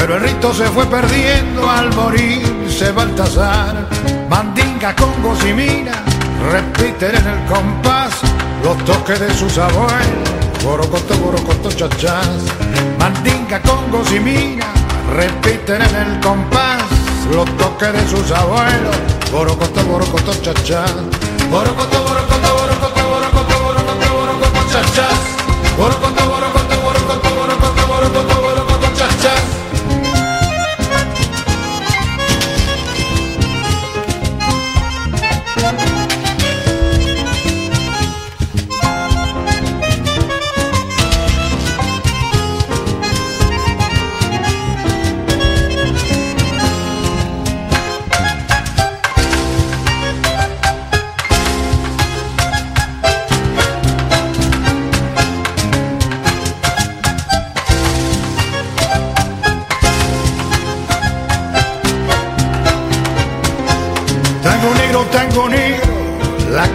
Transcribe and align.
pero 0.00 0.16
el 0.16 0.22
rito 0.22 0.54
se 0.54 0.64
fue 0.70 0.86
perdiendo 0.86 1.68
al 1.68 1.94
morirse 1.94 2.90
Baltasar. 2.90 3.86
Mandinga, 4.30 4.96
con 4.96 5.10
y 5.46 5.84
repiten 6.50 7.16
en 7.16 7.26
el 7.26 7.44
compás 7.44 8.14
los 8.64 8.82
toques 8.86 9.20
de 9.20 9.30
sus 9.34 9.58
abuelos. 9.58 10.30
Borocoto, 10.64 11.14
borocoto, 11.18 11.70
chachás. 11.70 12.26
Mandinga, 12.98 13.60
con 13.60 13.90
y 14.10 14.58
repiten 15.14 15.82
en 15.82 15.94
el 15.94 16.20
compás 16.20 16.82
los 17.30 17.44
toques 17.58 17.92
de 17.92 18.08
sus 18.08 18.30
abuelos. 18.30 18.96
Borocoto, 19.30 19.84
borocoto, 19.84 20.32
chachás. 20.40 20.94
Borocoto, 21.50 22.02
borocoto, 22.04 22.54
borocoto, 22.54 23.08
borocoto, 23.10 23.64
borocoto, 23.64 24.14
borocoto, 24.14 24.72
chachás. 24.72 25.20
Borocoto, 25.76 26.29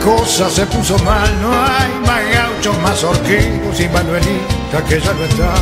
cosa 0.05 0.49
se 0.49 0.65
puso 0.67 0.97
mal, 0.99 1.29
no 1.41 1.51
hay 1.51 1.91
más 2.05 2.21
gauchos, 2.31 2.77
más 2.83 3.03
horquillos 3.03 3.79
y 3.79 3.89
Manuelita 3.89 4.83
que 4.87 4.99
ya 4.99 5.13
no 5.13 5.23
está. 5.23 5.53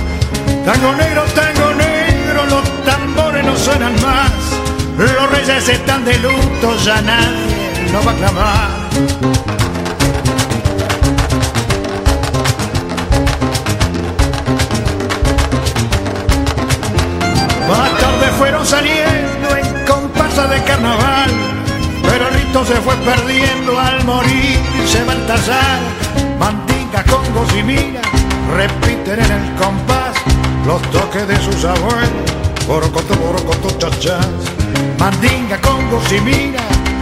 Tango 0.65 0.93
negro, 0.95 1.23
tango 1.33 1.73
negro, 1.73 2.45
los 2.45 2.85
tambores 2.85 3.45
no 3.45 3.55
suenan 3.55 3.93
más, 4.01 4.31
los 4.97 5.31
reyes 5.31 5.69
están 5.69 6.03
de 6.03 6.17
luto, 6.19 6.77
ya 6.83 7.01
nadie 7.01 7.91
no 7.91 8.03
va 8.03 8.11
a 8.11 8.15
clamar. 8.15 9.42
Se 22.65 22.75
fue 22.75 22.95
perdiendo 22.97 23.77
al 23.77 24.03
morir 24.05 24.59
se 24.87 25.03
Baltasar. 25.03 25.79
Mandinga, 26.39 27.03
congos 27.03 27.53
y 27.57 27.63
mira, 27.63 28.01
repiten 28.55 29.19
en 29.19 29.31
el 29.31 29.55
compás 29.55 30.15
los 30.65 30.81
toques 30.91 31.27
de 31.27 31.37
sus 31.37 31.65
abuelos. 31.65 32.31
Borocoto, 32.67 33.15
borocoto, 33.15 33.69
chachas. 33.77 34.27
Mandinga, 34.99 35.59
congos 35.61 36.11
y 36.11 36.21
mira, 36.21 36.61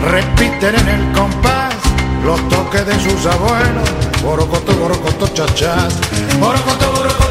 repiten 0.10 0.76
en 0.76 0.90
el 0.90 1.12
compás 1.12 1.76
los 2.24 2.40
toques 2.50 2.86
de 2.86 3.00
sus 3.00 3.26
abuelos. 3.26 3.90
Borocoto, 4.24 4.74
borocoto, 4.74 5.28
chachas. 5.28 6.00
Borocoto, 6.40 6.92
borocoto, 6.92 7.31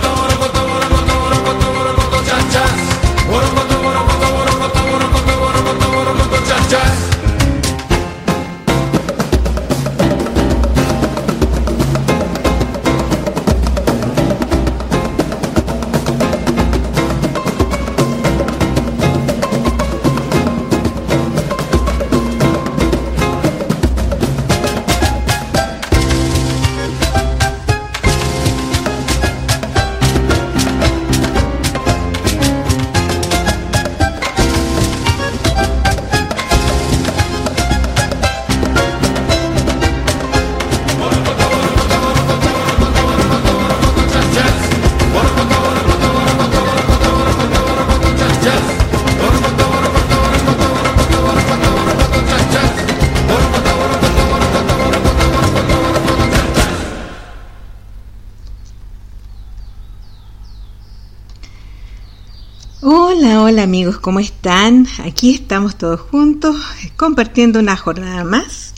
Hola 63.22 63.64
amigos, 63.64 63.98
¿cómo 63.98 64.18
están? 64.18 64.86
Aquí 65.04 65.34
estamos 65.34 65.76
todos 65.76 66.00
juntos 66.00 66.56
compartiendo 66.96 67.58
una 67.58 67.76
jornada 67.76 68.24
más, 68.24 68.72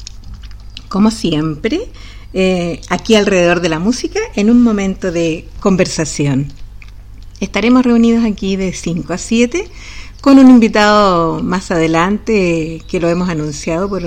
como 0.89 1.13
siempre, 1.13 1.89
eh, 2.35 2.81
aquí 2.89 3.15
alrededor 3.15 3.61
de 3.61 3.69
la 3.69 3.79
música 3.79 4.19
en 4.35 4.51
un 4.51 4.61
momento 4.61 5.13
de 5.13 5.49
conversación. 5.61 6.53
Estaremos 7.39 7.85
reunidos 7.85 8.25
aquí 8.25 8.57
de 8.57 8.73
5 8.73 9.13
a 9.13 9.19
7 9.19 9.71
con 10.21 10.41
un 10.41 10.51
invitado 10.51 11.41
más 11.41 11.71
adelante 11.71 12.83
que 12.89 12.99
lo 12.99 13.09
hemos 13.09 13.29
anunciado 13.29 13.89
por, 13.89 14.03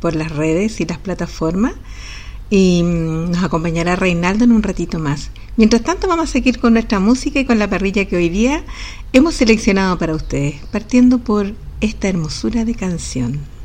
por 0.00 0.16
las 0.16 0.32
redes 0.32 0.82
y 0.82 0.84
las 0.84 0.98
plataformas 0.98 1.72
y 2.50 2.82
mm, 2.82 3.30
nos 3.30 3.44
acompañará 3.44 3.96
Reinaldo 3.96 4.44
en 4.44 4.52
un 4.52 4.62
ratito 4.62 4.98
más. 4.98 5.30
Mientras 5.56 5.82
tanto 5.82 6.06
vamos 6.06 6.28
a 6.28 6.32
seguir 6.32 6.58
con 6.58 6.74
nuestra 6.74 7.00
música 7.00 7.40
y 7.40 7.44
con 7.44 7.58
la 7.58 7.68
parrilla 7.68 8.04
que 8.04 8.16
hoy 8.16 8.28
día 8.28 8.64
hemos 9.12 9.34
seleccionado 9.34 9.98
para 9.98 10.14
ustedes, 10.14 10.56
partiendo 10.70 11.18
por 11.18 11.54
esta 11.80 12.08
hermosura 12.08 12.64
de 12.64 12.74
canción. 12.74 13.55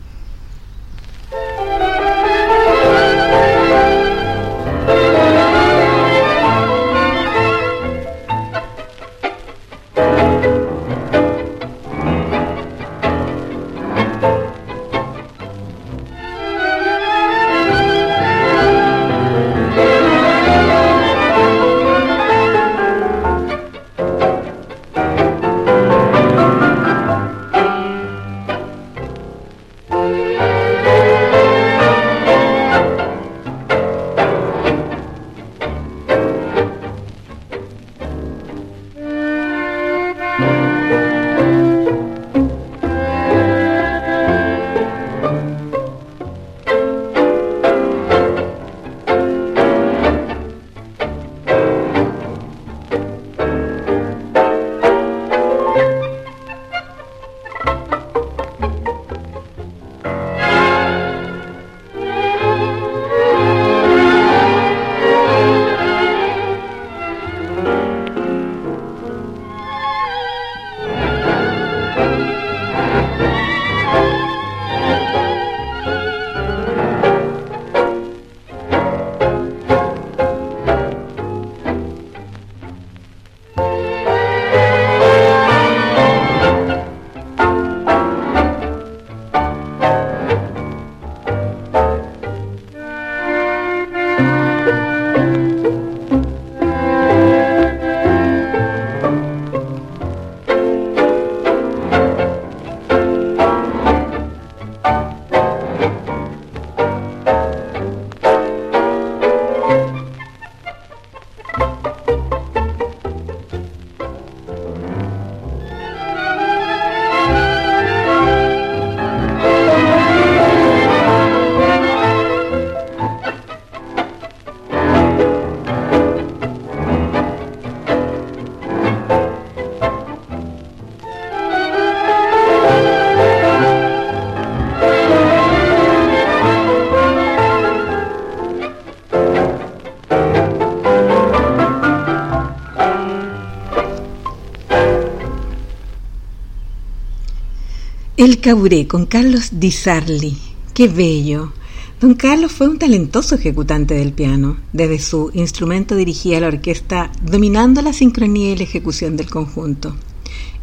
El 148.22 148.40
Caburé 148.40 148.86
con 148.86 149.08
Carlos 149.08 149.50
Di 149.54 149.72
Sarli. 149.72 150.38
Qué 150.76 150.88
bello. 150.88 151.54
Don 152.00 152.14
Carlos 152.14 152.52
fue 152.52 152.68
un 152.68 152.78
talentoso 152.78 153.34
ejecutante 153.34 153.96
del 153.96 154.14
piano. 154.14 154.58
Desde 154.74 155.00
su 155.00 155.32
instrumento 155.34 155.96
dirigía 155.96 156.40
la 156.40 156.50
orquesta 156.50 157.12
dominando 157.24 157.82
la 157.82 157.94
sincronía 157.94 158.52
y 158.52 158.58
la 158.58 158.62
ejecución 158.62 159.18
del 159.18 159.28
conjunto. 159.28 159.96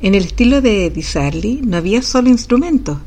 En 0.01 0.15
el 0.15 0.23
estilo 0.23 0.61
de 0.61 0.89
Di 0.91 1.03
Sarli 1.03 1.61
no 1.65 1.77
había 1.77 2.01
solo 2.03 2.29
instrumentos. 2.29 2.99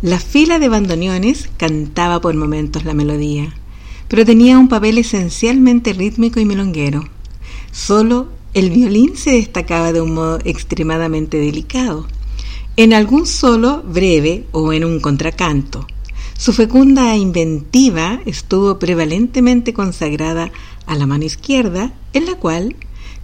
La 0.00 0.18
fila 0.18 0.58
de 0.58 0.70
bandoneones 0.70 1.50
cantaba 1.58 2.22
por 2.22 2.34
momentos 2.34 2.86
la 2.86 2.94
melodía, 2.94 3.54
pero 4.08 4.24
tenía 4.24 4.58
un 4.58 4.68
papel 4.68 4.96
esencialmente 4.96 5.92
rítmico 5.92 6.40
y 6.40 6.46
melonguero. 6.46 7.04
Solo 7.72 8.28
el 8.54 8.70
violín 8.70 9.18
se 9.18 9.32
destacaba 9.32 9.92
de 9.92 10.00
un 10.00 10.14
modo 10.14 10.38
extremadamente 10.46 11.36
delicado 11.36 12.06
en 12.78 12.92
algún 12.92 13.26
solo 13.26 13.82
breve 13.82 14.44
o 14.52 14.72
en 14.72 14.84
un 14.84 15.00
contracanto. 15.00 15.84
Su 16.38 16.52
fecunda 16.52 17.16
inventiva 17.16 18.20
estuvo 18.24 18.78
prevalentemente 18.78 19.72
consagrada 19.72 20.52
a 20.86 20.94
la 20.94 21.04
mano 21.04 21.24
izquierda, 21.24 21.92
en 22.12 22.26
la 22.26 22.36
cual, 22.36 22.76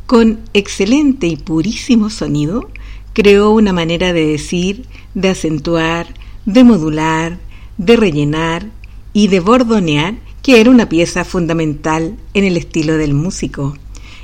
con 0.06 0.40
excelente 0.54 1.28
y 1.28 1.36
purísimo 1.36 2.10
sonido, 2.10 2.68
creó 3.12 3.52
una 3.52 3.72
manera 3.72 4.12
de 4.12 4.26
decir, 4.26 4.86
de 5.14 5.28
acentuar, 5.28 6.08
de 6.46 6.64
modular, 6.64 7.38
de 7.78 7.94
rellenar 7.94 8.66
y 9.12 9.28
de 9.28 9.38
bordonear 9.38 10.16
que 10.42 10.60
era 10.60 10.68
una 10.68 10.88
pieza 10.88 11.24
fundamental 11.24 12.16
en 12.34 12.42
el 12.42 12.56
estilo 12.56 12.96
del 12.96 13.14
músico, 13.14 13.78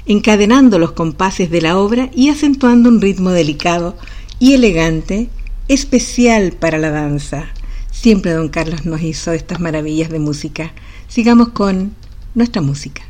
encadenando 0.06 0.80
los 0.80 0.90
compases 0.90 1.52
de 1.52 1.60
la 1.60 1.78
obra 1.78 2.10
y 2.12 2.30
acentuando 2.30 2.88
un 2.88 3.00
ritmo 3.00 3.30
delicado 3.30 3.96
y 4.40 4.54
elegante, 4.54 5.28
especial 5.68 6.52
para 6.52 6.78
la 6.78 6.90
danza. 6.90 7.46
Siempre 7.92 8.32
don 8.32 8.48
Carlos 8.48 8.86
nos 8.86 9.02
hizo 9.02 9.32
estas 9.32 9.60
maravillas 9.60 10.10
de 10.10 10.18
música. 10.18 10.72
Sigamos 11.06 11.50
con 11.50 11.94
nuestra 12.34 12.62
música. 12.62 13.09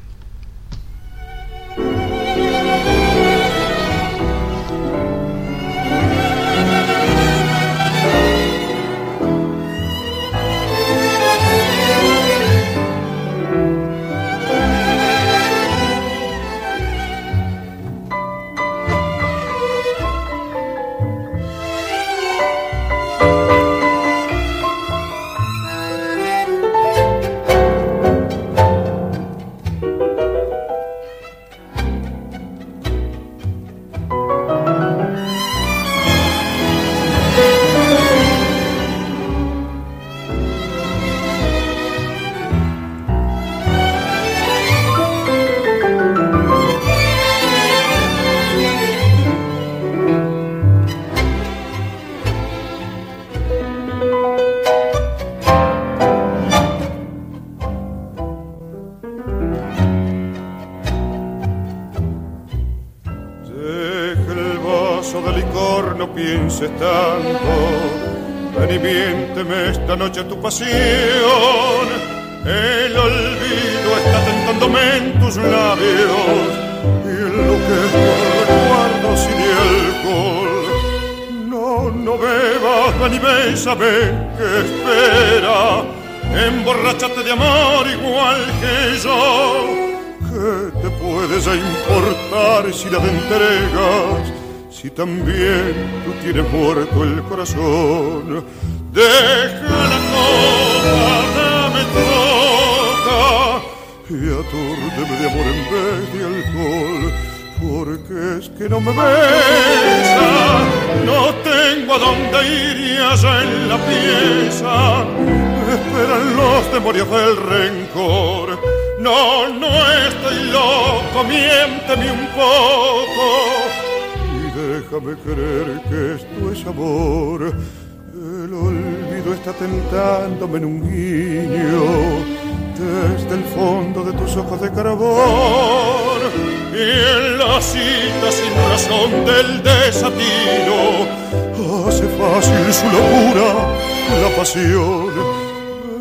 Pasión. 144.41 145.13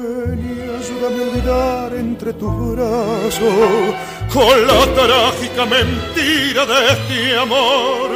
Ven 0.01 0.39
y 0.48 0.62
ayúdame 0.79 1.24
a 1.24 1.27
olvidar 1.27 1.93
entre 1.93 2.31
tus 2.34 2.55
brazos 2.74 3.93
con 4.34 4.55
la 4.69 4.81
trágica 4.98 5.65
mentira 5.65 6.62
de 6.72 6.79
este 6.93 7.38
amor. 7.38 8.08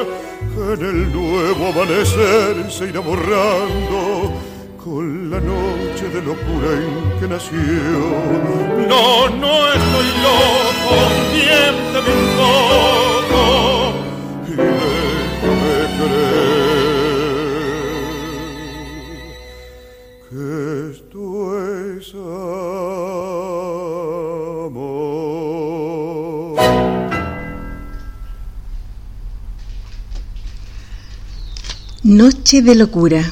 En 0.71 0.81
el 0.91 1.11
nuevo 1.11 1.61
amanecer 1.73 2.71
se 2.71 2.83
irá 2.89 3.01
borrando 3.01 4.31
con 4.81 5.29
la 5.29 5.39
noche 5.41 6.05
de 6.15 6.21
locura 6.29 6.69
en 6.83 7.19
que 7.19 7.27
nació. 7.27 7.93
No, 8.91 9.27
no 9.43 9.53
estoy 9.77 10.09
loco, 10.27 10.93
miénteme 11.33 12.11
un 12.21 12.27
poco 12.37 13.82
Noche 32.03 32.61
de 32.61 32.75
locura. 32.75 33.31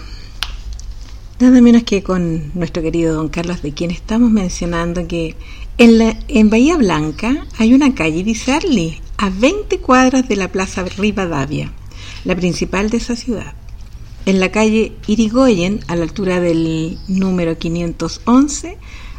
Nada 1.41 1.59
menos 1.59 1.83
que 1.83 2.03
con 2.03 2.53
nuestro 2.53 2.81
querido 2.81 3.13
don 3.13 3.27
Carlos, 3.27 3.61
de 3.61 3.73
quien 3.73 3.91
estamos 3.91 4.31
mencionando 4.31 5.09
que 5.09 5.35
en, 5.77 5.97
la, 5.97 6.17
en 6.29 6.49
Bahía 6.49 6.77
Blanca 6.77 7.47
hay 7.57 7.73
una 7.73 7.93
calle 7.93 8.33
Sarli, 8.33 9.01
a 9.17 9.29
20 9.29 9.77
cuadras 9.79 10.29
de 10.29 10.37
la 10.37 10.53
Plaza 10.53 10.85
Rivadavia, 10.85 11.73
la 12.23 12.33
principal 12.33 12.89
de 12.89 12.95
esa 12.95 13.17
ciudad. 13.17 13.55
En 14.25 14.39
la 14.39 14.53
calle 14.53 14.93
Irigoyen, 15.05 15.81
a 15.87 15.97
la 15.97 16.03
altura 16.03 16.39
del 16.39 16.97
número 17.09 17.57
511, 17.57 18.77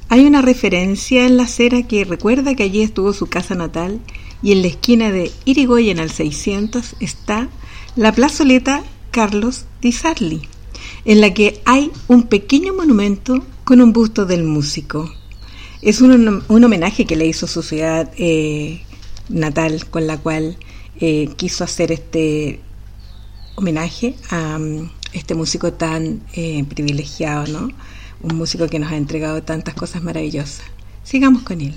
hay 0.09 0.25
una 0.25 0.41
referencia 0.41 1.27
en 1.27 1.37
la 1.37 1.43
acera 1.43 1.83
que 1.83 2.07
recuerda 2.07 2.55
que 2.55 2.63
allí 2.63 2.81
estuvo 2.81 3.13
su 3.13 3.27
casa 3.27 3.55
natal 3.55 4.01
y 4.43 4.53
en 4.53 4.63
la 4.63 4.69
esquina 4.69 5.11
de 5.11 5.31
Irigoyen 5.45 6.01
al 6.01 6.11
600 6.11 6.97
está 7.01 7.51
la 7.97 8.13
plazoleta 8.13 8.83
Carlos 9.13 9.67
Di 9.81 9.93
Sarli, 9.93 10.41
en 11.05 11.21
la 11.21 11.33
que 11.33 11.61
hay 11.65 11.93
un 12.09 12.25
pequeño 12.25 12.75
monumento 12.75 13.45
con 13.63 13.81
un 13.81 13.93
busto 13.93 14.27
del 14.27 14.43
músico. 14.43 15.13
Es 15.83 16.01
un, 16.01 16.43
homenaje 16.49 17.05
que 17.05 17.17
le 17.17 17.27
hizo 17.27 17.47
su 17.47 17.63
ciudad 17.63 18.11
eh, 18.17 18.83
natal, 19.29 19.87
con 19.91 20.07
la 20.07 20.19
cual 20.19 20.57
eh, 20.99 21.29
quiso 21.37 21.63
hacer 21.63 21.93
este 21.93 22.61
homenaje 23.55 24.15
a, 24.31 24.59
este 25.13 25.35
músico 25.35 25.75
tan 25.75 26.23
eh, 26.33 26.65
privilegiado, 26.65 27.47
¿no? 27.47 27.69
Un 28.23 28.37
músico 28.37 28.67
que 28.67 28.79
nos 28.79 28.91
ha 28.93 28.97
entregado 28.97 29.43
tantas 29.43 29.75
cosas 29.75 30.03
maravillosas. 30.03 30.63
Sigamos 31.03 31.43
con 31.43 31.61
él. 31.61 31.75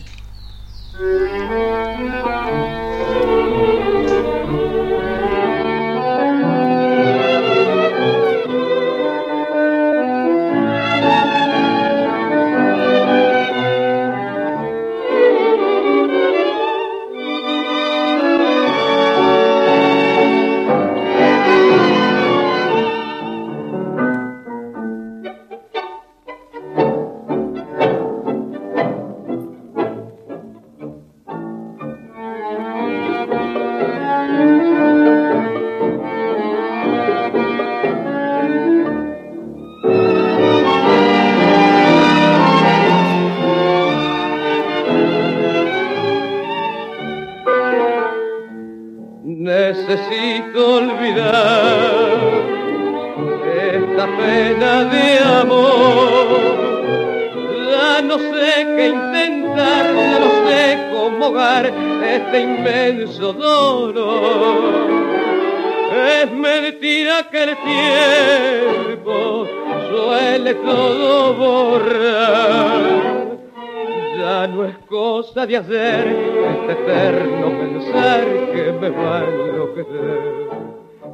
De 75.47 75.57
hacer 75.57 76.07
este 76.07 76.71
eterno 76.71 77.59
pensar 77.59 78.23
que 78.51 78.71
me 78.81 78.89
va 78.89 79.19
a 79.19 79.23
enloquecer. 79.25 80.49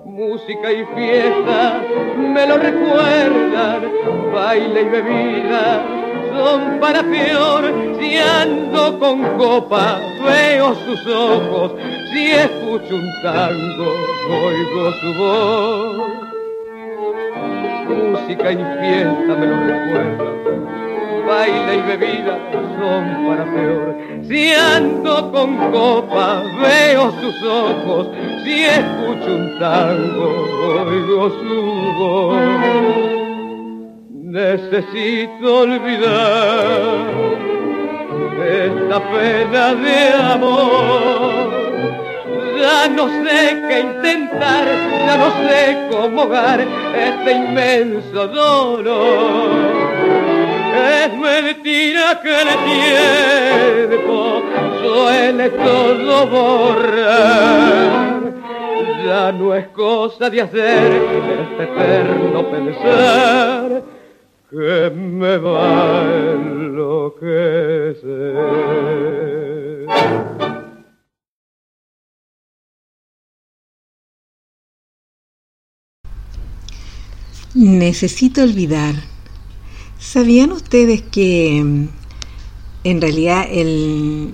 Música 0.05 0.71
y 0.71 0.85
fiesta 0.95 1.81
me 2.17 2.47
lo 2.47 2.57
recuerdan, 2.57 3.91
baile 4.33 4.81
y 4.81 4.85
bebida 4.85 5.83
son 6.33 6.79
para 6.79 7.03
peor. 7.03 7.73
Si 7.99 8.17
ando 8.17 8.99
con 8.99 9.21
copa, 9.37 9.99
veo 10.23 10.75
sus 10.75 11.07
ojos, 11.07 11.73
si 12.13 12.31
escucho 12.31 12.95
un 12.95 13.09
tango, 13.23 13.95
oigo 14.29 14.91
su 15.01 15.13
voz. 15.19 16.11
Música 17.89 18.51
y 18.51 18.55
fiesta 18.55 19.35
me 19.35 19.47
lo 19.47 19.55
recuerdan 19.57 20.41
baile 21.31 21.75
y 21.75 21.81
bebida 21.81 22.37
son 22.77 23.20
con 25.41 25.71
copa, 25.71 26.43
veo 26.61 27.11
sus 27.19 27.43
ojos, 27.43 28.09
si 28.43 28.63
escucho 28.63 29.35
un 29.35 29.59
tango, 29.59 30.27
oigo 30.85 31.29
su 31.29 31.57
voz. 31.97 32.37
Necesito 34.11 35.61
olvidar 35.61 37.07
esta 38.47 38.99
pena 39.11 39.73
de 39.73 40.13
amor. 40.33 41.61
Ya 42.59 42.87
no 42.87 43.07
sé 43.07 43.63
qué 43.67 43.79
intentar, 43.79 44.65
ya 45.05 45.17
no 45.17 45.29
sé 45.47 45.87
cómo 45.89 46.27
dar 46.27 46.59
de 60.31 60.41
hacer 60.41 60.93
este 60.93 61.63
eterno 61.63 62.49
pensar 62.49 63.83
que 64.49 64.89
me 64.95 65.37
va 65.37 66.01
a 66.01 66.33
enloquecer. 66.33 67.11
Necesito 77.53 78.41
olvidar 78.43 78.95
¿Sabían 80.01 80.51
ustedes 80.51 81.03
que 81.03 81.61
mm, 81.63 81.87
en 82.83 83.01
realidad 83.01 83.45
el, 83.49 84.33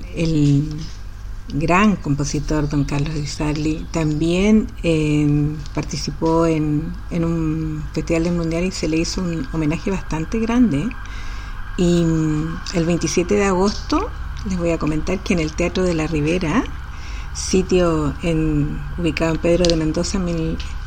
gran 1.53 1.95
compositor 1.95 2.67
don 2.69 2.83
Carlos 2.83 3.13
Di 3.13 3.85
también 3.91 4.67
em, 4.83 5.55
participó 5.73 6.45
en, 6.45 6.93
un 7.11 7.83
festival 7.93 8.25
del 8.25 8.33
mundial 8.33 8.65
y 8.65 8.71
se 8.71 8.87
le 8.87 8.97
hizo 8.97 9.21
un 9.21 9.47
homenaje 9.53 9.91
bastante 9.91 10.39
grande? 10.39 10.89
Y 11.77 12.03
el 12.73 12.85
27 12.85 13.35
de 13.35 13.45
agosto 13.45 14.09
les 14.49 14.57
voy 14.57 14.71
a 14.71 14.77
comentar 14.77 15.19
que 15.19 15.33
en 15.33 15.39
el 15.39 15.53
Teatro 15.53 15.83
de 15.83 15.93
la 15.93 16.07
Ribera, 16.07 16.63
sitio 17.33 18.13
en, 18.23 18.79
ubicado 18.97 19.35
en 19.35 19.41
Pedro 19.41 19.65
de 19.65 19.75
Mendoza, 19.75 20.19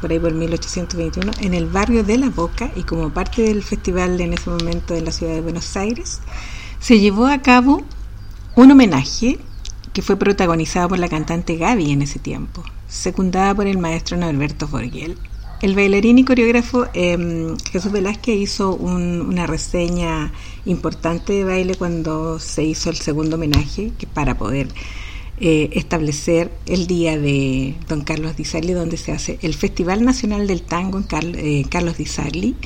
por 0.00 0.10
ahí 0.10 0.18
por 0.18 0.32
1821, 0.32 1.32
en 1.40 1.54
el 1.54 1.66
barrio 1.66 2.02
de 2.02 2.18
La 2.18 2.30
Boca 2.30 2.70
y 2.74 2.82
como 2.82 3.10
parte 3.10 3.42
del 3.42 3.62
festival 3.62 4.20
en 4.20 4.32
ese 4.32 4.50
momento 4.50 4.94
en 4.94 5.04
la 5.04 5.12
ciudad 5.12 5.34
de 5.34 5.40
Buenos 5.40 5.76
Aires, 5.76 6.20
se 6.80 6.98
llevó 6.98 7.26
a 7.26 7.38
cabo 7.42 7.82
un 8.56 8.70
homenaje 8.70 9.38
que 9.92 10.02
fue 10.02 10.16
protagonizado 10.16 10.88
por 10.88 10.98
la 10.98 11.08
cantante 11.08 11.56
Gaby 11.56 11.90
en 11.90 12.02
ese 12.02 12.18
tiempo, 12.18 12.62
secundada 12.88 13.54
por 13.54 13.66
el 13.66 13.78
maestro 13.78 14.16
Norberto 14.16 14.68
Forguel. 14.68 15.16
El 15.62 15.74
bailarín 15.74 16.18
y 16.18 16.24
coreógrafo 16.24 16.86
em, 16.94 17.54
Jesús 17.70 17.92
Velázquez 17.92 18.34
hizo 18.34 18.74
una 18.74 19.46
reseña 19.46 20.32
importante 20.64 21.34
de 21.34 21.44
baile 21.44 21.74
cuando 21.74 22.38
se 22.38 22.64
hizo 22.64 22.88
el 22.88 22.96
segundo 22.96 23.36
homenaje, 23.36 23.92
para 24.14 24.38
poder 24.38 24.68
eh, 25.38 25.68
establecer 25.72 26.50
el 26.64 26.86
día 26.86 27.18
de 27.18 27.74
don 27.88 28.02
Carlos 28.02 28.36
Di 28.36 28.44
Sarli, 28.44 28.72
donde 28.72 28.96
se 28.96 29.12
hace 29.12 29.38
el 29.42 29.54
Festival 29.54 30.02
Nacional 30.02 30.46
del 30.46 30.62
Tango 30.62 30.98
en 30.98 31.34
eh, 31.38 31.66
Carlos 31.68 31.98
Di 31.98 32.06
Sarli. 32.06 32.56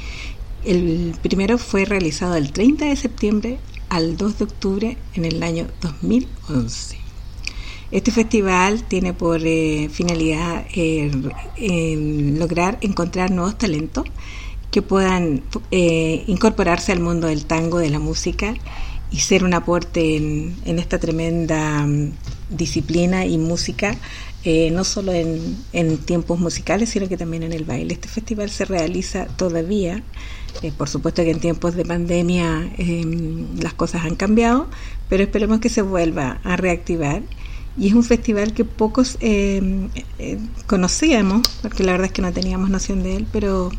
El 0.65 1.17
primero 1.21 1.59
fue 1.59 1.85
realizado 1.85 2.35
del 2.35 2.53
30 2.53 2.87
de 2.87 2.97
septiembre 2.97 3.59
al 3.89 4.17
2 4.17 4.39
de 4.39 4.45
octubre 4.45 4.97
en 5.15 5.25
el 5.25 5.43
año 5.43 5.67
2011. 5.81 7.04
Este 7.95 8.11
festival 8.11 8.83
tiene 8.83 9.15
por 9.15 9.41
eh, 9.45 9.89
finalidad 9.91 10.67
lograr 11.57 12.77
encontrar 12.81 13.31
nuevos 13.31 13.57
talentos 13.57 14.05
que 14.71 14.83
puedan 14.83 15.43
incorporarse 15.71 16.91
al 16.91 16.99
mundo 16.99 17.29
del 17.29 17.47
tango, 17.47 17.79
de 17.79 17.91
la 17.91 18.01
música 18.01 18.55
y 19.15 19.21
ser 19.21 19.45
un 19.45 19.55
aporte 19.55 20.17
en, 20.17 20.79
esta 20.79 20.99
tremenda 20.99 21.87
mm, 21.87 22.11
disciplina 22.51 23.25
y 23.27 23.39
música, 23.39 23.97
eh, 24.43 24.73
no 24.73 24.83
solo 24.83 25.13
en, 25.13 25.99
tiempos 26.05 26.41
musicales, 26.41 26.91
sino 26.91 27.09
que 27.09 27.17
también 27.17 27.45
en 27.45 27.53
el 27.53 27.65
baile. 27.65 27.95
Este 27.95 28.09
festival 28.09 28.51
se 28.51 28.65
realiza 28.65 29.27
todavía, 29.27 30.03
eh, 30.63 30.73
por 30.77 30.89
supuesto 30.89 31.23
que 31.23 31.31
en 31.31 31.39
tiempos 31.39 31.77
de 31.77 31.85
pandemia 31.85 32.73
em, 32.77 33.47
las 33.61 33.75
cosas 33.75 34.05
han 34.05 34.17
cambiado, 34.17 34.69
pero 35.09 35.23
esperemos 35.23 35.61
que 35.61 35.69
se 35.69 35.83
vuelva 35.83 36.41
a 36.43 36.57
reactivar. 36.57 37.23
Y 37.77 37.89
es 37.89 37.95
un 37.95 38.05
festival 38.05 38.53
que 38.53 38.65
pocos 38.65 39.17
em, 39.21 39.89
eh, 40.19 40.39
conocíamos, 40.67 41.43
porque 41.61 41.83
la 41.83 41.93
verdad 41.93 42.07
es 42.07 42.13
que 42.13 42.23
no 42.23 42.33
teníamos 42.33 42.71
noción 42.71 43.03
de 43.03 43.17
él, 43.17 43.27
pero 43.33 43.71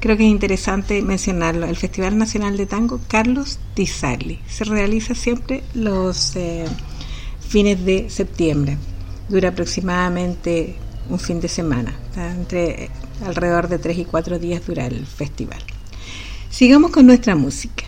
creo 0.00 0.16
que 0.16 0.24
es 0.24 0.30
interesante 0.30 1.00
mencionarlo. 1.02 1.66
El 1.66 1.76
Festival 1.76 2.18
Nacional 2.18 2.56
de 2.56 2.66
Tango 2.66 3.00
Carlos 3.08 3.58
Di 3.74 3.86
Sarli 3.86 4.38
se 4.48 4.64
realiza 4.64 5.14
siempre 5.14 5.62
los 5.74 6.36
eh, 6.36 6.66
fines 7.40 7.84
de 7.84 8.10
septiembre. 8.10 8.76
Dura 9.28 9.50
aproximadamente 9.50 10.76
un 11.08 11.18
fin 11.18 11.40
de 11.40 11.48
semana. 11.48 11.94
Entre 12.16 12.90
alrededor 13.24 13.68
de 13.68 13.78
tres 13.78 13.98
y 13.98 14.04
cuatro 14.04 14.38
días 14.38 14.66
dura 14.66 14.86
el 14.86 15.06
festival. 15.06 15.60
Sigamos 16.50 16.90
con 16.90 17.06
nuestra 17.06 17.34
música. 17.34 17.84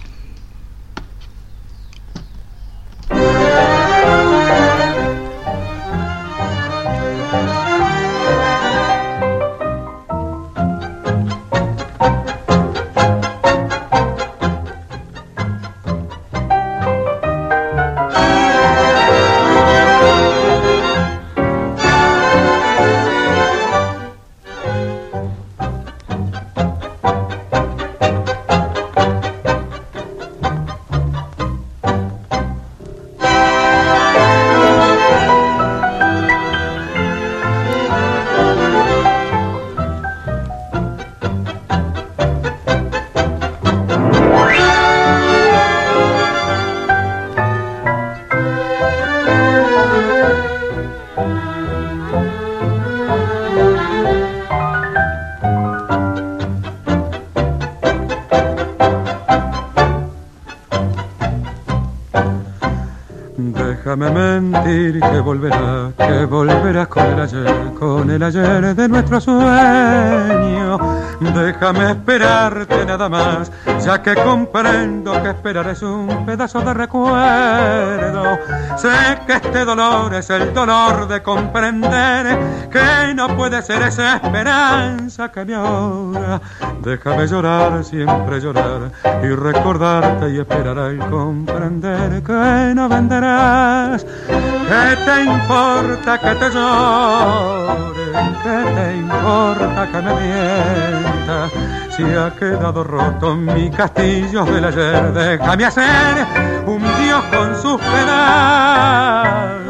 Esperar 75.51 75.73
es 75.73 75.83
un 75.83 76.25
pedazo 76.25 76.61
de 76.61 76.73
recuerdo. 76.73 78.39
Sé 78.77 79.19
que 79.27 79.33
este 79.33 79.65
dolor 79.65 80.15
es 80.15 80.31
el 80.31 80.55
dolor 80.55 81.09
de 81.09 81.21
comprender 81.25 82.69
que 82.71 83.13
no 83.15 83.37
puede 83.37 83.61
ser 83.61 83.83
esa 83.83 84.17
esperanza 84.17 85.33
que 85.33 85.45
me 85.45 85.57
ahora. 85.57 86.41
Déjame 86.83 87.27
llorar, 87.27 87.83
siempre 87.83 88.41
llorar 88.41 88.93
y 89.25 89.27
recordarte 89.27 90.31
y 90.31 90.39
esperar 90.39 90.79
al 90.79 90.99
comprender 91.11 92.23
que 92.23 92.73
no 92.77 92.89
venderás. 92.89 94.05
¿Qué 94.05 94.97
te 95.05 95.25
importa 95.25 96.17
que 96.21 96.35
te 96.37 96.51
llore? 96.51 98.13
¿Qué 98.45 98.73
te 98.77 98.97
importa 98.99 99.89
que 99.91 100.01
me 100.01 100.15
mienta? 100.15 101.70
Ha 102.03 102.31
quedado 102.35 102.83
roto 102.83 103.37
mi 103.37 103.71
castillo 103.71 104.45
del 104.47 104.65
ayer, 104.65 105.13
déjame 105.13 105.65
hacer 105.67 106.27
un 106.67 106.83
dios 106.99 107.23
con 107.25 107.55
sus 107.55 107.79
pedazos. 107.81 109.61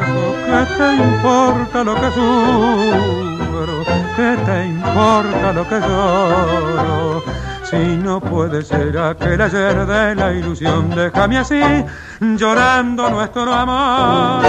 ¿Qué 0.45 0.65
te 0.77 0.95
importa 0.95 1.83
lo 1.83 1.95
que 1.95 2.11
sufro? 2.11 3.83
¿Qué 4.15 4.37
te 4.45 4.65
importa 4.65 5.53
lo 5.53 5.67
que 5.67 5.79
lloro? 5.81 7.23
Si 7.63 7.97
no 7.97 8.21
puede 8.21 8.63
ser 8.63 8.97
aquel 8.97 9.41
ayer 9.41 9.85
de 9.85 10.15
la 10.15 10.31
ilusión, 10.31 10.89
déjame 10.89 11.37
así, 11.37 11.61
llorando 12.21 13.09
nuestro 13.09 13.53
amor. 13.53 14.41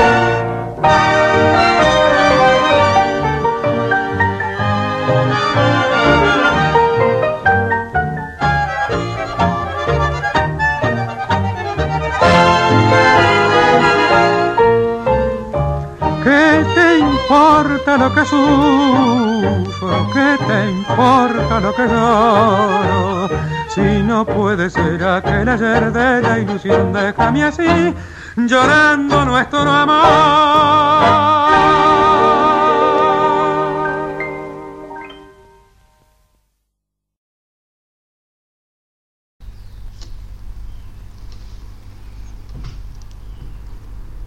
Lo 17.97 18.15
que 18.15 18.25
sufro? 18.25 20.11
¿Qué 20.13 20.39
te 20.47 20.71
importa 20.71 21.61
lo 21.61 21.75
que 21.75 21.87
lloro? 21.87 23.29
Si 23.69 23.81
no 24.03 24.25
puede 24.25 24.71
ser 24.71 25.03
aquel 25.05 25.49
ayer 25.49 25.93
de 25.93 26.23
la 26.23 26.39
ilusión, 26.39 26.93
déjame 26.93 27.45
así, 27.45 27.95
llorando 28.37 29.25
nuestro 29.25 29.71
amor. 29.71 30.93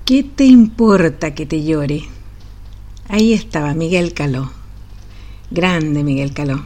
¿Qué 0.05 0.23
te 0.23 0.45
importa 0.45 1.33
que 1.33 1.47
te 1.47 1.63
llore? 1.63 2.14
Ahí 3.07 3.33
estaba 3.33 3.75
Miguel 3.75 4.13
Caló. 4.13 4.51
Grande 5.51 6.03
Miguel 6.03 6.33
Caló. 6.33 6.63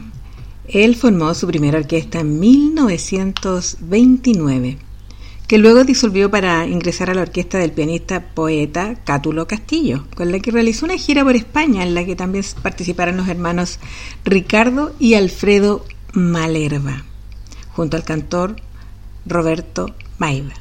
Él 0.66 0.96
formó 0.96 1.34
su 1.34 1.46
primera 1.46 1.76
orquesta 1.78 2.20
en 2.20 2.40
1929, 2.40 4.78
que 5.46 5.58
luego 5.58 5.84
disolvió 5.84 6.30
para 6.30 6.66
ingresar 6.66 7.10
a 7.10 7.14
la 7.14 7.20
orquesta 7.22 7.58
del 7.58 7.72
pianista 7.72 8.34
poeta 8.34 8.94
Cátulo 9.04 9.46
Castillo, 9.46 10.06
con 10.14 10.32
la 10.32 10.38
que 10.38 10.50
realizó 10.50 10.86
una 10.86 10.96
gira 10.96 11.22
por 11.24 11.36
España 11.36 11.82
en 11.82 11.94
la 11.94 12.06
que 12.06 12.16
también 12.16 12.42
participaron 12.62 13.18
los 13.18 13.28
hermanos 13.28 13.78
Ricardo 14.24 14.94
y 14.98 15.12
Alfredo 15.14 15.84
Malerva, 16.12 17.04
junto 17.72 17.98
al 17.98 18.04
cantor 18.04 18.56
Roberto 19.26 19.94
Maiva. 20.18 20.54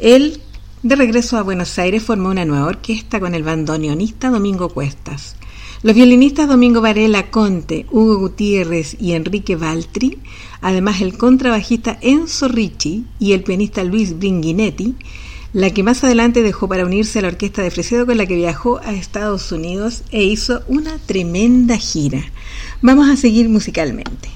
Él 0.00 0.42
de 0.82 0.96
regreso 0.96 1.36
a 1.36 1.42
Buenos 1.42 1.78
Aires 1.78 2.02
formó 2.02 2.28
una 2.28 2.44
nueva 2.44 2.66
orquesta 2.66 3.18
con 3.18 3.34
el 3.34 3.42
bandoneonista 3.42 4.30
Domingo 4.30 4.68
Cuestas. 4.68 5.36
Los 5.82 5.94
violinistas 5.94 6.48
Domingo 6.48 6.80
Varela 6.80 7.30
Conte, 7.30 7.86
Hugo 7.90 8.18
Gutiérrez 8.18 8.96
y 9.00 9.12
Enrique 9.12 9.56
Valtri, 9.56 10.18
además 10.60 11.00
el 11.00 11.16
contrabajista 11.16 11.98
Enzo 12.00 12.48
Ricci 12.48 13.04
y 13.18 13.32
el 13.32 13.42
pianista 13.42 13.84
Luis 13.84 14.18
Bringuinetti, 14.18 14.94
la 15.52 15.70
que 15.70 15.82
más 15.82 16.04
adelante 16.04 16.42
dejó 16.42 16.68
para 16.68 16.84
unirse 16.84 17.18
a 17.18 17.22
la 17.22 17.28
orquesta 17.28 17.62
de 17.62 17.70
Fresedo 17.70 18.06
con 18.06 18.16
la 18.16 18.26
que 18.26 18.36
viajó 18.36 18.80
a 18.84 18.92
Estados 18.92 19.50
Unidos 19.50 20.02
e 20.10 20.22
hizo 20.22 20.62
una 20.68 20.98
tremenda 20.98 21.76
gira. 21.76 22.22
Vamos 22.82 23.08
a 23.08 23.16
seguir 23.16 23.48
musicalmente. 23.48 24.28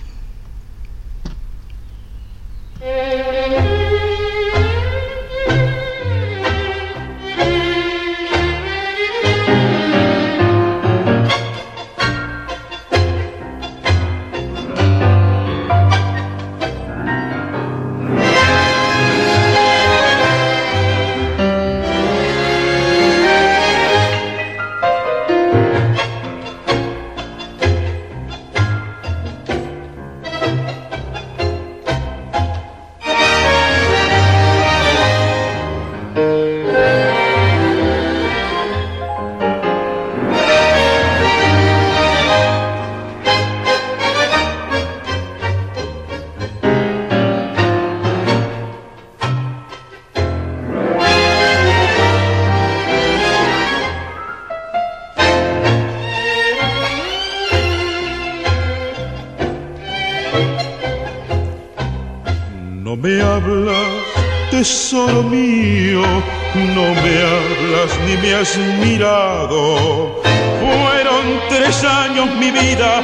Me 68.22 68.34
has 68.34 68.56
mirado. 68.80 70.22
Fueron 70.60 71.24
tres 71.48 71.84
años 71.84 72.26
mi 72.36 72.50
vida, 72.50 73.02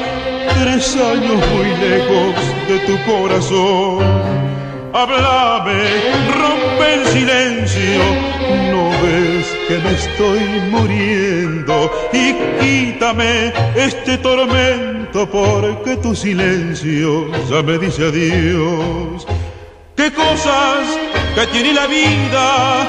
tres 0.63 0.97
años 0.97 1.39
muy 1.53 1.69
lejos 1.89 2.35
de 2.69 2.79
tu 2.87 2.97
corazón. 3.11 3.99
Háblame, 4.95 5.83
rompe 6.43 6.95
el 6.95 7.07
silencio, 7.07 8.01
no 8.73 8.91
ves 9.03 9.47
que 9.69 9.79
me 9.79 9.93
estoy 9.93 10.41
muriendo 10.71 11.91
y 12.13 12.35
quítame 12.61 13.53
este 13.77 14.19
tormento 14.19 15.29
porque 15.29 15.97
tu 15.97 16.15
silencio 16.15 17.31
ya 17.51 17.63
me 17.63 17.79
dice 17.79 18.07
adiós. 18.07 19.27
Qué 19.97 20.13
cosas 20.13 20.79
que 21.35 21.47
tiene 21.49 21.75
la 21.75 21.87
vida, 21.87 22.89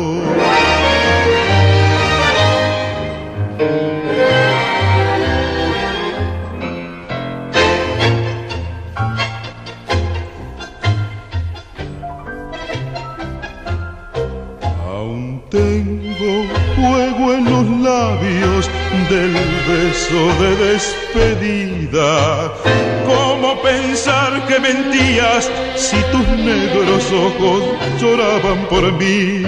Ojos 27.11 27.63
lloraban 27.99 28.65
por 28.69 28.91
mí? 28.93 29.43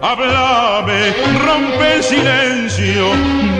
Háblame, 0.00 1.12
rompe 1.44 1.94
el 1.96 2.02
silencio. 2.02 3.14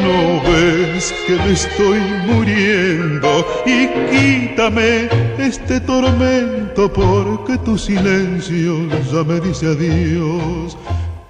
No 0.04 0.40
ves 0.42 1.12
que 1.26 1.34
me 1.34 1.52
estoy 1.52 1.98
muriendo 2.26 3.46
y 3.66 3.88
quítame 4.10 5.08
este 5.38 5.80
tormento 5.80 6.92
porque 6.92 7.58
tu 7.58 7.76
silencio 7.76 8.88
ya 9.12 9.24
me 9.24 9.40
dice 9.40 9.66
adiós. 9.66 10.76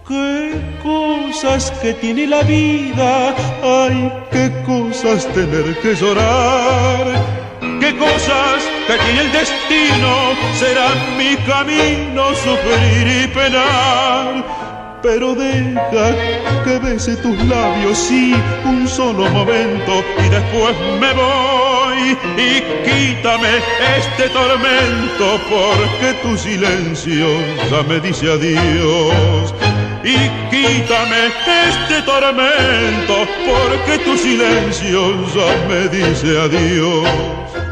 Qué 0.06 0.52
cosas 0.82 1.70
que 1.82 1.94
tiene 1.94 2.26
la 2.26 2.42
vida, 2.42 3.34
ay, 3.62 4.12
qué 4.30 4.52
cosas 4.66 5.26
tener 5.32 5.78
que 5.80 5.94
llorar. 5.94 7.38
Qué 7.80 7.96
cosas 7.96 8.77
que 8.88 8.94
tiene 9.04 9.20
el 9.20 9.32
destino, 9.32 10.34
será 10.58 10.88
mi 11.16 11.36
camino 11.46 12.34
sufrir 12.34 13.24
y 13.24 13.28
penar 13.28 14.68
pero 15.02 15.34
deja 15.34 16.14
que 16.64 16.78
bese 16.78 17.16
tus 17.16 17.38
labios, 17.44 17.96
sí, 17.96 18.34
un 18.64 18.88
solo 18.88 19.28
momento 19.30 20.04
y 20.18 20.28
después 20.28 20.74
me 21.00 21.12
voy 21.12 22.16
y 22.36 22.60
quítame 22.84 23.48
este 23.96 24.28
tormento 24.30 25.40
porque 25.48 26.14
tu 26.22 26.36
silencio 26.36 27.26
ya 27.70 27.82
me 27.82 28.00
dice 28.00 28.32
adiós. 28.32 29.54
Y 30.04 30.16
quítame 30.50 31.26
este 31.68 32.02
tormento 32.02 33.26
porque 33.46 33.98
tu 34.04 34.16
silencio 34.16 35.12
ya 35.34 35.68
me 35.68 35.88
dice 35.88 36.40
adiós. 36.40 37.67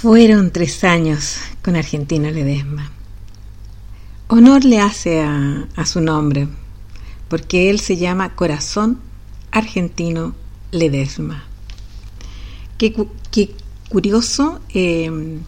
Fueron 0.00 0.50
tres 0.50 0.84
años 0.84 1.38
con 1.62 1.76
Argentina 1.76 2.30
Ledesma 2.30 2.90
honor 4.30 4.64
le 4.64 4.78
hace 4.78 5.20
a, 5.20 5.66
su 5.84 6.00
nombre, 6.00 6.46
porque 7.28 7.68
él 7.68 7.80
se 7.80 7.96
llama 7.96 8.36
Corazón 8.36 9.00
Argentino 9.50 10.36
Ledesma. 10.70 11.44
Qué, 12.78 12.94
curioso, 13.88 14.60
em, 14.72 15.40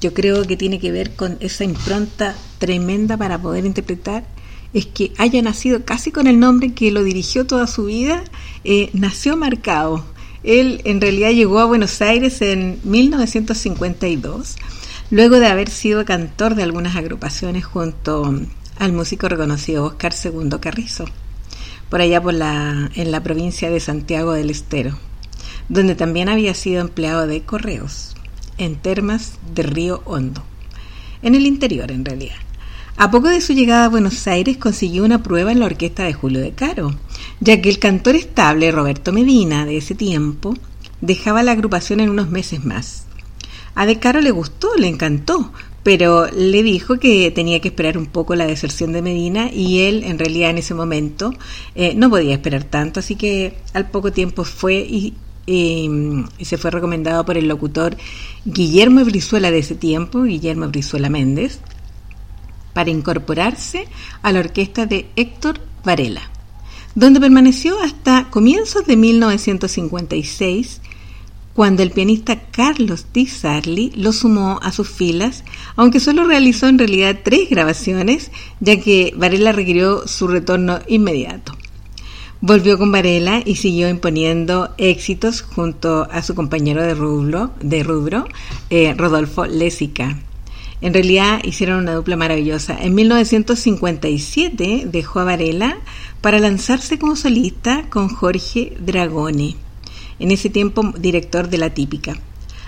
yo 0.00 0.14
creo 0.14 0.44
que 0.44 0.56
tiene 0.56 0.78
que 0.78 0.92
ver 0.92 1.16
con 1.16 1.36
esa 1.40 1.64
impronta 1.64 2.36
tremenda 2.58 3.16
para 3.16 3.42
poder 3.42 3.66
interpretar, 3.66 4.24
es 4.72 4.86
que 4.86 5.12
haya 5.18 5.42
nacido 5.42 5.84
casi 5.84 6.12
con 6.12 6.28
el 6.28 6.38
nombre 6.38 6.72
que 6.72 6.92
lo 6.92 7.02
dirigió 7.02 7.46
toda 7.46 7.66
su 7.66 7.86
vida, 7.86 8.22
eh, 8.62 8.90
nació 8.92 9.36
marcado. 9.36 10.04
Él 10.44 10.82
en 10.84 11.00
realidad 11.00 11.30
llegó 11.30 11.58
a 11.58 11.64
Buenos 11.64 12.02
Aires 12.02 12.42
en 12.42 12.78
1952 12.84 14.56
luego 15.10 15.40
de 15.40 15.46
haber 15.46 15.70
sido 15.70 16.04
cantor 16.04 16.54
de 16.54 16.62
algunas 16.62 16.96
agrupaciones 16.96 17.64
junto 17.64 18.34
al 18.78 18.92
músico 18.92 19.28
reconocido 19.28 19.84
Oscar 19.84 20.12
II 20.12 20.50
Carrizo, 20.60 21.06
por 21.88 22.00
allá 22.00 22.20
por 22.20 22.34
la, 22.34 22.90
en 22.94 23.10
la 23.10 23.22
provincia 23.22 23.70
de 23.70 23.80
Santiago 23.80 24.32
del 24.32 24.50
Estero, 24.50 24.98
donde 25.68 25.94
también 25.94 26.28
había 26.28 26.54
sido 26.54 26.80
empleado 26.80 27.26
de 27.26 27.42
correos, 27.42 28.14
en 28.58 28.76
termas 28.76 29.38
de 29.54 29.62
Río 29.62 30.02
Hondo, 30.04 30.44
en 31.22 31.34
el 31.34 31.46
interior 31.46 31.90
en 31.90 32.04
realidad. 32.04 32.43
A 32.96 33.10
poco 33.10 33.28
de 33.28 33.40
su 33.40 33.54
llegada 33.54 33.86
a 33.86 33.88
Buenos 33.88 34.26
Aires 34.28 34.56
consiguió 34.56 35.04
una 35.04 35.20
prueba 35.20 35.50
en 35.50 35.58
la 35.58 35.66
orquesta 35.66 36.04
de 36.04 36.12
Julio 36.12 36.40
de 36.40 36.52
Caro, 36.52 36.94
ya 37.40 37.60
que 37.60 37.68
el 37.68 37.80
cantor 37.80 38.14
estable 38.14 38.70
Roberto 38.70 39.12
Medina 39.12 39.66
de 39.66 39.78
ese 39.78 39.96
tiempo 39.96 40.54
dejaba 41.00 41.42
la 41.42 41.52
agrupación 41.52 41.98
en 41.98 42.08
unos 42.08 42.30
meses 42.30 42.64
más. 42.64 43.06
A 43.74 43.84
De 43.84 43.98
Caro 43.98 44.20
le 44.20 44.30
gustó, 44.30 44.76
le 44.76 44.86
encantó, 44.86 45.52
pero 45.82 46.26
le 46.30 46.62
dijo 46.62 47.00
que 47.00 47.32
tenía 47.32 47.60
que 47.60 47.68
esperar 47.68 47.98
un 47.98 48.06
poco 48.06 48.36
la 48.36 48.46
deserción 48.46 48.92
de 48.92 49.02
Medina 49.02 49.50
y 49.52 49.80
él 49.80 50.04
en 50.04 50.16
realidad 50.16 50.50
en 50.50 50.58
ese 50.58 50.74
momento 50.74 51.34
eh, 51.74 51.94
no 51.96 52.08
podía 52.08 52.34
esperar 52.34 52.62
tanto, 52.62 53.00
así 53.00 53.16
que 53.16 53.56
al 53.72 53.90
poco 53.90 54.12
tiempo 54.12 54.44
fue 54.44 54.76
y, 54.76 55.14
se 56.40 56.56
fue 56.56 56.70
recomendado 56.70 57.26
por 57.26 57.36
el 57.36 57.48
locutor 57.48 57.96
Guillermo 58.46 59.04
Brizuela 59.04 59.50
de 59.50 59.58
ese 59.58 59.74
tiempo, 59.74 60.22
Guillermo 60.22 60.68
Brizuela 60.68 61.10
Méndez, 61.10 61.60
para 62.74 62.90
incorporarse 62.90 63.88
a 64.22 64.32
la 64.32 64.40
orquesta 64.40 64.84
de 64.84 65.06
Héctor 65.16 65.60
Varela, 65.84 66.30
donde 66.94 67.20
permaneció 67.20 67.80
hasta 67.80 68.28
comienzos 68.30 68.86
de 68.86 68.96
1956 68.96 70.80
cuando 71.54 71.84
el 71.84 71.92
pianista 71.92 72.40
Carlos 72.50 73.06
Di 73.12 73.26
Sarli 73.26 73.92
lo 73.94 74.12
sumó 74.12 74.58
a 74.62 74.72
sus 74.72 74.88
filas, 74.88 75.44
aunque 75.76 76.00
solo 76.00 76.24
realizó 76.24 76.66
en 76.66 76.78
realidad 76.78 77.20
tres 77.22 77.48
grabaciones, 77.48 78.32
ya 78.60 78.80
que 78.80 79.14
Varela 79.16 79.52
requirió 79.52 80.06
su 80.08 80.26
retorno 80.26 80.80
inmediato. 80.88 81.56
Volvió 82.40 82.76
con 82.76 82.92
Varela 82.92 83.40
y 83.44 83.54
siguió 83.54 83.88
imponiendo 83.88 84.74
éxitos 84.76 85.42
junto 85.42 86.08
a 86.10 86.22
su 86.22 86.34
compañero 86.34 86.82
de 86.82 86.94
rubro, 86.94 87.52
de 87.62 87.82
rubro 87.82 88.26
eh, 88.68 88.92
Rodolfo 88.94 89.46
Lésica. 89.46 90.18
En 90.80 90.92
realidad 90.92 91.40
hicieron 91.44 91.78
una 91.78 91.94
dupla 91.94 92.16
maravillosa. 92.16 92.76
En 92.80 92.94
1957 92.94 94.88
dejó 94.90 95.20
a 95.20 95.24
Varela 95.24 95.78
para 96.20 96.38
lanzarse 96.38 96.98
como 96.98 97.16
solista 97.16 97.86
con 97.90 98.08
Jorge 98.08 98.76
Dragoni 98.80 99.56
en 100.18 100.30
ese 100.30 100.50
tiempo 100.50 100.92
director 100.96 101.48
de 101.48 101.58
La 101.58 101.70
Típica. 101.70 102.16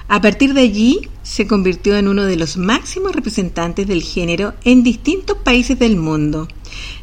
A 0.09 0.21
partir 0.21 0.55
de 0.55 0.61
allí 0.61 1.09
se 1.23 1.49
convirtió 1.49 1.97
en 1.97 2.07
uno 2.07 2.25
de 2.25 2.37
los 2.37 2.57
máximos 2.57 3.13
representantes 3.13 3.89
del 3.89 4.03
género 4.03 4.55
en 4.65 4.85
distintos 4.85 5.39
países 5.39 5.79
del 5.79 5.97
mundo, 5.97 6.47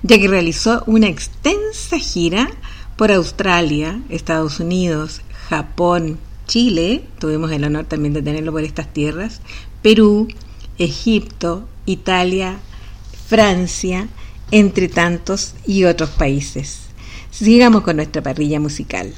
ya 0.03 0.17
que 0.17 0.27
realizó 0.29 0.83
una 0.87 1.07
extensa 1.07 1.99
gira 1.99 2.49
por 2.95 3.11
Australia, 3.11 4.01
Estados 4.07 4.61
Unidos, 4.61 5.21
Japón, 5.49 6.17
Chile, 6.47 7.03
tuvimos 7.19 7.51
el 7.51 7.65
honor 7.65 7.85
también 7.85 8.13
de 8.13 8.21
tenerlo 8.21 8.53
por 8.53 8.63
estas 8.63 8.93
tierras, 8.93 9.41
Perú, 9.81 10.29
Egipto, 10.77 11.67
Italia, 11.85 12.59
Francia, 13.27 14.07
entre 14.51 14.87
tantos 14.87 15.55
y 15.65 15.85
otros 15.85 16.09
países. 16.11 16.81
Sigamos 17.31 17.81
con 17.83 17.95
nuestra 17.95 18.21
parrilla 18.21 18.59
musical. 18.59 19.13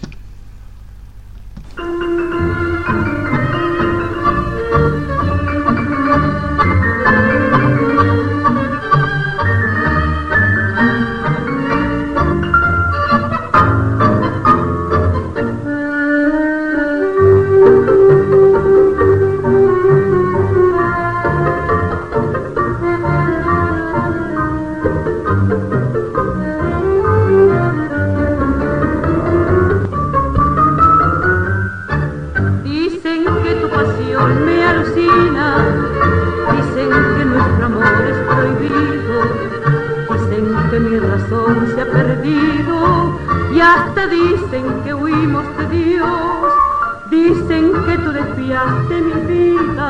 Tú 48.05 48.11
desviaste 48.11 49.01
mi 49.01 49.13
vida 49.33 49.89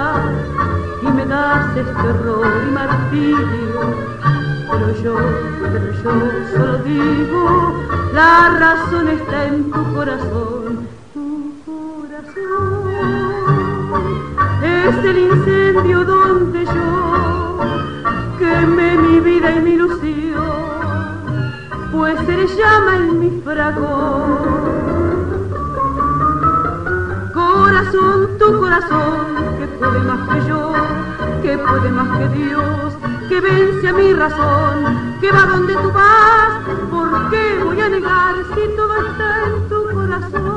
y 1.02 1.08
me 1.08 1.26
das 1.26 1.76
este 1.76 2.08
horror 2.08 2.48
y 2.66 2.72
martirio. 2.72 3.82
Pero 4.72 4.88
yo, 5.04 5.16
pero 5.62 5.92
yo 5.92 6.12
solo 6.56 6.78
digo, 6.78 7.84
la 8.14 8.58
razón 8.58 9.10
está 9.10 9.46
en 9.48 9.70
tu 9.70 9.94
corazón, 9.94 10.88
tu 11.14 11.54
corazón. 11.66 12.86
Es 14.64 14.96
el 15.04 15.18
incendio 15.18 16.06
donde 16.06 16.66
yo 16.66 17.60
quemé 18.40 18.98
mi 18.98 19.20
vida 19.20 19.52
y 19.52 19.60
mi 19.60 19.72
ilusión 19.72 20.66
pues 21.92 22.18
se 22.26 22.48
llama 22.58 22.96
en 22.96 23.20
mi 23.20 23.42
fragor. 23.42 24.65
Corazón, 27.96 28.38
tu 28.38 28.60
corazón, 28.60 29.58
que 29.58 29.68
puede 29.68 30.00
más 30.00 30.30
que 30.30 30.48
yo, 30.50 30.74
que 31.42 31.58
puede 31.58 31.92
más 31.92 32.18
que 32.18 32.28
Dios, 32.40 32.94
que 33.30 33.40
vence 33.40 33.88
a 33.88 33.94
mi 33.94 34.14
razón, 34.14 35.18
que 35.22 35.32
va 35.32 35.46
donde 35.46 35.76
tú 35.76 35.92
vas, 35.94 36.60
¿por 36.92 37.30
qué 37.30 37.64
voy 37.64 37.80
a 37.80 37.90
negar 37.90 38.36
si 38.54 38.76
todo 38.76 38.96
está 38.98 39.46
en 39.46 39.70
tu 39.70 39.94
corazón? 39.94 40.55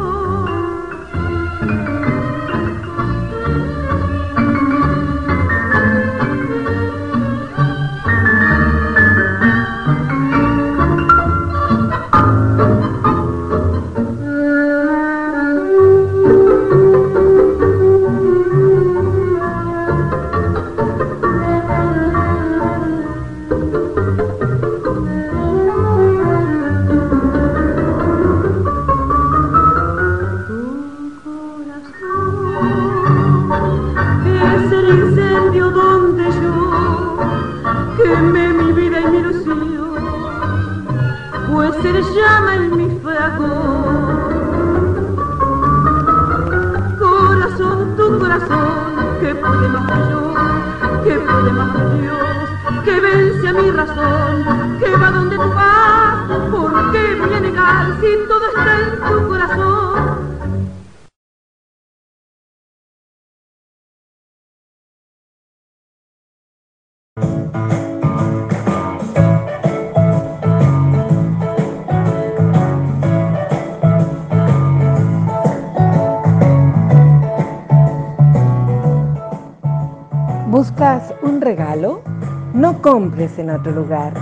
Compres 82.83 83.39
en 83.39 83.51
otro 83.51 83.73
lugar. 83.73 84.13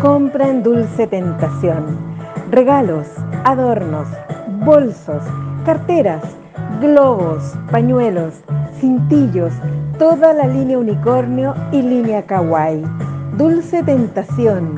Compra 0.00 0.48
en 0.48 0.62
Dulce 0.62 1.06
Tentación. 1.06 1.96
Regalos, 2.50 3.06
adornos, 3.44 4.08
bolsos, 4.64 5.22
carteras, 5.64 6.22
globos, 6.80 7.54
pañuelos, 7.70 8.34
cintillos, 8.80 9.52
toda 9.98 10.32
la 10.32 10.46
línea 10.46 10.78
unicornio 10.78 11.54
y 11.72 11.82
línea 11.82 12.22
kawaii. 12.22 12.84
Dulce 13.36 13.82
Tentación. 13.82 14.76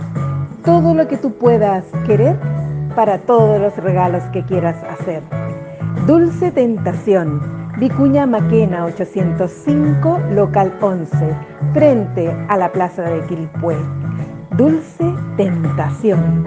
Todo 0.64 0.94
lo 0.94 1.06
que 1.08 1.16
tú 1.16 1.32
puedas 1.32 1.84
querer 2.06 2.36
para 2.94 3.18
todos 3.18 3.60
los 3.60 3.76
regalos 3.76 4.22
que 4.32 4.42
quieras 4.44 4.76
hacer. 4.84 5.22
Dulce 6.06 6.50
Tentación. 6.50 7.59
Vicuña 7.80 8.26
Maquena 8.26 8.84
805, 8.84 10.20
local 10.32 10.76
11 10.82 11.34
frente 11.72 12.30
a 12.50 12.58
la 12.58 12.70
plaza 12.70 13.04
de 13.04 13.24
Quilpué. 13.26 13.74
Dulce 14.54 15.14
tentación. 15.38 16.44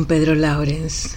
Pedro 0.00 0.34
Laurens. 0.34 1.10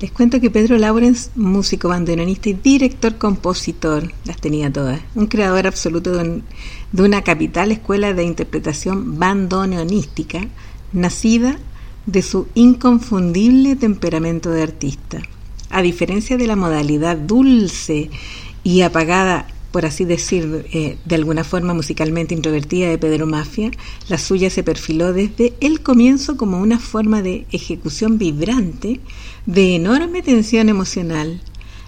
Les 0.00 0.12
cuento 0.12 0.40
que 0.40 0.50
Pedro 0.50 0.78
Laurens, 0.78 1.30
músico, 1.34 1.88
bandoneonista 1.88 2.48
y 2.48 2.54
director 2.54 3.18
compositor, 3.18 4.12
las 4.24 4.40
tenía 4.40 4.72
todas. 4.72 5.00
Un 5.14 5.26
creador 5.26 5.66
absoluto 5.66 6.12
de 6.12 7.02
una 7.02 7.22
capital 7.22 7.72
escuela 7.72 8.14
de 8.14 8.22
interpretación 8.22 9.18
bandoneonística, 9.18 10.46
nacida 10.92 11.58
de 12.06 12.22
su 12.22 12.46
inconfundible 12.54 13.76
temperamento 13.76 14.50
de 14.50 14.62
artista. 14.62 15.20
A 15.68 15.82
diferencia 15.82 16.36
de 16.36 16.46
la 16.46 16.56
modalidad 16.56 17.16
dulce 17.16 18.08
y 18.62 18.82
apagada 18.82 19.48
por 19.72 19.86
así 19.86 20.04
decir, 20.04 20.66
eh, 20.72 20.98
de 21.04 21.14
alguna 21.14 21.44
forma 21.44 21.74
musicalmente 21.74 22.34
introvertida 22.34 22.88
de 22.88 22.98
Pedro 22.98 23.26
Mafia, 23.26 23.70
la 24.08 24.18
suya 24.18 24.50
se 24.50 24.62
perfiló 24.62 25.12
desde 25.12 25.54
el 25.60 25.80
comienzo 25.80 26.36
como 26.36 26.60
una 26.60 26.78
forma 26.78 27.22
de 27.22 27.46
ejecución 27.52 28.18
vibrante, 28.18 29.00
de 29.46 29.76
enorme 29.76 30.22
tensión 30.22 30.68
emocional. 30.68 31.40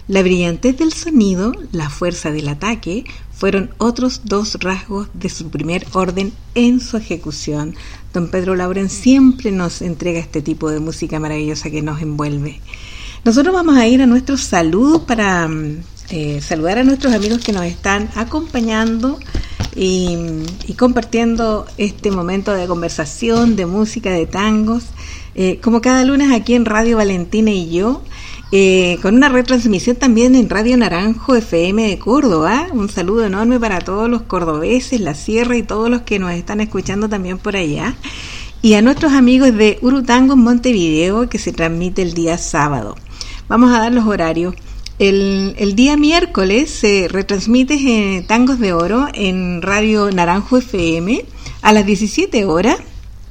La 0.07 0.21
brillantez 0.21 0.77
del 0.77 0.91
sonido, 0.91 1.53
la 1.71 1.89
fuerza 1.89 2.31
del 2.31 2.49
ataque, 2.49 3.05
fueron 3.31 3.71
otros 3.77 4.21
dos 4.25 4.55
rasgos 4.59 5.07
de 5.13 5.29
su 5.29 5.49
primer 5.49 5.85
orden 5.93 6.33
en 6.55 6.79
su 6.79 6.97
ejecución. 6.97 7.75
Don 8.13 8.29
Pedro 8.29 8.55
Lauren 8.55 8.89
siempre 8.89 9.51
nos 9.51 9.81
entrega 9.81 10.19
este 10.19 10.41
tipo 10.41 10.69
de 10.69 10.79
música 10.79 11.19
maravillosa 11.19 11.69
que 11.69 11.81
nos 11.81 12.01
envuelve. 12.01 12.59
Nosotros 13.25 13.53
vamos 13.53 13.77
a 13.77 13.87
ir 13.87 14.01
a 14.01 14.05
nuestros 14.05 14.41
saludos 14.41 15.03
para 15.03 15.47
mm, 15.47 15.83
eh, 16.09 16.41
saludar 16.41 16.77
a 16.79 16.83
nuestros 16.83 17.13
amigos 17.13 17.39
que 17.39 17.53
nos 17.53 17.65
están 17.65 18.09
acompañando 18.15 19.19
y, 19.75 20.17
compartiendo 20.77 21.65
este 21.77 22.11
momento 22.11 22.53
de 22.53 22.67
conversación, 22.67 23.55
de 23.55 23.65
música, 23.65 24.11
de 24.11 24.25
tangos, 24.25 24.85
eh, 25.35 25.59
como 25.63 25.81
cada 25.81 26.03
lunes 26.03 26.31
aquí 26.31 26.53
en 26.53 26.65
Radio 26.65 26.97
Valentina 26.97 27.51
y 27.51 27.69
yo. 27.69 28.01
Eh, 28.55 28.99
con 29.01 29.15
una 29.15 29.29
retransmisión 29.29 29.95
también 29.95 30.35
en 30.35 30.47
Radio 30.47 30.77
Naranjo 30.77 31.35
FM 31.35 31.87
de 31.87 31.97
Córdoba. 31.97 32.67
Un 32.71 32.87
saludo 32.87 33.25
enorme 33.25 33.59
para 33.59 33.79
todos 33.79 34.07
los 34.07 34.21
cordobeses, 34.21 35.01
la 35.01 35.15
sierra 35.15 35.57
y 35.57 35.63
todos 35.63 35.89
los 35.89 36.03
que 36.03 36.19
nos 36.19 36.33
están 36.33 36.61
escuchando 36.61 37.09
también 37.09 37.39
por 37.39 37.55
allá. 37.55 37.95
Y 38.61 38.75
a 38.75 38.83
nuestros 38.83 39.13
amigos 39.13 39.55
de 39.57 39.79
Urutango 39.81 40.35
en 40.35 40.41
Montevideo 40.41 41.27
que 41.29 41.39
se 41.39 41.51
transmite 41.51 42.03
el 42.03 42.13
día 42.13 42.37
sábado. 42.37 42.95
Vamos 43.49 43.73
a 43.73 43.79
dar 43.79 43.91
los 43.91 44.05
horarios. 44.05 44.53
El, 44.99 45.73
día 45.75 45.97
miércoles 45.97 46.69
se 46.69 47.07
retransmite 47.09 47.73
eh, 47.73 48.23
Tangos 48.27 48.59
de 48.59 48.73
Oro 48.73 49.07
en 49.13 49.61
Radio 49.63 50.11
Naranjo 50.11 50.57
FM 50.57 51.25
a 51.63 51.73
las 51.73 51.85
17 51.85 52.45
horas, 52.45 52.77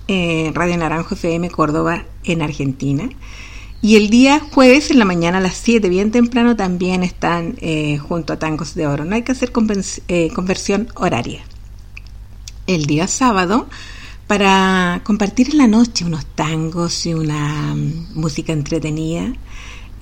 eh, 0.08 0.50
Radio 0.54 0.76
Naranjo 0.76 1.14
FM 1.14 1.50
Córdoba 1.50 2.04
en 2.24 2.42
Argentina. 2.42 3.08
Y 3.80 3.96
el 3.96 4.10
día 4.10 4.40
jueves 4.40 4.90
en 4.90 4.98
la 4.98 5.04
mañana 5.04 5.38
a 5.38 5.40
las 5.40 5.56
7, 5.56 5.88
bien 5.88 6.10
temprano, 6.10 6.56
también 6.56 7.04
están 7.04 7.56
eh, 7.60 7.98
junto 7.98 8.32
a 8.32 8.38
Tangos 8.38 8.74
de 8.74 8.86
Oro. 8.86 9.04
No 9.04 9.14
hay 9.14 9.22
que 9.22 9.32
hacer 9.32 9.52
conversión 9.52 10.88
horaria. 10.96 11.42
El 12.66 12.86
día 12.86 13.06
sábado, 13.06 13.68
para 14.26 15.00
compartir 15.04 15.50
en 15.50 15.58
la 15.58 15.66
noche 15.66 16.04
unos 16.04 16.26
tangos 16.26 17.06
y 17.06 17.14
una 17.14 17.74
mm, 17.74 18.14
música 18.14 18.52
entretenida, 18.52 19.32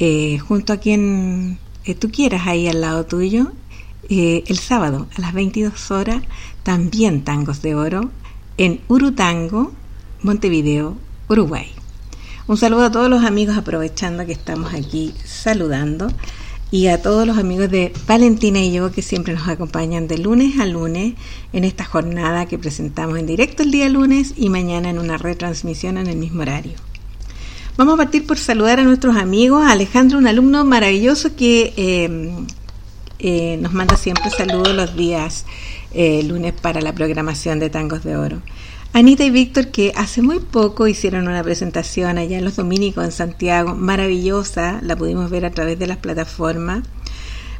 eh, 0.01 0.39
junto 0.39 0.73
a 0.73 0.79
quien 0.79 1.59
eh, 1.85 1.95
tú 1.95 2.11
quieras 2.11 2.47
ahí 2.47 2.67
al 2.69 2.81
lado 2.81 3.05
tuyo. 3.05 3.53
Eh, 4.09 4.43
el 4.49 4.59
sábado 4.59 5.07
a 5.17 5.21
las 5.21 5.35
22 5.35 5.91
horas 5.91 6.23
también 6.63 7.23
tangos 7.23 7.63
de 7.63 7.75
oro 7.75 8.11
en 8.57 8.81
Urutango, 8.89 9.73
Montevideo, 10.23 10.97
Uruguay. 11.29 11.71
Un 12.49 12.57
saludo 12.57 12.85
a 12.87 12.91
todos 12.91 13.09
los 13.09 13.25
amigos 13.25 13.57
aprovechando 13.57 14.27
que 14.27 14.33
estamos 14.33 14.75
aquí 14.75 15.15
saludando 15.25 16.09
y 16.71 16.87
a 16.87 17.03
todos 17.03 17.27
los 17.27 17.37
amigos 17.37 17.71
de 17.71 17.93
Valentina 18.09 18.59
y 18.61 18.73
yo 18.73 18.91
que 18.91 19.03
siempre 19.03 19.35
nos 19.35 19.49
acompañan 19.49 20.09
de 20.09 20.19
lunes 20.19 20.59
a 20.59 20.67
lunes 20.67 21.15
en 21.53 21.65
esta 21.65 21.85
jornada 21.85 22.47
que 22.47 22.59
presentamos 22.59 23.19
en 23.19 23.27
directo 23.27 23.63
el 23.63 23.71
día 23.71 23.89
lunes 23.89 24.35
y 24.37 24.49
mañana 24.49 24.89
en 24.89 24.99
una 24.99 25.19
retransmisión 25.19 25.99
en 25.99 26.07
el 26.07 26.17
mismo 26.17 26.43
horario. 26.43 26.89
Vamos 27.81 27.95
a 27.95 27.97
partir 27.97 28.26
por 28.26 28.37
saludar 28.37 28.78
a 28.78 28.85
nuestros 28.85 29.16
amigos. 29.16 29.64
Alejandro, 29.66 30.18
un 30.18 30.26
alumno 30.26 30.66
maravilloso 30.66 31.35
que 31.35 31.72
em, 31.78 32.47
eh, 33.18 33.57
nos 33.57 33.72
manda 33.72 33.97
siempre 33.97 34.28
saludos 34.28 34.74
los 34.74 34.95
días 34.95 35.47
eh, 35.95 36.22
lunes 36.24 36.53
para 36.53 36.83
la 36.83 36.95
programación 36.95 37.59
de 37.59 37.70
Tangos 37.70 38.05
de 38.05 38.18
Oro. 38.18 38.43
Anita 38.93 39.24
y 39.24 39.31
Víctor, 39.31 39.68
que 39.68 39.95
hace 39.97 40.20
muy 40.20 40.41
poco 40.41 40.89
hicieron 40.89 41.26
una 41.26 41.43
presentación 41.43 42.18
allá 42.18 42.37
en 42.37 42.45
Los 42.45 42.57
Dominicos, 42.57 43.03
en 43.03 43.12
Santiago, 43.12 43.74
maravillosa, 43.74 44.81
la 44.83 44.95
pudimos 44.95 45.31
ver 45.31 45.47
a 45.47 45.51
través 45.51 45.78
de 45.78 45.87
las 45.87 45.97
plataformas. 45.97 46.83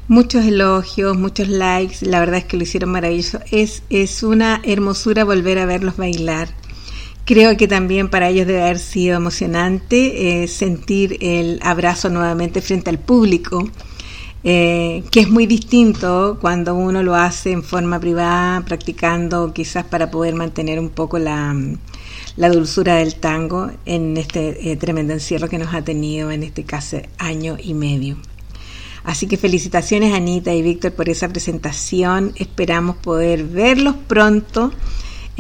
Muchos 0.07 0.45
elogios, 0.45 1.17
muchos 1.17 1.49
likes, 1.49 2.05
la 2.05 2.21
verdad 2.21 2.41
es 2.41 2.45
que 2.45 2.59
lo 2.59 2.65
hicieron 2.65 2.91
maravilloso. 2.91 3.41
Es, 3.51 3.85
es 3.89 4.23
una 4.23 4.61
hermosura 4.65 5.25
volver 5.25 5.59
a 5.59 5.65
verlos 5.65 5.97
bailar. 5.97 6.51
Creo 7.25 7.57
que 7.57 7.69
también 7.69 8.09
para 8.09 8.29
ellos 8.29 8.47
debe 8.47 8.63
haber 8.63 8.79
sido 8.79 9.17
emocionante 9.17 10.43
eh, 10.43 10.49
sentir 10.49 11.17
el 11.21 11.61
abrazo 11.63 12.09
nuevamente 12.09 12.61
frente 12.61 12.91
al 12.91 12.99
público, 12.99 13.69
eh, 14.43 15.05
que 15.11 15.21
es 15.21 15.31
muy 15.31 15.47
distinto 15.47 16.39
cuando 16.41 16.75
uno 16.75 17.03
lo 17.03 17.15
hace 17.15 17.53
en 17.53 17.63
forma 17.63 18.01
privada, 18.01 18.65
practicando 18.65 19.53
quizás 19.53 19.85
para 19.85 20.11
poder 20.11 20.35
mantener 20.35 20.81
un 20.81 20.89
poco 20.89 21.19
la, 21.19 21.55
dulzura 22.37 22.97
del 22.97 23.15
tango 23.17 23.71
en 23.85 24.17
este 24.17 24.73
eh, 24.73 24.77
tremendo 24.77 25.13
encierro 25.13 25.49
que 25.49 25.59
nos 25.59 25.73
ha 25.75 25.83
tenido 25.83 26.31
en 26.31 26.43
este 26.43 26.65
caso 26.65 27.01
año 27.19 27.57
y 27.63 27.75
medio. 27.75 28.17
Así 29.05 29.27
que 29.27 29.37
felicitaciones 29.37 30.15
Anita 30.15 30.53
y 30.53 30.63
Víctor 30.63 30.93
por 30.93 31.09
esa 31.09 31.29
presentación. 31.29 32.33
Esperamos 32.37 32.97
poder 32.97 33.45
verlos 33.45 33.95
pronto 34.09 34.73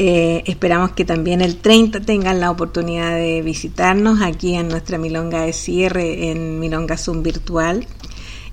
eh, 0.02 0.44
esperamos 0.46 0.92
que 0.92 1.04
también 1.04 1.42
el 1.42 1.58
30 1.58 2.00
tengan 2.00 2.40
la 2.40 2.50
oportunidad 2.50 3.16
de 3.16 3.42
visitarnos 3.42 4.22
aquí 4.22 4.54
en 4.54 4.68
nuestra 4.68 4.96
Milonga 4.96 5.42
de 5.42 5.52
cierre, 5.52 6.30
en 6.30 6.58
Milonga 6.58 6.96
Zoom 6.96 7.22
virtual, 7.22 7.86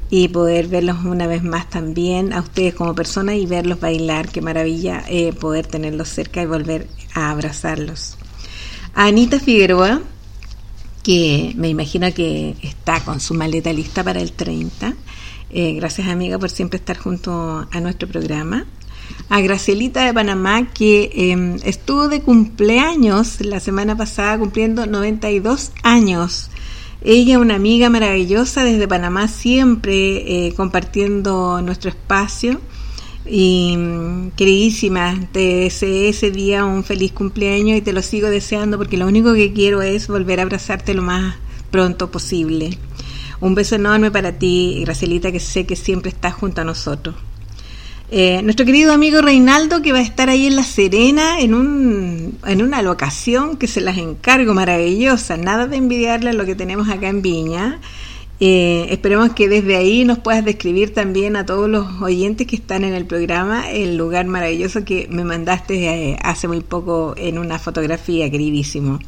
y 0.09 0.27
poder 0.27 0.67
verlos 0.67 1.05
una 1.05 1.25
vez 1.25 1.43
más 1.43 1.69
también 1.69 2.33
a 2.33 2.41
ustedes 2.41 2.73
como 2.73 2.93
personas 2.93 3.35
y 3.35 3.45
verlos 3.45 3.79
bailar. 3.79 4.27
Qué 4.27 4.41
maravilla 4.41 5.05
eh, 5.07 5.31
poder 5.31 5.65
tenerlos 5.65 6.09
cerca 6.09 6.41
y 6.41 6.47
volver 6.47 6.89
a 7.13 7.31
abrazarlos. 7.31 8.17
A 8.93 9.05
Anita 9.05 9.39
Figueroa, 9.39 10.01
que 11.01 11.53
me 11.55 11.69
imagino 11.69 12.13
que 12.13 12.57
está 12.61 12.99
con 13.05 13.21
su 13.21 13.33
maleta 13.33 13.71
lista 13.71 14.03
para 14.03 14.19
el 14.19 14.33
30. 14.33 14.95
Eh, 15.51 15.75
gracias 15.75 16.09
amiga 16.09 16.37
por 16.37 16.49
siempre 16.49 16.75
estar 16.75 16.97
junto 16.97 17.65
a 17.71 17.79
nuestro 17.79 18.09
programa 18.09 18.65
a 19.29 19.41
Gracielita 19.41 20.05
de 20.05 20.13
Panamá, 20.13 20.71
que 20.73 21.11
em, 21.13 21.57
estuvo 21.63 22.07
de 22.07 22.21
cumpleaños 22.21 23.41
la 23.41 23.59
semana 23.59 23.95
pasada, 23.95 24.37
cumpliendo 24.37 24.85
92 24.85 25.71
años. 25.83 26.49
Ella, 27.01 27.39
una 27.39 27.55
amiga 27.55 27.89
maravillosa 27.89 28.63
desde 28.63 28.87
Panamá, 28.87 29.27
siempre 29.27 30.47
eh, 30.47 30.53
compartiendo 30.55 31.61
nuestro 31.61 31.89
espacio. 31.89 32.59
Y 33.29 33.75
mm, 33.77 34.31
queridísima, 34.31 35.15
te 35.31 35.39
deseé 35.39 36.09
ese 36.09 36.31
día 36.31 36.65
un 36.65 36.83
feliz 36.83 37.11
cumpleaños 37.11 37.77
y 37.77 37.81
te 37.81 37.93
lo 37.93 38.01
sigo 38.01 38.29
deseando 38.29 38.77
porque 38.77 38.97
lo 38.97 39.05
único 39.05 39.33
que 39.33 39.51
quiero 39.51 39.81
es 39.81 40.07
volver 40.07 40.39
a 40.39 40.43
abrazarte 40.43 40.93
lo 40.93 41.01
más 41.01 41.35
pronto 41.69 42.09
posible. 42.09 42.77
Un 43.39 43.53
beso 43.53 43.75
enorme 43.75 44.09
para 44.09 44.39
ti, 44.39 44.79
Gracielita, 44.81 45.31
que 45.31 45.39
sé 45.39 45.65
que 45.65 45.75
siempre 45.75 46.09
estás 46.09 46.33
junto 46.33 46.61
a 46.61 46.63
nosotros. 46.63 47.15
Eh, 48.09 48.41
nuestro 48.41 48.65
querido 48.65 48.93
amigo 48.93 49.21
Reinaldo, 49.21 49.81
que 49.81 49.91
va 49.91 49.99
a 49.99 50.01
estar 50.01 50.29
ahí 50.29 50.47
en 50.47 50.55
La 50.55 50.63
Serena 50.63 51.41
en, 51.41 51.53
un, 51.53 52.37
en 52.45 52.61
una 52.61 52.81
locación 52.81 53.57
que 53.57 53.67
se 53.67 53.81
las 53.81 53.97
encargo 53.97 54.53
maravillosa, 54.53 55.35
nada 55.35 55.67
de 55.67 55.75
envidiarle 55.75 56.29
a 56.29 56.33
lo 56.33 56.45
que 56.45 56.55
tenemos 56.55 56.87
acá 56.87 57.09
en 57.09 57.21
Viña. 57.21 57.81
Eh, 58.39 58.87
esperemos 58.91 59.33
que 59.33 59.49
desde 59.49 59.75
ahí 59.75 60.05
nos 60.05 60.19
puedas 60.19 60.45
describir 60.45 60.93
también 60.93 61.35
a 61.35 61.45
todos 61.45 61.67
los 61.67 62.01
oyentes 62.01 62.45
que 62.47 62.55
están 62.55 62.83
en 62.83 62.93
el 62.93 63.05
programa 63.05 63.71
el 63.71 63.97
lugar 63.97 64.27
maravilloso 64.27 64.85
que 64.85 65.07
me 65.09 65.23
mandaste 65.23 66.11
eh, 66.11 66.17
hace 66.21 66.47
muy 66.47 66.61
poco 66.61 67.15
en 67.17 67.39
una 67.39 67.59
fotografía, 67.59 68.29
queridísimo. 68.29 68.99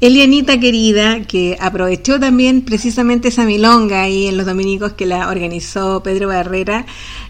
Elianita 0.00 0.58
querida, 0.58 1.22
que 1.22 1.56
aprovechó 1.60 2.18
también 2.18 2.62
precisamente 2.62 3.28
esa 3.28 3.44
milonga 3.44 4.02
ahí 4.02 4.26
en 4.26 4.36
los 4.36 4.46
dominicos 4.46 4.94
que 4.94 5.06
la 5.06 5.28
organizó 5.28 6.02
Pedro 6.02 6.28
Barrera, 6.28 6.86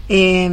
eh, 0.09 0.43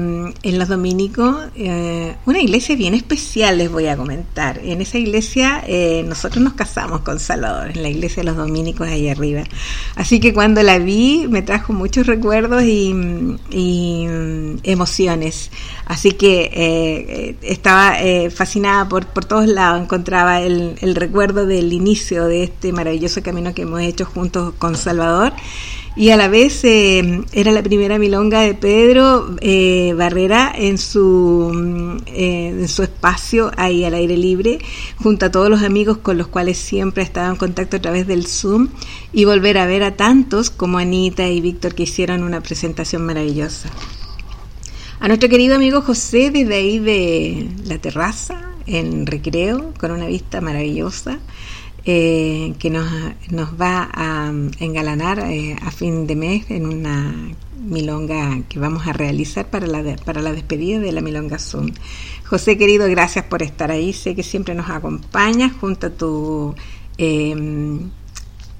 en 0.42 0.58
los 0.58 0.68
dominicos, 0.68 1.36
eh, 1.56 2.14
una 2.24 2.40
iglesia 2.40 2.76
bien 2.76 2.94
especial 2.94 3.58
les 3.58 3.70
voy 3.70 3.86
a 3.88 3.96
comentar. 3.96 4.60
En 4.62 4.80
esa 4.80 4.98
iglesia 4.98 5.64
eh, 5.66 6.04
nosotros 6.06 6.42
nos 6.42 6.52
casamos 6.52 7.00
con 7.00 7.18
Salvador, 7.18 7.70
en 7.74 7.82
la 7.82 7.88
iglesia 7.88 8.22
de 8.22 8.28
los 8.28 8.36
dominicos 8.36 8.88
ahí 8.88 9.08
arriba. 9.08 9.42
Así 9.96 10.20
que 10.20 10.32
cuando 10.32 10.62
la 10.62 10.78
vi 10.78 11.26
me 11.28 11.42
trajo 11.42 11.72
muchos 11.72 12.06
recuerdos 12.06 12.62
y, 12.62 12.94
mm, 12.94 14.58
emociones. 14.62 15.50
Así 15.86 16.12
que 16.12 16.50
eh, 16.52 17.36
estaba 17.42 18.00
eh, 18.00 18.30
fascinada 18.30 18.88
por, 18.88 19.06
por 19.06 19.24
todos 19.24 19.48
lados, 19.48 19.82
encontraba 19.82 20.40
el 20.40 20.94
recuerdo 20.94 21.46
del 21.46 21.72
inicio 21.72 22.26
de 22.26 22.44
este 22.44 22.72
maravilloso 22.72 23.22
camino 23.22 23.52
que 23.52 23.62
hemos 23.62 23.80
hecho 23.80 24.04
juntos 24.04 24.54
con 24.58 24.76
Salvador 24.76 25.32
y 25.96 26.10
a 26.10 26.16
la 26.16 26.28
vez 26.28 26.64
eh, 26.64 27.22
era 27.32 27.50
la 27.50 27.62
primera 27.62 27.98
milonga 27.98 28.40
de 28.40 28.54
Pedro 28.54 29.36
eh, 29.40 29.92
Barrera 29.96 30.52
en 30.54 30.78
su, 30.78 31.50
mm, 31.52 31.96
eh, 32.06 32.48
en 32.60 32.68
su 32.68 32.82
espacio 32.82 33.50
ahí 33.56 33.84
al 33.84 33.94
aire 33.94 34.16
libre, 34.16 34.60
junto 35.02 35.26
a 35.26 35.30
todos 35.30 35.50
los 35.50 35.62
amigos 35.62 35.98
con 35.98 36.16
los 36.16 36.28
cuales 36.28 36.58
siempre 36.58 37.02
estaba 37.02 37.28
en 37.28 37.36
contacto 37.36 37.76
a 37.76 37.80
través 37.80 38.06
del 38.06 38.26
Zoom 38.26 38.68
y 39.12 39.24
volver 39.24 39.58
a 39.58 39.66
ver 39.66 39.82
a 39.82 39.96
tantos 39.96 40.50
como 40.50 40.78
Anita 40.78 41.28
y 41.28 41.40
Víctor 41.40 41.74
que 41.74 41.82
hicieron 41.82 42.22
una 42.22 42.40
presentación 42.40 43.04
maravillosa. 43.04 43.68
A 45.00 45.08
nuestro 45.08 45.28
querido 45.28 45.56
amigo 45.56 45.80
José 45.80 46.30
desde 46.30 46.54
ahí 46.54 46.78
de 46.78 47.48
la 47.64 47.78
terraza 47.78 48.50
en 48.66 49.06
recreo 49.06 49.72
con 49.78 49.90
una 49.90 50.06
vista 50.06 50.40
maravillosa 50.40 51.18
eh, 51.84 52.54
que 52.58 52.68
nos, 52.68 52.90
nos, 53.30 53.58
va 53.58 53.88
a 53.92 54.30
engalanar 54.58 55.20
eh, 55.20 55.56
a 55.62 55.70
fin 55.70 56.06
de 56.06 56.14
mes 56.14 56.50
en 56.50 56.66
una 56.66 57.14
milonga 57.56 58.42
que 58.48 58.58
vamos 58.58 58.86
a 58.86 58.92
realizar 58.92 59.48
para 59.48 59.66
la, 59.66 59.82
de, 59.82 59.96
para 59.96 60.20
la 60.20 60.32
despedida 60.32 60.78
de 60.78 60.92
la 60.92 61.00
milonga 61.00 61.38
Zoom. 61.38 61.72
José 62.26 62.58
querido, 62.58 62.86
gracias 62.88 63.24
por 63.24 63.42
estar 63.42 63.70
ahí. 63.70 63.94
Sé 63.94 64.14
que 64.14 64.22
siempre 64.22 64.54
nos 64.54 64.68
acompañas 64.68 65.52
junto 65.58 65.86
a 65.86 65.90
tu 65.90 66.54
eh, 66.98 67.34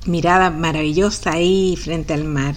mirada 0.07 0.51
maravillosa 0.51 1.33
ahí 1.33 1.77
frente 1.77 2.15
al 2.15 2.25
mar. 2.25 2.55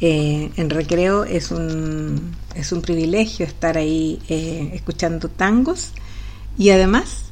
Eh, 0.00 0.50
en 0.56 0.68
recreo 0.68 1.22
es 1.22 1.52
un, 1.52 2.34
es 2.56 2.72
un 2.72 2.82
privilegio 2.82 3.46
estar 3.46 3.78
ahí 3.78 4.18
escuchando 4.28 5.28
tangos 5.28 5.92
y 6.58 6.70
además 6.70 7.26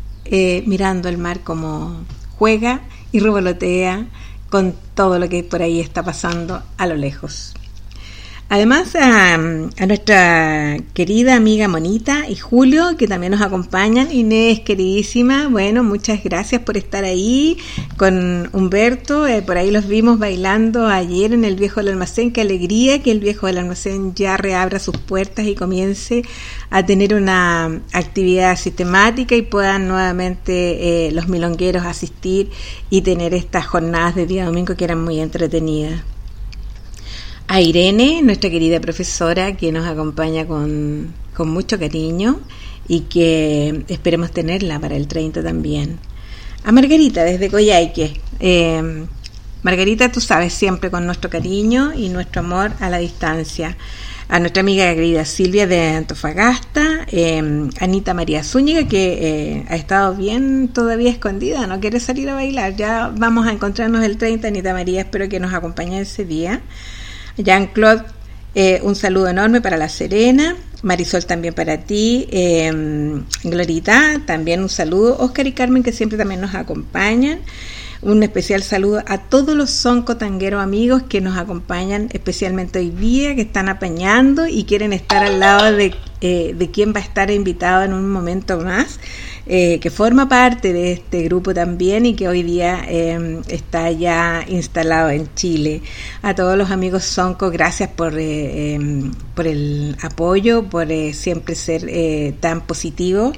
mirando 0.67 1.09
el 1.09 1.19
mar 1.19 1.41
como 1.41 2.05
juega 2.41 2.81
y 3.13 3.21
revolotea 3.21 4.07
con 4.49 4.75
todo 4.95 5.19
lo 5.19 5.29
que 5.29 5.45
por 5.45 5.61
ahí 5.61 5.79
está 5.79 6.03
pasando 6.03 6.63
a 6.79 6.87
lo 6.87 6.97
lejos. 6.97 7.53
Además 8.53 8.97
a, 8.97 9.37
nuestra 9.87 10.77
querida 10.93 11.37
amiga 11.37 11.69
Monita 11.69 12.29
y 12.29 12.35
Julio 12.35 12.97
que 12.99 13.07
también 13.07 13.31
nos 13.31 13.43
acompañan. 13.43 14.11
Inés, 14.11 14.59
queridísima, 14.59 15.47
bueno, 15.47 15.85
muchas 15.85 16.25
gracias 16.25 16.61
por 16.63 16.77
estar 16.77 17.05
ahí 17.05 17.59
con 17.97 18.51
Humberto. 18.53 19.29
Eh, 19.29 19.43
por 19.43 19.57
ahí 19.57 19.71
los 19.71 19.87
vimos 19.87 20.19
bailando 20.19 20.89
ayer 20.89 21.33
en 21.33 21.45
el 21.45 21.55
Viejo 21.55 21.79
del 21.79 21.91
Almacén. 21.91 22.33
Qué 22.33 22.41
alegría 22.41 23.01
que 23.05 23.13
el 23.13 23.21
Viejo 23.21 23.47
del 23.47 23.59
Almacén 23.59 24.17
ya 24.17 24.37
reabra 24.37 24.81
sus 24.81 24.97
puertas 24.97 25.47
y 25.47 25.55
comience 25.55 26.23
a 26.71 26.85
tener 26.85 27.15
una 27.15 27.67
actividad 27.93 28.57
sistemática 28.57 29.37
y 29.37 29.43
puedan 29.43 29.87
nuevamente 29.87 31.07
eh, 31.07 31.13
los 31.13 31.29
milongueros 31.29 31.85
asistir 31.85 32.51
y 32.91 33.03
tener 33.03 33.33
estas 33.33 33.65
jornadas 33.65 34.17
de 34.17 34.27
día 34.27 34.45
domingo 34.45 34.75
que 34.75 34.83
eran 34.83 35.05
muy 35.05 35.21
entretenidas 35.21 36.03
a 37.51 37.61
Irene, 37.61 38.23
nuestra 38.23 38.49
querida 38.49 38.79
profesora, 38.81 39.57
que 39.57 39.73
nos 39.73 39.85
acompaña 39.85 40.47
con, 40.47 41.13
con, 41.35 41.51
mucho 41.51 41.81
cariño 41.81 42.39
y 42.87 43.01
que 43.01 43.85
esperemos 43.89 44.31
tenerla 44.31 44.79
para 44.79 44.95
el 44.95 45.09
30 45.09 45.43
también. 45.43 45.99
A 46.63 46.71
Margarita, 46.71 47.25
desde 47.25 47.51
Coyhaique. 47.51 48.21
Eh, 48.39 49.05
Margarita, 49.65 50.13
tú 50.13 50.21
sabes, 50.21 50.55
siempre 50.55 50.93
con 50.93 51.05
nuestro 51.07 51.29
cariño 51.29 51.93
y 51.93 52.09
nuestro 52.11 52.43
amor 52.43 52.71
a 52.79 52.89
la 52.89 52.99
distancia. 52.99 53.77
A 54.29 54.39
nuestra 54.39 54.61
amiga 54.61 54.95
querida 54.95 55.25
Silvia 55.25 55.67
de 55.67 55.89
Antofagasta, 55.89 57.05
eh, 57.11 57.69
Anita 57.81 58.15
María 58.15 58.45
Zúñiga, 58.45 58.87
que 58.87 59.19
eh, 59.21 59.67
ha 59.69 59.75
estado 59.75 60.15
bien 60.15 60.69
todavía 60.69 61.11
escondida, 61.11 61.67
no 61.67 61.81
quiere 61.81 61.99
salir 61.99 62.31
a 62.31 62.35
bailar. 62.35 62.77
Ya 62.77 63.13
vamos 63.13 63.49
a 63.49 63.51
encontrarnos 63.51 64.05
el 64.05 64.19
30, 64.19 64.47
Anita 64.47 64.73
María, 64.73 65.01
espero 65.01 65.29
que 65.29 65.41
nos 65.41 65.53
acompañe 65.53 66.01
ese 66.01 66.25
día. 66.25 66.61
Jean-Claude, 67.37 68.05
eh, 68.55 68.81
un 68.83 68.97
saludo 68.97 69.29
enorme 69.29 69.61
para 69.61 69.77
La 69.77 69.89
Serena. 69.89 70.57
Marisol 70.83 71.27
también 71.27 71.55
para 71.55 71.79
ti. 71.79 72.27
Eh, 72.31 73.23
Glorita, 73.45 74.23
también 74.27 74.61
un 74.63 74.69
saludo. 74.69 75.19
Oscar 75.19 75.47
y 75.47 75.53
Carmen, 75.53 75.83
que 75.83 75.93
siempre 75.93 76.19
también 76.19 76.41
nos 76.41 76.55
acompañan. 76.55 77.41
Un 78.03 78.23
especial 78.23 78.63
saludo 78.63 79.03
a 79.07 79.19
todos 79.19 79.55
los 79.55 79.71
soncotangueros 79.71 80.63
amigos 80.63 81.03
que 81.03 81.21
nos 81.21 81.37
acompañan, 81.37 82.09
especialmente 82.15 82.79
hoy 82.79 82.89
día, 82.89 83.35
que 83.35 83.43
están 83.43 83.69
apañando 83.69 84.47
y 84.47 84.65
quieren 84.65 84.95
estar 84.95 85.23
al 85.23 85.39
lado 85.39 85.77
de, 85.77 85.95
eh, 86.23 86.55
de 86.57 86.71
quien 86.71 86.95
va 86.95 87.01
a 87.01 87.03
estar 87.03 87.31
invitado 87.31 87.85
en 87.85 87.93
un 87.93 88.11
momento 88.11 88.59
más 88.59 88.99
eh, 89.53 89.81
que 89.81 89.91
forma 89.91 90.29
parte 90.29 90.73
de 90.73 90.93
este 90.93 91.25
grupo 91.25 91.53
también 91.53 92.07
y 92.07 92.15
que 92.15 92.29
hoy 92.29 92.45
día 92.45 92.85
eh, 92.87 93.41
está 93.49 93.91
ya 93.91 94.45
instalado 94.47 95.11
en 95.11 95.29
Chile. 95.35 95.83
A 96.23 96.37
todos 96.37 96.57
los 96.57 96.71
amigos 96.71 97.03
Sonco, 97.03 97.51
gracias 97.51 97.89
por, 97.89 98.15
eh, 98.17 98.79
por 99.35 99.49
el 99.49 99.97
apoyo, 100.03 100.63
por 100.71 100.87
siempre 101.13 101.57
ser 101.57 101.83
tan 102.39 102.61
positivo. 102.61 103.33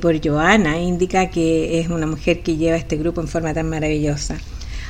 por 0.00 0.26
Joana, 0.26 0.80
indica 0.80 1.28
que 1.28 1.80
es 1.80 1.88
una 1.90 2.06
mujer 2.06 2.42
que 2.42 2.56
lleva 2.56 2.78
este 2.78 2.96
grupo 2.96 3.20
en 3.20 3.28
forma 3.28 3.52
tan 3.52 3.68
maravillosa. 3.68 4.38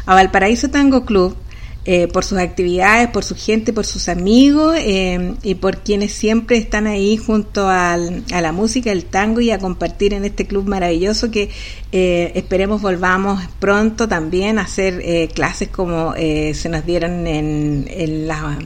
A 0.07 0.15
Valparaíso 0.15 0.71
Tango 0.71 1.05
Club, 1.05 1.37
eh, 1.87 2.09
por 2.09 2.25
sus 2.25 2.39
actividades, 2.39 3.09
por 3.11 3.25
su 3.25 3.37
gente, 3.37 3.73
por 3.73 3.87
sus 3.87 4.09
amigos 4.09 4.77
eh, 4.79 5.35
y 5.43 5.55
por 5.55 5.79
quienes 5.79 6.13
siempre 6.13 6.57
están 6.57 6.87
ahí 6.87 7.17
junto 7.17 7.69
al, 7.69 8.25
a 8.33 8.41
la 8.41 8.53
música, 8.53 8.91
el 8.91 9.05
tango 9.05 9.41
y 9.41 9.53
a 9.53 9.59
compartir 9.59 10.13
en 10.13 10.25
este 10.25 10.47
club 10.47 10.67
maravilloso 10.67 11.31
que 11.31 11.49
eh, 11.93 12.33
esperemos 12.35 12.83
volvamos 12.83 13.41
pronto 13.61 14.09
también 14.09 14.59
a 14.59 14.63
hacer 14.63 15.01
eh, 15.03 15.29
clases 15.33 15.69
como 15.69 16.15
eh, 16.17 16.53
se 16.55 16.69
nos 16.69 16.85
dieron 16.85 17.27
en, 17.27 17.87
en 17.89 18.27
la 18.27 18.59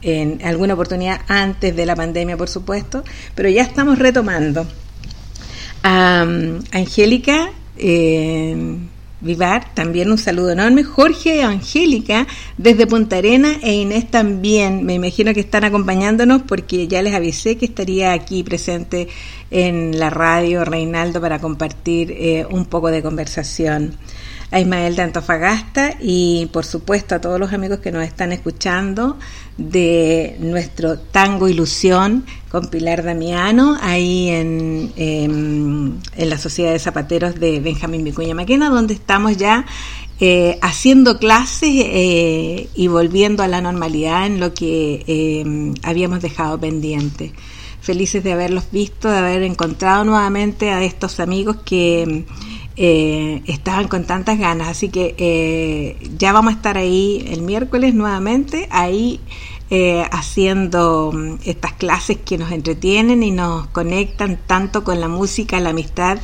en 0.00 0.40
alguna 0.44 0.74
oportunidad 0.74 1.20
antes 1.28 1.74
de 1.74 1.86
la 1.86 1.96
pandemia, 1.96 2.36
por 2.36 2.48
supuesto, 2.48 3.04
pero 3.34 3.48
ya 3.48 3.62
estamos 3.62 3.98
retomando. 3.98 4.66
Um, 5.82 6.62
Angélica, 6.72 7.50
Vivar, 9.24 9.74
también 9.74 10.10
un 10.10 10.18
saludo 10.18 10.52
enorme. 10.52 10.84
Jorge 10.84 11.42
Angélica 11.42 12.26
desde 12.58 12.86
Punta 12.86 13.16
Arena 13.16 13.56
e 13.62 13.72
Inés 13.72 14.10
también. 14.10 14.84
Me 14.84 14.94
imagino 14.94 15.32
que 15.32 15.40
están 15.40 15.64
acompañándonos 15.64 16.42
porque 16.42 16.86
ya 16.86 17.00
les 17.00 17.14
avisé 17.14 17.56
que 17.56 17.64
estaría 17.64 18.12
aquí 18.12 18.42
presente 18.42 19.08
en 19.50 19.98
la 19.98 20.10
radio 20.10 20.64
Reinaldo 20.64 21.20
para 21.20 21.38
compartir 21.40 22.12
eh, 22.12 22.46
un 22.50 22.66
poco 22.66 22.90
de 22.90 23.02
conversación. 23.02 23.96
A 24.54 24.60
Ismael 24.60 24.94
de 24.94 25.02
Antofagasta 25.02 25.96
y 26.00 26.46
por 26.52 26.64
supuesto 26.64 27.16
a 27.16 27.20
todos 27.20 27.40
los 27.40 27.52
amigos 27.52 27.80
que 27.80 27.90
nos 27.90 28.04
están 28.04 28.30
escuchando 28.30 29.18
de 29.58 30.36
nuestro 30.38 30.96
Tango 30.96 31.48
Ilusión 31.48 32.24
con 32.50 32.68
Pilar 32.68 33.02
Damiano, 33.02 33.76
ahí 33.82 34.28
en, 34.28 34.92
en, 34.94 35.98
en 36.16 36.30
la 36.30 36.38
Sociedad 36.38 36.70
de 36.70 36.78
Zapateros 36.78 37.34
de 37.40 37.58
Benjamín 37.58 38.04
Vicuña 38.04 38.36
Maquena, 38.36 38.68
donde 38.68 38.94
estamos 38.94 39.36
ya 39.36 39.66
eh, 40.20 40.56
haciendo 40.62 41.18
clases 41.18 41.70
eh, 41.74 42.68
y 42.76 42.86
volviendo 42.86 43.42
a 43.42 43.48
la 43.48 43.60
normalidad 43.60 44.24
en 44.26 44.38
lo 44.38 44.54
que 44.54 45.02
eh, 45.08 45.74
habíamos 45.82 46.22
dejado 46.22 46.60
pendiente. 46.60 47.32
Felices 47.80 48.22
de 48.22 48.32
haberlos 48.32 48.70
visto, 48.70 49.10
de 49.10 49.18
haber 49.18 49.42
encontrado 49.42 50.04
nuevamente 50.04 50.70
a 50.70 50.84
estos 50.84 51.18
amigos 51.18 51.56
que 51.64 52.24
eh, 52.76 53.42
estaban 53.46 53.88
con 53.88 54.04
tantas 54.04 54.38
ganas. 54.38 54.68
Así 54.68 54.88
que 54.88 55.14
eh, 55.18 56.10
ya 56.18 56.32
vamos 56.32 56.54
a 56.54 56.56
estar 56.56 56.76
ahí 56.76 57.24
el 57.28 57.42
miércoles 57.42 57.94
nuevamente, 57.94 58.68
ahí 58.70 59.20
eh, 59.70 60.04
haciendo 60.10 61.12
mm, 61.12 61.36
estas 61.44 61.72
clases 61.74 62.18
que 62.24 62.36
nos 62.36 62.50
entretienen 62.52 63.22
y 63.22 63.30
nos 63.30 63.68
conectan 63.68 64.38
tanto 64.46 64.82
con 64.82 65.00
la 65.00 65.08
música, 65.08 65.60
la 65.60 65.70
amistad 65.70 66.18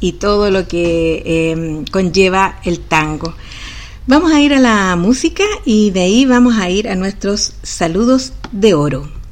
y 0.00 0.12
todo 0.12 0.50
lo 0.50 0.66
que 0.66 1.84
conlleva 1.92 2.58
el 2.64 2.80
tango. 2.80 3.34
Vamos 4.06 4.32
a 4.32 4.40
ir 4.40 4.52
a 4.52 4.58
la 4.58 4.96
música 4.96 5.44
y 5.64 5.92
de 5.92 6.00
ahí 6.00 6.24
vamos 6.24 6.58
a 6.58 6.68
ir 6.68 6.88
a 6.88 6.96
nuestros 6.96 7.54
saludos 7.62 8.32
de 8.50 8.74
oro. 8.74 9.22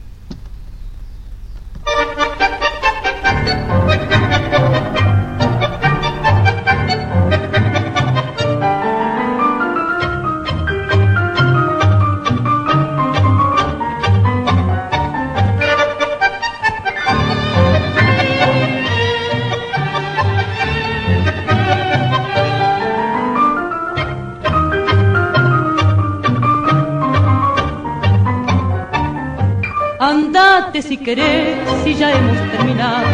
Si 30.83 30.97
querés, 30.97 31.59
si 31.85 31.95
ya 31.95 32.11
hemos 32.11 32.51
terminado. 32.51 33.07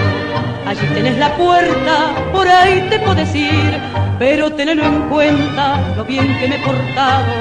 Allí 0.66 0.86
tenés 0.94 1.18
la 1.18 1.36
puerta, 1.36 2.14
por 2.32 2.48
ahí 2.48 2.86
te 2.88 2.98
puedo 3.00 3.20
ir, 3.20 3.80
pero 4.18 4.52
tenelo 4.52 4.84
en 4.84 5.08
cuenta 5.08 5.80
lo 5.96 6.04
bien 6.04 6.38
que 6.38 6.48
me 6.48 6.56
he 6.56 6.58
portado, 6.60 7.32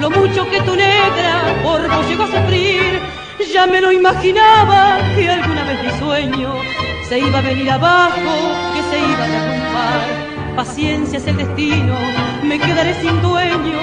lo 0.00 0.10
mucho 0.10 0.48
que 0.50 0.60
tu 0.60 0.76
negra 0.76 1.60
por 1.62 1.88
vos 1.88 2.08
llegó 2.08 2.24
a 2.24 2.26
sufrir. 2.26 3.00
Ya 3.52 3.66
me 3.66 3.80
lo 3.80 3.90
imaginaba 3.90 4.98
que 5.16 5.28
alguna 5.28 5.64
vez 5.64 5.82
mi 5.82 5.98
sueño 5.98 6.54
se 7.08 7.18
iba 7.18 7.38
a 7.38 7.42
venir 7.42 7.70
abajo, 7.70 8.32
que 8.74 8.82
se 8.90 8.98
iba 8.98 9.24
a 9.24 9.28
derrumbar 9.28 10.30
paciencia 10.56 11.18
es 11.18 11.26
el 11.26 11.38
destino, 11.38 11.96
me 12.42 12.58
quedaré 12.58 12.92
sin 13.00 13.22
dueño, 13.22 13.78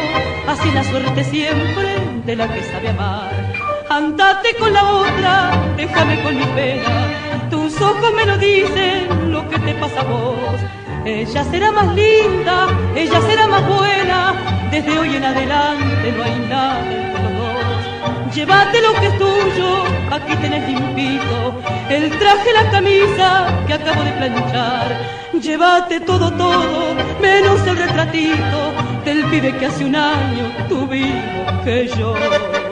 así 0.47 0.69
la 0.71 0.83
suerte 0.83 1.23
siempre 1.23 1.87
de 2.23 2.35
la 2.35 2.47
que 2.53 2.61
sabe 2.61 2.89
amar. 2.89 3.56
Andate 3.89 4.55
con 4.59 4.73
la 4.73 4.83
otra, 4.83 5.51
déjame 5.77 6.21
con 6.21 6.38
mi 6.38 6.45
pena, 6.47 7.49
tus 7.49 7.79
ojos 7.81 8.13
me 8.13 8.25
lo 8.25 8.38
dicen, 8.38 9.31
lo 9.31 9.47
que 9.49 9.57
te 9.59 9.73
pasa 9.75 10.01
a 10.01 10.03
vos. 10.03 10.59
Ella 11.05 11.43
será 11.45 11.71
más 11.71 11.95
linda, 11.95 12.67
ella 12.95 13.21
será 13.21 13.47
más 13.47 13.65
buena, 13.65 14.33
desde 14.71 14.99
hoy 14.99 15.15
en 15.15 15.23
adelante 15.23 16.11
no 16.17 16.23
hay 16.23 16.39
nada 16.49 16.79
entre 16.81 17.23
los 17.23 17.33
dos. 17.39 18.35
Llévate 18.35 18.81
lo 18.81 18.93
que 18.99 19.07
es 19.07 19.17
tuyo, 19.17 19.83
aquí 20.11 20.35
tenés 20.35 20.67
limpito, 20.67 21.61
el 21.89 22.09
traje, 22.19 22.53
la 22.53 22.69
camisa 22.69 23.47
que 23.67 23.73
acabo 23.73 24.03
de 24.03 24.11
planchar 24.11 25.17
Llévate 25.41 25.99
todo, 25.99 26.31
todo, 26.33 26.95
menos 27.21 27.67
el 27.67 27.77
retratito 27.77 28.73
del 29.05 29.23
pibe 29.25 29.55
que 29.57 29.65
hace 29.67 29.85
un 29.85 29.95
año 29.95 30.51
tuvimos 30.67 31.63
que 31.63 31.88
llorar. 31.95 32.66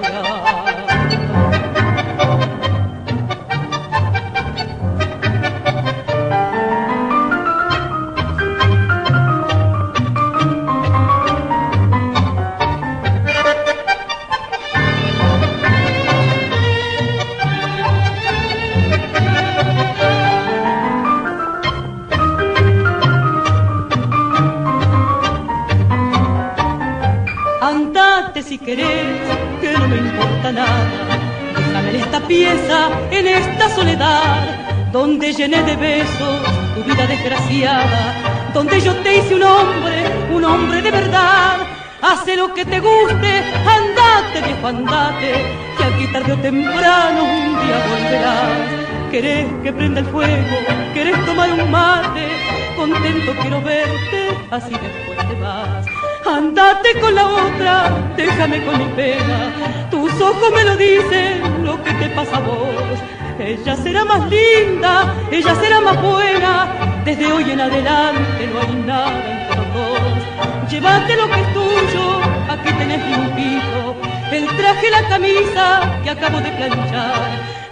Pieza 32.27 32.89
en 33.11 33.27
esta 33.27 33.69
soledad, 33.69 34.91
donde 34.91 35.33
llené 35.33 35.61
de 35.63 35.75
besos 35.75 36.41
tu 36.75 36.83
vida 36.83 37.05
desgraciada, 37.07 38.51
donde 38.53 38.81
yo 38.81 38.93
te 38.97 39.17
hice 39.17 39.35
un 39.35 39.43
hombre, 39.43 40.03
un 40.33 40.43
hombre 40.43 40.81
de 40.81 40.91
verdad. 40.91 41.57
Hace 42.01 42.35
lo 42.35 42.53
que 42.53 42.65
te 42.65 42.79
guste, 42.79 43.43
andate 43.77 44.41
viejo, 44.45 44.67
andate, 44.67 45.31
que 45.77 45.83
aquí 45.83 46.13
tarde 46.13 46.33
o 46.33 46.37
temprano 46.37 47.23
un 47.23 47.51
día 47.61 47.85
volverás. 47.89 49.11
Querés 49.11 49.47
que 49.63 49.73
prenda 49.73 49.99
el 50.01 50.05
fuego, 50.07 50.57
querés 50.93 51.25
tomar 51.25 51.51
un 51.51 51.71
mate, 51.71 52.27
contento 52.75 53.33
quiero 53.41 53.61
verte, 53.61 54.37
así 54.51 54.71
después 54.71 55.27
te 55.29 55.35
vas. 55.41 55.84
Andate 56.25 56.99
con 56.99 57.13
la 57.13 57.27
otra, 57.27 58.13
déjame 58.17 58.65
con 58.65 58.79
mi 58.79 58.85
pena. 58.95 59.87
Tus 59.91 60.11
ojos 60.19 60.51
me 60.55 60.63
lo 60.63 60.75
dicen, 60.75 61.63
lo 61.63 61.81
que 61.83 61.91
te 61.93 62.09
pasa 62.09 62.37
a 62.37 62.39
vos. 62.39 62.99
Ella 63.39 63.75
será 63.75 64.03
más 64.05 64.27
linda, 64.27 65.13
ella 65.31 65.53
será 65.55 65.81
más 65.81 66.01
buena. 66.01 67.01
Desde 67.05 67.31
hoy 67.31 67.51
en 67.51 67.61
adelante 67.61 68.49
no 68.51 68.59
hay 68.59 68.75
nada 68.87 69.11
entre 69.11 69.55
los 69.55 69.73
dos. 69.75 70.71
Llévate 70.71 71.15
lo 71.15 71.27
que 71.27 71.41
es 71.41 71.53
tuyo, 71.53 72.19
aquí 72.49 72.73
tenés 72.73 73.05
limpito. 73.05 73.95
El 74.31 74.47
traje, 74.57 74.89
la 74.89 75.07
camisa 75.07 75.99
que 76.03 76.09
acabo 76.09 76.39
de 76.39 76.49
planchar. 76.53 77.21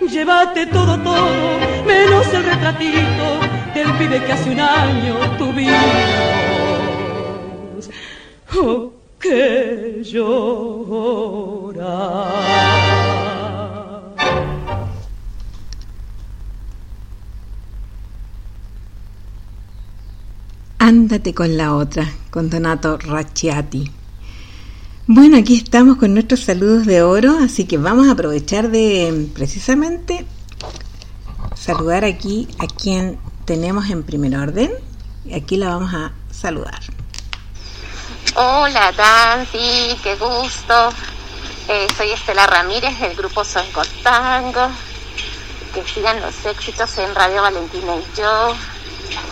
Llévate 0.08 0.68
todo, 0.68 1.00
todo, 1.00 1.58
menos 1.88 2.32
el 2.32 2.44
retratito 2.44 3.40
del 3.74 3.92
pibe 3.94 4.24
que 4.24 4.32
hace 4.32 4.52
un 4.52 4.60
año 4.60 5.16
tuvimos 5.40 5.74
que 9.20 10.02
llora. 10.04 10.44
Ándate 20.78 21.34
con 21.34 21.56
la 21.58 21.76
otra, 21.76 22.12
con 22.30 22.50
Donato 22.50 22.98
Racciati. 22.98 23.90
Bueno, 25.08 25.38
aquí 25.38 25.56
estamos 25.56 25.98
con 25.98 26.14
nuestros 26.14 26.42
saludos 26.42 26.86
de 26.86 27.02
oro, 27.02 27.38
así 27.42 27.66
que 27.66 27.78
vamos 27.78 28.08
a 28.08 28.12
aprovechar 28.12 28.70
de 28.70 29.30
precisamente 29.34 30.26
saludar 31.56 32.06
aquí 32.06 32.48
a 32.60 32.68
quien 32.68 33.18
tenemos 33.46 33.90
en 33.90 34.04
primer 34.04 34.36
orden. 34.36 34.72
Y 35.26 35.34
aquí 35.34 35.58
la 35.58 35.70
vamos 35.70 35.94
a 35.94 36.12
saludar. 36.32 36.82
Hola 38.36 38.92
Dancy, 38.92 39.96
qué 40.02 40.16
gusto. 40.16 40.90
Eh, 41.68 41.88
soy 41.96 42.12
Estela 42.12 42.48
Ramírez 42.48 43.00
del 43.00 43.16
grupo 43.16 43.44
Son 43.44 43.66
Tango. 44.02 44.70
Que 45.74 45.84
sigan 45.84 46.20
los 46.20 46.44
éxitos 46.46 46.98
en 46.98 47.14
Radio 47.14 47.44
Valentina 47.44 47.96
y 47.96 48.18
yo. 48.18 48.56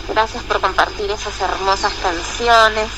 Gracias 0.07 0.43
por 0.43 0.61
compartir 0.61 1.09
esas 1.09 1.39
hermosas 1.41 1.93
canciones. 2.01 2.89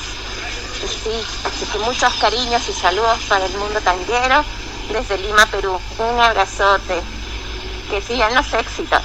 Y 0.84 0.88
sí, 0.88 1.24
así 1.46 1.64
que 1.72 1.78
muchos 1.78 2.12
cariños 2.14 2.68
y 2.68 2.72
saludos 2.72 3.20
para 3.26 3.46
el 3.46 3.56
mundo 3.56 3.80
tanguero 3.80 4.44
desde 4.92 5.16
Lima, 5.16 5.46
Perú. 5.46 5.80
Un 5.98 6.20
abrazote. 6.20 7.00
Que 7.88 8.02
sigan 8.02 8.34
los 8.34 8.52
éxitos. 8.52 9.02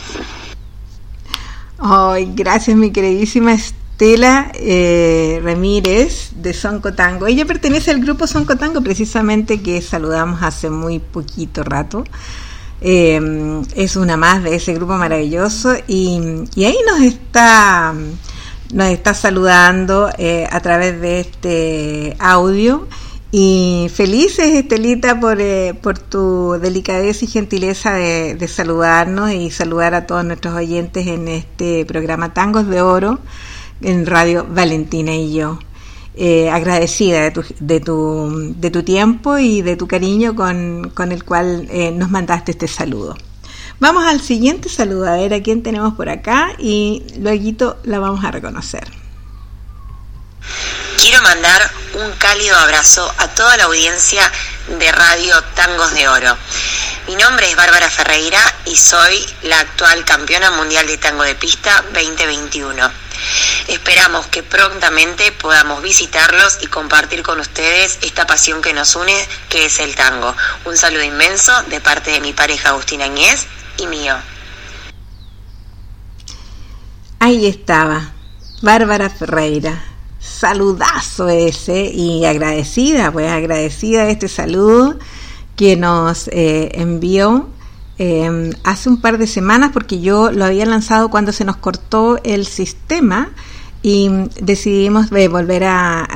Ay, 1.80 2.30
gracias 2.34 2.76
mi 2.76 2.92
queridísima 2.92 3.54
Estela 3.54 3.79
Estela 4.00 4.50
eh, 4.54 5.42
Ramírez 5.44 6.30
de 6.36 6.54
Sonco 6.54 6.94
Tango. 6.94 7.28
Ella 7.28 7.46
pertenece 7.46 7.92
al 7.92 8.00
grupo 8.00 8.28
Sonco 8.28 8.56
Tango, 8.56 8.82
precisamente 8.82 9.62
que 9.62 9.82
saludamos 9.82 10.42
hace 10.42 10.70
muy 10.70 11.00
poquito 11.00 11.64
rato. 11.64 12.06
Eh, 12.80 13.62
es 13.76 13.98
una 13.98 14.16
más 14.16 14.42
de 14.42 14.56
ese 14.56 14.74
grupo 14.74 14.94
maravilloso 14.94 15.76
y, 15.86 16.18
ahí 16.64 16.78
nos 16.88 17.02
está 17.02 17.94
nos 18.72 18.88
está 18.88 19.14
saludando 19.14 20.10
eh, 20.18 20.48
a 20.50 20.62
través 20.62 21.02
de 21.02 21.20
este 21.20 22.16
audio 22.20 22.88
y 23.32 23.92
felices 23.94 24.48
Estelita 24.48 25.20
por, 25.20 25.40
por 25.82 26.00
tu 26.00 26.54
delicadeza 26.54 27.26
y 27.26 27.28
gentileza 27.28 27.96
de 27.96 28.48
saludarnos 28.48 29.34
y 29.34 29.52
saludar 29.52 29.94
a 29.94 30.08
todos 30.08 30.24
nuestros 30.24 30.54
oyentes 30.54 31.06
en 31.06 31.28
este 31.28 31.84
programa 31.84 32.34
Tangos 32.34 32.66
de 32.70 32.82
Oro 32.82 33.20
en 33.82 34.06
Radio 34.06 34.46
Valentina 34.50 35.14
y 35.14 35.34
yo. 35.34 35.60
Eh, 36.16 36.50
agradecida 36.50 37.22
de 37.22 37.32
tu, 37.32 37.46
de, 37.60 37.80
tu, 37.80 38.54
de 38.58 38.72
tu 38.72 38.84
tiempo 38.84 39.38
y 39.38 39.62
de 39.62 39.78
tu 39.78 39.88
cariño 39.88 40.36
con, 40.36 40.92
con 40.94 41.12
el 41.12 41.24
cual 41.24 41.68
eh, 41.72 41.92
nos 41.92 42.10
mandaste 42.10 42.52
este 42.52 42.68
saludo. 42.68 43.16
Vamos 43.80 44.04
al 44.06 44.20
siguiente 44.20 44.68
saludo, 44.68 45.08
a 45.08 45.16
ver 45.16 45.34
a 45.34 45.42
quién 45.42 45.64
tenemos 45.64 45.94
por 45.94 46.10
acá 46.10 46.52
y 46.58 47.06
luego 47.20 47.78
la 47.84 48.00
vamos 48.00 48.26
a 48.26 48.32
reconocer. 48.32 48.86
Quiero 51.02 51.22
mandar 51.22 51.72
un 51.94 52.12
cálido 52.18 52.58
abrazo 52.58 53.10
a 53.20 53.30
toda 53.30 53.56
la 53.56 53.66
audiencia 53.66 54.30
de 54.78 54.92
Radio 54.92 55.42
Tangos 55.56 55.94
de 55.94 56.10
Oro. 56.10 56.38
Mi 57.08 57.16
nombre 57.16 57.50
es 57.50 57.56
Bárbara 57.56 57.90
Ferreira 57.90 58.42
y 58.66 58.76
soy 58.76 59.26
la 59.44 59.62
actual 59.62 60.04
campeona 60.04 60.52
mundial 60.52 60.86
de 60.86 60.98
tango 60.98 61.24
de 61.24 61.36
pista 61.36 61.84
2021. 61.94 63.09
Esperamos 63.68 64.28
que 64.28 64.44
prontamente 64.44 65.32
podamos 65.32 65.82
visitarlos 65.82 66.60
y 66.62 66.68
compartir 66.68 67.24
con 67.24 67.40
ustedes 67.40 68.00
esta 68.02 68.26
pasión 68.26 68.62
que 68.62 68.74
nos 68.74 68.96
une, 68.96 69.16
que 69.50 69.66
es 69.66 69.80
el 69.80 69.96
tango. 69.96 70.36
Un 70.66 70.78
saludo 70.78 71.04
inmenso 71.04 71.52
de 71.64 71.80
parte 71.82 72.12
de 72.12 72.22
mi 72.22 72.34
pareja 72.34 72.70
Agustina 72.70 73.06
Añez 73.06 73.46
y 73.78 73.88
mío. 73.88 74.16
Ahí 77.20 77.48
estaba, 77.48 78.12
Bárbara 78.62 79.10
Ferreira. 79.10 79.84
Saludazo 80.20 81.30
ese 81.30 81.92
y 81.94 82.26
agradecida, 82.26 83.12
pues 83.12 83.32
agradecida 83.32 84.06
de 84.06 84.12
este 84.12 84.28
saludo 84.28 84.98
que 85.56 85.76
nos 85.76 86.30
eh, 86.30 86.72
envió 86.76 87.50
Em, 88.02 88.52
hace 88.64 88.88
un 88.88 89.02
par 89.02 89.18
de 89.18 89.28
semanas 89.28 89.72
porque 89.74 90.00
yo 90.00 90.32
lo 90.32 90.46
había 90.46 90.66
lanzado 90.66 91.10
cuando 91.10 91.34
se 91.34 91.44
nos 91.44 91.58
cortó 91.58 92.18
el 92.24 92.46
sistema 92.46 93.30
y 93.82 94.10
decidimos 94.42 95.10
volver 95.10 95.66
a, 95.66 96.08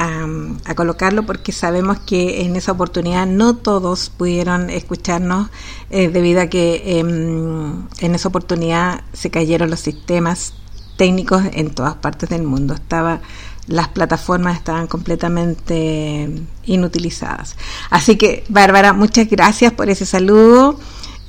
colocarlo 0.78 1.26
porque 1.26 1.52
sabemos 1.52 2.00
que 2.00 2.46
en 2.46 2.56
esa 2.56 2.72
oportunidad 2.72 3.28
no 3.28 3.58
todos 3.58 4.10
pudieron 4.10 4.70
escucharnos 4.70 5.50
eh, 5.90 6.08
debido 6.08 6.42
a 6.42 6.48
que 6.48 7.00
em, 7.00 7.86
en 8.00 8.16
esa 8.16 8.30
oportunidad 8.30 9.04
se 9.12 9.30
cayeron 9.30 9.70
los 9.70 9.82
sistemas 9.82 10.54
técnicos 10.96 11.44
en 11.52 11.76
todas 11.76 11.96
partes 11.96 12.30
del 12.30 12.44
mundo. 12.44 12.76
Estaba 12.76 13.20
las 13.68 13.90
plataformas 13.90 14.58
estaban 14.58 14.88
completamente 14.88 16.30
inutilizadas. 16.66 17.56
Así 17.90 18.18
que, 18.18 18.44
Bárbara, 18.50 18.94
muchas 18.94 19.30
gracias 19.30 19.74
por 19.74 19.90
ese 19.90 20.06
saludo 20.06 20.80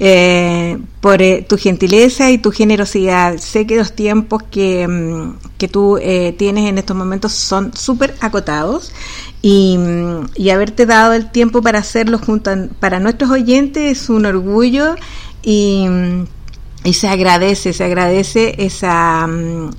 eh, 0.01 0.79
por 1.01 1.23
eh, 1.23 1.47
tu 1.49 1.57
gentileza 1.57 2.31
y 2.31 2.39
tu 2.39 2.51
generosidad. 2.51 3.39
Sé 3.39 3.67
que 3.67 3.77
los 3.77 3.93
tiempos 3.93 4.43
que, 4.43 4.89
mm, 4.89 5.39
que 5.59 5.69
tú 5.69 5.99
eh, 5.99 6.35
tienes 6.37 6.69
en 6.69 6.79
estos 6.79 6.97
momentos 6.97 7.33
son 7.33 7.75
súper 7.77 8.15
acotados 8.21 8.93
y, 9.43 9.77
mm, 9.79 10.31
y, 10.35 10.51
haberte 10.51 10.87
dado 10.87 11.13
el 11.13 11.31
tiempo 11.31 11.63
para 11.63 11.79
hacerlo 11.79 12.19
junto 12.19 12.51
para 12.81 12.99
nuestros 13.01 13.31
oyentes 13.31 14.03
es 14.03 14.09
un 14.11 14.27
orgullo 14.27 14.97
y, 15.43 15.87
mm, 15.89 16.25
y 16.85 16.93
se 16.93 17.09
agradece, 17.09 17.73
se 17.73 17.85
agradece 17.85 18.55
esa 18.59 19.27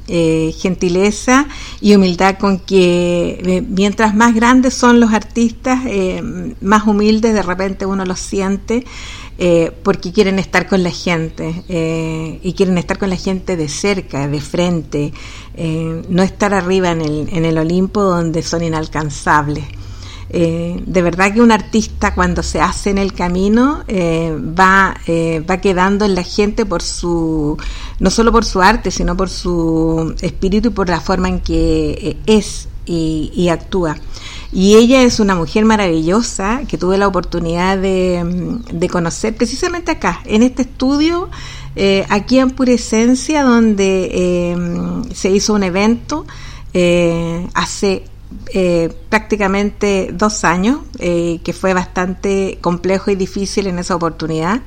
eh, 0.07 0.53
gentileza 0.57 1.47
y 1.79 1.95
humildad 1.95 2.37
con 2.37 2.59
que 2.59 3.63
mientras 3.69 4.15
más 4.15 4.33
grandes 4.33 4.73
son 4.73 4.99
los 4.99 5.13
artistas, 5.13 5.79
más 6.61 6.87
humildes 6.87 7.33
de 7.33 7.43
repente 7.43 7.85
uno 7.85 8.05
los 8.05 8.19
siente 8.19 8.83
eh, 9.37 9.73
porque 9.83 10.13
quieren 10.13 10.39
estar 10.39 10.65
con 10.65 10.81
la 10.81 10.91
gente 10.91 11.65
eh, 11.67 12.39
y 12.41 12.53
quieren 12.53 12.77
estar 12.77 12.97
con 12.97 13.09
la 13.09 13.17
gente 13.17 13.57
de 13.57 13.67
cerca, 13.67 14.29
de 14.29 14.39
frente, 14.39 15.11
eh, 15.55 16.03
no 16.07 16.23
estar 16.23 16.53
arriba 16.53 16.91
en 16.91 17.01
el, 17.01 17.27
en 17.29 17.43
el 17.43 17.57
Olimpo 17.57 18.01
donde 18.01 18.41
son 18.41 18.63
inalcanzables. 18.63 19.65
De 20.35 21.01
verdad 21.01 21.33
que 21.33 21.41
un 21.41 21.51
artista 21.51 22.13
cuando 22.13 22.43
se 22.43 22.59
hace 22.59 22.89
en 22.89 22.97
el 22.97 23.13
camino 23.13 23.85
va, 23.87 24.95
va 25.49 25.57
quedando 25.61 26.03
en 26.03 26.13
la 26.13 26.23
gente 26.23 26.65
por 26.65 26.81
su, 26.81 27.57
no 27.99 28.09
solo 28.09 28.33
por 28.33 28.43
su 28.43 28.61
arte, 28.61 28.91
sino 28.91 29.15
por 29.15 29.29
su 29.29 30.13
espíritu 30.19 30.69
y 30.69 30.71
por 30.71 30.89
la 30.89 30.99
forma 30.99 31.29
en 31.29 31.39
que 31.39 32.17
es 32.25 32.67
y 32.85 33.47
actúa. 33.49 33.95
Y 34.55 34.75
ella 34.75 35.03
es 35.03 35.19
una 35.19 35.35
mujer 35.35 35.65
maravillosa 35.65 36.61
que 36.65 36.77
tuve 36.77 36.97
la 36.97 37.07
oportunidad 37.07 37.77
de, 37.77 38.23
mm, 38.23 38.87
conocer 38.87 39.35
precisamente 39.35 39.91
acá, 39.91 40.21
en 40.23 40.43
este 40.43 40.61
estudio, 40.61 41.29
eh, 41.75 42.05
aquí 42.07 42.39
en 42.39 42.51
Puresencia, 42.51 43.43
donde 43.43 44.09
eh, 44.13 44.57
se 45.13 45.29
hizo 45.29 45.53
un 45.53 45.63
evento 45.63 46.25
eh, 46.73 47.47
hace 47.53 48.05
prácticamente 49.09 50.09
dos 50.13 50.43
años, 50.43 50.79
que 50.97 51.53
fue 51.53 51.73
bastante 51.73 52.57
complejo 52.61 53.11
y 53.11 53.15
difícil 53.15 53.67
en 53.67 53.79
esa 53.79 53.95
oportunidad. 53.95 54.61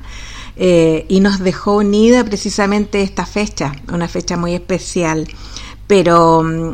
y 0.57 1.19
nos 1.21 1.39
dejó 1.39 1.77
unida 1.77 2.23
precisamente 2.23 3.01
esta 3.01 3.25
fecha, 3.25 3.73
una 3.91 4.07
fecha 4.07 4.37
muy 4.37 4.53
especial, 4.53 5.27
pero 5.87 6.43
mm, 6.43 6.73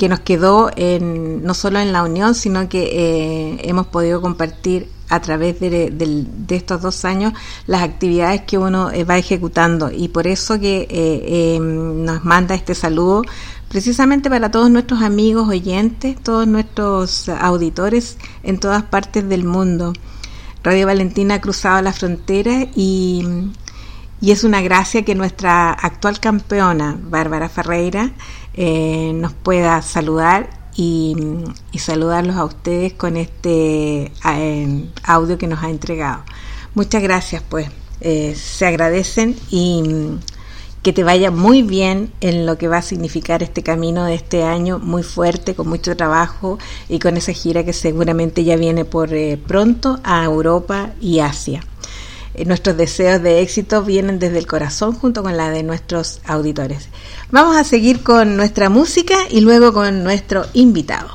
que 0.00 0.08
nos 0.08 0.20
quedó 0.20 0.70
en, 0.76 1.44
no 1.44 1.52
solo 1.52 1.78
en 1.78 1.92
la 1.92 2.02
unión, 2.02 2.34
sino 2.34 2.70
que 2.70 2.84
eh, 2.84 3.60
hemos 3.64 3.86
podido 3.88 4.22
compartir 4.22 4.88
a 5.10 5.20
través 5.20 5.60
de, 5.60 6.26
estos 6.48 6.80
dos 6.80 7.04
años 7.04 7.34
las 7.66 7.82
actividades 7.82 8.40
que 8.42 8.56
uno 8.56 8.90
eh, 8.90 9.04
va 9.04 9.18
ejecutando 9.18 9.90
y 9.92 10.08
por 10.08 10.26
eso 10.26 10.58
que 10.58 10.88
eh, 10.88 11.58
nos 11.60 12.24
manda 12.24 12.54
este 12.54 12.74
saludo 12.74 13.24
precisamente 13.70 14.28
para 14.28 14.50
todos 14.50 14.68
nuestros 14.68 15.00
amigos 15.00 15.48
oyentes, 15.48 16.20
todos 16.20 16.46
nuestros 16.48 17.28
auditores 17.28 18.18
en 18.42 18.58
todas 18.58 18.82
partes 18.82 19.28
del 19.28 19.44
mundo. 19.44 19.92
Radio 20.64 20.86
Valentina 20.86 21.36
ha 21.36 21.40
cruzado 21.40 21.80
la 21.80 21.92
frontera 21.92 22.66
y, 22.74 23.24
y 24.20 24.32
es 24.32 24.42
una 24.42 24.60
gracia 24.60 25.04
que 25.04 25.14
nuestra 25.14 25.70
actual 25.70 26.18
campeona, 26.18 26.98
Bárbara 27.00 27.48
Ferreira, 27.48 28.10
eh, 28.54 29.12
nos 29.14 29.34
pueda 29.34 29.80
saludar 29.82 30.50
y, 30.74 31.14
saludarlos 31.78 32.36
a 32.36 32.44
ustedes 32.44 32.94
con 32.94 33.16
este 33.16 34.12
eh, 34.24 34.84
audio 35.04 35.38
que 35.38 35.46
nos 35.46 35.62
ha 35.62 35.70
entregado. 35.70 36.24
Muchas 36.74 37.04
gracias, 37.04 37.42
pues. 37.48 37.70
Eh, 38.00 38.34
se 38.34 38.66
agradecen 38.66 39.36
y 39.50 39.84
que 40.82 40.92
te 40.92 41.04
vaya 41.04 41.30
muy 41.30 41.62
bien 41.62 42.12
en 42.20 42.46
lo 42.46 42.56
que 42.56 42.68
va 42.68 42.78
a 42.78 42.82
significar 42.82 43.42
este 43.42 43.62
camino 43.62 44.04
de 44.04 44.14
este 44.14 44.44
año, 44.44 44.78
muy 44.78 45.02
fuerte, 45.02 45.54
con 45.54 45.68
mucho 45.68 45.96
trabajo 45.96 46.58
y 46.88 46.98
con 46.98 47.16
esa 47.16 47.32
gira 47.32 47.64
que 47.64 47.72
seguramente 47.72 48.44
ya 48.44 48.56
viene 48.56 48.84
por 48.84 49.10
pronto 49.46 50.00
a 50.04 50.24
Europa 50.24 50.92
y 51.00 51.20
Asia. 51.20 51.62
Eh, 52.34 52.44
nuestros 52.44 52.76
deseos 52.76 53.22
de 53.22 53.40
éxito 53.40 53.82
vienen 53.82 54.18
desde 54.18 54.38
el 54.38 54.46
corazón 54.46 54.94
junto 54.94 55.22
con 55.22 55.36
la 55.36 55.50
de 55.50 55.62
nuestros 55.62 56.20
auditores. 56.24 56.88
Vamos 57.30 57.56
a 57.56 57.64
seguir 57.64 58.02
con 58.02 58.36
nuestra 58.36 58.70
música 58.70 59.16
y 59.28 59.40
luego 59.40 59.72
con 59.72 60.04
nuestro 60.04 60.46
invitado. 60.54 61.08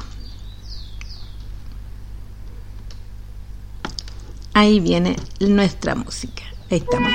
Ahí 4.53 4.79
viene 4.79 5.15
nuestra 5.39 5.95
música. 5.95 6.43
Ahí 6.69 6.77
estamos. 6.77 7.11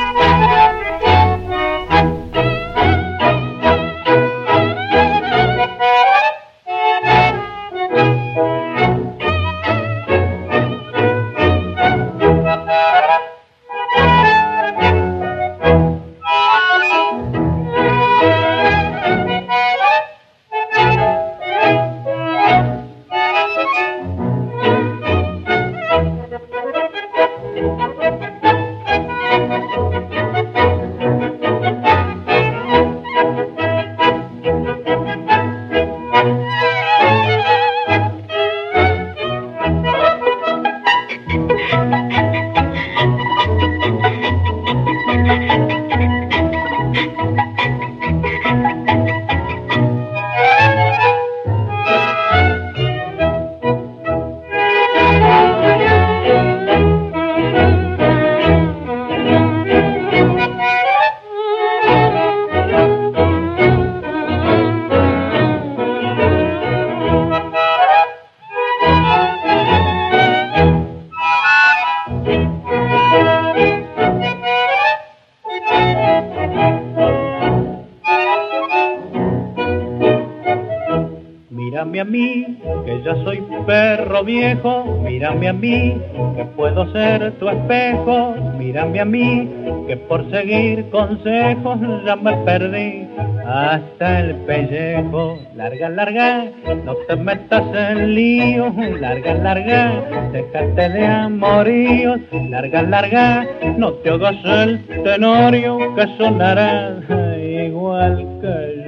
Puedo 86.61 86.92
ser 86.92 87.32
tu 87.38 87.48
espejo. 87.48 88.34
Mírame 88.58 89.00
a 89.00 89.04
mí, 89.06 89.48
que 89.88 89.96
por 89.96 90.30
seguir 90.30 90.90
consejos 90.90 91.78
ya 92.04 92.16
me 92.16 92.36
perdí 92.44 93.08
hasta 93.46 94.20
el 94.20 94.34
pellejo. 94.44 95.38
Larga, 95.54 95.88
larga, 95.88 96.44
no 96.84 96.94
te 97.08 97.16
metas 97.16 97.64
en 97.74 98.14
lío. 98.14 98.74
Larga, 99.00 99.34
larga, 99.34 100.30
déjate 100.32 100.88
de 100.90 101.06
amoríos. 101.06 102.20
Larga, 102.50 102.82
larga, 102.82 103.46
no 103.78 103.92
te 103.94 104.11
hagas 104.11 104.36
el 104.44 104.84
tenorio 105.02 105.78
que 105.94 106.06
sonará 106.18 107.00
igual 107.66 108.26
que 108.42 108.80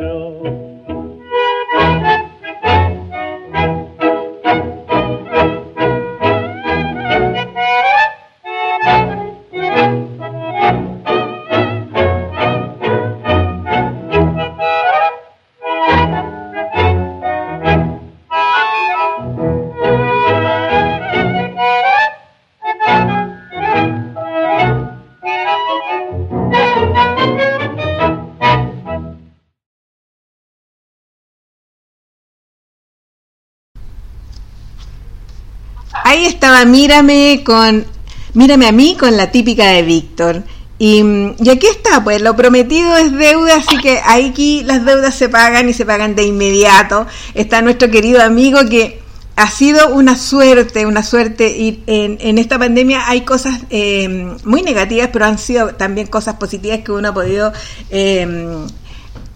estaba 36.42 36.64
Mírame 36.64 37.42
con 37.44 37.86
Mírame 38.34 38.66
a 38.66 38.72
mí 38.72 38.96
con 38.98 39.16
la 39.16 39.30
típica 39.30 39.68
de 39.68 39.82
Víctor. 39.84 40.42
Y, 40.76 41.00
aquí 41.48 41.68
está, 41.68 42.02
pues 42.02 42.20
lo 42.20 42.34
prometido 42.34 42.96
es 42.96 43.12
deuda, 43.12 43.54
así 43.58 43.78
que 43.78 44.00
aquí 44.04 44.64
las 44.64 44.84
deudas 44.84 45.14
se 45.14 45.28
pagan 45.28 45.68
y 45.68 45.72
se 45.72 45.86
pagan 45.86 46.16
de 46.16 46.24
inmediato. 46.24 47.06
Está 47.34 47.62
nuestro 47.62 47.92
querido 47.92 48.20
amigo 48.20 48.58
que 48.68 49.00
ha 49.36 49.48
sido 49.48 49.90
una 49.90 50.16
suerte, 50.16 50.84
una 50.84 51.04
suerte. 51.04 51.46
Y 51.56 51.84
en, 51.86 52.18
en 52.20 52.38
esta 52.38 52.58
pandemia 52.58 53.08
hay 53.08 53.20
cosas 53.20 53.60
eh, 53.70 54.34
muy 54.42 54.62
negativas, 54.62 55.10
pero 55.12 55.26
han 55.26 55.38
sido 55.38 55.76
también 55.76 56.08
cosas 56.08 56.34
positivas 56.38 56.80
que 56.80 56.90
uno 56.90 57.10
ha 57.10 57.14
podido 57.14 57.52
eh, 57.88 58.66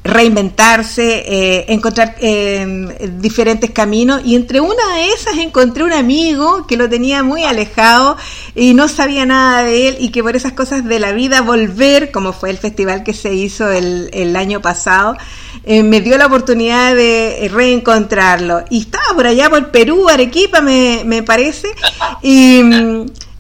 reinventarse, 0.07 1.25
eh, 1.27 1.65
encontrar 1.69 2.17
eh, 2.21 3.11
diferentes 3.19 3.71
caminos 3.71 4.23
y 4.25 4.35
entre 4.35 4.61
una 4.61 4.95
de 4.95 5.09
esas 5.09 5.39
encontré 5.39 5.85
un 5.85 5.93
amigo 5.93 6.67
que 6.67 6.77
lo 6.77 6.89
tenía 6.89 7.23
muy 7.23 7.45
alejado 7.45 8.17
y 8.55 8.75
no 8.75 8.89
sabía 8.89 9.27
nada 9.27 9.63
de 9.63 9.89
él 9.89 9.97
y 10.01 10.11
que 10.11 10.23
por 10.23 10.37
esas 10.37 10.53
cosas 10.53 10.85
de 10.85 10.99
la 10.99 11.13
vida 11.13 11.41
volver, 11.41 12.11
como 12.11 12.33
fue 12.33 12.51
el 12.51 12.59
festival 12.59 13.03
que 13.03 13.15
se 13.15 13.35
hizo 13.35 13.71
el, 13.71 14.37
año 14.37 14.61
pasado, 14.61 15.17
eh, 15.65 15.83
me 15.83 16.01
dio 16.01 16.19
la 16.19 16.27
oportunidad 16.27 16.95
de 16.95 17.49
reencontrarlo. 17.53 18.65
Y 18.69 18.83
estaba 18.83 19.15
por 19.15 19.27
allá 19.27 19.49
por 19.49 19.71
Perú, 19.71 20.09
Arequipa 20.09 20.61
me, 20.61 21.03
me 21.07 21.23
parece, 21.23 21.69
y 22.23 22.61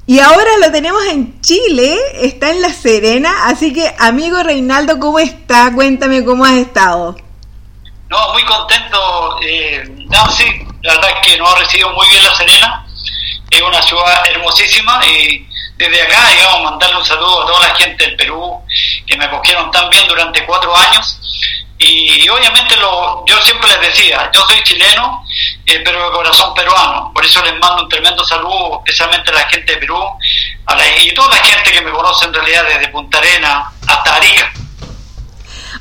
y 0.06 0.20
ahora 0.20 0.50
lo 0.60 0.70
tenemos 0.70 1.04
en 1.06 1.40
Chile, 1.40 1.96
está 2.14 2.50
en 2.50 2.62
La 2.62 2.72
Serena, 2.72 3.46
así 3.46 3.72
que 3.72 3.92
amigo 3.98 4.42
Reinaldo, 4.42 4.98
¿cómo 5.00 5.18
está? 5.18 5.72
Cuéntame 5.74 6.24
cómo 6.24 6.44
has 6.44 6.54
estado. 6.54 7.16
No, 8.08 8.32
muy 8.32 8.44
contento. 8.44 9.38
Eh, 9.42 9.84
sí, 10.30 10.44
la 10.82 10.94
verdad 10.94 11.10
es 11.10 11.28
que 11.28 11.38
nos 11.38 11.52
ha 11.52 11.58
recibido 11.58 11.90
muy 11.90 12.06
bien 12.08 12.22
La 12.22 12.34
Serena. 12.34 12.86
Es 13.50 13.62
una 13.62 13.82
ciudad 13.82 14.22
hermosísima 14.30 15.00
y 15.06 15.46
desde 15.76 16.02
acá, 16.02 16.28
digamos, 16.30 16.70
mandarle 16.70 16.96
un 16.96 17.04
saludo 17.04 17.42
a 17.42 17.46
toda 17.46 17.68
la 17.68 17.74
gente 17.74 18.04
del 18.04 18.16
Perú 18.16 18.62
que 19.06 19.16
me 19.16 19.24
acogieron 19.24 19.70
tan 19.70 19.88
bien 19.90 20.06
durante 20.08 20.44
cuatro 20.44 20.74
años 20.76 21.20
y 21.78 22.26
obviamente 22.28 22.74
lo, 22.76 23.22
yo 23.26 23.40
siempre 23.42 23.68
les 23.68 23.80
decía, 23.80 24.30
yo 24.32 24.40
soy 24.46 24.62
chileno, 24.62 25.24
eh, 25.66 25.82
pero 25.84 26.06
de 26.06 26.16
corazón 26.16 26.54
peruano. 26.54 27.12
Por 27.12 27.24
eso 27.24 27.42
les 27.42 27.52
mando 27.58 27.82
un 27.82 27.88
tremendo 27.88 28.24
saludo, 28.24 28.82
especialmente 28.84 29.30
a 29.30 29.34
la 29.34 29.48
gente 29.48 29.74
de 29.74 29.78
Perú 29.78 30.02
a 30.66 30.74
la, 30.74 31.02
y 31.02 31.12
toda 31.12 31.36
la 31.36 31.44
gente 31.44 31.70
que 31.70 31.82
me 31.82 31.90
conoce 31.90 32.24
en 32.24 32.34
realidad 32.34 32.64
desde 32.64 32.88
Punta 32.88 33.18
Arena 33.18 33.70
hasta 33.86 34.16
Arica. 34.16 34.52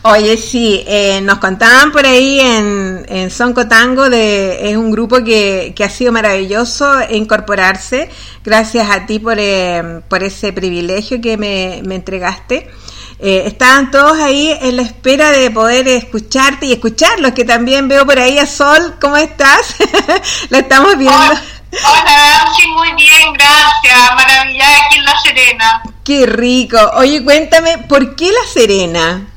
Oye, 0.03 0.37
sí, 0.37 0.83
eh, 0.87 1.19
nos 1.21 1.39
contaban 1.39 1.91
por 1.91 2.05
ahí 2.05 2.39
en, 2.39 3.05
en 3.07 3.31
Sonco 3.31 3.67
Tango, 3.67 4.09
de, 4.09 4.69
es 4.69 4.77
un 4.77 4.91
grupo 4.91 5.23
que, 5.23 5.73
que 5.75 5.83
ha 5.83 5.89
sido 5.89 6.11
maravilloso 6.11 6.85
incorporarse, 7.09 8.09
gracias 8.43 8.89
a 8.89 9.05
ti 9.05 9.19
por, 9.19 9.37
eh, 9.39 10.01
por 10.07 10.23
ese 10.23 10.53
privilegio 10.53 11.21
que 11.21 11.37
me, 11.37 11.81
me 11.83 11.95
entregaste. 11.95 12.69
Eh, 13.17 13.43
estaban 13.45 13.91
todos 13.91 14.19
ahí 14.19 14.57
en 14.61 14.75
la 14.75 14.81
espera 14.81 15.31
de 15.31 15.49
poder 15.49 15.87
escucharte 15.87 16.65
y 16.65 16.73
escucharlos, 16.73 17.31
que 17.31 17.45
también 17.45 17.87
veo 17.87 18.05
por 18.05 18.19
ahí 18.19 18.37
a 18.37 18.45
Sol, 18.45 18.97
¿cómo 18.99 19.15
estás? 19.17 19.75
la 20.49 20.59
estamos 20.59 20.97
viendo. 20.97 21.15
Hola, 21.17 22.53
sí, 22.55 22.67
muy 22.67 22.93
bien, 22.93 23.33
gracias, 23.33 24.15
maravillada 24.15 24.85
aquí 24.85 24.97
en 24.97 25.05
La 25.05 25.19
Serena. 25.19 25.83
Qué 26.03 26.25
rico. 26.25 26.77
Oye, 26.95 27.23
cuéntame, 27.23 27.79
¿por 27.89 28.15
qué 28.15 28.31
La 28.31 28.47
Serena? 28.53 29.27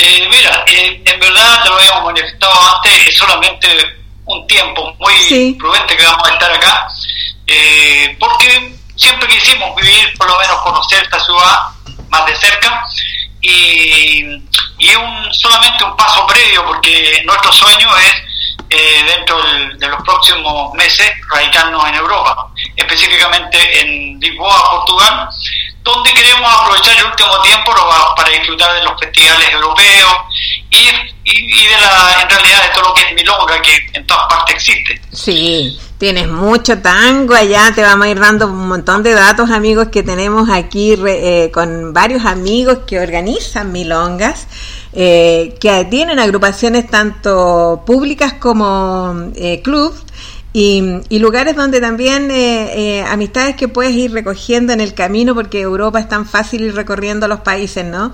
Eh, 0.00 0.28
mira, 0.30 0.64
eh, 0.66 1.02
en 1.04 1.20
verdad 1.20 1.62
te 1.62 1.68
lo 1.70 1.76
habíamos 1.76 2.04
manifestado 2.04 2.52
antes, 2.76 3.08
es 3.08 3.16
solamente 3.18 3.68
un 4.26 4.46
tiempo 4.46 4.94
muy 5.00 5.14
Sí. 5.24 5.56
prudente 5.58 5.96
que 5.96 6.04
vamos 6.04 6.28
a 6.28 6.32
estar 6.34 6.52
acá, 6.52 6.86
eh, 7.46 8.16
porque 8.20 8.76
siempre 8.94 9.26
quisimos 9.28 9.74
vivir, 9.74 10.12
por 10.16 10.28
lo 10.28 10.38
menos 10.38 10.60
conocer 10.62 11.02
esta 11.02 11.18
ciudad 11.18 11.58
más 12.10 12.26
de 12.26 12.36
cerca, 12.36 12.84
y, 13.40 14.24
y 14.78 14.94
un, 14.94 15.32
solamente 15.34 15.82
un 15.84 15.96
paso 15.96 16.26
previo, 16.26 16.64
porque 16.66 17.22
nuestro 17.24 17.52
sueño 17.52 17.88
es, 17.98 18.12
eh, 18.70 19.02
dentro 19.16 19.42
del- 19.42 19.78
de 19.78 19.88
los 19.88 20.02
próximos 20.02 20.72
meses, 20.74 21.10
radicarnos 21.32 21.88
en 21.88 21.94
Europa, 21.96 22.48
específicamente 22.76 23.80
en 23.80 24.20
Lisboa, 24.20 24.70
Portugal, 24.70 25.28
donde 25.82 26.12
queremos 26.12 26.50
aprovechar 26.60 26.98
el 26.98 27.06
último 27.06 27.40
tiempo 27.42 27.70
para 28.16 28.30
disfrutar 28.30 28.74
de 28.74 28.82
los 28.84 28.92
festivales 29.00 29.48
europeos 29.52 30.12
y, 30.70 30.76
y- 31.24 31.64
y 31.64 31.66
de 31.66 31.76
la, 31.80 32.22
en 32.22 32.28
realidad 32.28 32.62
de 32.62 32.68
todo 32.74 32.88
lo 32.88 32.94
que 32.94 33.02
es 33.02 33.14
milonga, 33.14 33.62
que 33.62 33.78
en 33.94 34.06
todas 34.06 34.26
partes 34.28 34.54
existe. 34.56 35.00
Sí, 35.12 35.78
tienes 35.98 36.28
mucho 36.28 36.78
tango 36.80 37.34
allá, 37.34 37.72
te 37.74 37.82
vamos 37.82 38.06
a 38.06 38.10
ir 38.10 38.20
dando 38.20 38.46
un 38.46 38.68
montón 38.68 39.02
de 39.02 39.14
datos, 39.14 39.50
amigos, 39.50 39.88
que 39.88 40.02
tenemos 40.02 40.50
aquí 40.50 40.94
re- 40.96 41.44
eh, 41.44 41.50
con 41.50 41.92
varios 41.94 42.24
amigos 42.26 42.80
que 42.86 43.00
organizan 43.00 43.72
milongas, 43.72 44.46
eh, 44.92 45.54
que 45.60 45.84
tienen 45.86 46.18
agrupaciones 46.18 46.88
tanto 46.90 47.82
públicas 47.86 48.34
como 48.34 49.30
eh, 49.36 49.60
clubs. 49.62 50.04
Y, 50.60 50.82
y 51.10 51.18
lugares 51.18 51.54
donde 51.56 51.80
también 51.80 52.30
eh, 52.30 52.72
eh, 52.98 53.04
amistades 53.08 53.54
que 53.54 53.68
puedes 53.68 53.92
ir 53.94 54.12
recogiendo 54.12 54.72
en 54.72 54.80
el 54.80 54.92
camino 54.94 55.34
porque 55.34 55.60
Europa 55.60 56.00
es 56.00 56.08
tan 56.08 56.24
fácil 56.26 56.62
ir 56.62 56.74
recorriendo 56.74 57.28
los 57.28 57.40
países, 57.40 57.84
¿no? 57.84 58.12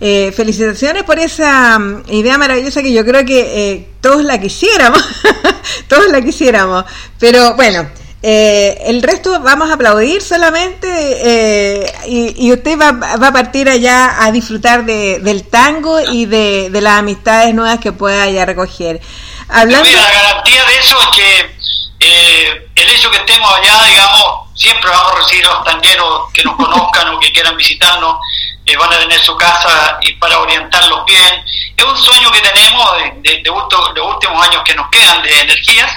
Eh, 0.00 0.32
felicitaciones 0.36 1.04
por 1.04 1.18
esa 1.18 1.78
mm, 1.78 2.02
idea 2.10 2.36
maravillosa 2.38 2.82
que 2.82 2.92
yo 2.92 3.04
creo 3.04 3.24
que 3.24 3.40
eh, 3.72 3.88
todos 4.00 4.24
la 4.24 4.38
quisiéramos, 4.40 5.02
todos 5.88 6.08
la 6.10 6.20
quisiéramos, 6.22 6.84
pero 7.18 7.54
bueno. 7.56 7.88
eh, 8.22 8.78
el 8.86 9.02
resto 9.02 9.40
vamos 9.40 9.70
a 9.70 9.74
aplaudir 9.74 10.20
solamente 10.22 10.88
eh, 10.90 11.86
y, 12.08 12.46
y 12.46 12.52
usted 12.52 12.78
va, 12.78 12.92
va 12.92 13.28
a 13.28 13.32
partir 13.32 13.68
allá 13.68 14.24
a 14.24 14.32
disfrutar 14.32 14.84
de, 14.84 15.20
del 15.20 15.44
tango 15.44 16.00
y 16.00 16.26
de, 16.26 16.68
de 16.70 16.80
las 16.80 16.98
amistades 16.98 17.54
nuevas 17.54 17.78
que 17.78 17.92
pueda 17.92 18.24
allá 18.24 18.44
recoger. 18.44 19.00
Hablando, 19.48 19.88
Mira, 19.88 20.02
la 20.02 20.10
garantía 20.10 20.64
de 20.64 20.78
eso 20.78 20.96
es 21.00 21.16
que 21.16 21.55
eh, 22.00 22.68
el 22.74 22.90
hecho 22.90 23.10
que 23.10 23.18
estemos 23.18 23.50
allá, 23.52 23.82
digamos, 23.84 24.50
siempre 24.54 24.90
vamos 24.90 25.12
a 25.12 25.16
recibir 25.16 25.46
a 25.46 25.50
los 25.50 25.64
tangueros 25.64 26.32
que 26.32 26.42
nos 26.44 26.56
conozcan 26.56 27.08
o 27.14 27.20
que 27.20 27.32
quieran 27.32 27.56
visitarnos, 27.56 28.18
eh, 28.64 28.76
van 28.76 28.92
a 28.92 28.98
tener 28.98 29.18
su 29.20 29.36
casa 29.36 29.98
y 30.02 30.12
para 30.12 30.38
orientarlos 30.38 31.04
bien. 31.04 31.44
Es 31.76 31.84
un 31.84 31.96
sueño 31.96 32.30
que 32.30 32.40
tenemos 32.40 32.96
de, 33.22 33.42
de 33.42 33.50
últimos 33.50 34.48
años 34.48 34.62
que 34.64 34.74
nos 34.74 34.88
quedan 34.90 35.22
de 35.22 35.40
energías 35.40 35.92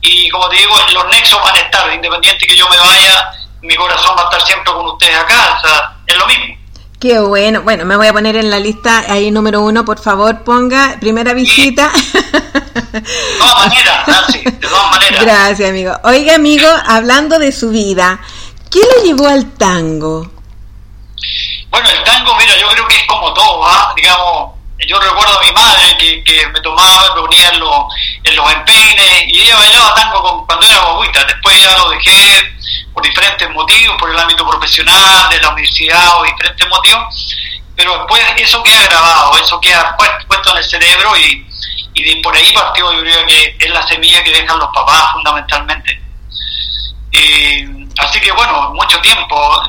y 0.00 0.28
como 0.30 0.48
te 0.48 0.56
digo, 0.56 0.74
los 0.92 1.06
nexos 1.08 1.42
van 1.42 1.56
a 1.56 1.60
estar, 1.60 1.92
independiente 1.92 2.46
que 2.46 2.56
yo 2.56 2.68
me 2.68 2.78
vaya, 2.78 3.30
mi 3.62 3.74
corazón 3.74 4.16
va 4.16 4.22
a 4.22 4.24
estar 4.24 4.42
siempre 4.46 4.72
con 4.72 4.86
ustedes 4.86 5.16
acá, 5.16 5.58
o 5.58 5.66
sea, 5.66 5.96
es 6.06 6.16
lo 6.16 6.26
mismo. 6.26 6.57
Qué 7.00 7.20
bueno. 7.20 7.62
Bueno, 7.62 7.84
me 7.84 7.96
voy 7.96 8.08
a 8.08 8.12
poner 8.12 8.36
en 8.36 8.50
la 8.50 8.58
lista 8.58 9.04
ahí 9.08 9.30
número 9.30 9.60
uno, 9.60 9.84
por 9.84 10.00
favor, 10.00 10.42
ponga 10.42 10.96
primera 11.00 11.32
visita. 11.32 11.92
De 12.92 13.00
todas 13.38 13.68
maneras, 13.68 14.08
Nancy, 14.08 14.38
de 14.40 14.52
todas 14.52 14.90
maneras. 14.90 15.24
Gracias, 15.24 15.70
amigo. 15.70 15.92
Oiga, 16.04 16.34
amigo, 16.34 16.68
hablando 16.86 17.38
de 17.38 17.52
su 17.52 17.70
vida, 17.70 18.18
¿qué 18.70 18.80
lo 18.80 19.04
llevó 19.04 19.28
al 19.28 19.52
tango? 19.52 20.28
Bueno, 21.70 21.88
el 21.90 22.02
tango, 22.02 22.34
mira, 22.36 22.56
yo 22.58 22.68
creo 22.68 22.88
que 22.88 22.96
es 22.96 23.06
como 23.06 23.32
todo, 23.34 23.64
¿ah? 23.64 23.92
digamos, 23.94 24.54
yo 24.88 24.98
recuerdo 24.98 25.38
a 25.38 25.44
mi 25.44 25.52
madre 25.52 25.96
que, 25.98 26.24
que 26.24 26.48
me 26.48 26.60
tomaba, 26.60 27.14
me 27.14 27.20
ponía 27.20 27.48
en 27.50 27.60
los, 27.60 27.84
en 28.24 28.34
los 28.36 28.52
empeines 28.52 29.24
y 29.28 29.42
ella 29.42 29.56
bailaba 29.56 29.94
tango 29.94 30.22
con- 30.22 30.46
cuando 30.46 30.66
era 30.66 30.80
guaguita, 30.80 31.24
después 31.24 31.62
ya 31.62 31.76
lo 31.76 31.90
dejé 31.90 32.57
por 32.98 33.06
diferentes 33.06 33.48
motivos, 33.50 33.96
por 33.96 34.10
el 34.10 34.18
ámbito 34.18 34.44
profesional, 34.48 35.28
de 35.30 35.40
la 35.40 35.50
universidad 35.50 36.18
o 36.18 36.24
diferentes 36.24 36.68
motivos, 36.68 37.36
pero 37.76 37.96
después 37.96 38.20
eso 38.38 38.60
queda 38.64 38.86
grabado, 38.86 39.36
eso 39.38 39.60
queda 39.60 39.96
puest- 39.96 40.26
puesto 40.26 40.50
en 40.50 40.56
el 40.56 40.64
cerebro 40.64 41.16
y, 41.16 41.46
de 41.94 42.20
por 42.22 42.34
ahí 42.34 42.52
partió, 42.52 42.92
yo 42.92 43.00
creo 43.00 43.24
que 43.26 43.56
es 43.60 43.70
la 43.70 43.86
semilla 43.86 44.22
que 44.24 44.32
dejan 44.32 44.58
los 44.58 44.68
papás 44.74 45.12
fundamentalmente. 45.12 46.00
Así 47.98 48.20
que 48.20 48.32
bueno, 48.32 48.70
mucho 48.74 49.00
tiempo 49.00 49.62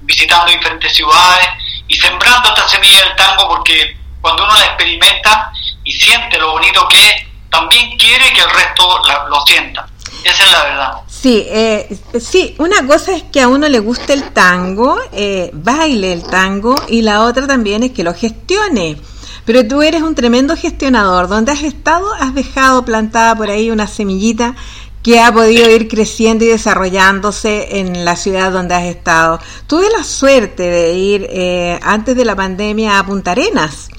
visitando 0.00 0.50
diferentes 0.50 0.92
ciudades 0.94 1.48
y 1.86 1.94
sembrando 1.94 2.48
esta 2.48 2.68
semilla 2.68 3.04
del 3.04 3.14
tango 3.16 3.48
porque 3.48 3.96
cuando 4.20 4.42
uno 4.44 4.54
la 4.58 4.64
experimenta 4.66 5.52
y 5.84 5.92
siente 5.92 6.36
lo 6.38 6.50
bonito 6.52 6.88
que 6.88 6.96
es, 7.10 7.14
también 7.48 7.96
quiere 7.96 8.32
que 8.32 8.40
el 8.40 8.50
resto 8.50 9.00
la- 9.06 9.24
lo 9.28 9.40
sienta. 9.46 9.86
Esa 10.24 10.44
es 10.44 10.50
la 10.52 10.62
verdad. 10.64 11.01
Sí, 11.22 11.46
eh, 11.46 11.86
sí, 12.18 12.56
una 12.58 12.84
cosa 12.84 13.14
es 13.14 13.22
que 13.22 13.40
a 13.40 13.46
uno 13.46 13.68
le 13.68 13.78
guste 13.78 14.12
el 14.12 14.32
tango, 14.32 14.98
eh, 15.12 15.50
baile 15.52 16.12
el 16.12 16.24
tango, 16.24 16.74
y 16.88 17.02
la 17.02 17.22
otra 17.22 17.46
también 17.46 17.84
es 17.84 17.92
que 17.92 18.02
lo 18.02 18.12
gestione. 18.12 18.96
Pero 19.44 19.64
tú 19.68 19.82
eres 19.82 20.02
un 20.02 20.16
tremendo 20.16 20.56
gestionador. 20.56 21.28
Donde 21.28 21.52
has 21.52 21.62
estado, 21.62 22.12
has 22.14 22.34
dejado 22.34 22.84
plantada 22.84 23.36
por 23.36 23.50
ahí 23.50 23.70
una 23.70 23.86
semillita 23.86 24.56
que 25.04 25.20
ha 25.20 25.32
podido 25.32 25.70
ir 25.70 25.86
creciendo 25.86 26.44
y 26.44 26.48
desarrollándose 26.48 27.78
en 27.78 28.04
la 28.04 28.16
ciudad 28.16 28.50
donde 28.50 28.74
has 28.74 28.84
estado. 28.86 29.38
Tuve 29.68 29.90
la 29.96 30.02
suerte 30.02 30.64
de 30.64 30.94
ir 30.94 31.28
eh, 31.30 31.78
antes 31.84 32.16
de 32.16 32.24
la 32.24 32.34
pandemia 32.34 32.98
a 32.98 33.06
Punta 33.06 33.30
Arenas. 33.30 33.90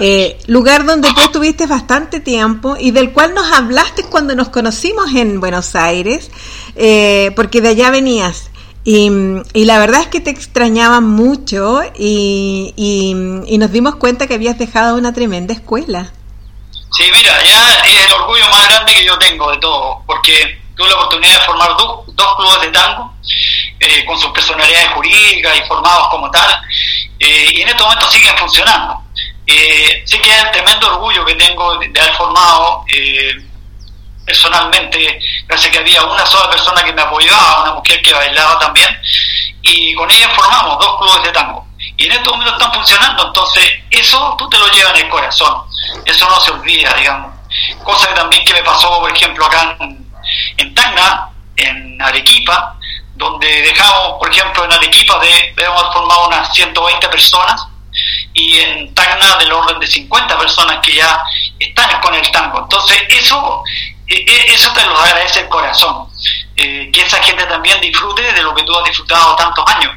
Eh, 0.00 0.38
lugar 0.46 0.84
donde 0.84 1.08
tú 1.14 1.20
estuviste 1.20 1.66
bastante 1.66 2.20
tiempo 2.20 2.76
y 2.78 2.90
del 2.90 3.12
cual 3.12 3.34
nos 3.34 3.50
hablaste 3.52 4.04
cuando 4.04 4.34
nos 4.34 4.48
conocimos 4.48 5.14
en 5.14 5.40
Buenos 5.40 5.74
Aires, 5.74 6.30
eh, 6.76 7.32
porque 7.36 7.60
de 7.60 7.70
allá 7.70 7.90
venías. 7.90 8.50
Y, 8.82 9.10
la 9.54 9.78
verdad 9.78 10.00
es 10.00 10.06
que 10.08 10.20
te 10.20 10.30
extrañaba 10.30 11.00
mucho 11.00 11.82
y, 11.96 12.72
y, 12.76 13.58
nos 13.58 13.70
dimos 13.70 13.96
cuenta 13.96 14.26
que 14.26 14.34
habías 14.34 14.58
dejado 14.58 14.96
una 14.96 15.12
tremenda 15.12 15.52
escuela. 15.52 16.12
Sí, 16.90 17.04
mira, 17.14 17.42
ya 17.44 17.74
es 17.84 18.06
el 18.06 18.12
orgullo 18.12 18.48
más 18.48 18.68
grande 18.68 18.94
que 18.94 19.04
yo 19.04 19.16
tengo 19.18 19.50
de 19.52 19.58
todo, 19.58 20.02
porque 20.06 20.60
tuve 20.76 20.88
la 20.88 20.94
oportunidad 20.96 21.40
de 21.40 21.46
formar 21.46 21.76
dos, 21.76 22.00
dos 22.14 22.36
clubes 22.36 22.60
de 22.62 22.68
tango 22.68 23.14
eh, 23.78 24.04
con 24.04 24.18
sus 24.18 24.30
personalidades 24.32 24.88
jurídicas 24.90 25.58
y 25.58 25.68
formados 25.68 26.08
como 26.10 26.30
tal, 26.30 26.50
eh, 27.18 27.52
y 27.52 27.60
en 27.60 27.68
este 27.68 27.82
momento 27.82 28.10
siguen 28.10 28.36
funcionando. 28.38 29.00
Eh, 29.52 30.04
sí 30.06 30.18
que 30.20 30.30
es 30.30 30.44
el 30.44 30.50
tremendo 30.52 30.86
orgullo 30.86 31.24
que 31.24 31.34
tengo 31.34 31.76
de, 31.78 32.00
haber 32.00 32.14
formado 32.14 32.84
personalmente, 34.24 35.18
gracias 35.48 35.72
que 35.72 35.78
había 35.80 36.04
una 36.04 36.24
sola 36.24 36.48
persona 36.48 36.84
que 36.84 36.92
me 36.92 37.02
apoyaba, 37.02 37.62
una 37.62 37.72
mujer 37.72 38.00
que 38.00 38.12
bailaba 38.12 38.60
también, 38.60 38.88
y 39.62 39.92
con 39.94 40.08
ella 40.08 40.28
formamos 40.36 40.78
dos 40.78 40.98
clubes 40.98 41.24
de 41.24 41.32
tango. 41.32 41.66
Y 41.96 42.06
en 42.06 42.12
estos 42.12 42.32
momentos 42.32 42.54
están 42.54 42.72
funcionando, 42.72 43.26
entonces 43.26 43.72
eso 43.90 44.36
tú 44.38 44.48
te 44.48 44.56
lo 44.56 44.68
llevas 44.68 44.94
en 44.94 45.06
el 45.06 45.08
corazón, 45.08 45.64
eso 46.04 46.28
no 46.28 46.40
se 46.40 46.52
olvida, 46.52 46.94
digamos. 46.94 47.34
Cosa 47.82 48.14
también 48.14 48.44
que 48.44 48.54
me 48.54 48.62
pasó, 48.62 49.00
por 49.00 49.10
ejemplo, 49.10 49.46
acá 49.46 49.76
en, 49.80 50.12
en 50.58 50.74
Tanga, 50.74 51.30
en 51.56 52.00
Arequipa, 52.00 52.76
donde 53.16 53.62
dejamos, 53.62 54.18
por 54.20 54.30
ejemplo, 54.30 54.64
en 54.64 54.72
Arequipa 54.72 55.18
de, 55.18 55.54
hemos 55.56 55.92
formado 55.92 56.28
unas 56.28 56.54
120 56.54 57.08
personas 57.08 57.66
y 58.32 58.58
en 58.58 58.94
Tacna 58.94 59.36
del 59.36 59.52
orden 59.52 59.78
de 59.78 59.86
50 59.86 60.38
personas 60.38 60.78
que 60.82 60.94
ya 60.94 61.22
están 61.58 62.00
con 62.00 62.14
el 62.14 62.30
tango. 62.30 62.60
Entonces, 62.60 63.02
eso, 63.08 63.62
e, 64.06 64.14
e, 64.14 64.54
eso 64.54 64.72
te 64.72 64.84
lo 64.84 64.96
agradece 64.98 65.40
el 65.40 65.48
corazón, 65.48 66.08
eh, 66.56 66.90
que 66.92 67.02
esa 67.02 67.22
gente 67.22 67.44
también 67.44 67.80
disfrute 67.80 68.32
de 68.32 68.42
lo 68.42 68.54
que 68.54 68.62
tú 68.62 68.76
has 68.76 68.84
disfrutado 68.84 69.36
tantos 69.36 69.64
años 69.66 69.92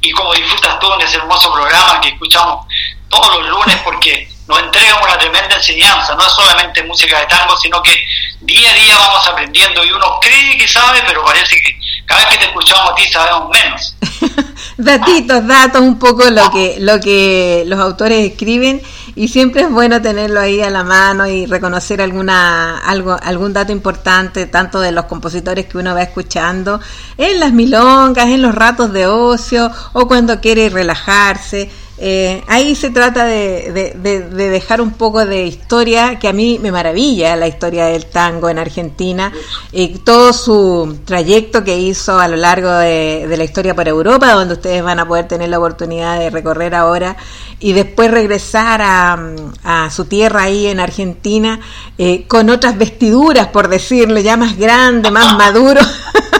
y 0.00 0.10
como 0.12 0.32
disfrutas 0.34 0.78
tú 0.78 0.92
en 0.92 1.00
ese 1.00 1.16
hermoso 1.16 1.52
programa 1.52 2.00
que 2.00 2.08
escuchamos 2.08 2.66
todos 3.08 3.38
los 3.38 3.48
lunes 3.48 3.76
porque 3.84 4.28
nos 4.46 4.58
entrega 4.60 5.00
una 5.02 5.18
tremenda 5.18 5.56
enseñanza, 5.56 6.14
no 6.14 6.26
es 6.26 6.32
solamente 6.32 6.82
música 6.84 7.20
de 7.20 7.26
tango, 7.26 7.56
sino 7.56 7.82
que 7.82 8.02
día 8.40 8.70
a 8.70 8.74
día 8.74 8.96
vamos 8.96 9.26
aprendiendo 9.26 9.84
y 9.84 9.90
uno 9.90 10.18
cree 10.20 10.56
que 10.56 10.66
sabe, 10.66 11.02
pero 11.06 11.24
parece 11.24 11.60
que 11.60 11.78
cada 12.08 12.24
vez 12.24 12.32
que 12.32 12.38
te 12.38 12.44
escuchamos 12.46 12.90
a 12.90 12.94
ti 12.94 13.02
sabemos 13.04 13.50
menos. 13.50 13.96
Datitos, 14.78 15.46
datos, 15.46 15.82
un 15.82 15.98
poco 15.98 16.30
lo 16.30 16.50
que, 16.50 16.76
lo 16.80 16.98
que 17.00 17.64
los 17.66 17.78
autores 17.78 18.32
escriben 18.32 18.80
y 19.14 19.28
siempre 19.28 19.62
es 19.62 19.70
bueno 19.70 20.00
tenerlo 20.00 20.40
ahí 20.40 20.62
a 20.62 20.70
la 20.70 20.84
mano 20.84 21.26
y 21.26 21.44
reconocer 21.44 22.00
alguna, 22.00 22.78
algo, 22.78 23.16
algún 23.22 23.52
dato 23.52 23.72
importante, 23.72 24.46
tanto 24.46 24.80
de 24.80 24.92
los 24.92 25.04
compositores 25.04 25.66
que 25.66 25.76
uno 25.76 25.94
va 25.94 26.02
escuchando, 26.02 26.80
en 27.18 27.40
las 27.40 27.52
milongas, 27.52 28.26
en 28.26 28.40
los 28.40 28.54
ratos 28.54 28.92
de 28.92 29.06
ocio 29.06 29.70
o 29.92 30.08
cuando 30.08 30.40
quiere 30.40 30.70
relajarse 30.70 31.70
eh, 32.00 32.44
ahí 32.46 32.76
se 32.76 32.90
trata 32.90 33.24
de, 33.24 33.92
dejar 34.32 34.80
un 34.80 34.92
poco 34.92 35.26
de 35.26 35.46
historia, 35.46 36.18
que 36.20 36.28
a 36.28 36.32
mí 36.32 36.60
me 36.62 36.70
maravilla 36.70 37.34
la 37.34 37.48
historia 37.48 37.86
del 37.86 38.06
tango 38.06 38.48
en 38.48 38.58
Argentina 38.60 39.32
y 39.72 39.88
todo 39.98 40.32
su 40.32 41.00
trayecto 41.04 41.64
que 41.64 41.76
hizo 41.76 42.20
a 42.20 42.28
lo 42.28 42.36
largo 42.36 42.70
de, 42.70 43.26
la 43.36 43.42
historia 43.42 43.74
por 43.74 43.88
Europa, 43.88 44.32
donde 44.32 44.54
ustedes 44.54 44.82
van 44.82 45.00
a 45.00 45.08
poder 45.08 45.26
tener 45.26 45.48
la 45.48 45.58
oportunidad 45.58 46.20
de 46.20 46.30
recorrer 46.30 46.76
ahora 46.76 47.16
y 47.58 47.72
después 47.72 48.12
regresar 48.12 48.80
a, 48.82 49.88
su 49.90 50.04
tierra 50.04 50.42
ahí 50.42 50.66
en 50.66 50.80
Argentina 50.80 51.58
eh, 51.96 52.26
con 52.28 52.48
otras 52.50 52.78
vestiduras, 52.78 53.48
por 53.48 53.68
decirlo, 53.68 54.20
ya 54.20 54.36
más 54.36 54.56
grande, 54.56 55.10
más 55.10 55.36
maduro, 55.36 55.80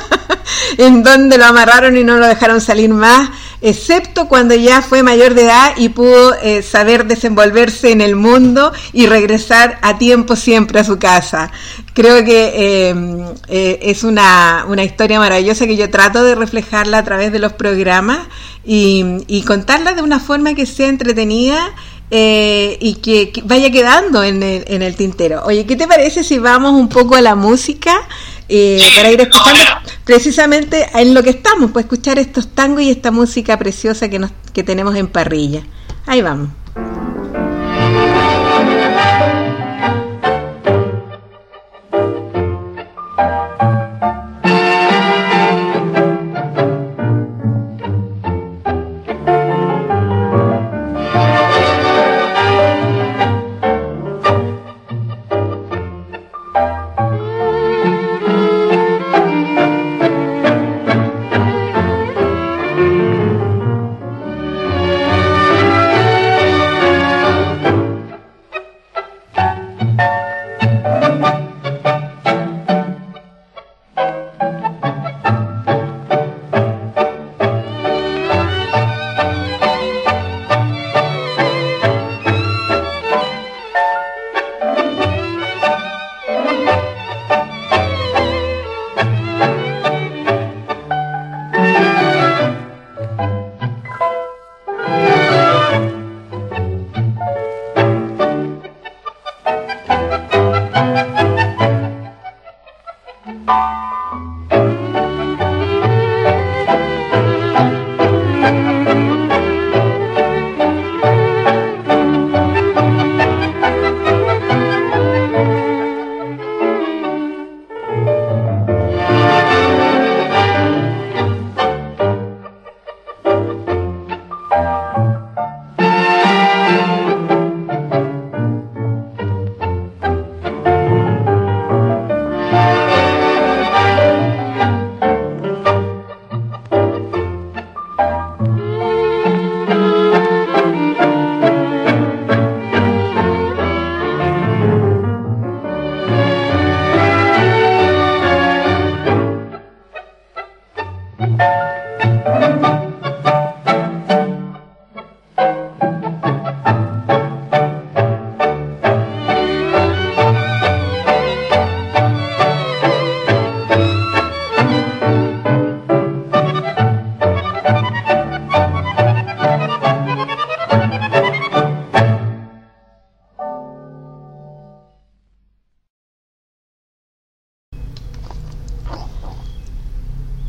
en 0.78 1.02
donde 1.02 1.36
lo 1.38 1.46
amarraron 1.46 1.96
y 1.96 2.04
no 2.04 2.16
lo 2.16 2.26
dejaron 2.26 2.60
salir 2.60 2.90
más 2.90 3.30
excepto 3.60 4.28
cuando 4.28 4.54
ya 4.54 4.82
fue 4.82 5.02
mayor 5.02 5.34
de 5.34 5.44
edad 5.44 5.72
y 5.76 5.88
pudo 5.88 6.34
eh, 6.42 6.62
saber 6.62 7.06
desenvolverse 7.06 7.90
en 7.90 8.00
el 8.00 8.16
mundo 8.16 8.72
y 8.92 9.06
regresar 9.06 9.78
a 9.82 9.98
tiempo 9.98 10.36
siempre 10.36 10.80
a 10.80 10.84
su 10.84 10.98
casa. 10.98 11.50
Creo 11.94 12.24
que 12.24 12.88
em, 12.88 13.20
eh, 13.48 13.78
es 13.82 14.04
una, 14.04 14.64
una, 14.68 14.84
historia 14.84 15.18
maravillosa 15.18 15.66
que 15.66 15.76
yo 15.76 15.90
trato 15.90 16.22
de 16.22 16.34
reflejarla 16.34 16.98
a 16.98 17.04
través 17.04 17.32
de 17.32 17.38
los 17.38 17.52
programas 17.52 18.28
y, 18.64 19.42
contarla 19.46 19.94
de 19.94 20.02
una 20.02 20.20
forma 20.20 20.54
que 20.54 20.66
sea 20.66 20.88
entretenida. 20.88 21.74
Eh, 22.10 22.78
y 22.80 22.94
que, 22.94 23.30
vaya 23.44 23.70
quedando 23.70 24.24
en 24.24 24.42
el, 24.42 24.64
en 24.68 24.80
el 24.80 24.96
tintero. 24.96 25.42
Oye, 25.44 25.66
¿qué 25.66 25.76
te 25.76 25.86
parece 25.86 26.24
si 26.24 26.38
vamos 26.38 26.72
un 26.72 26.88
poco 26.88 27.16
a 27.16 27.20
la 27.20 27.34
música? 27.34 28.00
Eh, 28.48 28.80
para 28.96 29.10
ir 29.10 29.20
escuchando 29.20 29.60
precisamente 30.04 30.88
en 30.94 31.12
lo 31.12 31.22
que 31.22 31.30
estamos, 31.30 31.70
pues 31.70 31.84
escuchar 31.84 32.18
estos 32.18 32.54
tangos 32.54 32.82
y 32.82 32.90
esta 32.90 33.10
música 33.10 33.58
preciosa 33.58 34.08
que, 34.08 34.18
nos, 34.18 34.30
que 34.54 34.62
tenemos 34.62 34.96
en 34.96 35.06
parrilla. 35.06 35.62
Ahí 36.06 36.22
vamos. 36.22 36.48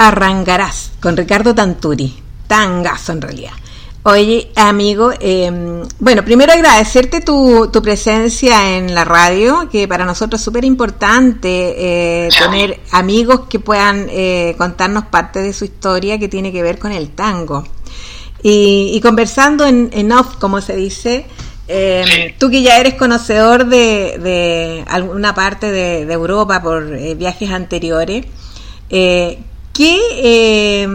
Arrangarás 0.10 0.92
con 1.00 1.16
Ricardo 1.16 1.54
Tanturi. 1.54 2.16
Tangazo 2.48 3.12
en 3.12 3.22
realidad. 3.22 3.52
Oye, 4.04 4.52
amigo, 4.56 5.12
eh, 5.20 5.84
bueno, 6.00 6.26
primero 6.26 6.52
agradecerte 6.52 7.22
tu, 7.22 7.70
tu, 7.72 7.82
presencia 7.82 8.78
en 8.78 8.96
la 8.96 9.04
radio, 9.06 9.70
que 9.70 9.88
para 9.88 10.06
nosotros 10.06 10.42
es 10.42 10.46
súper 10.46 10.64
importante 10.66 12.26
eh, 12.26 12.30
tener 12.30 12.80
amigos 12.92 13.42
que 13.50 13.60
puedan 13.60 14.08
eh, 14.10 14.56
contarnos 14.58 15.06
parte 15.06 15.42
de 15.42 15.54
su 15.54 15.66
historia 15.66 16.18
que 16.18 16.28
tiene 16.28 16.52
que 16.52 16.64
ver 16.64 16.80
con 16.80 16.92
el 16.92 17.10
tango. 17.10 17.66
Y, 18.42 18.92
y 18.94 19.02
conversando 19.02 19.66
en, 19.68 19.90
en, 19.92 20.12
off, 20.12 20.38
como 20.38 20.62
se 20.62 20.76
dice, 20.76 21.26
eh, 21.68 22.34
tú 22.40 22.50
que 22.50 22.64
ya 22.64 22.80
eres 22.80 22.96
conocedor 22.96 23.68
de, 23.68 24.18
de 24.18 24.86
alguna 24.88 25.36
parte 25.36 25.72
de, 25.72 26.08
de 26.08 26.14
Europa 26.14 26.64
por 26.64 26.94
eh, 26.94 27.14
viajes 27.14 27.52
anteriores, 27.52 28.26
eh, 28.90 29.38
¿qué 29.74 30.88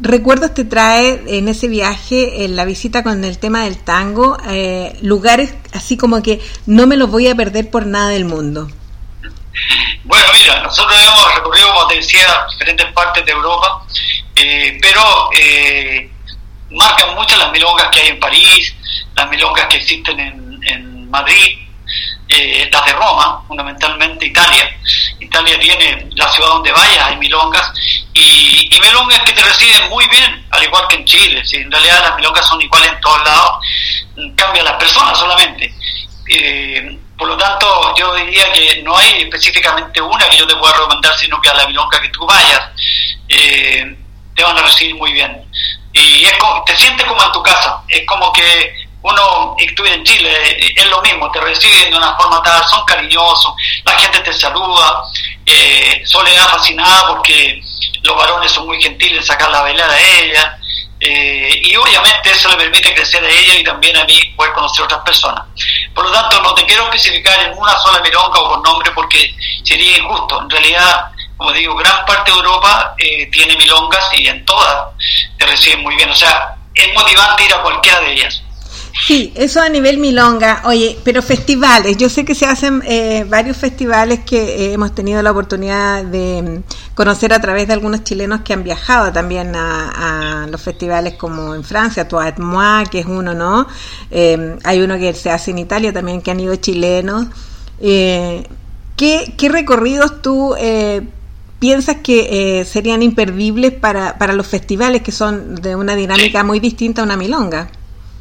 recuerdos 0.00 0.54
te 0.54 0.64
trae 0.64 1.22
en 1.26 1.48
ese 1.48 1.68
viaje, 1.68 2.44
en 2.44 2.56
la 2.56 2.64
visita 2.64 3.02
con 3.02 3.24
el 3.24 3.38
tema 3.38 3.64
del 3.64 3.78
tango, 3.78 4.36
eh, 4.48 4.96
lugares 5.02 5.54
así 5.72 5.96
como 5.96 6.22
que 6.22 6.40
no 6.66 6.86
me 6.86 6.96
los 6.96 7.10
voy 7.10 7.28
a 7.28 7.34
perder 7.34 7.70
por 7.70 7.86
nada 7.86 8.10
del 8.10 8.24
mundo? 8.24 8.68
Bueno, 10.04 10.26
mira, 10.34 10.62
nosotros 10.62 11.00
hemos 11.00 11.34
recorrido, 11.34 11.68
como 11.72 11.88
te 11.88 11.96
decía, 11.96 12.46
diferentes 12.50 12.86
partes 12.92 13.24
de 13.24 13.32
Europa, 13.32 13.84
eh, 14.34 14.78
pero 14.80 15.30
eh, 15.38 16.10
marcan 16.70 17.14
mucho 17.14 17.36
las 17.36 17.50
milongas 17.50 17.88
que 17.88 18.00
hay 18.00 18.08
en 18.08 18.20
París, 18.20 18.74
las 19.14 19.30
milongas 19.30 19.66
que 19.66 19.78
existen 19.78 20.20
en, 20.20 20.60
en 20.62 21.10
Madrid, 21.10 21.58
eh, 22.28 22.68
las 22.72 22.84
de 22.84 22.92
Roma, 22.92 23.42
fundamentalmente 23.46 24.26
Italia. 24.26 24.68
Italia 25.20 25.58
tiene 25.58 26.08
la 26.14 26.28
ciudad 26.28 26.48
donde 26.50 26.72
vayas, 26.72 27.06
hay 27.06 27.16
milongas, 27.16 27.72
y, 28.12 28.68
y, 28.74 28.80
milongas 28.80 29.20
que 29.20 29.32
te 29.32 29.42
reciben 29.42 29.88
muy 29.88 30.06
bien, 30.08 30.46
al 30.50 30.62
igual 30.62 30.86
que 30.88 30.96
en 30.96 31.04
Chile. 31.04 31.44
Si 31.44 31.56
en 31.56 31.70
realidad 31.70 32.02
las 32.02 32.16
milongas 32.16 32.46
son 32.46 32.60
iguales 32.60 32.92
en 32.92 33.00
todos 33.00 33.24
lados, 33.24 33.58
cambia 34.36 34.62
las 34.62 34.74
personas 34.74 35.18
solamente. 35.18 35.72
Eh, 36.28 36.98
por 37.16 37.28
lo 37.28 37.36
tanto, 37.36 37.94
yo 37.96 38.14
diría 38.14 38.52
que 38.52 38.82
no 38.82 38.96
hay 38.96 39.22
específicamente 39.22 40.00
una 40.00 40.28
que 40.28 40.38
yo 40.38 40.46
te 40.46 40.56
pueda 40.56 40.74
recomendar, 40.74 41.16
sino 41.16 41.40
que 41.40 41.48
a 41.48 41.54
la 41.54 41.66
milonga 41.66 42.00
que 42.00 42.08
tú 42.10 42.26
vayas, 42.26 42.70
eh, 43.28 43.96
te 44.34 44.42
van 44.42 44.58
a 44.58 44.62
recibir 44.62 44.94
muy 44.96 45.12
bien. 45.12 45.44
Y 45.92 46.24
es 46.24 46.34
como, 46.38 46.62
te 46.64 46.76
sientes 46.76 47.06
como 47.06 47.22
en 47.22 47.32
tu 47.32 47.42
casa, 47.42 47.82
es 47.88 48.06
como 48.06 48.32
que 48.32 48.85
uno 49.06 49.54
estuviera 49.56 49.96
en 49.96 50.04
Chile, 50.04 50.72
es 50.74 50.90
lo 50.90 51.00
mismo, 51.00 51.30
te 51.30 51.40
reciben 51.40 51.90
de 51.90 51.96
una 51.96 52.16
forma 52.16 52.42
tal, 52.42 52.66
son 52.66 52.84
cariñosos, 52.84 53.54
la 53.84 53.96
gente 53.98 54.18
te 54.18 54.32
saluda, 54.32 55.02
eh, 55.44 56.02
Soledad 56.04 56.48
fascinada 56.48 57.08
porque 57.08 57.62
los 58.02 58.16
varones 58.16 58.50
son 58.50 58.66
muy 58.66 58.82
gentiles, 58.82 59.24
sacar 59.24 59.48
la 59.50 59.62
velada 59.62 59.94
a 59.94 60.00
ella, 60.00 60.58
eh, 60.98 61.60
y 61.62 61.76
obviamente 61.76 62.32
eso 62.32 62.48
le 62.48 62.56
permite 62.56 62.94
crecer 62.94 63.22
a 63.24 63.28
ella 63.28 63.54
y 63.54 63.62
también 63.62 63.96
a 63.96 64.04
mí 64.04 64.18
poder 64.36 64.52
conocer 64.54 64.84
otras 64.84 65.02
personas. 65.02 65.44
Por 65.94 66.04
lo 66.04 66.10
tanto, 66.10 66.42
no 66.42 66.52
te 66.54 66.64
quiero 66.64 66.84
especificar 66.84 67.38
en 67.42 67.56
una 67.56 67.76
sola 67.78 68.00
milonga 68.00 68.40
o 68.40 68.54
por 68.54 68.62
nombre 68.64 68.90
porque 68.92 69.32
sería 69.62 69.98
injusto. 69.98 70.42
En 70.42 70.50
realidad, 70.50 71.12
como 71.36 71.52
digo, 71.52 71.76
gran 71.76 72.04
parte 72.06 72.32
de 72.32 72.36
Europa 72.38 72.94
eh, 72.98 73.26
tiene 73.30 73.56
milongas 73.56 74.08
y 74.14 74.26
en 74.26 74.44
todas 74.44 74.94
te 75.38 75.46
reciben 75.46 75.82
muy 75.82 75.94
bien. 75.94 76.10
O 76.10 76.14
sea, 76.14 76.56
es 76.74 76.92
motivante 76.94 77.44
ir 77.44 77.54
a 77.54 77.62
cualquiera 77.62 78.00
de 78.00 78.12
ellas. 78.12 78.42
Sí, 79.04 79.32
eso 79.36 79.60
a 79.60 79.68
nivel 79.68 79.98
milonga. 79.98 80.62
Oye, 80.64 80.98
pero 81.04 81.22
festivales, 81.22 81.96
yo 81.96 82.08
sé 82.08 82.24
que 82.24 82.34
se 82.34 82.46
hacen 82.46 82.82
eh, 82.86 83.24
varios 83.28 83.56
festivales 83.56 84.20
que 84.24 84.38
eh, 84.38 84.72
hemos 84.72 84.94
tenido 84.94 85.22
la 85.22 85.30
oportunidad 85.30 86.04
de 86.04 86.42
mm, 86.42 86.94
conocer 86.94 87.32
a 87.32 87.40
través 87.40 87.66
de 87.68 87.74
algunos 87.74 88.04
chilenos 88.04 88.40
que 88.40 88.52
han 88.52 88.64
viajado 88.64 89.12
también 89.12 89.54
a, 89.54 90.46
los 90.50 90.60
festivales 90.60 91.14
como 91.14 91.54
en 91.54 91.62
Francia, 91.62 92.08
Toit 92.08 92.36
que 92.90 93.00
es 93.00 93.06
uno, 93.06 93.34
¿no? 93.34 93.66
Eh, 94.10 94.56
hay 94.64 94.80
uno 94.80 94.96
que 94.96 95.12
se 95.12 95.30
hace 95.30 95.50
en 95.50 95.58
Italia 95.58 95.92
también 95.92 96.22
que 96.22 96.30
han 96.30 96.40
ido 96.40 96.56
chilenos. 96.56 97.26
Eh, 97.80 98.46
¿qué, 98.96 99.34
¿Qué 99.36 99.48
recorridos 99.48 100.22
tú 100.22 100.54
piensas 101.58 101.96
que 102.02 102.66
serían 102.68 103.02
imperdibles 103.02 103.72
para, 103.72 104.18
para 104.18 104.32
los 104.32 104.46
festivales 104.46 105.02
que 105.02 105.12
son 105.12 105.56
de 105.56 105.76
una 105.76 105.94
dinámica 105.94 106.42
muy 106.44 106.60
distinta 106.60 107.02
a 107.02 107.04
una 107.04 107.16
milonga? 107.16 107.70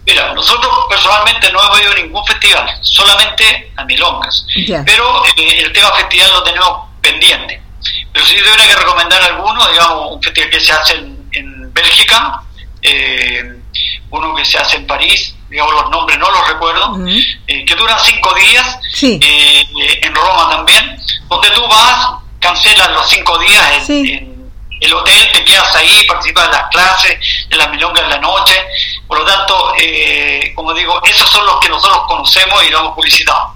Mira, 0.06 0.34
nosotros 0.34 0.72
personalmente 0.88 1.52
no 1.52 1.64
hemos 1.64 1.82
ido 1.82 1.92
a 1.92 1.96
ningún 1.96 2.26
festival, 2.26 2.78
solamente 2.82 3.72
a 3.76 3.84
milongas. 3.86 4.46
Yeah. 4.56 4.84
Pero 4.86 5.26
eh, 5.36 5.62
el 5.66 5.74
tema 5.74 5.92
festival 5.94 6.32
lo 6.32 6.44
tenemos 6.44 6.72
pendiente. 7.02 7.62
Pero 8.14 8.26
si 8.26 8.36
yo 8.36 8.44
tuviera 8.44 8.68
que 8.68 8.76
recomendar 8.76 9.22
alguno, 9.24 9.68
digamos, 9.68 10.12
un 10.12 10.22
festival 10.22 10.50
que 10.50 10.60
se 10.60 10.72
hace 10.72 10.94
en, 10.96 11.28
en 11.32 11.74
Bélgica, 11.74 12.42
eh, 12.82 13.60
uno 14.12 14.36
que 14.36 14.46
se 14.46 14.58
hace 14.60 14.78
en 14.78 14.88
París, 14.88 15.36
digamos 15.50 15.74
los 15.74 15.90
nombres 15.90 16.20
no 16.20 16.30
los 16.30 16.48
recuerdo, 16.48 16.92
uh 16.92 16.98
-huh. 16.98 17.38
eh, 17.48 17.66
que 17.66 17.76
duran 17.76 17.98
cinco 18.04 18.34
días, 18.36 18.80
sí. 18.94 19.20
en 19.22 20.16
Roma 20.16 20.50
también, 20.52 20.98
donde 21.28 21.50
tú 21.50 21.68
vas, 21.68 22.12
cancelas 22.40 22.92
los 22.92 23.10
cinco 23.10 23.38
días 23.40 23.72
en, 23.74 23.86
sí. 23.86 24.12
en 24.14 24.35
el 24.86 24.94
hotel, 24.94 25.32
te 25.32 25.44
quedas 25.44 25.76
ahí, 25.76 26.06
participas 26.08 26.46
de 26.46 26.58
las 26.58 26.70
clases, 26.70 27.20
de 27.50 27.58
las 27.58 27.70
milongas 27.70 28.04
en 28.04 28.10
la 28.10 28.18
noche. 28.20 28.64
Por 29.08 29.20
lo 29.20 29.26
tanto, 29.26 29.74
eh, 29.80 30.54
como 30.56 30.74
digo, 30.74 31.02
esos 31.04 31.30
son 31.30 31.46
los 31.46 31.60
que 31.60 31.70
nosotros 31.70 32.02
conocemos 32.08 32.64
y 32.64 32.70
lo 32.70 32.80
hemos 32.80 32.96
publicitado. 32.96 33.56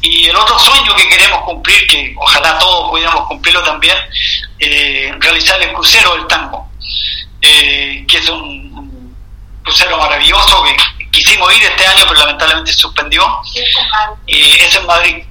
Y 0.00 0.26
el 0.26 0.36
otro 0.36 0.58
sueño 0.58 0.94
que 0.96 1.08
queremos 1.08 1.42
cumplir, 1.42 1.86
que 1.86 2.14
ojalá 2.18 2.58
todos 2.58 2.90
pudiéramos 2.90 3.26
cumplirlo 3.26 3.62
también, 3.62 3.96
eh, 4.58 5.14
realizar 5.18 5.60
el 5.62 5.72
crucero 5.72 6.14
del 6.14 6.26
tango, 6.26 6.68
eh, 7.40 8.04
que 8.08 8.18
es 8.18 8.28
un, 8.28 9.14
crucero 9.62 9.96
maravilloso 9.96 10.62
que 10.64 10.76
quisimos 11.10 11.54
ir 11.56 11.62
este 11.62 11.86
año, 11.86 12.04
pero 12.06 12.20
lamentablemente 12.20 12.72
suspendió. 12.72 13.24
Y 14.26 14.60
es 14.60 14.74
en 14.74 14.86
Madrid. 14.86 15.24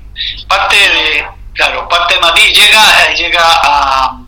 Parte 0.48 0.76
de, 0.76 1.28
claro, 1.54 1.88
parte 1.88 2.16
de 2.16 2.20
Madrid 2.20 2.52
llega, 2.52 3.14
llega 3.14 3.44
a 3.64 4.23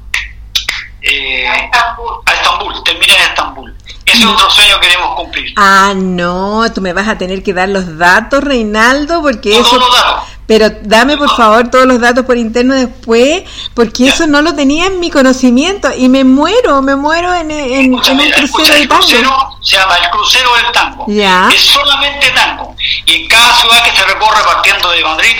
eh, 1.05 1.47
a, 1.47 1.55
Estambul. 1.57 2.13
a 2.25 2.33
Estambul, 2.33 2.83
termina 2.83 3.13
en 3.15 3.21
Estambul. 3.21 3.75
Ese 4.05 4.19
es 4.19 4.25
otro 4.25 4.49
sueño 4.49 4.79
que 4.79 4.87
queremos 4.87 5.15
cumplir. 5.15 5.53
Ah, 5.57 5.93
no, 5.95 6.63
tú 6.73 6.81
me 6.81 6.93
vas 6.93 7.07
a 7.07 7.17
tener 7.17 7.41
que 7.41 7.53
dar 7.53 7.69
los 7.69 7.97
datos, 7.97 8.43
Reinaldo, 8.43 9.21
porque 9.21 9.49
no, 9.53 9.61
eso... 9.61 9.69
Todos 9.77 9.89
los 9.89 9.95
datos. 9.95 10.23
Pero 10.47 10.69
dame 10.83 11.17
por 11.17 11.35
favor 11.35 11.69
todos 11.71 11.87
los 11.87 11.99
datos 11.99 12.23
por 12.23 12.37
interno 12.37 12.75
después, 12.75 13.41
porque 13.73 14.03
ya. 14.05 14.13
eso 14.13 14.27
no 14.27 14.43
lo 14.43 14.53
tenía 14.53 14.85
en 14.85 14.99
mi 14.99 15.09
conocimiento 15.09 15.89
y 15.97 16.07
me 16.07 16.23
muero, 16.23 16.83
me 16.83 16.95
muero 16.95 17.33
en, 17.33 17.49
en, 17.49 17.95
escucha, 17.95 18.11
en 18.11 18.19
un 18.19 18.23
mira, 18.25 18.35
crucero 18.37 18.45
escucha, 18.45 18.73
de 18.75 18.81
el 18.81 18.87
tango. 18.87 19.01
crucero 19.01 19.49
se 19.63 19.75
llama 19.77 19.95
el 19.97 20.09
crucero 20.11 20.55
del 20.55 20.71
tango. 20.71 21.05
Ya. 21.07 21.49
Es 21.51 21.61
solamente 21.61 22.29
tango. 22.29 22.75
Y 23.05 23.23
en 23.23 23.27
cada 23.27 23.53
ciudad 23.55 23.83
que 23.85 23.97
se 23.97 24.05
recorre 24.05 24.43
partiendo 24.45 24.91
de 24.91 25.03
Madrid, 25.03 25.35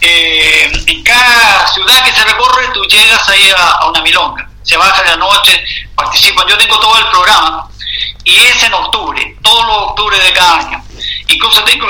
eh, 0.00 0.72
en 0.86 1.02
cada 1.04 1.66
ciudad 1.66 2.02
que 2.04 2.12
se 2.12 2.24
recorre 2.24 2.68
tú 2.72 2.82
llegas 2.84 3.28
ahí 3.28 3.50
a, 3.54 3.70
a 3.72 3.90
una 3.90 4.00
milonga. 4.00 4.48
Se 4.68 4.76
baja 4.76 5.02
de 5.02 5.08
la 5.08 5.16
noche, 5.16 5.64
participan. 5.94 6.46
Yo 6.46 6.58
tengo 6.58 6.78
todo 6.78 6.98
el 6.98 7.06
programa 7.06 7.66
y 8.22 8.36
es 8.36 8.62
en 8.62 8.74
octubre, 8.74 9.36
todos 9.42 9.66
los 9.66 9.76
octubre 9.88 10.18
de 10.18 10.32
cada 10.34 10.58
año. 10.58 10.84
Incluso 11.28 11.64
tengo 11.64 11.86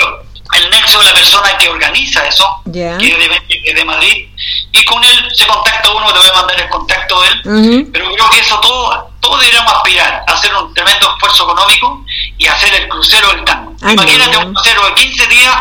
el 0.53 0.69
nexo 0.69 0.97
de 0.99 1.05
la 1.05 1.13
persona 1.13 1.57
que 1.57 1.67
organiza 1.67 2.25
eso, 2.25 2.61
yeah. 2.71 2.97
que 2.97 3.11
es 3.11 3.17
de, 3.19 3.73
de, 3.73 3.83
Madrid, 3.83 4.29
y 4.71 4.85
con 4.85 5.03
él 5.03 5.29
se 5.35 5.45
contacta 5.45 5.89
uno, 5.89 6.11
te 6.13 6.19
voy 6.19 6.29
a 6.29 6.33
mandar 6.33 6.61
el 6.61 6.69
contacto 6.69 7.21
de 7.21 7.27
él, 7.27 7.41
uh 7.43 7.49
-huh. 7.49 7.89
pero 7.91 8.13
creo 8.13 8.29
que 8.29 8.39
eso 8.39 8.57
todo, 8.61 9.11
todo 9.19 9.37
deberíamos 9.39 9.73
aspirar, 9.73 10.23
a 10.25 10.31
hacer 10.31 10.55
un 10.55 10.73
tremendo 10.73 11.13
esfuerzo 11.13 11.43
económico 11.43 12.05
y 12.37 12.47
hacer 12.47 12.73
el 12.75 12.87
crucero 12.87 13.29
del 13.33 13.43
tango. 13.43 13.75
Imagínate 13.81 14.37
un 14.37 14.53
crucero 14.53 14.85
de 14.85 14.93
15 14.95 15.27
días, 15.27 15.55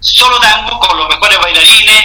solo 0.00 0.40
tango, 0.40 0.78
con 0.80 0.98
los 0.98 1.08
mejores 1.08 1.38
bailarines, 1.38 2.04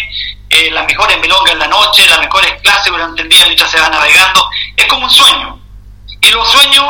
eh, 0.49 0.71
las 0.71 0.85
mejores 0.85 1.19
milongas 1.19 1.53
en 1.53 1.59
la 1.59 1.67
noche, 1.67 2.07
las 2.07 2.19
mejores 2.19 2.61
clases 2.61 2.91
durante 2.91 3.21
el 3.21 3.29
día 3.29 3.45
mientras 3.45 3.69
se 3.69 3.79
va 3.79 3.89
navegando, 3.89 4.49
es 4.75 4.85
como 4.87 5.05
un 5.05 5.11
sueño. 5.11 5.59
Y 6.21 6.29
los 6.31 6.49
sueños 6.51 6.85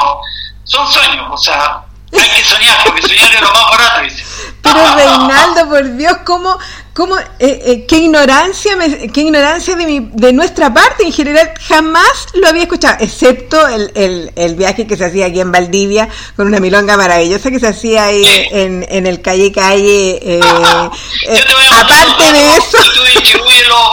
son 0.64 0.88
sueños, 0.91 1.28
o 1.30 1.38
sea, 1.38 1.84
hay 2.14 2.30
que 2.30 2.43
soñar, 2.43 2.84
porque 2.86 3.01
soñar 3.01 3.34
es 3.34 3.41
lo 3.41 3.51
más 3.51 3.70
barato, 3.70 4.01
dice. 4.01 4.26
Pero 4.62 4.95
Reinaldo, 4.95 5.70
por 5.70 5.97
Dios, 5.97 6.18
¿cómo, 6.26 6.57
cómo 6.94 7.18
eh, 7.18 7.26
eh, 7.40 7.86
qué 7.88 7.98
ignorancia, 7.98 8.76
me, 8.76 9.12
qué 9.12 9.22
ignorancia 9.22 9.76
de, 9.76 9.86
mi, 9.86 10.10
de 10.14 10.34
nuestra 10.34 10.74
parte 10.74 11.04
en 11.04 11.12
general, 11.12 11.52
jamás 11.68 12.28
lo 12.34 12.48
había 12.48 12.64
escuchado, 12.64 12.98
excepto 13.00 13.68
el, 13.68 13.92
el, 13.96 14.32
el, 14.36 14.56
viaje 14.56 14.88
que 14.88 14.98
se 14.98 15.06
hacía 15.06 15.28
aquí 15.28 15.40
en 15.40 15.52
Valdivia 15.52 16.10
con 16.36 16.48
una 16.48 16.60
milonga 16.60 16.98
maravillosa 16.98 17.52
que 17.52 17.60
se 17.60 17.68
hacía 17.68 18.06
ahí 18.06 18.26
sí. 18.26 18.48
en, 18.52 18.86
en 18.90 19.08
el 19.08 19.22
calle 19.22 19.52
calle. 19.52 20.20
Eh, 20.22 20.40
aparte 21.72 22.32
de 22.32 22.58
eso. 22.58 22.78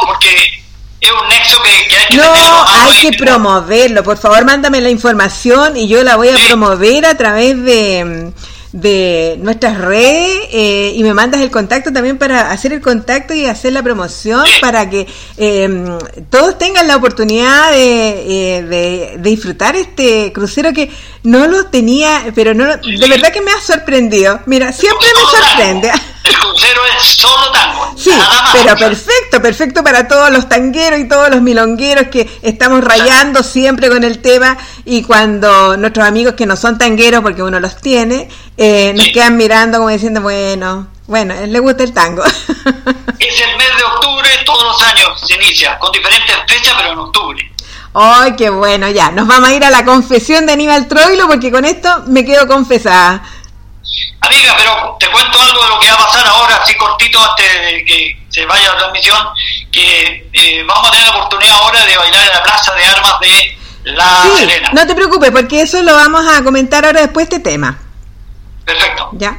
porque 0.07 0.29
es 1.01 1.11
un 1.11 1.29
nexo 1.29 1.63
que, 1.63 1.89
que 1.89 1.97
hay 1.97 2.07
que 2.09 2.17
No, 2.17 2.33
hay 2.69 2.93
que 3.01 3.13
promoverlo. 3.13 4.03
Por 4.03 4.19
favor, 4.19 4.45
mándame 4.45 4.81
la 4.81 4.91
información 4.91 5.77
y 5.77 5.89
yo 5.89 6.03
la 6.03 6.17
voy 6.17 6.29
a 6.29 6.37
sí. 6.37 6.45
promover 6.47 7.07
a 7.07 7.17
través 7.17 7.63
de 7.63 8.33
de 8.77 9.39
nuestras 9.41 9.79
redes 9.79 10.39
eh, 10.53 10.93
y 10.95 11.03
me 11.03 11.15
mandas 11.15 11.41
el 11.41 11.51
contacto 11.51 11.91
también 11.95 12.19
para 12.19 12.51
hacer 12.51 12.75
el 12.75 12.83
contacto 12.83 13.33
y 13.33 13.47
hacer 13.47 13.73
la 13.73 13.83
promoción 13.83 14.45
para 14.61 14.91
que 14.91 15.07
eh, 15.39 15.99
todos 16.29 16.59
tengan 16.59 16.87
la 16.87 16.97
oportunidad 16.97 17.71
de, 17.73 18.59
eh, 18.59 18.63
de, 18.63 19.17
disfrutar 19.21 19.77
este 19.77 20.31
crucero 20.31 20.75
que 20.75 20.91
no 21.23 21.47
lo 21.47 21.67
tenía, 21.67 22.31
pero 22.35 22.53
no 22.53 22.67
de 22.67 23.09
verdad 23.09 23.33
que 23.33 23.41
me 23.41 23.51
ha 23.51 23.61
sorprendido. 23.61 24.41
Mira, 24.45 24.71
siempre 24.73 25.07
me 25.15 25.39
sorprende. 25.39 25.91
El 26.27 26.39
crucero 26.39 26.81
es 26.97 27.03
solo 27.05 27.51
tango. 27.53 27.95
Sí, 27.97 28.11
pero 28.53 28.77
perfecto, 28.77 29.41
perfecto 29.41 29.85
para 29.85 30.09
todos 30.09 30.31
los 30.31 30.49
tangueros 30.49 31.01
y 31.01 31.09
todos 31.09 31.31
los 31.31 31.41
milongueros 31.41 32.09
que 32.09 32.29
estamos 32.43 32.83
rayando 32.83 33.43
siempre 33.43 33.89
con 33.89 34.05
el 34.05 34.21
tema 34.21 34.57
y 34.85 35.03
cuando 35.03 35.77
nuestros 35.77 36.07
amigos 36.07 36.35
que 36.35 36.47
no 36.47 36.57
son 36.57 36.79
tangueros, 36.79 37.23
porque 37.23 37.43
uno 37.43 37.61
los 37.61 37.77
tiene, 37.77 38.29
eh, 38.57 38.93
nos 38.97 39.09
quedan 39.09 39.37
mirando 39.37 39.79
como 39.79 39.91
diciendo, 39.91 40.21
bueno, 40.21 40.89
bueno, 41.07 41.35
le 41.47 41.59
gusta 41.61 41.85
el 41.85 41.93
tango. 41.93 42.23
Es 43.19 43.41
el 43.41 43.57
mes 43.57 43.77
de 43.77 43.85
octubre, 43.85 44.29
todos 44.45 44.63
los 44.65 44.83
años 44.83 45.21
se 45.27 45.35
inicia, 45.35 45.79
con 45.79 45.91
diferentes 45.91 46.37
fechas, 46.49 46.75
pero 46.77 46.93
en 46.93 46.99
octubre. 46.99 47.53
¡Ay, 47.95 48.35
qué 48.37 48.51
bueno! 48.51 48.91
Ya, 48.91 49.11
nos 49.11 49.27
vamos 49.27 49.49
a 49.49 49.55
ir 49.55 49.65
a 49.65 49.71
la 49.71 49.85
confesión 49.85 50.45
de 50.45 50.53
Aníbal 50.53 50.87
Troilo 50.87 51.27
porque 51.29 51.51
con 51.51 51.65
esto 51.65 52.05
me 52.09 52.27
quedo 52.27 52.47
confesada. 52.47 53.23
Amiga, 54.27 54.55
pero 54.57 54.97
te 54.99 55.09
cuento 55.09 55.41
algo 55.41 55.63
de 55.63 55.69
lo 55.69 55.81
que 55.81 55.89
va 55.89 55.95
a 55.95 55.99
pasar 55.99 56.27
ahora, 56.27 56.57
así 56.57 56.75
cortito 56.77 57.19
antes 57.23 57.47
de 57.47 57.85
que 57.85 58.19
se 58.29 58.45
vaya 58.45 58.73
la 58.73 58.79
transmisión, 58.79 59.19
que 59.71 60.29
eh, 60.33 60.65
vamos 60.67 60.89
a 60.89 60.91
tener 60.91 61.07
la 61.07 61.15
oportunidad 61.15 61.57
ahora 61.57 61.85
de 61.85 61.97
bailar 61.97 62.27
en 62.27 62.33
la 62.33 62.43
Plaza 62.43 62.75
de 62.75 62.85
Armas 62.85 63.21
de 63.21 63.59
La 63.85 64.25
Serena. 64.37 64.71
No 64.73 64.87
te 64.87 64.95
preocupes, 64.95 65.31
porque 65.31 65.63
eso 65.63 65.83
lo 65.83 65.95
vamos 65.95 66.27
a 66.27 66.43
comentar 66.43 66.85
ahora 66.85 67.03
después 67.03 67.29
de 67.29 67.37
este 67.37 67.51
tema. 67.51 67.79
Perfecto. 68.65 69.11
Ya. 69.13 69.39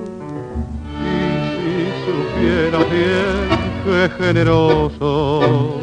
Y 2.41 2.43
supiera 2.43 2.79
bien 2.89 3.49
que 3.83 4.09
generoso. 4.17 5.79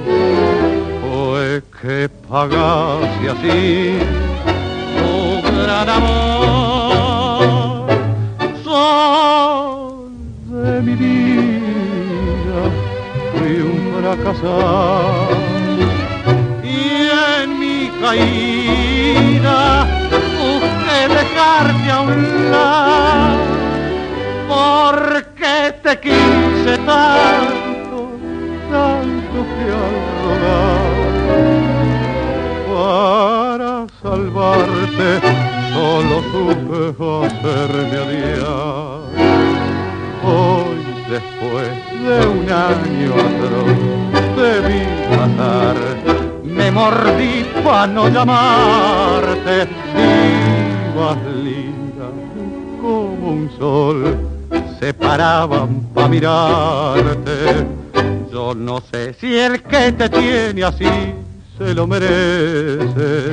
Fue 1.02 1.62
que 1.80 2.08
pagase 2.28 3.24
así 3.30 3.98
tu 4.98 5.12
gran 5.62 5.88
amor. 5.88 7.86
Sol 8.64 10.10
de 10.50 10.82
mi 10.82 10.94
vida 10.94 12.60
fui 13.32 13.54
un 13.60 13.78
fracasado 14.00 15.48
caída, 18.00 19.86
busqué 20.38 21.00
dejarte 21.08 21.90
a 21.90 22.00
un 22.00 22.50
lado, 22.50 23.57
porque 24.48 25.74
te 25.82 26.00
quise 26.00 26.78
tanto, 26.78 27.98
tanto 28.70 29.38
que 29.54 29.66
al 29.84 29.96
para 32.72 33.72
salvarte, 34.02 35.08
solo 35.74 36.16
supe 36.32 36.80
hacerme 37.26 37.96
a 37.96 38.08
día. 38.14 38.54
Hoy, 40.24 40.78
después 41.08 41.70
de 42.04 42.16
un 42.26 42.44
año 42.50 43.10
atroz, 43.26 43.78
te 44.36 44.50
vi 44.66 44.82
pasar 45.08 45.78
me 46.58 46.72
mordí 46.72 47.44
para 47.62 47.86
no 47.86 48.08
llamarte, 48.08 49.68
ibas 49.94 51.18
linda 51.44 52.08
como 52.80 53.30
un 53.30 53.50
sol, 53.56 54.18
se 54.78 54.94
paraban 54.94 55.80
para 55.94 56.08
mirarte. 56.08 57.66
Yo 58.32 58.54
no 58.54 58.80
sé 58.80 59.14
si 59.14 59.38
el 59.38 59.62
que 59.62 59.92
te 59.92 60.08
tiene 60.08 60.64
así 60.64 60.88
se 61.56 61.74
lo 61.74 61.86
merece, 61.86 63.32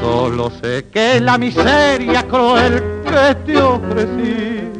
solo 0.00 0.50
sé 0.62 0.86
que 0.90 1.20
la 1.20 1.36
miseria 1.36 2.22
cruel 2.22 2.82
que 3.04 3.34
te 3.44 3.60
ofrecí. 3.60 4.70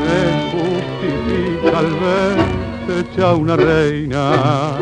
Me 0.00 0.50
justifica 0.50 1.78
al 1.78 1.86
verte 1.86 2.60
hecha 3.12 3.34
una 3.34 3.56
reina. 3.56 4.72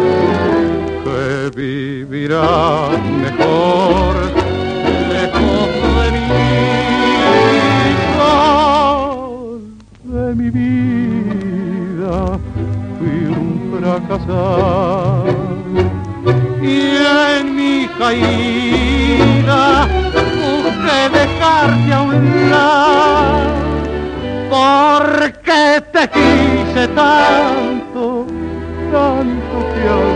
Que 1.05 1.51
vivirá 1.55 2.89
mejor 3.21 4.38
de 10.29 10.35
mi 10.35 10.51
vida 10.51 12.17
fui 12.99 13.19
un 13.35 13.51
fracasado. 13.73 15.25
Y 16.61 16.81
en 17.35 17.45
mi 17.57 17.89
caída 17.99 19.63
busqué 20.37 21.01
dejarte 21.19 21.93
a 21.93 22.03
un 22.03 22.51
lado. 22.51 23.49
Porque 24.51 25.63
te 25.93 26.05
quise 26.17 26.85
tanto, 26.89 28.27
tanto 28.93 29.57
que 29.73 29.85
al 29.97 30.09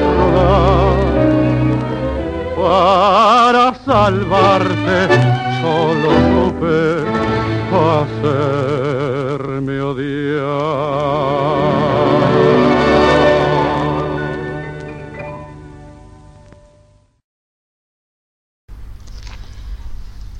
para 2.56 3.66
salvarte 3.86 4.98
solo 5.62 6.10
supe 6.28 6.80
hacerme 7.72 8.82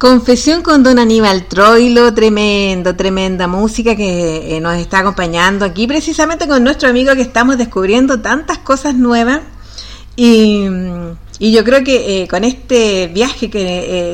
Confesión 0.03 0.63
con 0.63 0.83
don 0.83 0.99
Aníbal 0.99 1.47
Troilo, 1.47 2.13
tremendo, 2.13 2.97
tremenda 2.97 3.47
música 3.47 3.95
que 3.95 4.57
eh, 4.57 4.61
nos 4.61 4.75
está 4.75 4.99
acompañando 4.99 5.65
aquí 5.65 5.87
precisamente 5.87 6.49
con 6.49 6.65
nuestro 6.65 6.89
amigo 6.89 7.15
que 7.15 7.23
estamos 7.23 7.57
descubriendo 7.57 8.21
tantas 8.21 8.59
cosas 8.59 8.97
nuevas 8.97 9.43
y, 10.17 10.65
yo 11.39 11.65
creo 11.65 11.85
que 11.85 12.23
eh, 12.23 12.29
con 12.29 12.43
este 12.43 13.07
viaje 13.15 13.49
que 13.49 13.61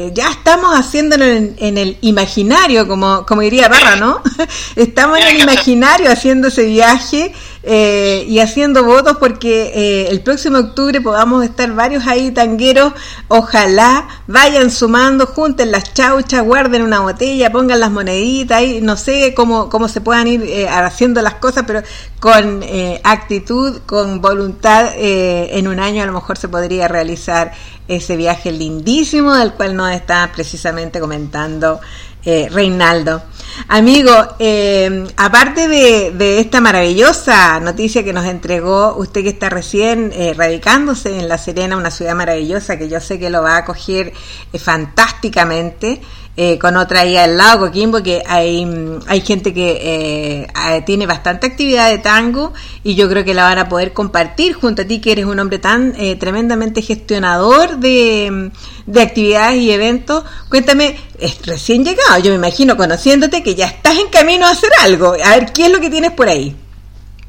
eh, 0.06 0.12
ya 0.14 0.30
estamos 0.30 0.78
haciendo 0.78 1.16
en, 1.16 1.78
el 1.78 1.96
imaginario, 2.02 2.86
como, 2.86 3.24
como 3.24 3.40
diría 3.40 3.68
Barra, 3.68 3.96
¿no? 3.96 4.20
estamos 4.76 5.16
en 5.18 5.28
el 5.28 5.40
imaginario 5.42 6.12
haciendo 6.12 6.48
ese 6.48 6.64
viaje 6.64 7.32
eh, 7.62 8.24
y 8.28 8.38
haciendo 8.38 8.84
votos 8.84 9.16
porque 9.18 9.72
eh, 9.74 10.08
el 10.10 10.20
próximo 10.20 10.58
octubre 10.58 11.00
podamos 11.00 11.44
estar 11.44 11.72
varios 11.74 12.06
ahí 12.06 12.30
tangueros. 12.30 12.92
Ojalá 13.28 14.06
vayan 14.26 14.70
sumando, 14.70 15.26
junten 15.26 15.72
las 15.72 15.92
chauchas, 15.92 16.44
guarden 16.44 16.82
una 16.82 17.00
botella, 17.00 17.50
pongan 17.50 17.80
las 17.80 17.90
moneditas 17.90 18.58
ahí, 18.58 18.80
no 18.80 18.96
sé 18.96 19.34
cómo, 19.34 19.68
cómo 19.68 19.88
se 19.88 20.00
puedan 20.00 20.28
ir 20.28 20.42
eh, 20.44 20.68
haciendo 20.68 21.20
las 21.22 21.34
cosas, 21.34 21.64
pero 21.66 21.82
con 22.20 22.64
actitud, 23.04 23.80
con 23.86 24.20
voluntad, 24.20 24.90
en 24.96 25.68
un 25.68 25.78
año 25.78 26.02
a 26.02 26.06
lo 26.06 26.12
mejor 26.12 26.36
se 26.36 26.48
podría 26.48 26.88
realizar 26.88 27.52
ese 27.86 28.16
viaje 28.16 28.52
lindísimo 28.52 29.34
del 29.34 29.52
cual 29.52 29.76
nos 29.76 29.92
está 29.92 30.30
precisamente 30.34 31.00
comentando 31.00 31.80
eh, 32.24 32.48
Reinaldo. 32.50 33.22
Amigo, 33.68 34.12
eh, 34.38 35.06
aparte 35.16 35.68
de, 35.68 36.40
esta 36.40 36.60
maravillosa 36.60 37.58
noticia 37.60 38.04
que 38.04 38.12
nos 38.12 38.26
entregó 38.26 38.96
usted 38.96 39.22
que 39.22 39.30
está 39.30 39.48
recién 39.48 40.12
eh, 40.14 40.34
radicándose 40.34 41.18
en 41.18 41.28
La 41.28 41.38
Serena, 41.38 41.76
una 41.76 41.90
ciudad 41.90 42.14
maravillosa 42.14 42.78
que 42.78 42.88
yo 42.88 43.00
sé 43.00 43.18
que 43.18 43.30
lo 43.30 43.42
va 43.42 43.54
a 43.54 43.58
acoger 43.58 44.12
fantásticamente, 44.58 46.00
eh, 46.40 46.56
con 46.56 46.76
otra 46.76 47.00
ahí 47.00 47.16
al 47.16 47.36
lado, 47.36 47.66
Coquimbo, 47.66 48.00
que 48.00 48.22
hay, 48.24 48.64
hay 49.08 49.20
gente 49.22 49.52
que 49.52 49.76
eh, 49.82 50.82
tiene 50.86 51.04
bastante 51.04 51.48
actividad 51.48 51.90
de 51.90 51.98
tango 51.98 52.54
y 52.84 52.94
yo 52.94 53.08
creo 53.08 53.24
que 53.24 53.34
la 53.34 53.42
van 53.42 53.58
a 53.58 53.68
poder 53.68 53.92
compartir 53.92 54.52
junto 54.52 54.82
a 54.82 54.84
ti, 54.84 55.00
que 55.00 55.10
eres 55.10 55.24
un 55.24 55.40
hombre 55.40 55.58
tan 55.58 55.96
eh, 55.98 56.14
tremendamente 56.14 56.80
gestionador 56.80 57.78
de, 57.78 58.52
de, 58.86 59.02
actividades 59.02 59.56
y 59.56 59.72
eventos. 59.72 60.22
Cuéntame, 60.48 60.96
es 61.18 61.44
recién 61.44 61.84
llegado, 61.84 62.20
yo 62.20 62.30
me 62.30 62.36
imagino 62.36 62.76
conociéndote 62.76 63.42
que 63.42 63.56
ya 63.56 63.66
estás 63.66 63.98
en 63.98 64.06
camino 64.06 64.46
a 64.46 64.50
hacer 64.50 64.70
algo. 64.82 65.16
A 65.24 65.30
ver, 65.30 65.52
¿qué 65.52 65.66
es 65.66 65.72
lo 65.72 65.80
que 65.80 65.90
tienes 65.90 66.12
por 66.12 66.28
ahí? 66.28 66.54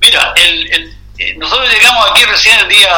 Mira, 0.02 0.36
el, 0.36 1.40
nosotros 1.40 1.68
llegamos 1.68 2.11
aquí 2.11 2.26
recién 2.26 2.60
el 2.60 2.68
día 2.68 2.90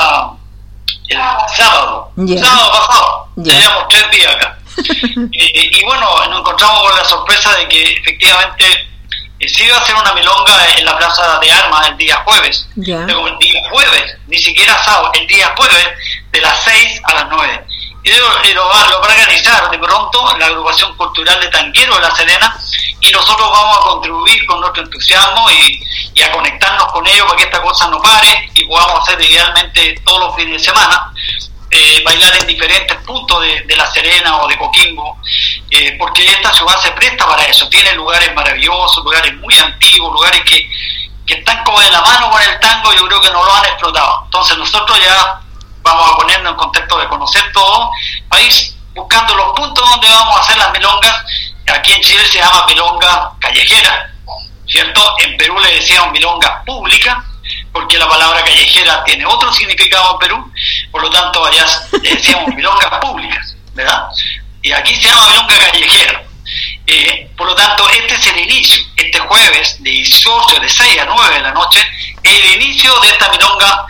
el 1.07 1.17
sábado, 1.55 2.11
sábado 2.17 2.71
pasado, 2.73 3.29
teníamos 3.41 3.87
tres 3.87 4.11
días 4.11 4.35
acá. 4.35 4.57
Eh, 5.33 5.69
y 5.71 5.83
bueno, 5.83 6.07
nos 6.29 6.39
encontramos 6.39 6.81
con 6.83 6.97
la 6.97 7.05
sorpresa 7.05 7.55
de 7.55 7.67
que 7.67 7.83
efectivamente 7.83 8.65
eh, 9.39 9.49
se 9.49 9.65
iba 9.65 9.77
a 9.77 9.79
hacer 9.79 9.95
una 9.95 10.13
milonga 10.13 10.67
en 10.77 10.85
la 10.85 10.97
Plaza 10.97 11.39
de 11.39 11.51
Armas 11.51 11.87
el 11.87 11.97
día 11.97 12.21
jueves. 12.25 12.67
el 12.75 13.37
día 13.39 13.61
jueves, 13.71 14.17
ni 14.27 14.37
siquiera 14.37 14.81
sábado, 14.83 15.11
el 15.13 15.27
día 15.27 15.53
jueves 15.57 15.87
de 16.31 16.41
las 16.41 16.63
6 16.63 17.01
a 17.03 17.13
las 17.13 17.25
9. 17.29 17.65
Y 18.03 18.53
lo, 18.53 18.67
va, 18.67 18.81
a 18.81 18.97
organizar 18.97 19.69
de 19.69 19.77
pronto 19.77 20.37
la 20.37 20.47
agrupación 20.47 20.95
cultural 20.97 21.39
de 21.39 21.47
Tanquero 21.49 21.95
de 21.95 22.01
La 22.01 22.15
Serena 22.15 22.55
y 22.99 23.11
nosotros 23.11 23.49
vamos 23.51 23.77
a 23.77 23.89
contribuir 23.89 24.45
con 24.47 24.59
nuestro 24.59 24.83
entusiasmo 24.83 25.49
y, 25.51 25.83
y, 26.15 26.21
a 26.21 26.31
conectarnos 26.31 26.91
con 26.91 27.05
ellos 27.05 27.25
para 27.25 27.37
que 27.37 27.43
esta 27.43 27.61
cosa 27.61 27.87
no 27.89 28.01
pare 28.01 28.49
y 28.55 28.63
podamos 28.65 29.07
hacer 29.07 29.21
idealmente 29.21 30.01
todos 30.03 30.19
los 30.19 30.35
fines 30.35 30.53
de 30.53 30.71
semana 30.71 31.11
eh, 31.73 32.01
bailar 32.03 32.35
en 32.35 32.47
diferentes 32.47 32.97
puntos 32.97 33.41
de, 33.41 33.75
La 33.77 33.87
Serena 33.87 34.41
o 34.41 34.47
de 34.47 34.57
Coquimbo, 34.57 35.17
eh, 35.69 35.95
porque 35.97 36.25
esta 36.25 36.51
ciudad 36.53 36.77
se 36.81 36.91
presta 36.91 37.25
para 37.25 37.43
eso, 37.43 37.69
tiene 37.69 37.93
lugares 37.93 38.33
maravillosos, 38.35 39.03
lugares 39.03 39.33
muy 39.37 39.57
antiguos, 39.57 40.11
lugares 40.11 40.41
que, 40.43 40.69
que 41.25 41.35
están 41.35 41.63
como 41.63 41.79
de 41.79 41.89
la 41.89 42.01
mano 42.01 42.29
con 42.29 42.41
el 42.41 42.59
tango, 42.59 42.93
yo 42.93 43.07
creo 43.07 43.21
que 43.21 43.31
no 43.31 43.43
lo 43.43 43.55
han 43.55 43.65
explotado. 43.65 44.23
Entonces 44.25 44.57
nosotros 44.57 44.99
ya 44.99 45.39
vamos 45.81 46.11
a 46.11 46.17
ponernos 46.17 46.51
en 46.51 46.57
contexto 46.57 46.97
de 46.99 47.07
conocer 47.07 47.51
todo, 47.53 47.89
ir 48.39 48.53
buscando 48.93 49.33
los 49.35 49.53
puntos 49.55 49.89
donde 49.89 50.09
vamos 50.09 50.35
a 50.35 50.39
hacer 50.41 50.57
las 50.57 50.71
milongas, 50.73 51.23
aquí 51.73 51.93
en 51.93 52.01
Chile 52.01 52.25
se 52.27 52.39
llama 52.39 52.65
milonga 52.67 53.31
callejera, 53.39 54.11
¿cierto? 54.67 55.15
En 55.19 55.37
Perú 55.37 55.57
le 55.59 55.75
decíamos 55.75 56.11
milonga 56.11 56.63
pública, 56.65 57.23
porque 57.71 57.97
la 57.97 58.07
palabra 58.07 58.43
callejera 58.43 59.03
tiene 59.03 59.25
otro 59.25 59.51
significado 59.53 60.13
en 60.13 60.19
Perú, 60.19 60.51
por 60.91 61.01
lo 61.01 61.09
tanto 61.09 61.45
allá 61.45 61.65
decíamos 62.01 62.47
milongas 62.55 62.99
públicas, 62.99 63.55
¿verdad? 63.73 64.03
Y 64.61 64.71
aquí 64.71 64.95
se 64.95 65.09
llama 65.09 65.29
milonga 65.29 65.71
callejera. 65.71 66.23
Eh, 66.87 67.29
por 67.37 67.47
lo 67.47 67.55
tanto, 67.55 67.87
este 67.89 68.15
es 68.15 68.27
el 68.27 68.39
inicio, 68.39 68.83
este 68.95 69.19
jueves 69.19 69.77
de 69.79 69.89
18, 69.89 70.59
de 70.61 70.69
6 70.69 70.99
a 70.99 71.05
9 71.05 71.35
de 71.35 71.41
la 71.41 71.51
noche, 71.51 71.79
el 72.23 72.61
inicio 72.61 72.91
de 72.99 73.07
esta 73.09 73.31
milonga 73.31 73.85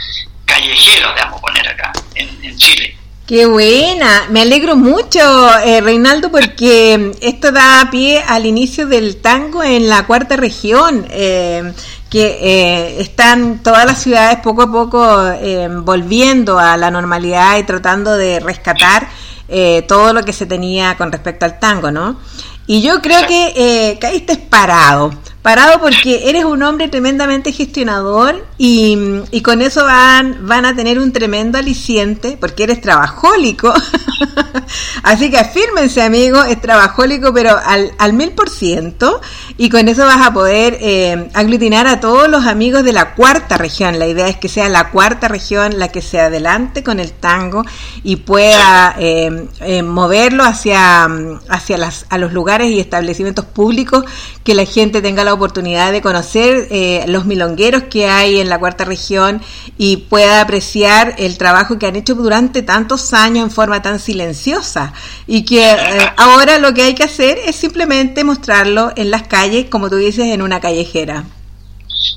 callejera, 0.46 1.14
vamos 1.18 1.40
a 1.40 1.42
poner 1.42 1.68
acá, 1.68 1.92
en, 2.16 2.58
Chile. 2.58 2.96
Qué 3.26 3.46
buena, 3.46 4.28
me 4.30 4.42
alegro 4.42 4.76
mucho, 4.76 5.20
eh, 5.60 5.80
Reinaldo, 5.82 6.30
porque 6.30 7.14
esto 7.22 7.52
da 7.52 7.88
pie 7.90 8.24
al 8.28 8.46
inicio 8.46 8.88
del 8.88 9.22
tango 9.22 9.64
en 9.64 9.88
la 9.88 10.06
cuarta 10.06 10.36
región. 10.36 11.08
Eh, 11.10 11.74
que 12.12 12.40
eh, 12.42 13.00
están 13.00 13.64
todas 13.64 13.86
las 13.86 14.02
ciudades 14.02 14.40
poco 14.44 14.64
a 14.64 14.72
poco 14.72 15.28
eh, 15.30 15.70
volviendo 15.72 16.60
a 16.60 16.76
la 16.76 16.92
normalidad 16.92 17.58
y 17.58 17.64
tratando 17.64 18.18
de 18.18 18.42
rescatar 18.42 19.08
eh, 19.48 19.84
todo 19.88 20.12
lo 20.12 20.22
que 20.24 20.34
se 20.34 20.46
tenía 20.46 20.98
con 20.98 21.10
respecto 21.10 21.46
al 21.46 21.58
tango, 21.58 21.90
¿no? 21.90 22.20
Y 22.68 22.82
yo 22.82 23.02
creo 23.02 23.26
que 23.28 23.98
caíste 24.00 24.36
parado, 24.36 25.14
parado 25.42 25.80
porque 25.80 26.30
eres 26.30 26.46
un 26.46 26.62
hombre 26.62 26.88
tremendamente 26.88 27.52
gestionador 27.52 28.46
y, 28.58 28.98
y, 29.32 29.42
con 29.42 29.62
eso 29.62 29.84
van, 29.84 30.46
van 30.48 30.66
a 30.66 30.76
tener 30.76 31.00
un 31.00 31.12
tremendo 31.12 31.58
aliciente 31.58 32.38
porque 32.40 32.64
eres 32.64 32.82
trabajólico. 32.82 33.74
Así 35.04 35.32
que 35.32 35.38
afírmense, 35.38 36.02
amigo, 36.02 36.44
es 36.44 36.62
trabajólico, 36.62 37.34
pero 37.34 37.58
al, 37.58 38.14
mil 38.14 38.32
por 38.32 38.50
ciento. 38.50 39.22
Y 39.58 39.70
con 39.70 39.88
eso 39.88 40.06
vas 40.06 40.26
a 40.26 40.34
poder 40.34 40.78
eh, 40.80 41.30
aglutinar 41.34 41.88
a 41.88 42.00
todos 42.00 42.30
los 42.30 42.46
amigos 42.46 42.84
de 42.84 42.94
la 42.94 43.16
cuarta 43.16 43.58
región. 43.58 44.00
La 44.00 44.08
idea 44.08 44.28
es 44.28 44.38
que 44.38 44.50
sea 44.50 44.70
la 44.70 44.90
cuarta 44.90 45.28
región 45.28 45.80
la 45.80 45.88
que 45.90 46.02
se 46.02 46.20
adelante 46.20 46.84
con 46.84 47.00
el 47.00 47.12
tango 47.12 47.64
y 48.04 48.18
pueda 48.18 48.96
eh, 49.00 49.48
eh, 49.62 49.84
moverlo 49.84 50.44
hacia, 50.44 51.08
hacia 51.50 51.78
las, 51.78 52.06
a 52.10 52.18
los 52.18 52.34
lugares 52.34 52.70
y 52.70 52.80
establecimientos 52.80 53.46
públicos 53.46 54.06
que 54.44 54.54
la 54.54 54.66
gente 54.66 55.02
tenga 55.02 55.24
la 55.24 55.31
oportunidad 55.34 55.92
de 55.92 56.02
conocer 56.02 56.68
eh, 56.72 57.04
los 57.08 57.26
milongueros 57.26 57.84
que 57.84 58.08
hay 58.08 58.40
en 58.40 58.50
la 58.50 58.60
cuarta 58.60 58.86
región 58.86 59.42
y 59.78 59.98
pueda 59.98 60.42
apreciar 60.42 61.16
el 61.18 61.38
trabajo 61.38 61.80
que 61.80 61.88
han 61.88 61.96
hecho 61.96 62.16
durante 62.16 62.62
tantos 62.62 63.14
años 63.14 63.44
en 63.44 63.52
forma 63.52 63.82
tan 63.82 64.00
silenciosa 64.00 64.94
y 65.28 65.46
que 65.46 65.72
eh, 65.72 66.14
ahora 66.18 66.60
lo 66.60 66.74
que 66.74 66.84
hay 66.84 66.96
que 66.96 67.04
hacer 67.04 67.40
es 67.46 67.56
simplemente 67.56 68.24
mostrarlo 68.24 68.92
en 68.96 69.12
las 69.12 69.24
calles, 69.24 69.68
como 69.70 69.90
tú 69.90 69.98
dices, 69.98 70.26
en 70.26 70.42
una 70.42 70.60
callejera. 70.60 71.24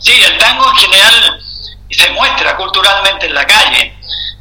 Sí, 0.00 0.12
el 0.22 0.38
tango 0.38 0.68
en 0.68 0.76
general 0.76 1.40
se 1.90 2.10
muestra 2.10 2.56
culturalmente 2.56 3.26
en 3.26 3.34
la 3.34 3.46
calle, 3.46 3.96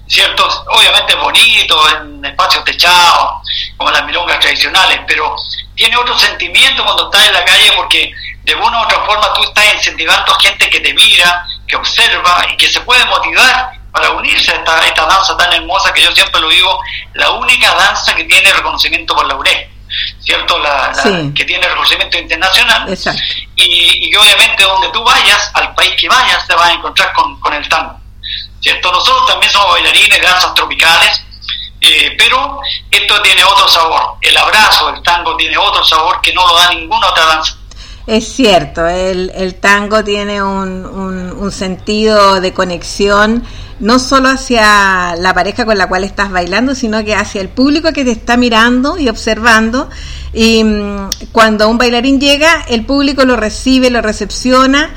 ¿cierto? 0.07 0.47
Obviamente 0.75 1.15
bonito, 1.15 1.77
en 1.97 2.25
espacios 2.25 2.63
techados, 2.63 3.41
como 3.77 3.91
las 3.91 4.05
milongas 4.05 4.39
tradicionales, 4.39 4.99
pero 5.07 5.35
tiene 5.75 5.97
otro 5.97 6.17
sentimiento 6.17 6.83
cuando 6.83 7.05
estás 7.05 7.27
en 7.27 7.33
la 7.33 7.45
calle 7.45 7.71
porque 7.75 8.11
de 8.43 8.55
una 8.55 8.81
u 8.81 8.83
otra 8.83 8.99
forma 9.05 9.33
tú 9.33 9.43
estás 9.43 9.73
incentivando 9.75 10.33
a 10.33 10.39
gente 10.39 10.69
que 10.69 10.79
te 10.79 10.93
mira, 10.93 11.45
que 11.67 11.75
observa 11.75 12.45
y 12.51 12.57
que 12.57 12.69
se 12.69 12.81
puede 12.81 13.05
motivar 13.05 13.71
para 13.91 14.11
unirse 14.11 14.51
a 14.51 14.55
esta, 14.55 14.87
esta 14.87 15.05
danza 15.05 15.37
tan 15.37 15.53
hermosa 15.53 15.93
que 15.93 16.01
yo 16.01 16.11
siempre 16.11 16.41
lo 16.41 16.49
digo, 16.49 16.81
la 17.13 17.31
única 17.31 17.73
danza 17.75 18.15
que 18.15 18.23
tiene 18.23 18.51
reconocimiento 18.51 19.15
por 19.15 19.25
la 19.27 19.35
UNESCO, 19.35 19.69
¿cierto? 20.19 20.57
La, 20.59 20.91
Que 21.35 21.45
tiene 21.45 21.67
reconocimiento 21.67 22.17
internacional 22.17 22.97
y, 23.55 24.09
y, 24.09 24.15
obviamente 24.15 24.63
donde 24.63 24.89
tú 24.89 25.03
vayas, 25.03 25.51
al 25.53 25.73
país 25.75 25.93
que 25.95 26.09
vayas, 26.09 26.45
te 26.47 26.55
vas 26.55 26.69
a 26.69 26.73
encontrar 26.73 27.13
con, 27.13 27.39
con 27.39 27.53
el 27.53 27.69
tango, 27.69 27.95
¿cierto? 28.59 28.91
Nosotros 28.91 29.27
también 29.27 29.51
somos 29.51 29.73
bailarines 29.73 30.19
de 30.19 30.25
danzas 30.25 30.53
tropicales, 30.55 31.23
eh, 31.79 32.15
pero 32.17 32.61
esto 32.89 33.21
tiene 33.21 33.43
otro 33.43 33.67
sabor. 33.67 34.15
El 34.21 34.35
abrazo, 34.37 34.89
el 34.89 35.03
tango 35.03 35.35
tiene 35.35 35.57
otro 35.57 35.83
sabor 35.83 36.19
que 36.21 36.33
no 36.33 36.47
lo 36.47 36.55
da 36.55 36.69
ninguna 36.69 37.09
otra 37.09 37.25
danza. 37.25 37.57
Es 38.05 38.33
cierto, 38.33 38.85
el, 38.85 39.31
el 39.33 39.55
tango 39.55 40.03
tiene 40.03 40.43
un, 40.43 40.85
un, 40.85 41.51
sentido 41.53 42.41
de 42.41 42.51
conexión 42.51 43.43
no 43.79 43.97
solo 43.97 44.27
hacia 44.27 45.15
la 45.15 45.33
pareja 45.33 45.65
con 45.65 45.77
la 45.77 45.87
cual 45.87 46.03
estás 46.03 46.29
bailando, 46.29 46.75
sino 46.75 47.03
que 47.05 47.15
hacia 47.15 47.39
el 47.39 47.47
público 47.47 47.93
que 47.93 48.03
te 48.03 48.11
está 48.11 48.35
mirando 48.35 48.97
y 48.97 49.07
observando. 49.07 49.89
Y 50.33 50.65
mm, 50.65 51.09
cuando 51.31 51.69
un 51.69 51.77
bailarín 51.77 52.19
llega, 52.19 52.65
el 52.67 52.85
público 52.85 53.23
lo 53.23 53.37
recibe, 53.37 53.89
lo 53.89 54.01
recepciona 54.01 54.89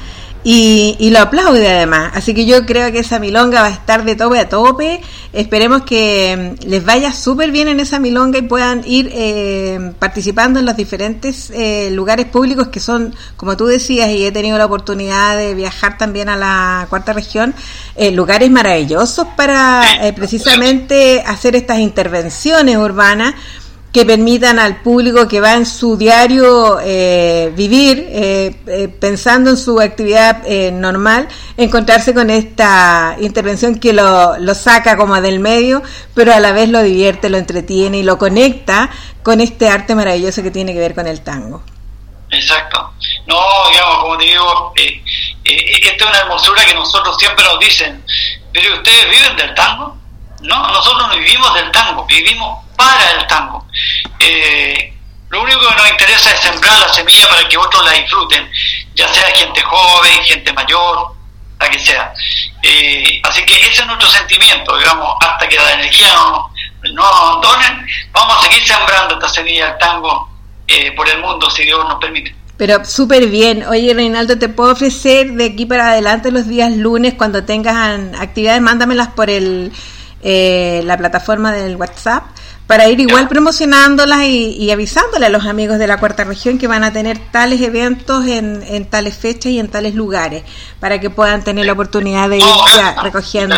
y, 0.48 1.10
lo 1.10 1.18
aplaude 1.18 1.68
además. 1.68 2.12
Así 2.14 2.32
que 2.32 2.46
yo 2.46 2.64
creo 2.66 2.92
que 2.92 3.00
esa 3.00 3.18
milonga 3.18 3.62
va 3.62 3.66
a 3.66 3.70
estar 3.70 4.04
de 4.04 4.14
tope 4.14 4.38
a 4.38 4.48
tope. 4.48 5.00
Esperemos 5.32 5.82
que 5.82 6.56
mm, 6.62 6.68
les 6.68 6.84
vaya 6.84 7.12
súper 7.12 7.50
bien 7.50 7.66
en 7.66 7.80
esa 7.80 7.98
milonga 7.98 8.38
y 8.38 8.42
puedan 8.42 8.84
ir 8.86 9.10
eh, 9.12 9.92
participando 9.98 10.60
en 10.60 10.66
los 10.66 10.76
diferentes 10.76 11.50
eh, 11.50 11.90
lugares 11.90 12.26
públicos 12.26 12.68
que 12.68 12.78
son, 12.78 13.12
como 13.36 13.56
tú 13.56 13.66
decías, 13.66 14.08
y 14.10 14.24
he 14.24 14.30
tenido 14.30 14.56
la 14.56 14.66
oportunidad 14.66 15.36
de 15.36 15.52
viajar 15.54 15.98
también 15.98 16.28
a 16.28 16.36
la 16.36 16.86
cuarta 16.90 17.12
región, 17.12 17.52
eh, 17.96 18.12
lugares 18.12 18.48
maravillosos 18.48 19.26
para 19.36 19.82
precisamente 20.14 21.24
hacer 21.26 21.56
estas 21.56 21.80
intervenciones 21.80 22.76
urbanas 22.76 23.34
que 23.96 24.04
permitan 24.04 24.58
al 24.58 24.82
público 24.82 25.26
que 25.26 25.40
va 25.40 25.54
en 25.54 25.64
su 25.64 25.96
diario 25.96 26.78
eh, 26.82 27.50
vivir, 27.56 28.06
eh, 28.10 28.54
eh, 28.66 28.88
pensando 28.88 29.48
en 29.48 29.56
su 29.56 29.80
actividad 29.80 30.46
normal, 30.70 31.28
encontrarse 31.56 32.12
con 32.12 32.28
esta 32.28 33.16
intervención 33.20 33.78
que 33.78 33.94
lo, 33.94 34.36
lo 34.36 34.54
saca 34.54 34.98
como 34.98 35.18
del 35.22 35.40
medio, 35.40 35.82
pero 36.12 36.34
a 36.34 36.40
la 36.40 36.52
vez 36.52 36.68
lo 36.68 36.82
divierte, 36.82 37.30
lo 37.30 37.38
entretiene 37.38 37.96
y 37.96 38.02
lo 38.02 38.18
conecta 38.18 38.90
con 39.22 39.40
este 39.40 39.70
arte 39.70 39.94
maravilloso 39.94 40.42
que 40.42 40.50
tiene 40.50 40.74
que 40.74 40.78
ver 40.78 40.94
con 40.94 41.06
el 41.06 41.22
tango. 41.22 41.62
Exacto. 42.30 42.92
No, 43.26 43.40
digamos, 43.70 43.98
como 44.00 44.16
digo, 44.18 44.74
esta 45.42 46.04
es 46.04 46.10
una 46.10 46.18
hermosura 46.18 46.66
que 46.66 46.74
nosotros 46.74 47.16
siempre 47.18 47.42
nos 47.46 47.58
dicen, 47.60 48.04
pero 48.52 48.74
¿ustedes 48.74 49.08
viven 49.08 49.36
del 49.36 49.54
tango? 49.54 49.95
No, 50.46 50.68
nosotros 50.68 51.08
no 51.08 51.18
vivimos 51.18 51.54
del 51.54 51.70
tango, 51.72 52.04
vivimos 52.06 52.64
para 52.76 53.10
el 53.12 53.26
tango. 53.26 53.66
Eh, 54.18 54.94
lo 55.28 55.42
único 55.42 55.60
que 55.68 55.74
nos 55.74 55.90
interesa 55.90 56.32
es 56.32 56.40
sembrar 56.40 56.78
la 56.78 56.88
semilla 56.88 57.28
para 57.28 57.48
que 57.48 57.56
otros 57.58 57.84
la 57.84 57.92
disfruten, 57.92 58.48
ya 58.94 59.08
sea 59.08 59.26
gente 59.34 59.60
joven, 59.62 60.22
gente 60.22 60.52
mayor, 60.52 61.14
la 61.58 61.68
que 61.68 61.78
sea. 61.78 62.12
así 63.24 63.44
que 63.44 63.54
ese 63.60 63.80
es 63.80 63.86
nuestro 63.86 64.08
sentimiento, 64.08 64.76
digamos, 64.78 65.16
hasta 65.20 65.48
que 65.48 65.56
la 65.56 65.72
energía 65.72 66.14
no 66.14 66.50
nos 66.92 67.04
abandonen, 67.04 67.84
vamos 68.12 68.38
a 68.38 68.42
seguir 68.42 68.64
sembrando 68.64 69.14
esta 69.14 69.28
semilla 69.28 69.66
del 69.66 69.78
tango 69.78 70.30
por 70.96 71.08
el 71.08 71.18
mundo, 71.20 71.50
si 71.50 71.64
Dios 71.64 71.84
nos 71.88 71.98
permite. 71.98 72.34
Pero 72.56 72.84
súper 72.84 73.26
bien. 73.26 73.64
Oye, 73.66 73.92
Reinaldo, 73.92 74.38
te 74.38 74.48
puedo 74.48 74.72
ofrecer 74.72 75.32
de 75.32 75.46
aquí 75.46 75.66
para 75.66 75.88
adelante 75.88 76.30
los 76.30 76.46
días 76.46 76.72
lunes, 76.72 77.14
cuando 77.14 77.44
tengas 77.44 77.76
actividades, 78.18 78.62
mándamelas 78.62 79.08
por 79.08 79.28
el, 79.28 79.72
eh, 80.28 80.82
la 80.84 80.96
plataforma 80.96 81.52
del 81.52 81.76
WhatsApp 81.76 82.24
para 82.66 82.88
ir 82.88 82.98
igual 82.98 83.28
promocionándolas 83.28 84.24
y, 84.24 84.56
y, 84.58 84.72
avisándole 84.72 85.26
a 85.26 85.28
los 85.28 85.46
amigos 85.46 85.78
de 85.78 85.86
la 85.86 85.98
cuarta 85.98 86.24
región 86.24 86.58
que 86.58 86.66
van 86.66 86.82
a 86.82 86.92
tener 86.92 87.16
tales 87.30 87.60
eventos 87.60 88.26
en, 88.26 88.60
en 88.66 88.86
tales 88.86 89.16
fechas 89.16 89.52
y 89.52 89.60
en 89.60 89.68
tales 89.68 89.94
lugares, 89.94 90.42
para 90.80 90.98
que 90.98 91.10
puedan 91.10 91.44
tener 91.44 91.64
la 91.64 91.74
oportunidad 91.74 92.28
de 92.28 92.38
ir 92.38 92.44
recogiendo 93.04 93.54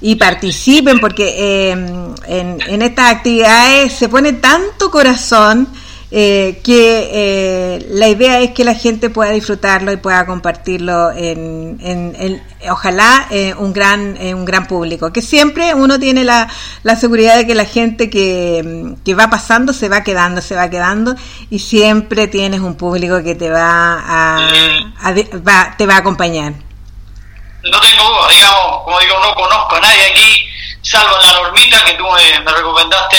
y 0.00 0.14
participen, 0.14 1.00
porque 1.00 1.34
eh, 1.38 1.70
en, 1.72 2.60
en 2.68 2.82
estas 2.82 3.12
actividades 3.12 3.94
se 3.94 4.08
pone 4.08 4.34
tanto 4.34 4.92
corazón 4.92 5.66
eh, 6.16 6.60
que 6.62 7.10
eh, 7.12 7.86
la 7.90 8.06
idea 8.06 8.38
es 8.38 8.52
que 8.52 8.62
la 8.62 8.76
gente 8.76 9.10
pueda 9.10 9.32
disfrutarlo 9.32 9.90
y 9.90 9.96
pueda 9.96 10.24
compartirlo 10.26 11.10
en, 11.10 11.76
en, 11.80 12.40
ojalá 12.70 13.26
eh, 13.32 13.52
un 13.58 13.72
gran 13.72 14.16
un 14.16 14.44
gran 14.44 14.68
público 14.68 15.12
que 15.12 15.20
siempre 15.20 15.74
uno 15.74 15.98
tiene 15.98 16.22
la, 16.22 16.48
la 16.84 16.94
seguridad 16.94 17.34
de 17.34 17.48
que 17.48 17.56
la 17.56 17.64
gente 17.64 18.10
que, 18.10 18.94
que, 19.04 19.14
va 19.16 19.28
pasando 19.28 19.72
se 19.72 19.88
va 19.88 20.04
quedando 20.04 20.40
se 20.40 20.54
va 20.54 20.70
quedando 20.70 21.16
y 21.50 21.58
siempre 21.58 22.28
tienes 22.28 22.60
un 22.60 22.76
público 22.76 23.20
que 23.24 23.34
te 23.34 23.50
va 23.50 24.04
a, 24.06 25.14
te 25.76 25.86
va 25.86 25.94
a 25.94 25.98
acompañar. 25.98 26.52
No 27.64 27.80
tengo 27.80 28.28
digamos 28.30 28.84
como 28.84 29.00
digo 29.00 29.14
no 29.20 29.34
conozco 29.34 29.74
a 29.74 29.80
nadie 29.80 30.04
aquí 30.12 30.46
salvo 30.80 31.16
la 31.18 31.32
normita 31.32 31.84
que 31.84 31.94
tú 31.94 32.04
me 32.44 32.52
recomendaste 32.52 33.16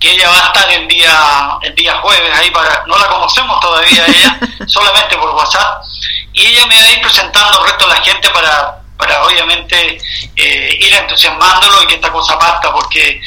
que 0.00 0.12
ella 0.12 0.28
va 0.28 0.36
a 0.36 0.46
estar 0.46 0.70
el 0.70 0.88
día 0.88 1.58
el 1.62 1.74
día 1.74 1.98
jueves 1.98 2.30
ahí 2.34 2.50
para 2.50 2.84
no 2.86 2.96
la 2.96 3.06
conocemos 3.08 3.60
todavía 3.60 4.06
ella 4.06 4.38
solamente 4.66 5.16
por 5.16 5.30
WhatsApp 5.30 5.84
y 6.32 6.46
ella 6.46 6.66
me 6.66 6.78
va 6.80 6.86
a 6.86 6.90
ir 6.90 7.00
presentando 7.00 7.60
el 7.60 7.66
resto 7.66 7.88
de 7.88 7.94
la 7.94 8.02
gente 8.02 8.30
para 8.30 8.82
para 8.96 9.24
obviamente 9.24 9.98
eh, 10.36 10.78
ir 10.80 10.94
entusiasmándolo 10.94 11.82
y 11.82 11.86
que 11.86 11.94
esta 11.94 12.12
cosa 12.12 12.38
parta 12.38 12.72
porque 12.72 13.20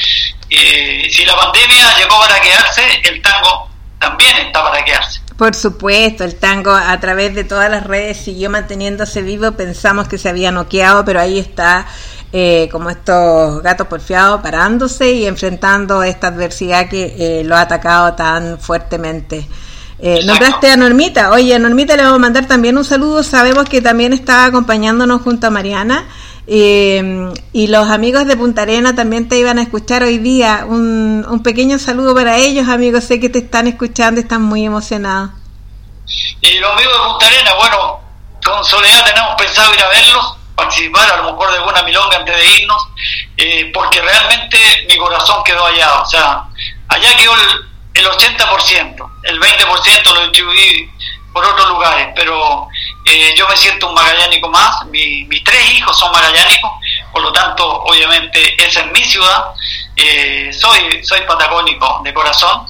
eh, 0.50 1.08
si 1.10 1.26
la 1.26 1.36
pandemia 1.36 1.98
llegó 1.98 2.20
para 2.20 2.40
quedarse 2.42 3.02
el 3.04 3.22
tango 3.22 3.70
también 4.00 4.38
está 4.38 4.64
para 4.64 4.84
quedarse 4.84 5.22
por 5.42 5.56
supuesto, 5.56 6.24
el 6.24 6.36
tango 6.36 6.70
a 6.70 7.00
través 7.00 7.34
de 7.34 7.44
todas 7.44 7.68
las 7.72 7.84
redes 7.84 8.18
siguió 8.18 8.52
manteniéndose 8.52 9.24
vivo. 9.24 9.54
Pensamos 9.54 10.08
que 10.08 10.20
se 10.20 10.30
había 10.30 10.52
noqueado, 10.52 11.04
pero 11.04 11.20
ahí 11.20 11.40
está 11.40 11.88
eh, 12.34 12.70
como 12.72 12.90
estos 12.90 13.62
gatos 13.62 13.88
porfiados 13.88 14.42
parándose 14.42 15.12
y 15.12 15.26
enfrentando 15.26 16.02
esta 16.04 16.28
adversidad 16.28 16.90
que 16.90 17.16
eh, 17.18 17.44
lo 17.44 17.56
ha 17.56 17.62
atacado 17.62 18.14
tan 18.14 18.60
fuertemente. 18.60 19.48
Eh, 20.04 20.24
nombraste 20.26 20.70
a 20.70 20.78
Normita. 20.78 21.32
Oye, 21.32 21.54
a 21.54 21.60
Normita 21.60 21.96
le 21.96 22.04
vamos 22.04 22.18
a 22.18 22.22
mandar 22.22 22.48
también 22.48 22.78
un 22.78 22.84
saludo. 22.84 23.22
Sabemos 23.22 23.70
que 23.70 23.82
también 23.82 24.14
está 24.14 24.46
acompañándonos 24.46 25.22
junto 25.22 25.48
a 25.48 25.50
Mariana. 25.52 26.08
Eh, 26.48 27.32
y 27.54 27.68
los 27.68 27.88
amigos 27.88 28.26
de 28.26 28.36
Punta 28.36 28.64
Arena 28.64 28.96
también 28.96 29.30
te 29.30 29.38
iban 29.38 29.60
a 29.60 29.62
escuchar 29.62 30.02
hoy 30.04 30.18
día. 30.18 30.66
Un, 30.68 31.24
un 31.30 31.44
pequeño 31.44 31.78
saludo 31.78 32.16
para 32.16 32.38
ellos, 32.38 32.68
amigos. 32.68 33.04
Sé 33.04 33.20
que 33.20 33.30
te 33.30 33.40
están 33.40 33.68
escuchando 33.68 34.20
y 34.20 34.24
están 34.24 34.42
muy 34.42 34.66
emocionados. 34.66 35.32
Y 36.42 36.58
los 36.58 36.72
amigos 36.72 36.94
de 36.94 37.10
Punta 37.10 37.26
Arena, 37.28 37.52
bueno, 37.60 38.00
con 38.44 38.64
Soledad 38.64 39.06
tenemos 39.06 39.36
pensado 39.38 39.72
ir 39.76 39.82
a 39.82 39.90
verlos 39.90 40.41
participar 40.56 41.10
a 41.12 41.18
lo 41.18 41.32
mejor 41.32 41.52
de 41.52 41.58
alguna 41.58 41.84
milonga 41.84 42.18
antes 42.18 42.36
de 42.36 42.46
irnos, 42.46 42.88
eh, 43.38 43.72
porque 43.74 44.02
realmente 44.02 44.86
mi 44.90 44.98
corazón 44.98 45.44
quedó 45.44 45.66
allá, 45.66 46.02
o 46.02 46.06
sea, 46.06 46.44
allá 46.88 47.16
quedó 47.18 47.34
el, 47.94 48.06
80%, 48.06 49.12
el 49.24 49.40
20% 49.40 50.14
lo 50.14 50.22
distribuí 50.22 50.90
por 51.34 51.46
otros 51.46 51.70
lugares, 51.70 52.10
pero 52.16 52.68
eh, 53.06 53.34
yo 53.36 53.48
me 53.48 53.56
siento 53.56 53.88
un 53.88 53.94
magallánico 53.94 54.50
más, 54.50 54.86
mis 54.88 55.44
tres 55.44 55.72
hijos 55.72 55.98
son 55.98 56.12
magallánicos, 56.12 56.72
por 57.12 57.22
lo 57.22 57.32
tanto, 57.32 57.66
obviamente, 57.84 58.64
esa 58.64 58.82
es 58.82 58.92
mi 58.92 59.04
ciudad, 59.04 59.46
eh, 59.96 60.52
soy, 60.54 61.04
soy 61.04 61.22
patagónico 61.22 62.02
de 62.04 62.14
corazón, 62.14 62.66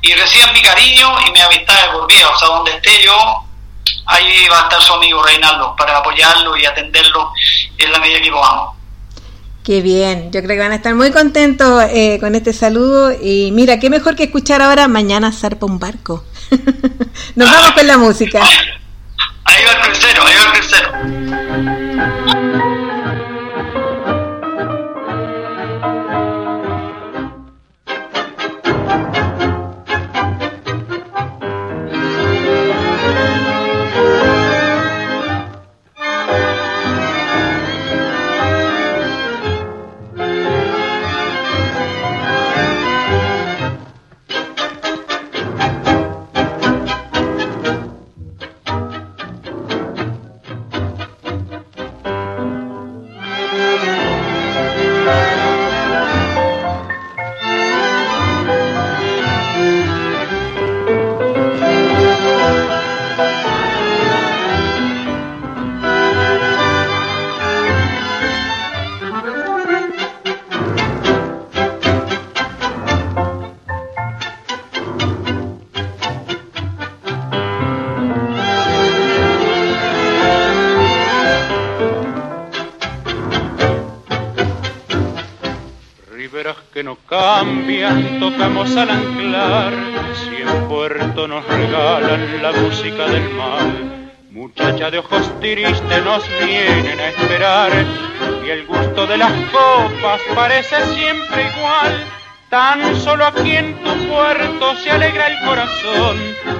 y 0.00 0.14
reciben 0.14 0.52
mi 0.52 0.62
cariño 0.62 1.16
y 1.26 1.30
mi 1.30 1.40
amistad 1.40 1.82
de 1.82 1.88
por 1.92 2.06
vida, 2.06 2.28
o 2.28 2.38
sea, 2.38 2.48
donde 2.48 2.72
esté 2.72 3.02
yo, 3.02 3.45
ahí 4.06 4.46
va 4.50 4.60
a 4.60 4.62
estar 4.62 4.80
su 4.80 4.94
amigo 4.94 5.22
Reinaldo 5.22 5.74
para 5.76 5.98
apoyarlo 5.98 6.56
y 6.56 6.64
atenderlo 6.64 7.32
en 7.78 7.92
la 7.92 7.98
medida 7.98 8.20
que 8.20 8.30
podamos. 8.30 8.76
Qué 9.64 9.82
bien, 9.82 10.30
yo 10.30 10.42
creo 10.42 10.56
que 10.56 10.62
van 10.62 10.72
a 10.72 10.76
estar 10.76 10.94
muy 10.94 11.10
contentos 11.10 11.82
eh, 11.90 12.18
con 12.20 12.36
este 12.36 12.52
saludo 12.52 13.12
y 13.12 13.50
mira, 13.52 13.80
qué 13.80 13.90
mejor 13.90 14.14
que 14.14 14.22
escuchar 14.24 14.62
ahora 14.62 14.86
Mañana 14.86 15.32
zarpa 15.32 15.66
un 15.66 15.80
barco. 15.80 16.24
Nos 17.34 17.50
vamos 17.50 17.72
con 17.72 17.86
la 17.86 17.98
música. 17.98 18.42
Ahí 19.44 19.64
va 19.64 19.72
el 19.72 19.80
crucero, 19.80 20.24
ahí 20.24 20.34
va 20.34 20.42
el 20.42 20.52
crucero. 20.52 20.90
Tocamos 88.20 88.76
al 88.76 88.90
anclar, 88.90 89.72
si 90.14 90.42
en 90.42 90.68
puerto 90.68 91.26
nos 91.26 91.42
regalan 91.46 92.42
la 92.42 92.52
música 92.52 93.06
del 93.06 93.30
mar. 93.30 93.62
Muchacha 94.30 94.90
de 94.90 94.98
ojos 94.98 95.40
tristes 95.40 96.04
nos 96.04 96.22
vienen 96.44 97.00
a 97.00 97.08
esperar 97.08 97.72
y 98.44 98.50
el 98.50 98.66
gusto 98.66 99.06
de 99.06 99.16
las 99.16 99.32
copas 99.50 100.20
parece 100.34 100.76
siempre 100.94 101.50
igual. 101.56 102.04
Tan 102.50 102.94
solo 102.96 103.24
aquí 103.24 103.56
en 103.56 103.74
tu 103.82 103.94
puerto 104.08 104.76
se 104.76 104.90
alegra 104.90 105.28
el 105.28 105.46
corazón, 105.46 106.18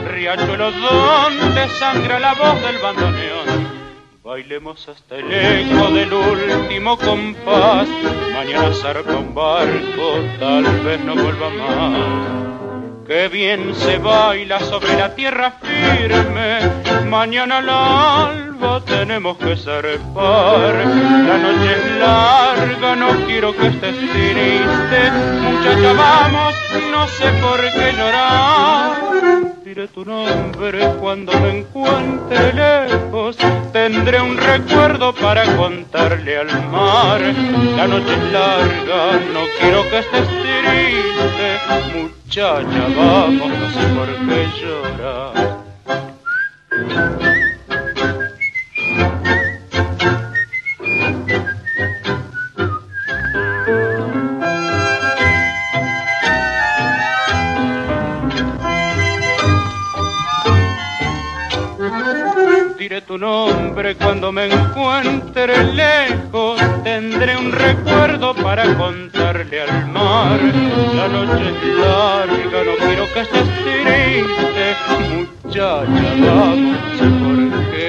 riachuelo 0.08 0.72
donde 0.72 1.68
sangra 1.78 2.18
la 2.18 2.32
voz 2.32 2.62
del 2.62 2.78
bandoneón. 2.78 3.65
Bailemos 4.26 4.88
hasta 4.88 5.18
el 5.18 5.32
eco 5.32 5.88
del 5.92 6.12
último 6.12 6.98
compás. 6.98 7.86
Mañana 8.34 8.74
zarpa 8.74 9.12
un 9.18 9.32
barco, 9.32 10.18
tal 10.40 10.64
vez 10.80 11.00
no 11.04 11.14
vuelva 11.14 11.48
más. 11.50 13.06
que 13.06 13.28
bien 13.28 13.72
se 13.72 13.98
baila 13.98 14.58
sobre 14.58 14.96
la 14.96 15.14
tierra 15.14 15.52
firme. 15.62 16.58
Mañana 17.08 17.58
al 17.58 17.70
alba 17.70 18.84
tenemos 18.84 19.38
que 19.38 19.56
zarpar. 19.56 20.74
La 20.74 21.38
noche 21.38 21.72
es 21.76 22.00
larga, 22.00 22.96
no 22.96 23.10
quiero 23.26 23.56
que 23.56 23.68
estés 23.68 23.96
triste. 23.96 25.10
Muchacha, 25.40 25.92
vamos, 25.92 26.54
no 26.90 27.06
sé 27.06 27.30
por 27.40 27.60
qué 27.60 27.92
llorar 27.92 29.55
diré 29.76 29.88
tu 29.88 30.04
nombre 30.06 30.78
cuando 31.00 31.38
me 31.38 31.58
encuentre 31.58 32.52
lejos. 32.54 33.36
Tendré 33.74 34.22
un 34.22 34.38
recuerdo 34.38 35.14
para 35.14 35.44
contarle 35.56 36.38
al 36.38 36.70
mar. 36.70 37.20
La 37.76 37.86
noche 37.86 38.14
es 38.14 38.32
larga, 38.32 39.20
no 39.34 39.40
quiero 39.60 39.82
que 39.90 39.98
estés 39.98 40.28
triste. 40.28 41.58
Muchacha, 41.94 42.88
vamos, 42.96 43.50
no 43.50 43.70
sé 43.70 43.82
por 43.94 44.08
qué 44.26 44.48
llorar. 44.60 45.56
Diré 62.88 63.00
tu 63.00 63.18
nombre 63.18 63.96
cuando 63.96 64.30
me 64.30 64.46
encuentre 64.46 65.72
lejos. 65.72 66.60
Tendré 66.84 67.36
un 67.36 67.50
recuerdo 67.50 68.32
para 68.32 68.62
contarle 68.76 69.60
al 69.62 69.88
mar. 69.88 70.38
La 70.94 71.08
noche 71.08 71.50
es 71.50 71.78
larga, 71.80 72.58
no 72.64 72.76
quiero 72.86 73.12
que 73.12 73.20
estés 73.22 73.48
triste. 73.64 74.66
Muchacha, 75.42 75.84
vamos, 76.20 76.78
por 77.00 77.70
qué. 77.72 77.86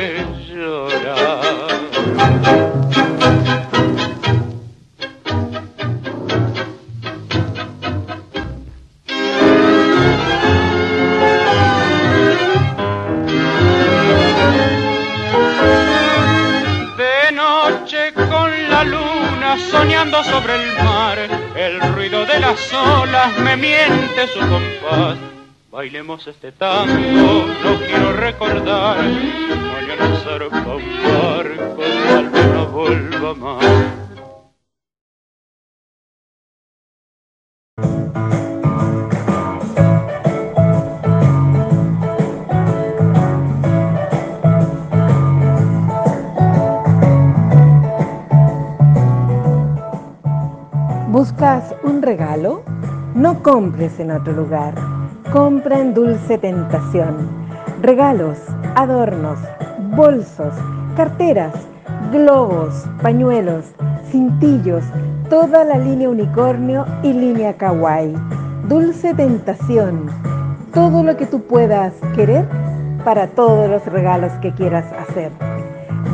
Sobre 20.23 20.56
el 20.56 20.84
mar, 20.84 21.18
el 21.56 21.94
ruido 21.94 22.26
de 22.26 22.39
las 22.39 22.73
olas 22.73 23.38
me 23.39 23.56
miente 23.56 24.27
su 24.27 24.39
compás. 24.39 25.18
Bailemos 25.72 26.26
este 26.27 26.52
tango, 26.52 27.45
no 27.64 27.77
quiero 27.85 28.14
recordar, 28.14 28.98
mañana 28.98 30.19
zarpa 30.23 30.76
un 30.76 31.03
barco, 31.03 31.84
tal 32.07 32.30
vez 32.30 32.45
no 32.48 32.65
vuelva 32.68 33.34
más. 33.35 34.07
¿Buscas 51.18 51.73
un 51.81 52.03
regalo? 52.03 52.61
No 53.15 53.41
compres 53.41 53.99
en 53.99 54.11
otro 54.11 54.34
lugar. 54.34 54.76
Compra 55.34 55.80
en 55.80 55.95
Dulce 55.95 56.38
Tentación. 56.38 57.27
Regalos, 57.81 58.38
adornos, 58.76 59.39
bolsos, 59.95 60.53
carteras, 60.95 61.56
globos, 62.11 62.85
pañuelos, 63.02 63.65
cintillos, 64.11 64.84
toda 65.27 65.64
la 65.64 65.80
línea 65.80 66.07
unicornio 66.07 66.85
y 67.02 67.14
línea 67.14 67.57
kawaii. 67.57 68.14
Dulce 68.69 69.15
Tentación. 69.15 70.11
Todo 70.72 71.02
lo 71.02 71.18
que 71.18 71.26
tú 71.26 71.41
puedas 71.41 71.94
querer 72.15 72.48
para 73.03 73.26
todos 73.26 73.68
los 73.68 73.84
regalos 73.88 74.34
que 74.34 74.53
quieras 74.53 74.85
hacer. 74.94 75.31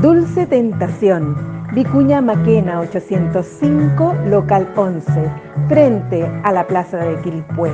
Dulce 0.01 0.47
Tentación 0.47 1.52
Vicuña 1.73 2.21
Maquena 2.21 2.81
805, 2.81 4.15
local 4.29 4.71
11, 4.75 5.11
frente 5.67 6.23
a 6.43 6.51
la 6.51 6.67
plaza 6.67 6.97
de 6.97 7.19
Quilpué. 7.21 7.71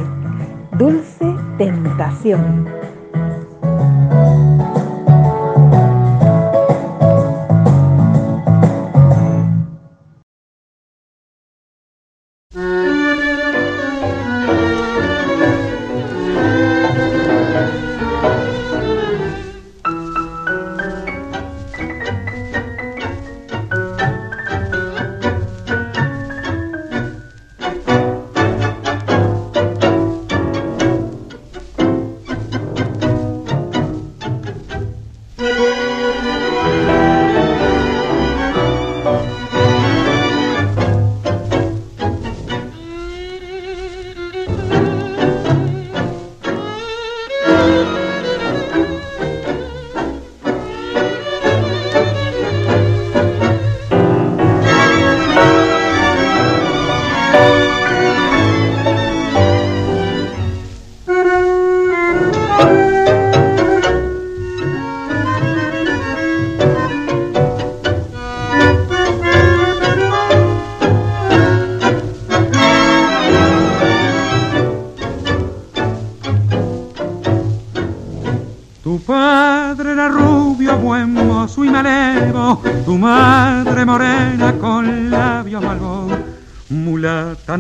Dulce 0.78 1.36
Tentación. 1.58 2.66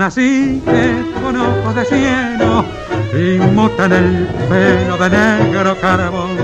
Así 0.02 0.62
que 0.66 1.22
con 1.22 1.36
ojos 1.36 1.76
de 1.76 1.86
cielo 1.86 2.66
y 3.14 3.38
en 3.84 3.92
el 3.94 4.28
pelo 4.50 4.98
de 4.98 5.10
negro 5.10 5.78
carbón. 5.80 6.38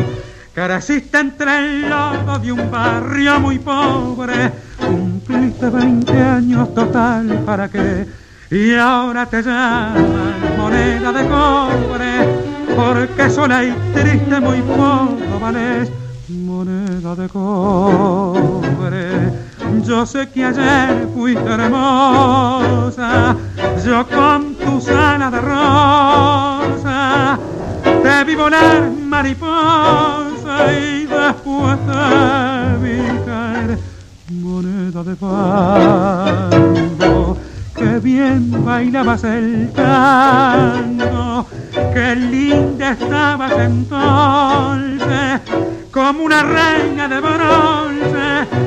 Careciste 0.54 1.20
entre 1.20 1.60
el 1.60 1.90
lodo 1.90 2.40
de 2.40 2.52
un 2.52 2.72
barrio 2.72 3.40
muy 3.40 3.60
pobre, 3.60 4.52
cumpliste 4.80 5.70
20 5.70 6.22
años 6.22 6.74
total 6.74 7.44
para 7.46 7.68
qué, 7.68 8.06
y 8.50 8.74
ahora 8.76 9.26
te 9.26 9.42
llaman 9.42 10.36
moneda 10.58 11.12
de 11.12 11.28
cobre, 11.28 12.14
porque 12.76 13.30
sola 13.30 13.64
y 13.66 13.72
triste 13.94 14.40
muy 14.40 14.62
poco 14.62 15.40
vales, 15.42 15.92
moneda 16.30 17.16
de 17.16 17.28
cobre. 17.28 18.65
Yo 19.84 20.06
sé 20.06 20.30
que 20.30 20.46
ayer 20.46 21.08
fuiste 21.14 21.50
hermosa, 21.50 23.36
yo 23.86 24.08
con 24.08 24.56
tu 24.56 24.80
sana 24.80 25.30
de 25.30 25.42
rosa 25.42 27.40
te 27.84 28.24
vi 28.24 28.36
volar 28.36 28.92
mariposa 28.92 30.72
y 30.72 31.06
después 31.06 31.78
te 31.88 32.78
vi 32.82 32.98
caer 33.26 33.80
moneda 34.30 35.04
de 35.04 35.16
fango. 35.16 36.56
Que 37.76 38.00
bien 38.00 38.64
bailabas 38.66 39.24
el 39.26 39.72
tango, 39.74 41.46
qué 41.94 42.16
linda 42.16 42.92
estabas 42.92 43.52
entonces 43.58 45.42
como 45.92 46.24
una 46.24 46.44
reina 46.44 47.08
de 47.08 47.20
bronce 47.20 47.95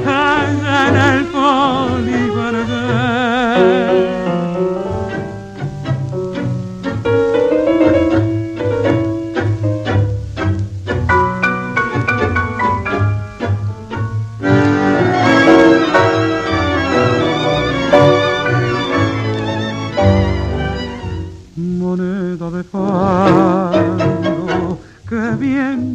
allá 0.05 0.89
en 0.89 0.97
el 0.97 1.25
Bolívar. 1.33 2.19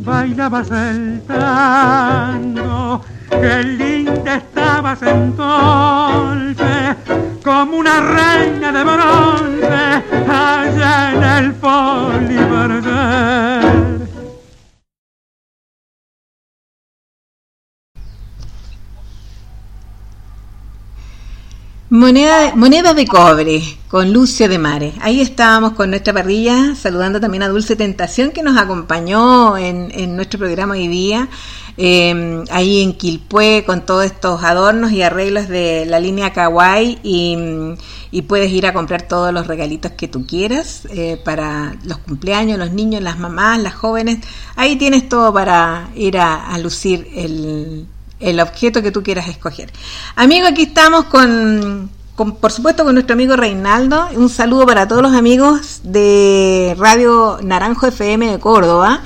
bailabas 0.04 0.72
el 0.72 1.22
tango 1.28 2.53
qué 3.42 3.64
linda 3.64 4.36
estabas 4.36 5.02
entonces, 5.02 6.96
como 7.44 7.78
una 7.78 8.00
reina 8.00 8.72
de 8.72 8.84
bronce 8.84 10.04
allá 10.30 11.12
en 11.14 11.24
el 11.24 11.54
polivarder. 11.54 12.84
Moneda, 21.96 22.56
moneda 22.56 22.96
de 22.96 23.06
cobre 23.06 23.62
con 23.88 24.12
Lucio 24.12 24.50
de 24.50 24.58
Mare. 24.58 24.94
Ahí 25.00 25.22
estábamos 25.22 25.74
con 25.74 25.92
nuestra 25.92 26.12
parrilla, 26.12 26.74
saludando 26.74 27.20
también 27.20 27.44
a 27.44 27.50
Dulce 27.50 27.76
Tentación 27.76 28.32
que 28.32 28.42
nos 28.42 28.58
acompañó 28.58 29.60
en, 29.60 29.92
en 29.94 30.16
nuestro 30.16 30.40
programa 30.40 30.74
hoy 30.74 30.88
día, 30.88 31.30
eh, 31.78 32.44
ahí 32.50 32.82
en 32.82 32.94
Quilpué 32.94 33.64
con 33.64 33.86
todos 33.86 34.06
estos 34.06 34.44
adornos 34.44 34.92
y 34.92 35.04
arreglos 35.04 35.48
de 35.50 35.86
la 35.86 36.00
línea 36.00 36.34
Kawaii 36.34 36.98
y, 37.04 37.38
y 38.10 38.24
puedes 38.24 38.52
ir 38.52 38.66
a 38.66 38.74
comprar 38.74 39.04
todos 39.04 39.32
los 39.32 39.46
regalitos 39.46 39.92
que 39.92 40.08
tú 40.08 40.26
quieras 40.26 40.88
eh, 40.90 41.22
para 41.24 41.76
los 41.84 42.00
cumpleaños, 42.00 42.58
los 42.58 42.72
niños, 42.72 43.04
las 43.04 43.20
mamás, 43.20 43.62
las 43.62 43.76
jóvenes. 43.76 44.18
Ahí 44.56 44.78
tienes 44.78 45.08
todo 45.08 45.32
para 45.32 45.92
ir 45.94 46.18
a 46.18 46.58
lucir 46.58 47.08
el, 47.14 47.86
el 48.20 48.40
objeto 48.40 48.82
que 48.82 48.92
tú 48.92 49.04
quieras 49.04 49.28
escoger. 49.28 49.72
Amigo, 50.16 50.48
aquí 50.48 50.64
estamos 50.64 51.06
con, 51.06 51.90
por 52.16 52.52
supuesto, 52.52 52.84
con 52.84 52.96
nuestro 52.96 53.14
amigo 53.14 53.36
Reinaldo. 53.36 54.08
Un 54.16 54.30
saludo 54.30 54.66
para 54.66 54.88
todos 54.88 55.02
los 55.02 55.14
amigos 55.14 55.82
de 55.84 56.76
Radio 56.78 57.40
Naranjo 57.42 57.88
FM 57.88 58.32
de 58.32 58.40
Córdoba, 58.40 59.02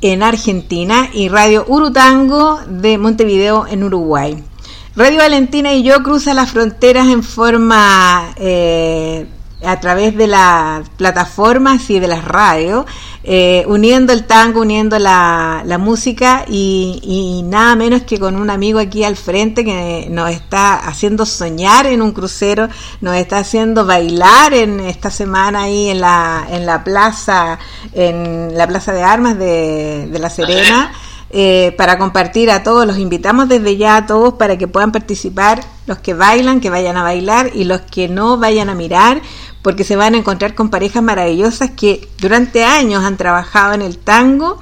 en 0.00 0.22
Argentina, 0.22 1.10
y 1.12 1.28
Radio 1.28 1.64
Urutango 1.68 2.60
de 2.66 2.98
Montevideo, 2.98 3.66
en 3.66 3.84
Uruguay. 3.84 4.42
Radio 4.96 5.18
Valentina 5.18 5.74
y 5.74 5.84
yo 5.84 6.02
cruzan 6.02 6.36
las 6.36 6.50
fronteras 6.50 7.06
en 7.06 7.22
forma 7.22 8.34
eh, 8.36 9.26
a 9.64 9.80
través 9.80 10.16
de 10.16 10.28
las 10.28 10.88
plataformas 10.90 11.90
y 11.90 11.98
de 11.98 12.06
las 12.06 12.24
radios, 12.24 12.86
eh, 13.24 13.64
uniendo 13.66 14.12
el 14.12 14.24
tango, 14.24 14.60
uniendo 14.60 14.98
la, 14.98 15.62
la 15.64 15.78
música 15.78 16.44
y, 16.48 17.00
y, 17.02 17.42
nada 17.42 17.74
menos 17.74 18.02
que 18.02 18.20
con 18.20 18.36
un 18.36 18.50
amigo 18.50 18.78
aquí 18.78 19.02
al 19.02 19.16
frente 19.16 19.64
que 19.64 20.06
nos 20.10 20.30
está 20.30 20.76
haciendo 20.76 21.26
soñar 21.26 21.86
en 21.86 22.02
un 22.02 22.12
crucero, 22.12 22.68
nos 23.00 23.16
está 23.16 23.38
haciendo 23.38 23.84
bailar 23.84 24.54
en 24.54 24.80
esta 24.80 25.10
semana 25.10 25.62
ahí 25.62 25.88
en 25.88 26.00
la, 26.00 26.46
en 26.50 26.64
la 26.64 26.84
plaza, 26.84 27.58
en 27.92 28.56
la 28.56 28.66
plaza 28.68 28.92
de 28.92 29.02
armas 29.02 29.38
de, 29.38 30.08
de 30.10 30.18
La 30.18 30.30
Serena. 30.30 30.92
Eh, 31.30 31.74
para 31.76 31.98
compartir 31.98 32.50
a 32.50 32.62
todos, 32.62 32.86
los 32.86 32.96
invitamos 32.96 33.48
desde 33.48 33.76
ya 33.76 33.96
a 33.96 34.06
todos 34.06 34.34
para 34.34 34.56
que 34.56 34.66
puedan 34.66 34.92
participar, 34.92 35.60
los 35.86 35.98
que 35.98 36.14
bailan, 36.14 36.60
que 36.60 36.70
vayan 36.70 36.96
a 36.96 37.02
bailar 37.02 37.50
y 37.54 37.64
los 37.64 37.82
que 37.82 38.08
no 38.08 38.38
vayan 38.38 38.70
a 38.70 38.74
mirar, 38.74 39.20
porque 39.62 39.84
se 39.84 39.96
van 39.96 40.14
a 40.14 40.18
encontrar 40.18 40.54
con 40.54 40.70
parejas 40.70 41.02
maravillosas 41.02 41.70
que 41.70 42.08
durante 42.18 42.64
años 42.64 43.04
han 43.04 43.16
trabajado 43.16 43.74
en 43.74 43.82
el 43.82 43.98
tango 43.98 44.60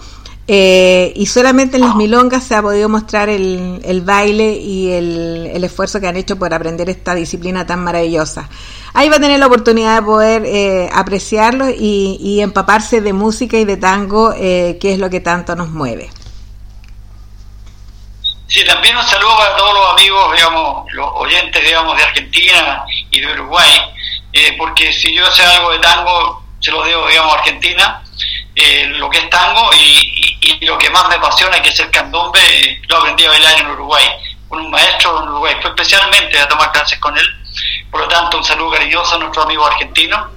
eh, 0.49 1.13
y 1.17 1.27
solamente 1.27 1.77
en 1.77 1.83
las 1.83 1.97
milongas 1.97 2.45
se 2.45 2.55
ha 2.55 2.63
podido 2.63 2.89
mostrar 2.89 3.29
el, 3.29 3.81
el 3.85 4.01
baile 4.03 4.53
y 4.53 4.93
el, 4.93 5.51
el, 5.53 5.65
esfuerzo 5.65 6.01
que 6.01 6.07
han 6.07 6.17
hecho 6.17 6.39
por 6.39 6.55
aprender 6.55 6.89
esta 6.89 7.17
disciplina 7.17 7.67
tan 7.67 7.83
maravillosa. 7.83 8.49
Ahí 8.95 9.09
va 9.09 9.17
a 9.17 9.21
tener 9.21 9.41
la 9.41 9.49
oportunidad 9.49 9.97
de 9.97 10.03
poder 10.03 10.43
eh, 10.47 10.89
apreciarlo 10.93 11.67
y, 11.69 12.41
empaparse 12.41 13.01
de 13.01 13.13
música 13.13 13.57
y 13.57 13.65
de 13.65 13.77
tango, 13.77 14.33
eh, 14.37 14.79
que 14.81 14.93
es 14.93 15.01
lo 15.01 15.11
que 15.11 15.21
tanto 15.21 15.57
nos 15.57 15.69
mueve. 15.69 16.11
Sí, 18.47 18.65
también 18.65 18.97
un 18.97 19.03
saludo 19.03 19.37
para 19.37 19.57
todos 19.57 19.75
los 19.75 19.93
amigos, 19.93 20.33
digamos, 20.33 20.93
los 20.93 21.11
oyentes, 21.17 21.63
digamos, 21.63 21.97
de 21.97 22.05
Argentina 22.05 22.85
y 23.11 23.21
de 23.21 23.33
Uruguay, 23.33 23.73
eh, 24.37 24.55
porque 24.59 24.93
si 24.93 25.15
yo 25.15 25.25
sé 25.31 25.43
algo 25.43 25.71
de 25.73 25.79
tango, 25.79 26.43
se 26.61 26.71
lo 26.71 26.85
debo, 26.85 27.09
digamos, 27.09 27.33
a 27.33 27.39
Argentina, 27.39 28.03
eh, 28.55 28.85
lo 28.99 29.09
que 29.09 29.17
es 29.17 29.31
tango 29.31 29.71
y, 29.75 30.59
lo 30.61 30.77
que 30.77 30.91
más 30.91 31.09
me 31.09 31.15
apasiona, 31.15 31.63
que 31.63 31.71
es 31.71 31.81
el 31.81 31.91
candombe, 31.91 32.83
lo 32.87 32.99
aprendí 32.99 33.25
a 33.25 33.31
bailar 33.31 33.59
en 33.61 33.69
Uruguay, 33.69 34.07
con 34.47 34.61
un 34.61 34.71
maestro 34.71 35.23
en 35.23 35.29
Uruguay, 35.31 35.57
fue 35.63 35.71
especialmente 35.71 36.39
a 36.39 36.47
tomar 36.49 36.71
clases 36.71 36.99
con 36.99 37.17
él, 37.17 37.27
por 37.91 38.03
lo 38.03 38.09
tanto, 38.09 38.37
un 38.37 38.45
saludo 38.45 38.73
cariñoso 38.73 39.17
a 39.17 39.19
nuestros 39.19 39.47
amigos 39.47 39.71
argentinos 39.71 40.29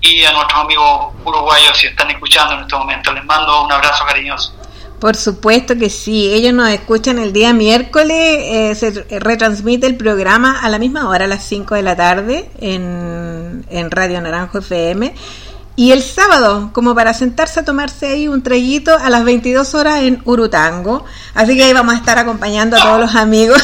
y 0.00 0.24
a 0.24 0.32
nuestros 0.32 0.60
amigos 0.60 1.12
uruguayos 1.24 1.78
si 1.78 1.86
están 1.86 2.10
escuchando 2.10 2.54
en 2.54 2.62
este 2.62 2.74
momento. 2.74 3.12
Les 3.12 3.24
mando 3.24 3.62
un 3.62 3.70
abrazo 3.70 4.04
cariñoso. 4.04 4.52
Por 5.04 5.16
supuesto 5.16 5.76
que 5.76 5.90
sí, 5.90 6.32
ellos 6.32 6.54
nos 6.54 6.70
escuchan 6.70 7.18
el 7.18 7.34
día 7.34 7.52
miércoles, 7.52 8.16
eh, 8.16 8.74
se 8.74 8.90
retransmite 9.20 9.86
el 9.86 9.98
programa 9.98 10.60
a 10.60 10.70
la 10.70 10.78
misma 10.78 11.10
hora, 11.10 11.26
a 11.26 11.28
las 11.28 11.44
5 11.44 11.74
de 11.74 11.82
la 11.82 11.94
tarde, 11.94 12.48
en, 12.58 13.66
en 13.68 13.90
Radio 13.90 14.22
Naranjo 14.22 14.60
FM. 14.60 15.12
Y 15.76 15.90
el 15.90 16.02
sábado, 16.02 16.70
como 16.72 16.94
para 16.94 17.14
sentarse 17.14 17.58
a 17.58 17.64
tomarse 17.64 18.06
ahí 18.06 18.28
un 18.28 18.44
traguito 18.44 18.96
a 18.96 19.10
las 19.10 19.24
22 19.24 19.74
horas 19.74 20.02
en 20.02 20.22
Urutango. 20.24 21.04
Así 21.34 21.56
que 21.56 21.64
ahí 21.64 21.72
vamos 21.72 21.94
a 21.94 21.96
estar 21.96 22.16
acompañando 22.16 22.76
a 22.76 22.80
todos 22.80 23.00
los 23.00 23.16
amigos, 23.16 23.60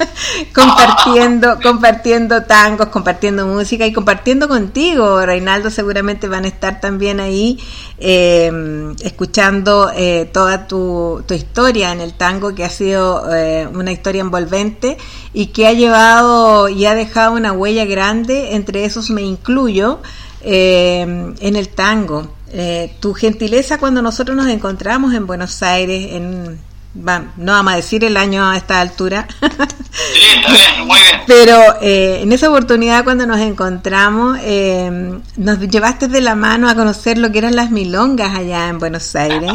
compartiendo, 0.54 1.58
compartiendo 1.62 2.42
tangos, 2.42 2.88
compartiendo 2.88 3.46
música 3.46 3.86
y 3.86 3.94
compartiendo 3.94 4.46
contigo. 4.46 5.24
Reinaldo 5.24 5.70
seguramente 5.70 6.28
van 6.28 6.44
a 6.44 6.48
estar 6.48 6.80
también 6.82 7.18
ahí 7.18 7.58
eh, 7.96 8.92
escuchando 9.00 9.90
eh, 9.96 10.28
toda 10.30 10.68
tu, 10.68 11.24
tu, 11.26 11.32
historia 11.32 11.92
en 11.92 12.02
el 12.02 12.12
tango, 12.12 12.54
que 12.54 12.64
ha 12.64 12.70
sido 12.70 13.34
eh, 13.34 13.66
una 13.72 13.90
historia 13.90 14.20
envolvente 14.20 14.98
y 15.32 15.46
que 15.46 15.66
ha 15.66 15.72
llevado 15.72 16.68
y 16.68 16.84
ha 16.84 16.94
dejado 16.94 17.32
una 17.32 17.52
huella 17.52 17.86
grande. 17.86 18.54
Entre 18.54 18.84
esos 18.84 19.08
me 19.08 19.22
incluyo 19.22 20.00
eh, 20.44 21.34
en 21.40 21.56
el 21.56 21.68
tango. 21.68 22.34
Eh, 22.52 22.94
tu 23.00 23.14
gentileza 23.14 23.78
cuando 23.78 24.00
nosotros 24.00 24.36
nos 24.36 24.46
encontramos 24.46 25.12
en 25.12 25.26
Buenos 25.26 25.62
Aires, 25.62 26.12
en, 26.12 26.60
va, 26.96 27.32
no 27.36 27.52
vamos 27.52 27.72
a 27.72 27.76
decir 27.76 28.04
el 28.04 28.16
año 28.16 28.48
a 28.48 28.56
esta 28.56 28.80
altura, 28.80 29.26
sí, 29.40 30.20
está 30.36 30.52
bien, 30.52 30.86
muy 30.86 30.98
bien. 31.00 31.20
pero 31.26 31.58
eh, 31.80 32.20
en 32.22 32.32
esa 32.32 32.48
oportunidad 32.48 33.04
cuando 33.04 33.26
nos 33.26 33.40
encontramos, 33.40 34.38
eh, 34.42 35.18
nos 35.36 35.60
llevaste 35.60 36.08
de 36.08 36.20
la 36.20 36.34
mano 36.34 36.68
a 36.68 36.74
conocer 36.74 37.18
lo 37.18 37.32
que 37.32 37.38
eran 37.38 37.56
las 37.56 37.70
milongas 37.70 38.36
allá 38.36 38.68
en 38.68 38.78
Buenos 38.78 39.14
Aires. 39.16 39.52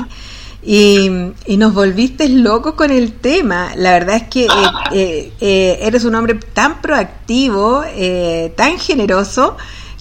Y, 0.62 1.10
y, 1.46 1.56
nos 1.56 1.74
volviste 1.74 2.28
locos 2.28 2.74
con 2.74 2.92
el 2.92 3.14
tema. 3.14 3.72
La 3.78 3.94
verdad 3.94 4.18
es 4.18 4.24
que 4.24 4.46
eh, 4.92 5.32
eh, 5.40 5.80
eres 5.82 6.04
un 6.04 6.16
hombre 6.16 6.34
tan 6.34 6.82
proactivo, 6.82 7.82
tan 8.58 8.78
generoso, 8.78 9.56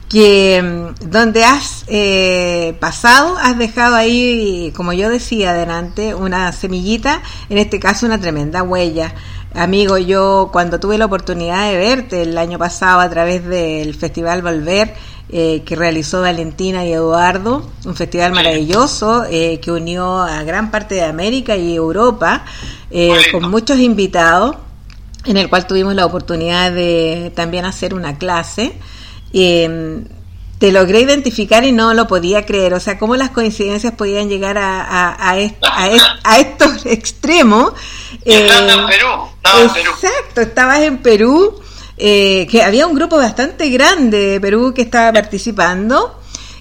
que 0.09 0.63
mm, 0.63 1.11
donde 1.11 1.45
has 1.45 1.85
eh, 1.87 2.77
pasado 2.81 3.37
has 3.39 3.59
dejado 3.59 3.95
ahí, 3.97 4.73
como 4.75 4.93
yo 4.93 5.11
decía 5.11 5.51
adelante, 5.51 6.15
una 6.15 6.51
semillita, 6.53 7.23
en 7.49 7.59
este 7.59 7.79
caso 7.79 8.07
una 8.07 8.21
tremenda 8.21 8.63
huella. 8.63 9.15
Amigo, 9.55 9.97
yo 9.99 10.51
cuando 10.53 10.79
tuve 10.79 10.99
la 10.99 11.07
oportunidad 11.07 11.71
de 11.71 11.79
verte 11.79 12.23
el 12.23 12.37
año 12.37 12.59
pasado 12.59 13.01
a 13.01 13.09
través 13.09 13.45
del 13.47 13.95
Festival 13.95 14.43
Volver, 14.43 14.95
eh, 15.31 15.63
que 15.67 15.77
realizó 15.77 16.23
Valentina 16.23 16.87
y 16.87 16.93
Eduardo, 16.95 17.71
un 17.85 17.95
festival 17.95 18.33
maravilloso 18.33 19.27
eh, 19.29 19.61
que 19.61 19.71
unió 19.71 20.21
a 20.21 20.43
gran 20.43 20.71
parte 20.71 20.95
de 20.95 21.03
América 21.03 21.55
y 21.55 21.75
Europa, 21.75 22.47
eh, 22.91 23.15
con 23.31 23.51
muchos 23.51 23.79
invitados, 23.79 24.57
en 25.27 25.37
el 25.37 25.51
cual 25.51 25.67
tuvimos 25.67 25.95
la 25.95 26.07
oportunidad 26.07 26.73
de 26.73 27.31
también 27.37 27.67
hacer 27.67 27.93
una 27.93 28.17
clase. 28.17 28.73
Eh, 29.33 30.03
te 30.59 30.73
logré 30.73 31.01
identificar 31.01 31.65
y 31.65 31.73
no 31.73 31.95
lo 31.95 32.07
podía 32.07 32.45
creer. 32.45 32.75
O 32.75 32.81
sea, 32.81 32.99
cómo 32.99 33.17
las 33.17 33.31
coincidencias 33.31 33.95
podían 33.95 34.29
llegar 34.29 34.59
a, 34.59 34.83
a, 34.83 35.31
a, 35.31 35.39
est 35.39 35.57
a, 35.63 35.89
est 35.89 36.05
a 36.25 36.39
estos 36.39 36.85
extremos. 36.87 37.73
Eh, 38.25 38.49
en 38.49 38.87
Perú. 38.87 39.07
Estaba 39.37 39.63
exacto, 39.63 39.81
en 40.09 40.35
Perú. 40.35 40.49
estabas 40.49 40.81
en 40.81 40.99
Perú. 40.99 41.61
Eh, 42.01 42.47
que 42.49 42.63
había 42.63 42.87
un 42.87 42.95
grupo 42.95 43.17
bastante 43.17 43.71
grande 43.71 44.19
de 44.19 44.41
Perú 44.41 44.73
que 44.75 44.83
estaba 44.83 45.13
participando. 45.13 46.18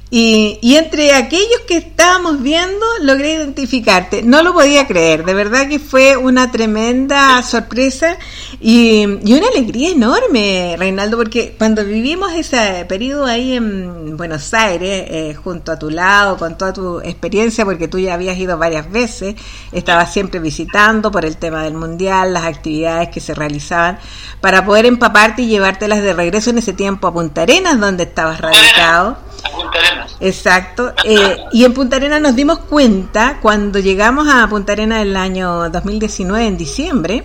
Y, 0.09 0.57
y, 0.61 0.77
entre 0.77 1.13
aquellos 1.13 1.59
que 1.67 1.75
estábamos 1.75 2.41
viendo, 2.41 2.85
logré 3.01 3.33
identificarte. 3.33 4.23
No 4.23 4.41
lo 4.41 4.53
podía 4.53 4.87
creer, 4.87 5.25
de 5.25 5.33
verdad 5.33 5.67
que 5.67 5.79
fue 5.79 6.15
una 6.15 6.49
tremenda 6.49 7.41
sorpresa 7.43 8.17
y, 8.61 9.05
una 9.05 9.47
alegría 9.49 9.89
enorme, 9.89 10.75
Reinaldo, 10.79 11.17
porque 11.17 11.55
cuando 11.57 11.83
vivimos 11.83 12.31
ese 12.33 12.85
periodo 12.87 13.25
ahí 13.25 13.53
en 13.53 14.15
Buenos 14.15 14.53
Aires, 14.53 15.05
eh, 15.09 15.35
junto 15.35 15.73
a 15.73 15.79
tu 15.79 15.89
lado, 15.89 16.37
con 16.37 16.57
toda 16.57 16.71
tu 16.71 17.01
experiencia, 17.01 17.65
porque 17.65 17.89
tú 17.89 17.99
ya 17.99 18.13
habías 18.13 18.37
ido 18.37 18.57
varias 18.57 18.89
veces, 18.89 19.35
estabas 19.73 20.13
siempre 20.13 20.39
visitando 20.39 21.11
por 21.11 21.25
el 21.25 21.35
tema 21.35 21.63
del 21.63 21.73
mundial, 21.73 22.33
las 22.33 22.45
actividades 22.45 23.09
que 23.09 23.19
se 23.19 23.33
realizaban, 23.33 23.99
para 24.39 24.65
poder 24.65 24.85
empaparte 24.85 25.41
y 25.41 25.47
llevártelas 25.47 26.01
de 26.01 26.13
regreso 26.13 26.49
en 26.51 26.59
ese 26.59 26.71
tiempo 26.71 27.07
a 27.07 27.13
Punta 27.13 27.41
Arenas, 27.41 27.77
donde 27.77 28.03
estabas 28.03 28.39
radicado. 28.39 29.26
Punta 29.43 29.79
Arenas. 29.79 30.15
Exacto. 30.19 30.93
Eh, 31.03 31.37
y 31.51 31.63
en 31.63 31.73
Punta 31.73 31.95
Arena 31.95 32.19
nos 32.19 32.35
dimos 32.35 32.59
cuenta 32.59 33.39
cuando 33.41 33.79
llegamos 33.79 34.27
a 34.27 34.47
Punta 34.47 34.73
Arena 34.73 35.01
el 35.01 35.15
año 35.15 35.69
2019, 35.69 36.47
en 36.47 36.57
diciembre, 36.57 37.23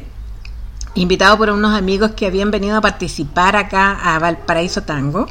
invitado 0.94 1.38
por 1.38 1.50
unos 1.50 1.76
amigos 1.76 2.12
que 2.12 2.26
habían 2.26 2.50
venido 2.50 2.76
a 2.76 2.80
participar 2.80 3.56
acá 3.56 3.98
a 4.02 4.18
Valparaíso 4.18 4.82
Tango. 4.82 5.26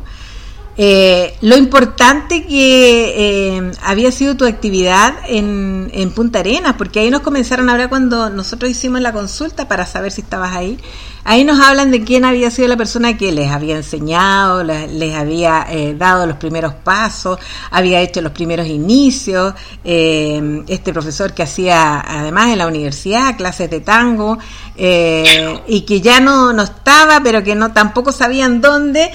Eh, 0.77 1.35
lo 1.41 1.57
importante 1.57 2.45
que 2.45 3.57
eh, 3.57 3.71
había 3.83 4.11
sido 4.11 4.37
tu 4.37 4.45
actividad 4.45 5.13
en, 5.27 5.91
en 5.93 6.11
Punta 6.11 6.39
Arenas, 6.39 6.75
porque 6.77 7.01
ahí 7.01 7.09
nos 7.09 7.21
comenzaron 7.21 7.69
a 7.69 7.73
hablar 7.73 7.89
cuando 7.89 8.29
nosotros 8.29 8.71
hicimos 8.71 9.01
la 9.01 9.11
consulta 9.11 9.67
para 9.67 9.85
saber 9.85 10.11
si 10.11 10.21
estabas 10.21 10.55
ahí. 10.55 10.79
Ahí 11.23 11.43
nos 11.43 11.59
hablan 11.59 11.91
de 11.91 12.03
quién 12.03 12.25
había 12.25 12.49
sido 12.49 12.67
la 12.67 12.77
persona 12.77 13.15
que 13.15 13.31
les 13.31 13.51
había 13.51 13.75
enseñado, 13.75 14.63
les, 14.63 15.13
había 15.13 15.67
eh, 15.69 15.93
dado 15.95 16.25
los 16.25 16.37
primeros 16.37 16.73
pasos, 16.73 17.39
había 17.69 18.01
hecho 18.01 18.21
los 18.21 18.31
primeros 18.31 18.65
inicios, 18.65 19.53
eh, 19.83 20.63
este 20.67 20.91
profesor 20.91 21.33
que 21.33 21.43
hacía 21.43 22.01
además 22.01 22.49
en 22.49 22.57
la 22.57 22.65
universidad 22.65 23.37
clases 23.37 23.69
de 23.69 23.81
tango 23.81 24.39
eh, 24.75 25.61
y 25.67 25.81
que 25.81 26.01
ya 26.01 26.19
no, 26.19 26.53
no 26.53 26.63
estaba, 26.63 27.21
pero 27.21 27.43
que 27.43 27.53
no 27.53 27.71
tampoco 27.71 28.11
sabían 28.11 28.59
dónde. 28.59 29.11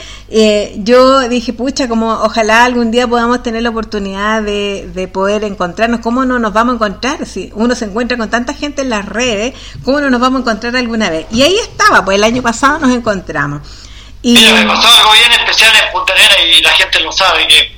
yo 0.77 1.29
dije, 1.29 1.53
pucha, 1.55 1.89
como 1.89 2.13
ojalá 2.13 2.65
algún 2.65 2.93
día 2.93 3.09
podamos 3.09 3.43
tener 3.43 3.63
la 3.63 3.71
oportunidad 3.71 4.43
de, 4.43 4.89
de 4.95 5.09
poder 5.09 5.43
encontrarnos. 5.43 6.01
¿Cómo 6.01 6.25
no 6.25 6.39
nos 6.39 6.53
vamos 6.53 6.75
a 6.75 6.77
encontrar? 6.77 7.27
Si 7.27 7.51
uno 7.57 7.75
se 7.75 7.87
encuentra 7.87 8.17
con 8.17 8.31
tanta 8.31 8.55
gente 8.55 8.83
en 8.83 8.91
las 8.91 9.07
redes, 9.07 9.55
¿cómo 9.85 10.01
no 10.01 10.09
nos 10.09 10.21
vamos 10.21 10.39
a 10.39 10.43
encontrar 10.43 10.77
alguna 10.77 11.11
vez? 11.11 11.27
Y 11.33 11.43
ahí 11.43 11.57
estaba 11.57 11.96
pues 12.05 12.17
el 12.17 12.25
año 12.25 12.43
pasado 12.43 12.79
nos 12.79 12.91
encontramos. 12.91 13.63
Y... 14.23 14.37
Mira, 14.37 14.53
me 14.53 14.67
pasó 14.67 14.89
algo 14.89 15.13
bien 15.13 15.33
especial 15.33 15.73
en 15.77 15.93
Punta 15.93 16.13
Arena 16.13 16.39
y 16.41 16.63
la 16.63 16.73
gente 16.73 17.01
lo 17.01 17.13
sabe, 17.13 17.47
que 17.47 17.77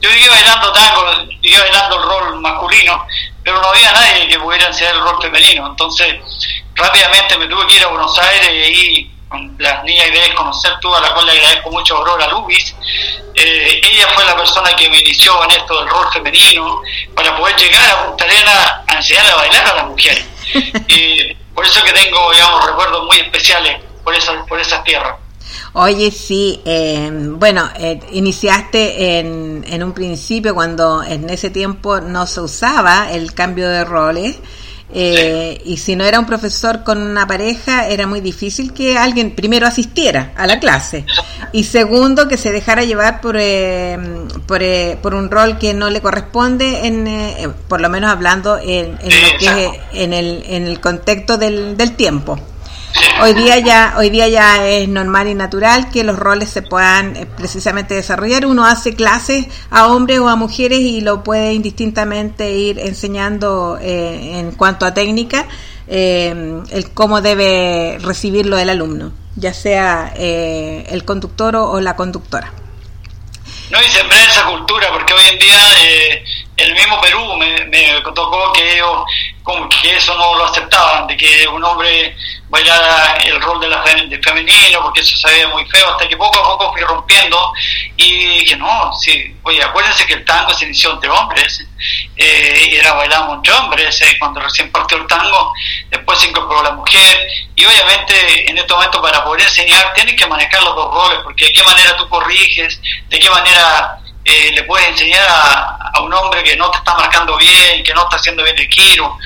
yo 0.00 0.10
llegué 0.10 0.28
bailando 0.28 0.72
tango, 0.72 1.04
llegué 1.40 1.58
bailando 1.58 1.96
el 1.96 2.02
rol 2.02 2.40
masculino, 2.40 3.06
pero 3.44 3.60
no 3.60 3.68
había 3.68 3.92
nadie 3.92 4.28
que 4.28 4.38
pudiera 4.38 4.66
enseñar 4.66 4.94
el 4.94 5.02
rol 5.02 5.20
femenino, 5.20 5.66
entonces 5.66 6.16
rápidamente 6.74 7.36
me 7.36 7.46
tuve 7.46 7.66
que 7.66 7.76
ir 7.76 7.84
a 7.84 7.88
Buenos 7.88 8.18
Aires 8.18 8.50
y 8.50 8.62
ahí 8.62 9.10
con 9.28 9.56
las 9.58 9.84
niñas 9.84 10.08
ideas 10.08 10.34
conocer 10.34 10.72
tú, 10.80 10.92
a 10.94 11.00
la 11.00 11.14
cual 11.14 11.26
le 11.26 11.32
agradezco 11.32 11.70
mucho 11.70 11.94
a 11.94 11.98
Aurora 11.98 12.26
Lubis. 12.28 12.74
Eh, 13.34 13.80
ella 13.84 14.08
fue 14.12 14.24
la 14.24 14.36
persona 14.36 14.74
que 14.74 14.90
me 14.90 14.98
inició 14.98 15.42
en 15.44 15.52
esto 15.52 15.78
del 15.78 15.88
rol 15.88 16.12
femenino 16.12 16.82
para 17.14 17.36
poder 17.36 17.56
llegar 17.56 17.90
a 17.90 18.06
Punta 18.06 18.24
Arena 18.24 18.82
a 18.88 18.94
enseñarle 18.96 19.30
a 19.30 19.36
bailar 19.36 19.66
a 19.68 19.74
las 19.74 19.86
mujeres. 19.86 20.26
y 20.88 21.36
por 21.54 21.64
eso 21.64 21.82
que 21.84 21.92
tengo, 21.92 22.30
digamos, 22.32 22.66
recuerdos 22.66 23.04
muy 23.06 23.18
especiales 23.18 23.78
por 24.04 24.14
esas, 24.14 24.46
por 24.46 24.60
esas 24.60 24.82
tierras. 24.84 25.16
Oye, 25.72 26.10
sí, 26.10 26.60
eh, 26.64 27.10
bueno, 27.12 27.68
eh, 27.78 28.00
iniciaste 28.12 29.18
en, 29.18 29.64
en 29.68 29.82
un 29.84 29.92
principio 29.92 30.54
cuando 30.54 31.02
en 31.02 31.30
ese 31.30 31.50
tiempo 31.50 32.00
no 32.00 32.26
se 32.26 32.40
usaba 32.40 33.12
el 33.12 33.34
cambio 33.34 33.68
de 33.68 33.84
roles. 33.84 34.38
Eh, 34.92 35.60
y 35.64 35.76
si 35.76 35.94
no 35.94 36.04
era 36.04 36.18
un 36.18 36.26
profesor 36.26 36.82
con 36.82 36.98
una 37.00 37.26
pareja, 37.26 37.86
era 37.86 38.06
muy 38.06 38.20
difícil 38.20 38.72
que 38.72 38.98
alguien 38.98 39.34
primero 39.36 39.66
asistiera 39.66 40.32
a 40.36 40.48
la 40.48 40.58
clase 40.58 41.04
y 41.52 41.64
segundo 41.64 42.26
que 42.26 42.36
se 42.36 42.50
dejara 42.50 42.82
llevar 42.82 43.20
por, 43.20 43.36
por, 44.46 44.62
por, 45.00 45.14
un 45.14 45.30
rol 45.30 45.58
que 45.58 45.74
no 45.74 45.90
le 45.90 46.00
corresponde, 46.00 46.86
en, 46.86 47.54
por 47.68 47.80
lo 47.80 47.88
menos 47.88 48.10
hablando 48.10 48.58
en, 48.58 48.98
en 49.00 49.22
lo 49.22 49.38
que 49.38 49.80
en 49.92 50.12
el, 50.12 50.42
en 50.46 50.66
el 50.66 50.80
contexto 50.80 51.38
del, 51.38 51.76
del 51.76 51.94
tiempo. 51.94 52.38
Hoy 53.22 53.34
día 53.34 53.58
ya, 53.58 53.94
hoy 53.98 54.08
día 54.08 54.28
ya 54.28 54.66
es 54.66 54.88
normal 54.88 55.28
y 55.28 55.34
natural 55.34 55.90
que 55.90 56.04
los 56.04 56.18
roles 56.18 56.48
se 56.48 56.62
puedan 56.62 57.16
eh, 57.16 57.26
precisamente 57.26 57.94
desarrollar. 57.94 58.46
Uno 58.46 58.64
hace 58.64 58.94
clases 58.94 59.46
a 59.70 59.88
hombres 59.88 60.20
o 60.20 60.28
a 60.28 60.36
mujeres 60.36 60.80
y 60.80 61.02
lo 61.02 61.22
puede 61.22 61.52
indistintamente 61.52 62.50
ir 62.50 62.78
enseñando 62.78 63.78
eh, 63.80 64.38
en 64.38 64.52
cuanto 64.52 64.86
a 64.86 64.94
técnica 64.94 65.46
eh, 65.86 66.62
el 66.70 66.90
cómo 66.92 67.20
debe 67.20 67.98
recibirlo 68.00 68.56
el 68.58 68.70
alumno, 68.70 69.12
ya 69.36 69.52
sea 69.52 70.12
el 70.16 71.04
conductor 71.04 71.56
o, 71.56 71.80
la 71.80 71.96
conductora. 71.96 72.52
No, 73.70 73.82
y 73.82 73.88
sembrar 73.88 74.20
esa 74.28 74.46
cultura, 74.46 74.88
porque 74.92 75.12
hoy 75.12 75.22
en 75.30 75.38
día 75.38 75.58
el 76.60 76.74
mismo 76.74 77.00
Perú 77.00 77.36
me, 77.36 77.64
me 77.66 78.00
tocó 78.14 78.52
que 78.52 78.74
ellos 78.74 79.04
como 79.42 79.68
que 79.68 79.96
eso 79.96 80.14
no 80.14 80.34
lo 80.36 80.44
aceptaban, 80.44 81.06
de 81.06 81.16
que 81.16 81.48
un 81.48 81.64
hombre 81.64 82.14
bailara 82.48 83.16
el 83.24 83.40
rol 83.40 83.60
de, 83.60 83.68
la, 83.68 83.82
de 83.82 84.20
femenino, 84.22 84.82
porque 84.82 85.00
eso 85.00 85.16
se 85.16 85.28
veía 85.28 85.48
muy 85.48 85.64
feo, 85.66 85.90
hasta 85.90 86.06
que 86.06 86.16
poco 86.16 86.38
a 86.38 86.44
poco 86.44 86.72
fui 86.72 86.82
rompiendo 86.82 87.52
y 87.96 88.40
dije, 88.40 88.56
no, 88.56 88.92
sí, 88.92 89.36
oye, 89.42 89.62
acuérdense 89.62 90.06
que 90.06 90.14
el 90.14 90.24
tango 90.24 90.52
se 90.52 90.66
inició 90.66 90.92
entre 90.92 91.10
hombres, 91.10 91.66
eh, 92.16 92.68
y 92.70 92.76
era 92.76 92.92
bailado 92.92 93.34
entre 93.34 93.52
hombres, 93.52 94.00
eh, 94.02 94.16
cuando 94.18 94.40
recién 94.40 94.70
partió 94.70 94.98
el 94.98 95.06
tango, 95.06 95.52
después 95.90 96.18
se 96.18 96.28
incorporó 96.28 96.62
la 96.62 96.72
mujer, 96.72 97.26
y 97.56 97.64
obviamente 97.64 98.50
en 98.50 98.58
este 98.58 98.72
momento 98.72 99.00
para 99.00 99.24
poder 99.24 99.42
enseñar 99.42 99.92
tienes 99.94 100.14
que 100.14 100.26
manejar 100.26 100.62
los 100.62 100.74
dos 100.74 100.94
roles, 100.94 101.20
porque 101.24 101.46
de 101.46 101.52
qué 101.52 101.62
manera 101.62 101.96
tú 101.96 102.08
corriges, 102.08 102.80
de 103.08 103.18
qué 103.18 103.30
manera 103.30 104.00
eh, 104.24 104.52
le 104.54 104.62
puedes 104.64 104.88
enseñar 104.88 105.26
a, 105.28 106.00
un 106.02 106.12
hombre 106.14 106.42
que 106.42 106.56
no 106.56 106.70
te 106.70 106.78
está 106.78 106.94
marcando 106.94 107.36
bien, 107.36 107.84
que 107.84 107.92
no 107.92 108.02
está 108.02 108.16
haciendo 108.16 108.42
bien 108.42 108.56
el 108.58 108.68
giro. 108.68 109.16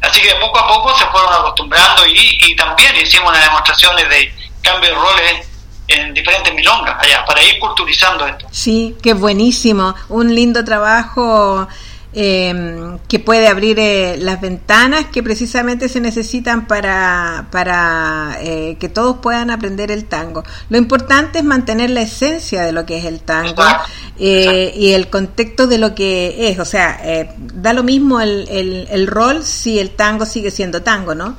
Así 0.00 0.20
que 0.20 0.34
poco 0.36 0.58
a 0.58 0.68
poco 0.68 0.96
se 0.96 1.04
fueron 1.06 1.32
acostumbrando 1.32 2.02
y, 2.06 2.56
también 2.56 2.96
hicimos 2.96 3.30
unas 3.30 3.44
demostraciones 3.44 4.08
de 4.08 4.34
cambio 4.62 4.90
de 4.90 4.94
roles 4.94 5.48
en 5.88 6.14
diferentes 6.14 6.54
milongas 6.54 6.96
allá, 6.98 7.24
para 7.26 7.42
ir 7.42 7.58
culturizando 7.58 8.26
esto. 8.26 8.46
Sí, 8.50 8.96
qué 9.02 9.12
buenísimo. 9.12 9.94
Un 10.08 10.34
lindo 10.34 10.64
trabajo 10.64 11.68
eh, 12.16 12.96
que 13.08 13.18
puede 13.18 13.48
abrir 13.48 13.80
eh, 13.80 14.16
las 14.18 14.40
ventanas 14.40 15.06
que 15.06 15.20
precisamente 15.20 15.88
se 15.88 16.00
necesitan 16.00 16.68
para, 16.68 17.46
para 17.50 18.36
eh, 18.40 18.76
que 18.78 18.88
todos 18.88 19.16
puedan 19.18 19.50
aprender 19.50 19.90
el 19.90 20.04
tango. 20.04 20.44
Lo 20.68 20.78
importante 20.78 21.40
es 21.40 21.44
mantener 21.44 21.90
la 21.90 22.02
esencia 22.02 22.62
de 22.62 22.70
lo 22.70 22.86
que 22.86 22.98
es 22.98 23.04
el 23.04 23.20
tango 23.20 23.64
eh, 24.18 24.72
y 24.76 24.92
el 24.92 25.08
contexto 25.08 25.66
de 25.66 25.78
lo 25.78 25.94
que 25.94 26.48
es. 26.48 26.58
O 26.58 26.64
sea, 26.64 27.00
da 27.54 27.72
lo 27.72 27.82
mismo 27.82 28.20
el, 28.20 28.46
el, 28.48 28.88
el 28.90 29.06
rol 29.06 29.44
si 29.44 29.78
el 29.78 29.90
tango 29.90 30.26
sigue 30.26 30.50
siendo 30.50 30.82
tango, 30.82 31.14
¿no? 31.14 31.36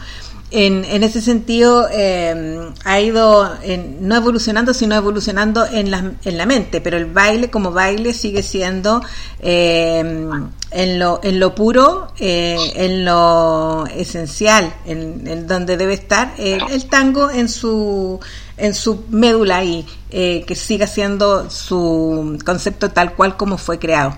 en, 0.51 0.85
en 0.85 1.03
ese 1.03 1.21
sentido 1.21 1.87
eh, 1.91 2.71
ha 2.83 2.99
ido 3.01 3.57
no 3.99 4.15
evolucionando, 4.15 4.73
sino 4.73 4.95
evolucionando 4.95 5.65
en 5.65 5.91
la, 5.91 6.13
en 6.23 6.37
la 6.37 6.45
mente, 6.45 6.81
pero 6.81 6.97
el 6.97 7.05
baile 7.05 7.49
como 7.49 7.71
baile 7.71 8.13
sigue 8.13 8.43
siendo 8.43 9.01
eh, 9.39 10.29
en, 10.71 10.99
lo, 10.99 11.19
en 11.23 11.39
lo 11.39 11.55
puro, 11.55 12.13
eh, 12.19 12.57
en 12.75 13.03
lo 13.05 13.85
esencial, 13.87 14.73
en, 14.85 15.47
donde 15.47 15.77
debe 15.77 15.93
estar 15.93 16.33
el 16.37 16.85
tango 16.85 17.29
en 17.29 17.49
su 17.49 18.19
en 18.57 18.73
su 18.73 19.05
médula 19.09 19.63
y 19.63 19.85
que 20.09 20.55
siga 20.55 20.87
siendo 20.87 21.49
su 21.49 22.39
concepto 22.45 22.91
tal 22.91 23.13
cual 23.13 23.35
como 23.37 23.57
fue 23.57 23.79
creado. 23.79 24.17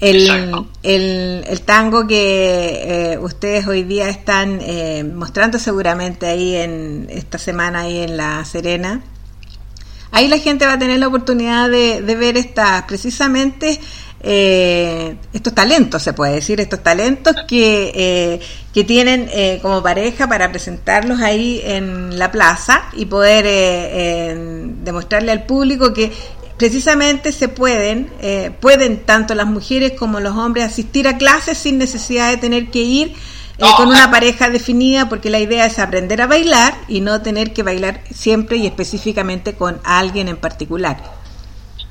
El, 0.00 0.30
el, 0.84 1.44
el, 1.48 1.60
tango 1.62 2.06
que 2.06 3.14
eh, 3.14 3.18
ustedes 3.18 3.66
hoy 3.66 3.82
día 3.82 4.08
están 4.08 4.60
eh, 4.62 5.02
mostrando 5.02 5.58
seguramente 5.58 6.26
ahí 6.26 6.54
en 6.54 7.08
esta 7.10 7.36
semana 7.36 7.80
ahí 7.80 7.98
en 7.98 8.16
La 8.16 8.44
Serena. 8.44 9.02
Ahí 10.12 10.28
la 10.28 10.38
gente 10.38 10.66
va 10.66 10.74
a 10.74 10.78
tener 10.78 11.00
la 11.00 11.08
oportunidad 11.08 11.68
de, 11.68 12.00
de 12.00 12.14
ver 12.14 12.36
estas, 12.36 12.84
precisamente 12.84 13.80
eh, 14.20 15.16
estos 15.32 15.54
talentos, 15.54 16.02
se 16.02 16.12
puede 16.12 16.34
decir, 16.34 16.60
estos 16.60 16.82
talentos 16.82 17.36
que, 17.46 18.40
que 18.72 18.84
tienen 18.84 19.30
como 19.62 19.82
pareja 19.82 20.28
para 20.28 20.50
presentarlos 20.50 21.20
ahí 21.20 21.60
en 21.64 22.18
la 22.18 22.30
plaza 22.30 22.84
y 22.94 23.06
poder 23.06 23.44
demostrarle 24.82 25.32
al 25.32 25.44
público 25.44 25.92
que 25.92 26.10
precisamente 26.58 27.32
se 27.32 27.48
pueden, 27.48 28.10
eh, 28.20 28.50
pueden 28.60 29.04
tanto 29.04 29.34
las 29.34 29.46
mujeres 29.46 29.92
como 29.92 30.20
los 30.20 30.36
hombres 30.36 30.66
asistir 30.66 31.08
a 31.08 31.16
clases 31.16 31.56
sin 31.56 31.78
necesidad 31.78 32.28
de 32.30 32.36
tener 32.36 32.70
que 32.70 32.80
ir 32.80 33.14
eh, 33.58 33.64
con 33.76 33.88
una 33.88 34.10
pareja 34.10 34.50
definida, 34.50 35.08
porque 35.08 35.30
la 35.30 35.38
idea 35.38 35.66
es 35.66 35.78
aprender 35.78 36.20
a 36.20 36.26
bailar 36.26 36.74
y 36.88 37.00
no 37.00 37.22
tener 37.22 37.52
que 37.52 37.62
bailar 37.62 38.02
siempre 38.12 38.56
y 38.56 38.66
específicamente 38.66 39.54
con 39.54 39.80
alguien 39.84 40.28
en 40.28 40.36
particular. 40.36 41.17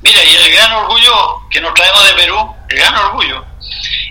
Mira, 0.02 0.24
y 0.24 0.36
el 0.36 0.52
gran 0.52 0.72
orgullo 0.72 1.42
que 1.50 1.60
nos 1.60 1.74
traemos 1.74 2.04
de 2.06 2.14
Perú, 2.14 2.54
el 2.68 2.76
gran 2.78 2.94
orgullo, 2.94 3.44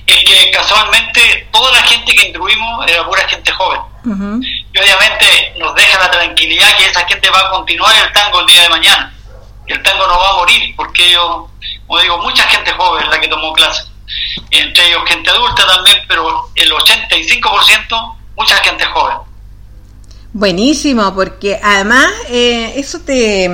es 0.06 0.24
que 0.24 0.52
casualmente 0.52 1.48
toda 1.52 1.72
la 1.72 1.82
gente 1.84 2.14
que 2.14 2.28
instruimos 2.28 2.88
era 2.88 3.06
pura 3.06 3.28
gente 3.28 3.52
joven. 3.52 3.82
Y 4.74 4.80
obviamente 4.80 5.54
nos 5.60 5.76
deja 5.76 6.00
la 6.00 6.12
tranquilidad 6.12 6.78
que 6.78 6.86
esa 6.86 7.06
gente 7.06 7.30
va 7.30 7.40
a 7.40 7.50
continuar 7.50 7.94
el 7.96 8.12
tango 8.14 8.40
el 8.40 8.46
día 8.46 8.62
de 8.64 8.70
mañana 8.70 9.14
el 9.68 9.84
tango 9.84 10.08
no 10.08 10.18
va 10.18 10.30
a 10.30 10.34
morir, 10.36 10.74
porque 10.76 11.12
yo, 11.12 11.50
como 11.86 12.00
digo, 12.00 12.18
mucha 12.20 12.44
gente 12.44 12.72
joven 12.72 13.10
la 13.10 13.20
que 13.20 13.28
tomó 13.28 13.54
clase, 13.54 13.86
entre 14.52 14.88
ellos 14.88 15.04
gente 15.08 15.30
adulta 15.30 15.68
también, 15.68 16.02
pero 16.08 16.50
el 16.56 16.72
85% 16.72 18.16
mucha 18.36 18.56
gente 18.58 18.86
joven. 18.86 19.18
Buenísimo, 20.38 21.16
porque 21.16 21.60
además 21.64 22.12
eh, 22.30 22.74
eso 22.76 23.00
te, 23.00 23.50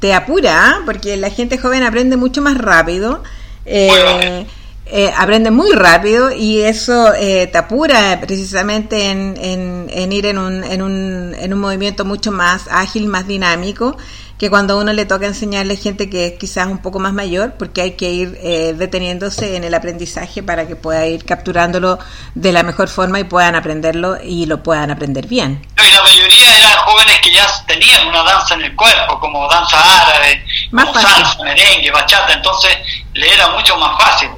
te 0.00 0.12
apura, 0.12 0.70
¿ah? 0.70 0.82
porque 0.84 1.16
la 1.16 1.30
gente 1.30 1.58
joven 1.58 1.84
aprende 1.84 2.16
mucho 2.16 2.42
más 2.42 2.58
rápido. 2.58 3.22
Eh, 3.64 4.44
eh, 4.86 5.12
aprende 5.16 5.52
muy 5.52 5.70
rápido 5.70 6.32
y 6.32 6.62
eso 6.62 7.14
eh, 7.14 7.46
te 7.52 7.58
apura 7.58 8.18
precisamente 8.20 9.10
en, 9.10 9.36
en, 9.38 10.12
ir 10.12 10.26
en 10.26 10.38
un, 10.38 10.64
en, 10.64 10.82
un, 10.82 11.36
en 11.38 11.54
un 11.54 11.60
movimiento 11.60 12.04
mucho 12.04 12.32
más 12.32 12.66
ágil, 12.68 13.06
más 13.06 13.28
dinámico 13.28 13.96
que 14.38 14.50
cuando 14.50 14.78
uno 14.78 14.92
le 14.92 15.04
toca 15.04 15.26
enseñarle 15.26 15.76
gente 15.76 16.08
que 16.08 16.26
es 16.26 16.32
quizás 16.38 16.68
un 16.68 16.78
poco 16.78 17.00
más 17.00 17.12
mayor, 17.12 17.54
porque 17.58 17.82
hay 17.82 17.92
que 17.92 18.10
ir 18.10 18.38
eh, 18.40 18.72
deteniéndose 18.76 19.56
en 19.56 19.64
el 19.64 19.74
aprendizaje 19.74 20.42
para 20.44 20.66
que 20.66 20.76
pueda 20.76 21.06
ir 21.06 21.24
capturándolo 21.24 21.98
de 22.34 22.52
la 22.52 22.62
mejor 22.62 22.88
forma 22.88 23.18
y 23.18 23.24
puedan 23.24 23.56
aprenderlo 23.56 24.16
y 24.22 24.46
lo 24.46 24.62
puedan 24.62 24.90
aprender 24.92 25.26
bien. 25.26 25.66
y 25.76 25.90
la 25.90 26.02
mayoría 26.02 26.56
eran 26.56 26.72
jóvenes 26.84 27.20
que 27.20 27.32
ya 27.32 27.46
tenían 27.66 28.06
una 28.06 28.22
danza 28.22 28.54
en 28.54 28.62
el 28.62 28.76
cuerpo, 28.76 29.18
como 29.18 29.48
danza 29.48 29.76
árabe, 29.80 30.44
como 30.70 30.94
salsa, 30.94 31.42
merengue, 31.42 31.90
bachata, 31.90 32.32
entonces 32.34 32.76
le 33.18 33.34
era 33.34 33.48
mucho 33.48 33.76
más 33.76 34.00
fácil. 34.00 34.30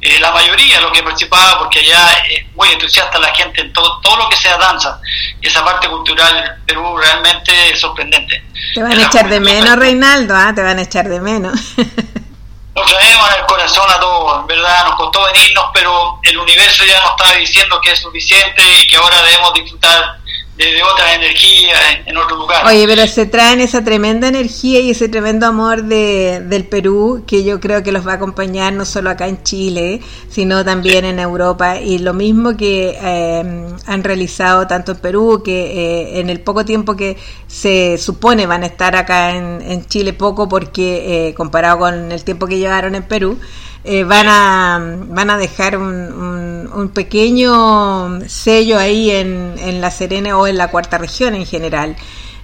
Eh, 0.00 0.18
la 0.20 0.32
mayoría 0.32 0.80
lo 0.80 0.90
que 0.90 1.02
participaba, 1.02 1.58
porque 1.58 1.84
ya 1.84 2.12
es 2.30 2.44
muy 2.54 2.68
entusiasta 2.70 3.18
la 3.18 3.32
gente 3.34 3.60
en 3.60 3.72
todo, 3.72 4.00
todo 4.00 4.16
lo 4.16 4.28
que 4.28 4.36
sea 4.36 4.56
danza, 4.56 4.98
esa 5.40 5.64
parte 5.64 5.88
cultural 5.88 6.34
del 6.34 6.64
Perú 6.66 6.96
realmente 6.96 7.70
es 7.70 7.80
sorprendente. 7.80 8.42
Te 8.74 8.82
van 8.82 8.98
a 8.98 9.04
echar 9.04 9.28
de 9.28 9.40
menos, 9.40 9.76
Reinaldo, 9.76 10.34
¿ah? 10.34 10.52
te 10.54 10.62
van 10.62 10.78
a 10.78 10.82
echar 10.82 11.08
de 11.08 11.20
menos. 11.20 11.58
Nos 12.74 12.86
traemos 12.86 13.28
en 13.28 13.40
el 13.40 13.46
corazón 13.46 13.90
a 13.90 14.00
todos, 14.00 14.40
en 14.40 14.46
verdad, 14.46 14.86
nos 14.86 14.96
costó 14.96 15.22
venirnos, 15.30 15.66
pero 15.74 16.18
el 16.22 16.38
universo 16.38 16.84
ya 16.86 17.02
nos 17.02 17.10
está 17.10 17.36
diciendo 17.36 17.78
que 17.82 17.92
es 17.92 18.00
suficiente 18.00 18.62
y 18.80 18.86
que 18.86 18.96
ahora 18.96 19.20
debemos 19.20 19.52
disfrutar 19.52 20.21
de, 20.70 20.82
otra 20.82 21.14
energía 21.14 21.74
en, 22.06 22.16
otro 22.16 22.36
lugar. 22.36 22.66
Oye, 22.66 22.86
pero 22.86 23.06
se 23.06 23.26
traen 23.26 23.60
esa 23.60 23.82
tremenda 23.84 24.28
energía 24.28 24.80
y 24.80 24.90
ese 24.90 25.08
tremendo 25.08 25.46
amor 25.46 25.84
de, 25.84 26.40
del 26.44 26.64
Perú 26.64 27.24
que 27.26 27.44
yo 27.44 27.60
creo 27.60 27.82
que 27.82 27.92
los 27.92 28.06
va 28.06 28.12
a 28.12 28.14
acompañar 28.16 28.72
no 28.72 28.84
solo 28.84 29.10
acá 29.10 29.26
en 29.28 29.42
Chile, 29.42 30.00
sino 30.28 30.64
también 30.64 31.04
en 31.04 31.18
Europa. 31.18 31.78
Y 31.78 31.98
lo 31.98 32.14
mismo 32.14 32.56
que 32.56 32.98
eh, 33.00 33.66
han 33.86 34.04
realizado 34.04 34.66
tanto 34.66 34.92
en 34.92 34.98
Perú, 34.98 35.42
que 35.44 35.52
eh, 35.52 36.20
en 36.20 36.30
el 36.30 36.40
poco 36.40 36.64
tiempo 36.64 36.96
que 36.96 37.16
se 37.46 37.98
supone 37.98 38.46
van 38.46 38.62
a 38.62 38.66
estar 38.66 38.96
acá 38.96 39.36
en, 39.36 39.60
en 39.62 39.86
Chile, 39.86 40.12
poco 40.12 40.48
porque 40.48 41.28
eh, 41.28 41.34
comparado 41.34 41.78
con 41.78 42.12
el 42.12 42.24
tiempo 42.24 42.46
que 42.46 42.58
llevaron 42.58 42.94
en 42.94 43.02
Perú, 43.02 43.38
eh, 43.84 44.04
van, 44.04 44.26
a, 44.28 44.80
van 45.08 45.30
a 45.30 45.36
dejar 45.36 45.76
un, 45.76 46.70
un, 46.72 46.88
pequeño 46.90 48.20
sello 48.28 48.78
ahí 48.78 49.10
en, 49.10 49.56
en, 49.58 49.80
La 49.80 49.90
Serena 49.90 50.38
o 50.38 50.46
en 50.46 50.56
la 50.56 50.68
cuarta 50.68 50.98
región 50.98 51.34
en 51.34 51.46
general. 51.46 51.96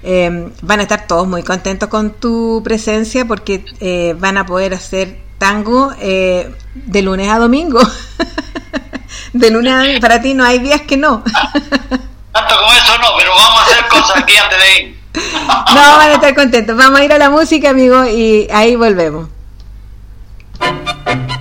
Eh, 0.02 0.51
van 0.62 0.81
a 0.81 0.82
estar 0.82 1.06
todos 1.06 1.28
muy 1.28 1.43
contentos 1.43 1.89
con 1.89 2.10
tu 2.12 2.60
presencia 2.65 3.24
porque 3.24 3.65
eh, 3.81 4.15
van 4.19 4.36
a 4.36 4.47
poder 4.47 4.74
hacer 4.74 5.19
tango 5.39 5.90
de 5.90 7.02
lunes 7.02 7.31
a 7.31 7.39
domingo. 7.39 7.81
de 9.32 9.51
lunes 9.51 9.73
a 9.73 9.78
domingo. 9.78 10.01
Para 10.01 10.20
ti 10.20 10.35
no 10.35 10.44
hay 10.44 10.59
días 10.59 10.82
que 10.82 10.97
no. 10.97 11.23
Tanto 12.32 12.56
como 12.56 12.73
eso 12.73 12.98
no, 12.98 13.09
pero 13.16 13.31
vamos 13.35 13.60
a 13.60 13.62
hacer 13.65 13.89
cosas 13.89 14.16
aquí 14.16 14.36
antes 14.36 14.59
de 14.59 14.81
ir. 14.81 14.98
no, 15.74 15.97
van 15.97 16.10
a 16.10 16.15
estar 16.15 16.35
contentos. 16.35 16.77
Vamos 16.77 17.01
a 17.01 17.05
ir 17.05 17.12
a 17.12 17.19
la 17.19 17.31
música, 17.31 17.70
amigo, 17.70 18.05
y 18.05 18.48
ahí 18.52 18.77
volvemos 18.77 19.28
thank 20.60 21.30
you 21.30 21.38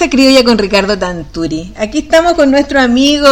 Comparsa 0.00 0.16
Criolla 0.16 0.44
con 0.44 0.56
Ricardo 0.56 0.98
Tanturi. 0.98 1.74
Aquí 1.76 1.98
estamos 1.98 2.32
con 2.32 2.50
nuestro 2.50 2.80
amigo 2.80 3.28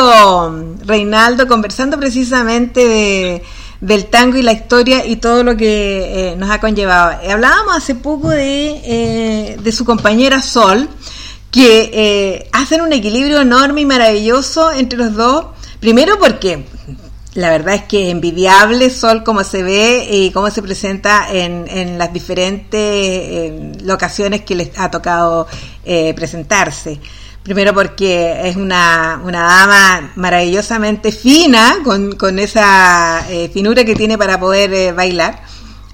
Reinaldo 0.85 1.49
conversando 1.49 1.99
precisamente 1.99 2.87
de, 2.87 3.43
del 3.81 4.05
tango 4.05 4.37
y 4.37 4.43
la 4.43 4.53
historia 4.53 5.07
y 5.07 5.17
todo 5.17 5.45
lo 5.45 5.57
que 5.57 6.33
eh, 6.33 6.37
nos 6.37 6.51
ha 6.51 6.61
conllevado. 6.61 7.19
Hablábamos 7.27 7.75
hace 7.75 7.95
poco 7.95 8.29
de, 8.29 8.83
eh, 8.85 9.57
de 9.59 9.73
su 9.73 9.87
compañera 9.87 10.43
Sol, 10.43 10.91
que 11.51 11.91
eh, 11.91 12.51
hacen 12.53 12.83
un 12.83 12.93
equilibrio 12.93 13.41
enorme 13.41 13.81
y 13.81 13.87
maravilloso 13.87 14.71
entre 14.71 14.99
los 14.99 15.15
dos. 15.15 15.47
Primero 15.81 16.19
porque 16.19 16.67
la 17.39 17.51
verdad 17.51 17.77
es 17.77 17.85
que 17.85 18.11
envidiable 18.11 18.91
Sol 18.91 19.23
como 19.23 19.45
se 19.45 19.63
ve 19.63 20.09
y 20.11 20.33
cómo 20.33 20.51
se 20.51 20.61
presenta 20.61 21.29
en, 21.31 21.67
en 21.69 21.97
las 21.97 22.13
diferentes 22.13 22.73
eh, 22.75 23.73
locaciones 23.85 24.43
que 24.43 24.57
les 24.57 24.77
ha 24.77 24.91
tocado 24.91 25.47
eh, 25.85 26.15
presentarse. 26.15 26.99
Primero 27.45 27.73
porque 27.73 28.49
es 28.49 28.57
una, 28.57 29.21
una 29.23 29.43
dama 29.43 30.13
maravillosamente 30.17 31.13
fina, 31.13 31.77
con, 31.85 32.17
con 32.17 32.41
esa 32.41 33.25
eh, 33.31 33.49
finura 33.55 33.85
que 33.85 33.95
tiene 33.95 34.19
para 34.19 34.41
poder 34.41 34.75
eh, 34.75 34.91
bailar. 34.91 35.41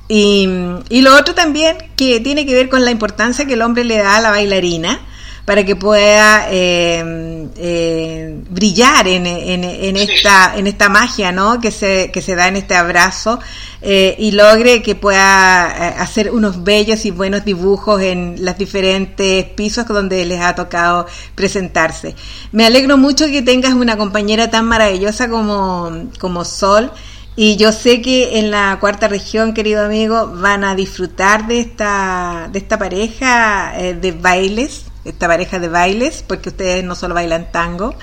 Y, 0.08 0.48
y 0.88 1.02
lo 1.02 1.14
otro 1.14 1.34
también 1.34 1.76
que 1.94 2.20
tiene 2.20 2.46
que 2.46 2.54
ver 2.54 2.70
con 2.70 2.86
la 2.86 2.90
importancia 2.90 3.44
que 3.44 3.52
el 3.52 3.60
hombre 3.60 3.84
le 3.84 3.98
da 3.98 4.16
a 4.16 4.20
la 4.22 4.30
bailarina 4.30 4.98
para 5.44 5.64
que 5.64 5.76
pueda 5.76 6.46
eh, 6.50 7.48
eh, 7.56 8.40
brillar 8.48 9.06
en, 9.06 9.26
en, 9.26 9.64
en, 9.64 9.96
esta, 9.96 10.56
en 10.56 10.66
esta 10.66 10.88
magia 10.88 11.32
¿no? 11.32 11.60
que, 11.60 11.70
se, 11.70 12.10
que 12.10 12.22
se 12.22 12.34
da 12.34 12.48
en 12.48 12.56
este 12.56 12.74
abrazo 12.74 13.38
eh, 13.82 14.16
y 14.18 14.30
logre 14.30 14.82
que 14.82 14.94
pueda 14.94 15.68
eh, 15.68 15.94
hacer 15.98 16.30
unos 16.30 16.64
bellos 16.64 17.04
y 17.04 17.10
buenos 17.10 17.44
dibujos 17.44 18.00
en 18.00 18.36
los 18.42 18.56
diferentes 18.56 19.44
pisos 19.44 19.86
donde 19.86 20.24
les 20.24 20.40
ha 20.40 20.54
tocado 20.54 21.06
presentarse. 21.34 22.14
Me 22.50 22.64
alegro 22.64 22.96
mucho 22.96 23.26
que 23.26 23.42
tengas 23.42 23.74
una 23.74 23.98
compañera 23.98 24.50
tan 24.50 24.64
maravillosa 24.64 25.28
como, 25.28 26.08
como 26.18 26.44
Sol. 26.46 26.90
Y 27.36 27.56
yo 27.56 27.72
sé 27.72 28.00
que 28.00 28.38
en 28.38 28.52
la 28.52 28.78
cuarta 28.80 29.08
región, 29.08 29.54
querido 29.54 29.84
amigo, 29.84 30.32
van 30.36 30.62
a 30.62 30.76
disfrutar 30.76 31.48
de 31.48 31.60
esta, 31.60 32.48
de 32.52 32.60
esta 32.60 32.78
pareja 32.78 33.74
eh, 33.76 33.94
de 33.94 34.12
bailes 34.12 34.84
esta 35.04 35.28
pareja 35.28 35.58
de 35.58 35.68
bailes, 35.68 36.24
porque 36.26 36.50
ustedes 36.50 36.84
no 36.84 36.94
solo 36.94 37.14
bailan 37.14 37.50
tango, 37.52 37.94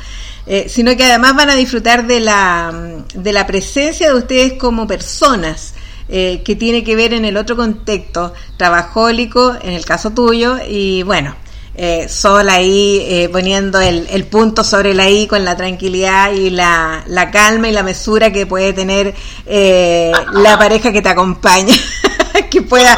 eh, 0.46 0.68
sino 0.70 0.96
que 0.96 1.06
además 1.06 1.36
van 1.36 1.50
a 1.50 1.56
disfrutar 1.56 2.08
de 2.08 2.20
la, 2.20 3.04
de 3.14 3.34
la 3.34 3.48
presencia 3.48 4.08
de 4.08 4.16
ustedes 4.16 4.54
como 4.54 4.88
personas. 4.88 5.74
Eh, 6.14 6.42
que 6.44 6.58
tiene 6.58 6.84
que 6.84 6.98
ver 6.98 7.14
en 7.14 7.24
el 7.24 7.38
otro 7.38 7.56
contexto, 7.56 8.34
trabajólico, 8.58 9.56
en 9.62 9.72
el 9.72 9.86
caso 9.86 10.10
tuyo, 10.10 10.58
y 10.68 11.04
bueno, 11.04 11.38
eh, 11.76 12.08
Sol 12.10 12.50
ahí 12.50 13.00
eh, 13.08 13.30
poniendo 13.32 13.80
el, 13.80 14.08
el, 14.10 14.26
punto 14.26 14.64
sobre 14.64 14.94
la 14.94 15.10
I 15.10 15.28
con 15.28 15.46
la 15.46 15.56
tranquilidad 15.56 16.32
y 16.34 16.50
la, 16.50 17.04
la 17.08 17.32
calma 17.32 17.70
y 17.70 17.72
la 17.72 17.84
mesura 17.84 18.32
que 18.32 18.46
puede 18.46 18.74
tener 18.74 19.14
eh, 19.46 20.12
la 20.34 20.58
pareja 20.58 20.92
que 20.92 21.02
te 21.02 21.10
acompaña. 21.10 21.76
que 22.52 22.62
pueda 22.62 22.96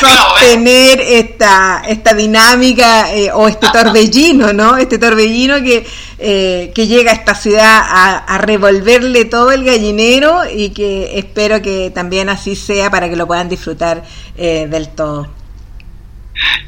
sostener 0.00 1.00
esta, 1.00 1.82
esta 1.86 2.12
dinámica 2.12 3.14
eh, 3.14 3.30
o 3.32 3.48
este 3.48 3.68
torbellino, 3.72 4.52
¿no? 4.52 4.76
Este 4.76 4.98
torbellino 4.98 5.62
que, 5.62 5.86
eh, 6.18 6.72
que 6.74 6.86
llega 6.86 7.12
a 7.12 7.14
esta 7.14 7.34
ciudad 7.34 7.78
a, 7.82 8.18
a, 8.18 8.38
revolverle 8.38 9.24
todo 9.24 9.52
el 9.52 9.64
gallinero 9.64 10.42
y 10.50 10.70
que 10.70 11.18
espero 11.18 11.62
que 11.62 11.90
también 11.94 12.28
así 12.28 12.56
sea 12.56 12.90
para 12.90 13.08
que 13.08 13.16
lo 13.16 13.26
puedan 13.26 13.48
disfrutar 13.48 14.02
eh, 14.36 14.66
del 14.68 14.88
todo. 14.88 15.28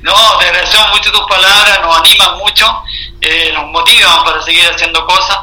No, 0.01 0.15
te 0.39 0.47
agradecemos 0.47 0.91
mucho 0.91 1.13
tus 1.13 1.27
palabras, 1.27 1.81
nos 1.83 1.97
animan 1.99 2.39
mucho, 2.39 2.83
eh, 3.21 3.53
nos 3.53 3.67
motivan 3.67 4.25
para 4.25 4.43
seguir 4.43 4.65
haciendo 4.71 5.05
cosas 5.07 5.39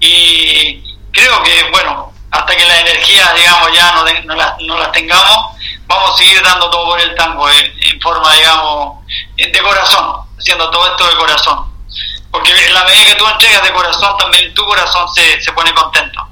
y 0.00 0.82
creo 1.12 1.42
que, 1.42 1.70
bueno, 1.70 2.12
hasta 2.30 2.56
que 2.56 2.66
la 2.66 2.80
energía, 2.80 3.32
digamos, 3.34 3.72
ya 3.72 3.92
no, 3.92 4.34
las, 4.34 4.54
no 4.60 4.78
las 4.78 4.92
tengamos, 4.92 5.56
vamos 5.86 6.14
a 6.14 6.16
seguir 6.16 6.42
dando 6.42 6.68
todo 6.70 6.86
por 6.86 7.00
el 7.00 7.14
tango 7.14 7.48
en, 7.50 7.72
en 7.82 8.00
forma, 8.00 8.32
digamos, 8.34 9.04
de 9.36 9.62
corazón, 9.62 10.16
haciendo 10.38 10.70
todo 10.70 10.86
esto 10.88 11.06
de 11.08 11.16
corazón. 11.16 11.72
Porque 12.30 12.50
en 12.50 12.72
la 12.72 12.84
medida 12.84 13.06
que 13.06 13.14
tú 13.16 13.26
entregas 13.26 13.62
de 13.62 13.72
corazón, 13.72 14.16
también 14.16 14.54
tu 14.54 14.64
corazón 14.64 15.06
se, 15.14 15.40
se 15.40 15.52
pone 15.52 15.72
contento. 15.74 16.26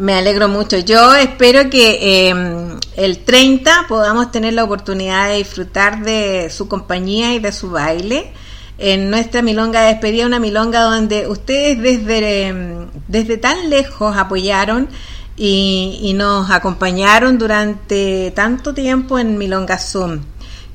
Me 0.00 0.14
alegro 0.14 0.48
mucho. 0.48 0.78
Yo 0.78 1.14
espero 1.14 1.68
que 1.68 2.30
eh, 2.30 2.78
el 2.96 3.18
30 3.18 3.84
podamos 3.86 4.32
tener 4.32 4.54
la 4.54 4.64
oportunidad 4.64 5.28
de 5.28 5.36
disfrutar 5.36 6.02
de 6.02 6.48
su 6.48 6.68
compañía 6.68 7.34
y 7.34 7.38
de 7.38 7.52
su 7.52 7.70
baile 7.70 8.32
en 8.78 9.10
nuestra 9.10 9.42
milonga 9.42 9.82
de 9.82 9.88
despedida, 9.88 10.24
una 10.24 10.38
milonga 10.38 10.80
donde 10.80 11.28
ustedes 11.28 11.82
desde, 11.82 12.88
desde 13.08 13.36
tan 13.36 13.68
lejos 13.68 14.16
apoyaron 14.16 14.88
y, 15.36 15.98
y, 16.00 16.14
nos 16.14 16.50
acompañaron 16.50 17.36
durante 17.36 18.32
tanto 18.34 18.72
tiempo 18.72 19.18
en 19.18 19.36
Milonga 19.36 19.76
Zoom. 19.76 20.22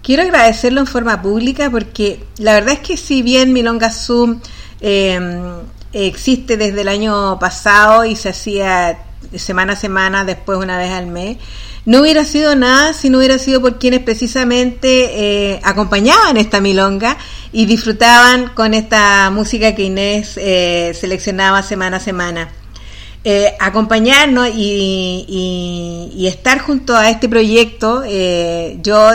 Quiero 0.04 0.22
agradecerlo 0.22 0.82
en 0.82 0.88
forma 0.88 1.24
pública 1.24 1.72
porque 1.72 2.24
la 2.38 2.54
verdad 2.54 2.74
es 2.74 2.80
que 2.82 2.96
si 2.96 3.24
bien 3.24 3.54
Milonga 3.54 3.90
Zoom 3.90 4.40
eh, 4.82 5.20
existe 5.94 6.58
desde 6.58 6.82
el 6.82 6.90
año 6.90 7.40
pasado 7.40 8.06
y 8.06 8.16
se 8.16 8.30
hacía 8.30 9.00
semana 9.36 9.74
a 9.74 9.76
semana, 9.76 10.26
después 10.26 10.58
una 10.58 10.78
vez 10.78 10.92
al 10.92 11.08
mes, 11.08 11.38
no 11.86 12.02
hubiera 12.02 12.26
sido 12.26 12.56
nada 12.56 12.94
si 12.94 13.10
no 13.10 13.20
hubiera 13.20 13.38
sido 13.38 13.62
por 13.62 13.78
quienes 13.78 14.02
precisamente 14.02 15.10
eh, 15.54 15.60
acompañaban 15.64 16.38
esta 16.38 16.60
milonga 16.60 17.18
y 17.52 17.66
disfrutaban 17.66 18.50
con 18.56 18.74
esta 18.74 19.30
música 19.30 19.76
que 19.76 19.84
Inés 19.84 20.34
eh, 20.38 20.96
seleccionaba 21.00 21.62
semana 21.64 21.98
a 21.98 22.00
semana. 22.00 22.50
Eh, 23.24 23.54
acompañarnos 23.60 24.50
y, 24.56 26.12
y, 26.16 26.28
estar 26.28 26.60
junto 26.60 26.96
a 26.96 27.10
este 27.10 27.28
proyecto, 27.28 28.04
yo 28.84 29.10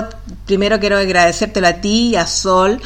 primero 0.46 0.80
quiero 0.80 0.96
agradecértelo 0.96 1.68
a 1.68 1.74
ti 1.74 2.08
y 2.08 2.16
a 2.16 2.26
Sol, 2.26 2.80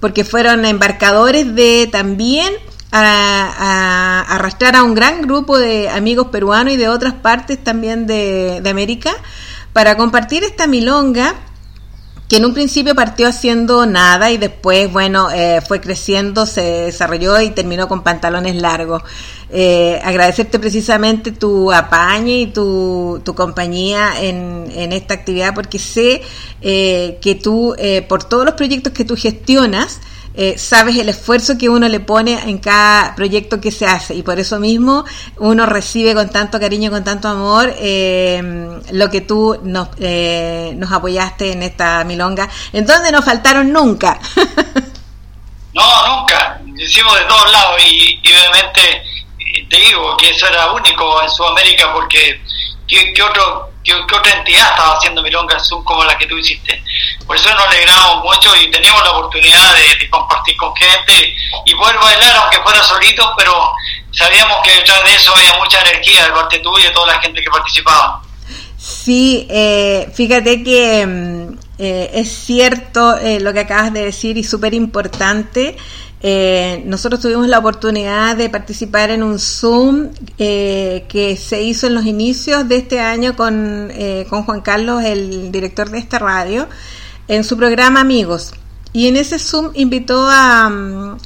porque 0.00 0.24
fueron 0.24 0.64
embarcadores 0.64 1.54
de 1.54 1.90
también 1.92 2.54
a, 3.02 4.20
arrastrar 4.28 4.76
a 4.76 4.82
un 4.82 4.94
gran 4.94 5.22
grupo 5.22 5.58
de 5.58 5.88
amigos 5.88 6.28
peruanos 6.28 6.74
y 6.74 6.76
de 6.76 6.88
otras 6.88 7.14
partes 7.14 7.62
también 7.62 8.06
de, 8.06 8.60
de 8.62 8.70
América 8.70 9.12
para 9.72 9.96
compartir 9.96 10.44
esta 10.44 10.66
milonga 10.66 11.34
que 12.28 12.36
en 12.36 12.46
un 12.46 12.54
principio 12.54 12.94
partió 12.94 13.28
haciendo 13.28 13.84
nada 13.84 14.30
y 14.30 14.38
después, 14.38 14.90
bueno, 14.90 15.30
eh, 15.30 15.60
fue 15.66 15.80
creciendo, 15.80 16.46
se 16.46 16.62
desarrolló 16.62 17.38
y 17.40 17.50
terminó 17.50 17.86
con 17.86 18.02
pantalones 18.02 18.56
largos. 18.56 19.02
Eh, 19.50 20.00
agradecerte 20.02 20.58
precisamente 20.58 21.30
tu 21.32 21.70
apañe 21.70 22.40
y 22.40 22.46
tu, 22.46 23.20
tu 23.24 23.34
compañía 23.34 24.14
en, 24.20 24.68
en, 24.74 24.92
esta 24.92 25.14
actividad 25.14 25.54
porque 25.54 25.78
sé 25.78 26.22
eh, 26.62 27.18
que 27.20 27.34
tú, 27.34 27.74
eh, 27.78 28.02
por 28.02 28.24
todos 28.24 28.46
los 28.46 28.54
proyectos 28.54 28.92
que 28.92 29.04
tú 29.04 29.16
gestionas, 29.16 30.00
eh, 30.36 30.58
sabes 30.58 30.96
el 30.96 31.08
esfuerzo 31.08 31.56
que 31.56 31.68
uno 31.68 31.88
le 31.88 32.00
pone 32.00 32.32
en 32.32 32.58
cada 32.58 33.14
proyecto 33.14 33.60
que 33.60 33.70
se 33.70 33.86
hace 33.86 34.14
y 34.14 34.22
por 34.22 34.40
eso 34.40 34.58
mismo 34.58 35.04
uno 35.36 35.64
recibe 35.64 36.12
con 36.12 36.28
tanto 36.28 36.58
cariño, 36.58 36.90
con 36.90 37.04
tanto 37.04 37.28
amor 37.28 37.72
eh, 37.78 38.80
lo 38.90 39.10
que 39.10 39.20
tú 39.20 39.60
nos, 39.62 39.88
eh, 40.00 40.76
apoyaste 40.90 41.52
en 41.52 41.62
esta 41.62 42.02
milonga, 42.02 42.48
en 42.72 42.84
donde 42.84 43.12
no 43.12 43.22
faltaron 43.22 43.72
nunca. 43.72 44.18
no, 45.72 46.06
nunca, 46.08 46.60
hicimos 46.78 47.16
de 47.16 47.24
todos 47.26 47.52
lados 47.52 47.80
y, 47.86 48.18
y, 48.20 48.32
obviamente 48.32 49.02
te 49.70 49.76
digo 49.76 50.16
que 50.16 50.30
eso 50.30 50.48
era 50.48 50.72
único 50.72 51.22
en 51.22 51.30
Sudamérica 51.30 51.92
porque 51.92 52.40
¿qué, 52.88 53.12
qué 53.14 53.22
otro 53.22 53.73
¿Qué, 53.84 53.92
¿qué, 53.92 54.16
otra 54.16 54.32
entidad 54.32 54.70
estaba 54.70 54.94
haciendo 54.96 55.22
Milonga 55.22 55.58
Zoom 55.60 55.84
como 55.84 56.04
la 56.04 56.16
que 56.16 56.26
tú 56.26 56.38
hiciste? 56.38 56.82
Por 57.26 57.36
eso 57.36 57.50
nos 57.50 57.66
alegramos 57.66 58.24
mucho 58.24 58.56
y 58.56 58.70
teníamos 58.70 59.02
la 59.04 59.12
oportunidad 59.12 59.74
de, 59.74 60.08
compartir 60.10 60.56
con 60.56 60.74
gente 60.76 61.36
y 61.64 61.74
poder 61.74 61.96
bailar, 61.98 62.36
aunque 62.36 62.60
fuera 62.62 62.82
solitos, 62.82 63.30
pero 63.36 63.72
sabíamos 64.10 64.58
que 64.62 64.72
detrás 64.72 65.04
de 65.04 65.14
eso 65.14 65.34
había 65.34 65.54
mucha 65.54 65.80
energía 65.80 66.24
de 66.24 66.30
parte 66.32 66.58
tuya 66.60 66.84
y 66.84 66.88
de 66.88 66.94
toda 66.94 67.14
la 67.14 67.20
gente 67.20 67.42
que 67.42 67.50
participaba. 67.50 68.22
Sí, 68.76 69.46
eh, 69.50 70.10
fíjate 70.14 70.62
que 70.62 71.48
eh, 71.78 72.10
es 72.12 72.30
cierto 72.30 73.16
eh, 73.16 73.40
lo 73.40 73.52
que 73.52 73.60
acabas 73.60 73.92
de 73.92 74.04
decir 74.04 74.36
y 74.36 74.44
súper 74.44 74.74
importante. 74.74 75.76
Eh, 76.26 76.82
nosotros 76.86 77.20
tuvimos 77.20 77.48
la 77.48 77.58
oportunidad 77.58 78.34
de 78.34 78.48
participar 78.48 79.10
en 79.10 79.22
un 79.22 79.38
Zoom 79.38 80.08
eh, 80.38 81.04
que 81.06 81.36
se 81.36 81.62
hizo 81.62 81.86
en 81.86 81.94
los 81.94 82.06
inicios 82.06 82.66
de 82.66 82.76
este 82.76 82.98
año 82.98 83.36
con, 83.36 83.90
eh, 83.90 84.24
con 84.30 84.42
Juan 84.44 84.62
Carlos, 84.62 85.04
el 85.04 85.52
director 85.52 85.90
de 85.90 85.98
esta 85.98 86.18
radio, 86.18 86.66
en 87.28 87.44
su 87.44 87.58
programa 87.58 88.00
Amigos. 88.00 88.54
Y 88.94 89.08
en 89.08 89.18
ese 89.18 89.38
Zoom 89.38 89.72
invitó 89.74 90.26
a, 90.26 90.68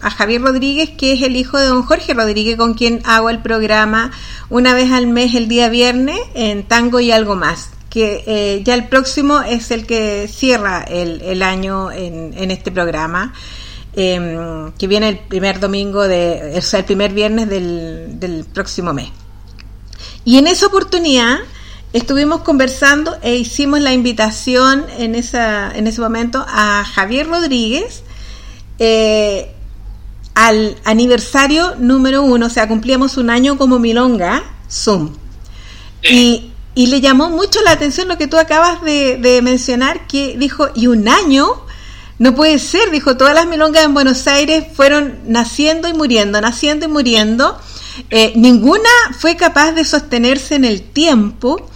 a, 0.02 0.10
Javier 0.10 0.42
Rodríguez, 0.42 0.90
que 0.90 1.12
es 1.12 1.22
el 1.22 1.36
hijo 1.36 1.58
de 1.58 1.66
don 1.66 1.84
Jorge 1.84 2.12
Rodríguez, 2.12 2.56
con 2.56 2.74
quien 2.74 3.00
hago 3.04 3.30
el 3.30 3.38
programa 3.38 4.10
una 4.50 4.74
vez 4.74 4.90
al 4.90 5.06
mes, 5.06 5.32
el 5.36 5.46
día 5.46 5.68
viernes, 5.68 6.18
en 6.34 6.64
Tango 6.64 6.98
y 6.98 7.12
Algo 7.12 7.36
Más. 7.36 7.70
Que 7.88 8.24
eh, 8.26 8.62
ya 8.64 8.74
el 8.74 8.88
próximo 8.88 9.42
es 9.42 9.70
el 9.70 9.86
que 9.86 10.26
cierra 10.26 10.82
el, 10.82 11.22
el 11.22 11.44
año 11.44 11.92
en, 11.92 12.34
en 12.36 12.50
este 12.50 12.72
programa 12.72 13.32
eh, 13.94 14.70
que 14.78 14.86
viene 14.86 15.08
el 15.08 15.18
primer 15.18 15.60
domingo 15.60 16.06
de, 16.06 16.54
o 16.56 16.62
sea, 16.62 16.80
el 16.80 16.84
primer 16.84 17.12
viernes 17.12 17.48
del, 17.48 18.20
del 18.20 18.44
próximo 18.44 18.92
mes. 18.92 19.10
Y 20.24 20.38
en 20.38 20.46
esa 20.46 20.66
oportunidad 20.66 21.38
estuvimos 21.92 22.42
conversando 22.42 23.16
e 23.22 23.36
hicimos 23.36 23.80
la 23.80 23.92
invitación 23.92 24.84
en, 24.98 25.14
esa, 25.14 25.70
en 25.74 25.86
ese 25.86 26.00
momento 26.00 26.44
a 26.46 26.84
Javier 26.84 27.28
Rodríguez 27.28 28.02
eh, 28.78 29.54
al 30.34 30.76
aniversario 30.84 31.74
número 31.78 32.22
uno, 32.22 32.46
o 32.46 32.50
sea, 32.50 32.68
cumplíamos 32.68 33.16
un 33.16 33.28
año 33.28 33.58
como 33.58 33.80
Milonga, 33.80 34.44
Zoom. 34.70 35.16
Y, 36.08 36.52
y 36.76 36.86
le 36.86 37.00
llamó 37.00 37.28
mucho 37.28 37.60
la 37.62 37.72
atención 37.72 38.06
lo 38.06 38.18
que 38.18 38.28
tú 38.28 38.38
acabas 38.38 38.82
de, 38.82 39.16
de 39.16 39.42
mencionar, 39.42 40.06
que 40.06 40.36
dijo, 40.38 40.68
y 40.76 40.86
un 40.86 41.08
año 41.08 41.62
no 42.18 42.34
puede 42.34 42.58
ser, 42.58 42.90
dijo, 42.90 43.16
todas 43.16 43.34
las 43.34 43.46
milongas 43.46 43.84
en 43.84 43.94
Buenos 43.94 44.26
Aires 44.26 44.64
fueron 44.74 45.18
naciendo 45.26 45.88
y 45.88 45.92
muriendo, 45.92 46.40
naciendo 46.40 46.86
y 46.86 46.88
muriendo. 46.88 47.58
Eh, 48.10 48.32
ninguna 48.34 48.88
fue 49.18 49.36
capaz 49.36 49.72
de 49.72 49.84
sostenerse 49.84 50.56
en 50.56 50.64
el 50.64 50.82
tiempo 50.82 51.68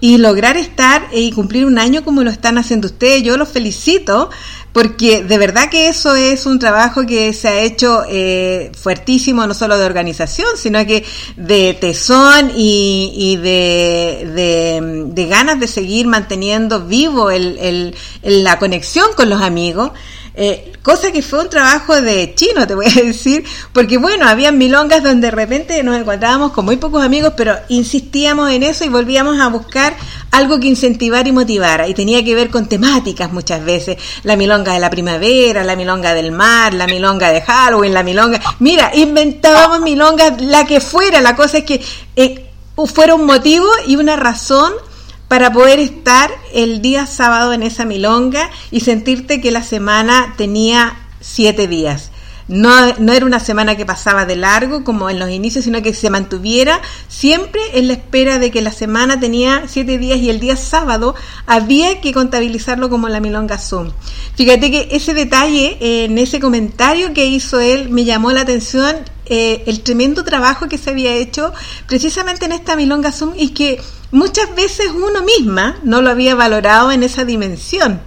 y 0.00 0.16
lograr 0.16 0.56
estar 0.56 1.08
y 1.12 1.30
cumplir 1.32 1.66
un 1.66 1.78
año 1.78 2.02
como 2.02 2.22
lo 2.22 2.30
están 2.30 2.56
haciendo 2.56 2.86
ustedes. 2.86 3.22
Yo 3.22 3.36
los 3.36 3.50
felicito 3.50 4.30
porque 4.72 5.24
de 5.24 5.38
verdad 5.38 5.68
que 5.68 5.88
eso 5.88 6.14
es 6.14 6.46
un 6.46 6.58
trabajo 6.58 7.04
que 7.04 7.32
se 7.32 7.48
ha 7.48 7.60
hecho 7.60 8.04
eh, 8.08 8.70
fuertísimo, 8.78 9.46
no 9.46 9.54
solo 9.54 9.76
de 9.76 9.84
organización, 9.84 10.48
sino 10.56 10.84
que 10.86 11.04
de 11.36 11.74
tesón 11.74 12.52
y, 12.54 13.36
de, 13.36 15.26
ganas 15.28 15.58
de 15.58 15.66
seguir 15.66 16.06
manteniendo 16.06 16.86
vivo 16.86 17.30
el, 17.30 17.94
la 18.22 18.58
conexión 18.58 19.08
con 19.16 19.28
los 19.28 19.42
amigos. 19.42 19.90
Eh, 20.34 20.72
cosa 20.82 21.10
que 21.12 21.22
fue 21.22 21.40
un 21.40 21.50
trabajo 21.50 22.00
de 22.00 22.34
chino, 22.34 22.66
te 22.66 22.74
voy 22.74 22.86
a 22.86 23.02
decir, 23.02 23.44
porque 23.72 23.98
bueno, 23.98 24.28
había 24.28 24.52
milongas 24.52 25.02
donde 25.02 25.28
de 25.28 25.30
repente 25.32 25.82
nos 25.82 25.98
encontrábamos 25.98 26.52
con 26.52 26.64
muy 26.64 26.76
pocos 26.76 27.02
amigos, 27.02 27.34
pero 27.36 27.56
insistíamos 27.68 28.50
en 28.50 28.62
eso 28.62 28.84
y 28.84 28.88
volvíamos 28.88 29.40
a 29.40 29.48
buscar 29.48 29.96
algo 30.30 30.60
que 30.60 30.68
incentivara 30.68 31.28
y 31.28 31.32
motivara, 31.32 31.88
y 31.88 31.94
tenía 31.94 32.24
que 32.24 32.34
ver 32.34 32.50
con 32.50 32.68
temáticas 32.68 33.32
muchas 33.32 33.64
veces, 33.64 33.96
la 34.22 34.36
milonga 34.36 34.72
de 34.72 34.78
la 34.78 34.90
primavera, 34.90 35.64
la 35.64 35.76
milonga 35.76 36.14
del 36.14 36.30
mar, 36.30 36.72
la 36.74 36.86
milonga 36.86 37.32
de 37.32 37.42
Halloween, 37.42 37.92
la 37.92 38.02
milonga... 38.02 38.40
Mira, 38.60 38.92
inventábamos 38.94 39.80
milongas, 39.80 40.40
la 40.40 40.64
que 40.64 40.80
fuera, 40.80 41.20
la 41.20 41.34
cosa 41.34 41.58
es 41.58 41.64
que 41.64 41.82
eh, 42.14 42.46
fuera 42.86 43.14
un 43.14 43.26
motivo 43.26 43.66
y 43.86 43.96
una 43.96 44.16
razón 44.16 44.72
para 45.30 45.52
poder 45.52 45.78
estar 45.78 46.28
el 46.52 46.82
día 46.82 47.06
sábado 47.06 47.52
en 47.52 47.62
esa 47.62 47.84
milonga 47.84 48.50
y 48.72 48.80
sentirte 48.80 49.40
que 49.40 49.52
la 49.52 49.62
semana 49.62 50.34
tenía 50.36 50.96
siete 51.20 51.68
días. 51.68 52.10
No, 52.50 52.94
no, 52.98 53.12
era 53.12 53.24
una 53.24 53.38
semana 53.38 53.76
que 53.76 53.86
pasaba 53.86 54.26
de 54.26 54.34
largo 54.34 54.82
como 54.82 55.08
en 55.08 55.20
los 55.20 55.30
inicios, 55.30 55.64
sino 55.64 55.82
que 55.82 55.94
se 55.94 56.10
mantuviera 56.10 56.80
siempre 57.06 57.60
en 57.74 57.86
la 57.86 57.92
espera 57.92 58.40
de 58.40 58.50
que 58.50 58.60
la 58.60 58.72
semana 58.72 59.20
tenía 59.20 59.68
siete 59.68 59.98
días 59.98 60.18
y 60.18 60.30
el 60.30 60.40
día 60.40 60.56
sábado 60.56 61.14
había 61.46 62.00
que 62.00 62.12
contabilizarlo 62.12 62.90
como 62.90 63.08
la 63.08 63.20
milonga 63.20 63.56
Zoom. 63.56 63.92
Fíjate 64.34 64.72
que 64.72 64.88
ese 64.90 65.14
detalle 65.14 65.76
en 65.80 66.18
ese 66.18 66.40
comentario 66.40 67.14
que 67.14 67.26
hizo 67.26 67.60
él 67.60 67.88
me 67.88 68.04
llamó 68.04 68.32
la 68.32 68.40
atención 68.40 68.96
eh, 69.26 69.62
el 69.68 69.82
tremendo 69.82 70.24
trabajo 70.24 70.68
que 70.68 70.76
se 70.76 70.90
había 70.90 71.14
hecho 71.14 71.52
precisamente 71.86 72.46
en 72.46 72.52
esta 72.52 72.74
milonga 72.74 73.12
Zoom 73.12 73.34
y 73.36 73.50
que 73.50 73.80
muchas 74.10 74.52
veces 74.56 74.88
uno 74.88 75.22
misma 75.22 75.76
no 75.84 76.02
lo 76.02 76.10
había 76.10 76.34
valorado 76.34 76.90
en 76.90 77.04
esa 77.04 77.24
dimensión. 77.24 78.00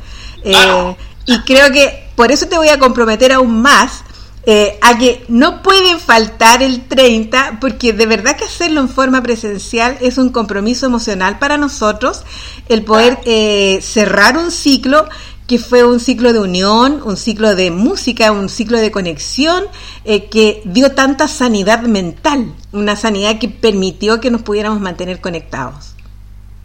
Eh, 0.44 0.95
y 1.28 1.40
creo 1.44 1.72
que 1.72 2.10
por 2.18 2.34
eso 2.34 2.48
te 2.48 2.57
voy 2.57 2.68
a 2.68 2.78
comprometer 2.78 3.32
aún 3.32 3.61
más 3.61 4.03
eh, 4.45 4.78
a 4.82 4.98
que 4.98 5.24
no 5.28 5.61
pueden 5.61 5.99
faltar 5.99 6.61
el 6.61 6.86
30, 6.88 7.60
porque 7.61 7.94
de 7.94 8.06
verdad 8.06 8.36
que 8.36 8.45
hacerlo 8.45 8.82
en 8.82 8.90
forma 8.90 9.24
presencial 9.24 9.98
es 10.02 10.18
un 10.18 10.30
compromiso 10.30 10.86
emocional 10.86 11.40
para 11.40 11.57
nosotros, 11.57 12.24
el 12.70 12.84
poder 12.84 13.20
eh, 13.26 13.80
cerrar 13.82 14.38
un 14.38 14.52
ciclo 14.52 15.07
que 15.48 15.60
fue 15.60 15.84
un 15.84 15.99
ciclo 15.99 16.32
de 16.32 16.40
unión, 16.40 17.02
un 17.03 17.18
ciclo 17.18 17.56
de 17.56 17.70
música, 17.72 18.32
un 18.32 18.48
ciclo 18.48 18.80
de 18.80 18.91
conexión 18.91 19.65
que 20.06 20.61
dio 20.64 20.94
tanta 20.94 21.28
sanidad 21.28 21.82
mental, 21.82 22.53
una 22.72 22.95
sanidad 22.95 23.40
que 23.40 23.49
permitió 23.49 24.22
que 24.22 24.32
nos 24.32 24.41
pudiéramos 24.41 24.80
mantener 24.80 25.20
conectados. 25.20 25.94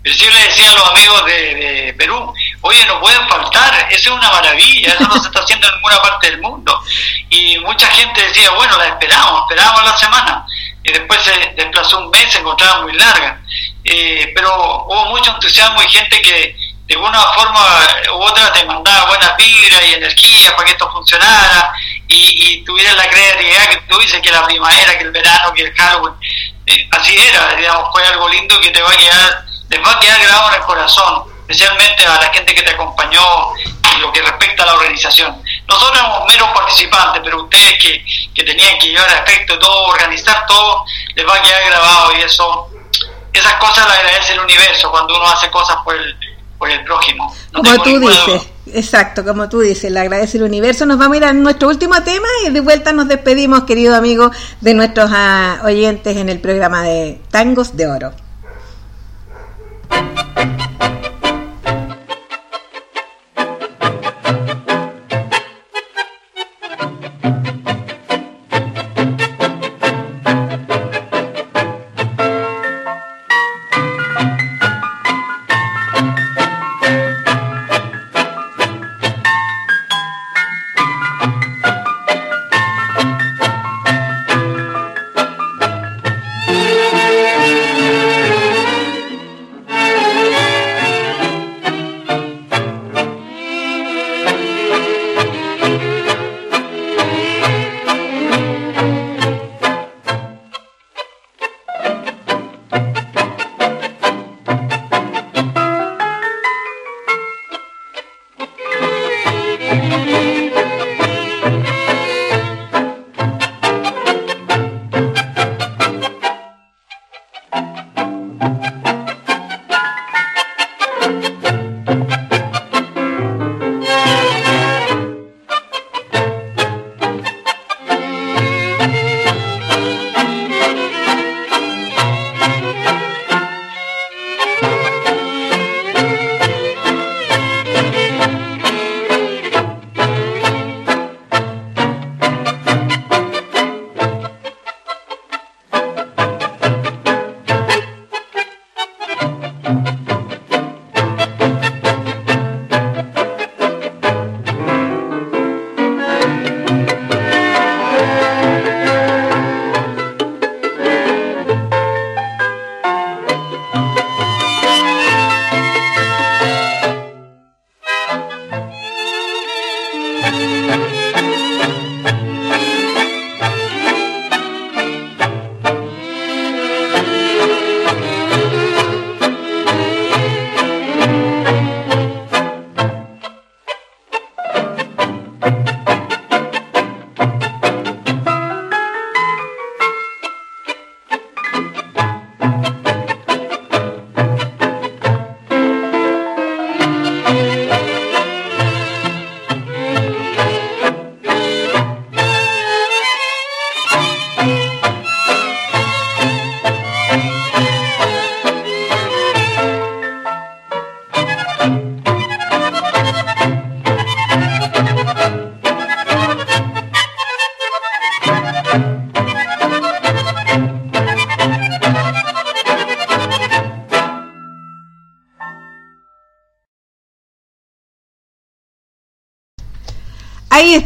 Pero 0.03 0.15
yo 0.15 0.31
le 0.31 0.41
decía 0.41 0.71
a 0.71 0.75
los 0.75 0.89
amigos 0.91 1.27
de, 1.27 1.95
Perú, 1.99 2.33
oye, 2.61 2.85
no 2.87 3.01
pueden 3.01 3.29
faltar, 3.29 3.89
eso 3.91 4.11
es 4.11 4.17
una 4.17 4.31
maravilla, 4.31 4.93
eso 4.93 5.05
no 5.05 5.19
se 5.21 5.29
está 5.29 5.41
haciendo 5.41 5.67
en 5.67 5.75
ninguna 5.75 6.03
parte 6.03 6.31
del 6.31 6.41
mundo. 6.41 6.81
Y 7.31 7.59
mucha 7.59 7.87
gente 7.89 8.23
decía, 8.23 8.51
bueno, 8.51 8.77
la 8.77 8.89
esperamos, 8.89 9.43
esperamos 9.43 9.85
la 9.85 9.97
semana. 9.97 10.47
Y 10.83 10.93
después 10.93 11.23
se 11.23 11.33
desplazó 11.57 11.99
un 11.99 12.11
mes, 12.11 12.33
se 12.33 12.39
encontraba 12.39 12.83
muy 12.83 12.93
larga. 12.95 13.41
Eh, 13.85 14.33
pero 14.35 14.85
hubo 14.85 15.07
mucho 15.07 15.31
entusiasmo 15.31 15.83
y 15.83 15.89
gente 15.89 16.21
que 16.21 16.57
de 16.87 16.97
una 16.97 17.21
forma 17.33 17.61
u 18.15 18.23
otra 18.23 18.53
te 18.53 18.65
mandaba 18.65 19.09
buenas 19.09 19.37
vibras 19.37 19.83
y 19.87 19.93
energía 19.95 20.57
para 20.57 20.67
que 20.67 20.73
esto 20.73 20.91
funcionara 20.91 21.73
y, 22.07 22.55
y 22.55 22.65
tuviera 22.65 22.95
la 22.95 23.09
creatividad 23.11 23.69
que 23.69 23.77
tú 23.89 23.99
dices 23.99 24.21
que 24.23 24.31
la 24.31 24.43
primavera, 24.45 24.97
que 24.97 25.05
el 25.05 25.11
verano, 25.11 25.53
que 25.53 25.63
el 25.63 25.75
Halloween. 25.75 26.15
Eh, 26.67 26.89
así 26.91 27.17
era, 27.17 27.55
digamos, 27.55 27.91
fue 27.93 28.05
algo 28.07 28.29
lindo 28.29 28.59
que 28.61 28.71
te 28.71 28.81
va 28.81 28.91
a 28.91 28.97
quedar 28.97 29.49
les 29.69 29.85
va 29.85 29.93
a 29.93 30.01
quedar 30.01 30.21
grabado 30.21 30.49
en 30.49 30.55
el 30.55 30.63
corazón, 30.63 31.25
especialmente 31.49 32.05
a 32.05 32.21
la 32.21 32.31
gente 32.31 32.55
que 32.55 32.63
te 32.63 32.71
acompañó 32.71 33.23
en 33.95 34.03
lo 34.03 34.13
que 34.13 34.21
respecta 34.21 34.65
a 34.65 34.67
la 34.67 34.75
organización. 34.75 35.35
Nosotros 35.67 35.99
éramos 35.99 36.27
meros 36.29 36.49
participantes, 36.51 37.23
pero 37.25 37.43
ustedes 37.45 37.73
que, 37.83 38.05
que 38.35 38.45
tenían 38.45 38.79
que 38.79 38.89
llevar 38.89 39.09
a 39.09 39.25
efecto 39.25 39.59
todo, 39.59 39.87
organizar 39.87 40.45
todo, 40.47 40.85
les 41.15 41.27
va 41.27 41.37
a 41.37 41.43
quedar 41.43 41.65
grabado 41.65 42.13
y 42.19 42.23
eso, 42.23 42.69
esas 43.33 43.55
cosas 43.55 43.89
las 43.89 43.99
agradece 43.99 44.35
el 44.35 44.41
universo 44.41 44.91
cuando 44.91 45.17
uno 45.17 45.27
hace 45.27 45.51
cosas 45.51 45.79
por 45.85 45.97
el, 45.97 46.15
por 46.59 46.71
el 46.71 46.85
prójimo. 46.85 47.35
como 47.55 47.83
tú 47.83 47.99
dices, 47.99 48.47
exacto, 48.75 49.25
como 49.25 49.49
tú 49.49 49.61
dices, 49.61 49.91
le 49.91 50.01
agradece 50.01 50.37
el 50.37 50.43
universo. 50.43 50.85
Nos 50.85 50.99
vamos 50.99 51.15
a 51.15 51.17
ir 51.17 51.25
a 51.25 51.33
nuestro 51.33 51.69
último 51.69 52.03
tema 52.03 52.29
y 52.47 52.51
de 52.51 52.61
vuelta 52.61 52.93
nos 52.93 53.09
despedimos, 53.09 53.63
querido 53.65 53.97
amigo, 53.97 54.31
de 54.61 54.75
nuestros 54.75 55.11
ah, 55.15 55.63
oyentes 55.65 56.15
en 56.19 56.29
el 56.29 56.41
programa 56.41 56.83
de 56.83 57.23
Tangos 57.31 57.75
de 57.75 57.87
Oro. 57.87 58.28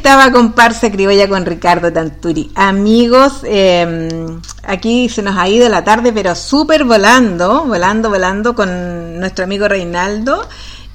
Estaba 0.02 0.32
comparsa 0.32 0.90
criolla 0.90 1.28
con 1.28 1.46
Ricardo 1.46 1.92
Tanturi. 1.92 2.50
Amigos, 2.56 3.42
eh, 3.44 4.26
aquí 4.64 5.08
se 5.08 5.22
nos 5.22 5.36
ha 5.36 5.48
ido 5.48 5.68
la 5.68 5.84
tarde, 5.84 6.12
pero 6.12 6.34
súper 6.34 6.82
volando, 6.82 7.66
volando, 7.66 8.10
volando 8.10 8.56
con 8.56 9.20
nuestro 9.20 9.44
amigo 9.44 9.68
Reinaldo. 9.68 10.48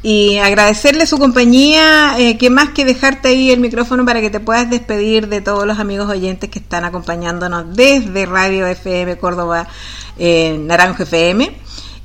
Y 0.03 0.39
agradecerle 0.39 1.05
su 1.05 1.17
compañía, 1.17 2.19
eh, 2.19 2.37
que 2.37 2.49
más 2.49 2.71
que 2.71 2.83
dejarte 2.83 3.29
ahí 3.29 3.49
el 3.49 3.61
micrófono 3.61 4.03
para 4.03 4.19
que 4.19 4.29
te 4.29 4.41
puedas 4.41 4.69
despedir 4.69 5.29
de 5.29 5.39
todos 5.39 5.65
los 5.65 5.79
amigos 5.79 6.09
oyentes 6.09 6.49
que 6.49 6.59
están 6.59 6.83
acompañándonos 6.83 7.77
desde 7.77 8.25
Radio 8.25 8.67
FM 8.67 9.17
Córdoba, 9.17 9.69
eh, 10.17 10.57
Naranjo 10.59 11.03
FM 11.03 11.57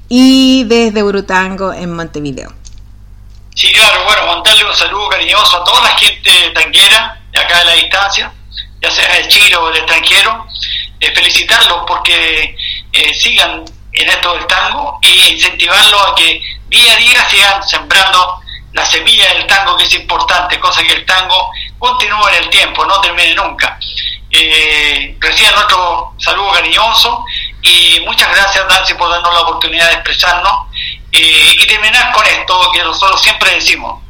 y 0.09 0.63
desde 0.69 1.03
Urutango 1.03 1.73
en 1.73 1.93
Montevideo. 1.97 2.62
Sí, 3.55 3.71
claro, 3.73 4.05
bueno, 4.05 4.27
mandarle 4.27 4.65
un 4.65 4.75
saludo 4.75 5.09
cariñoso 5.09 5.59
a 5.59 5.65
toda 5.65 5.83
la 5.83 5.97
gente 5.97 6.51
tanguera 6.51 7.21
de 7.31 7.41
acá 7.41 7.59
de 7.59 7.65
la 7.67 7.73
distancia, 7.73 8.33
ya 8.81 8.91
sea 8.91 9.15
del 9.15 9.29
Chile 9.29 9.57
o 9.57 9.67
del 9.67 9.77
extranjero, 9.77 10.47
eh, 10.99 11.13
felicitarlos 11.15 11.85
porque 11.87 12.57
eh, 12.93 13.15
sigan 13.15 13.65
en 13.93 14.09
esto 14.09 14.35
del 14.35 14.47
tango 14.47 14.99
e 15.03 15.33
incentivarlos 15.33 16.01
a 16.01 16.15
que 16.15 16.41
día 16.69 16.93
a 16.93 16.97
día 16.97 17.29
sigan 17.29 17.63
sembrando 17.69 18.41
la 18.73 18.87
semilla 18.87 19.35
del 19.35 19.47
tango 19.47 19.77
que 19.77 19.85
es 19.85 19.95
importante, 19.95 20.59
cosa 20.59 20.83
que 20.83 20.95
el 20.95 21.05
tango 21.05 21.51
continúe 21.79 22.29
en 22.29 22.45
el 22.45 22.51
tiempo, 22.51 22.87
no 22.87 23.01
termine 23.03 23.35
nunca. 23.35 23.79
Eh, 24.31 25.15
reciban 25.21 25.55
nuestro 25.55 26.15
saludo 26.17 26.53
cariñoso 26.53 27.23
y 27.63 28.01
muchas 28.05 28.29
gracias 28.35 28.65
Nancy 28.69 28.95
por 28.95 29.09
darnos 29.09 29.33
la 29.33 29.41
oportunidad 29.41 29.87
de 29.89 29.95
expresarnos 29.95 30.53
eh, 31.13 31.55
y 31.59 31.67
terminar 31.67 32.13
con 32.13 32.27
esto 32.27 32.71
que 32.73 32.83
nosotros 32.83 33.23
siempre 33.23 33.55
decimos, 33.55 34.03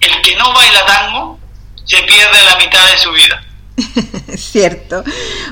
el 0.00 0.22
que 0.22 0.36
no 0.36 0.52
baila 0.52 0.84
tango 0.86 1.38
se 1.84 2.02
pierde 2.02 2.44
la 2.44 2.56
mitad 2.56 2.84
de 2.86 2.98
su 2.98 3.10
vida. 3.12 3.42
Cierto. 4.36 5.04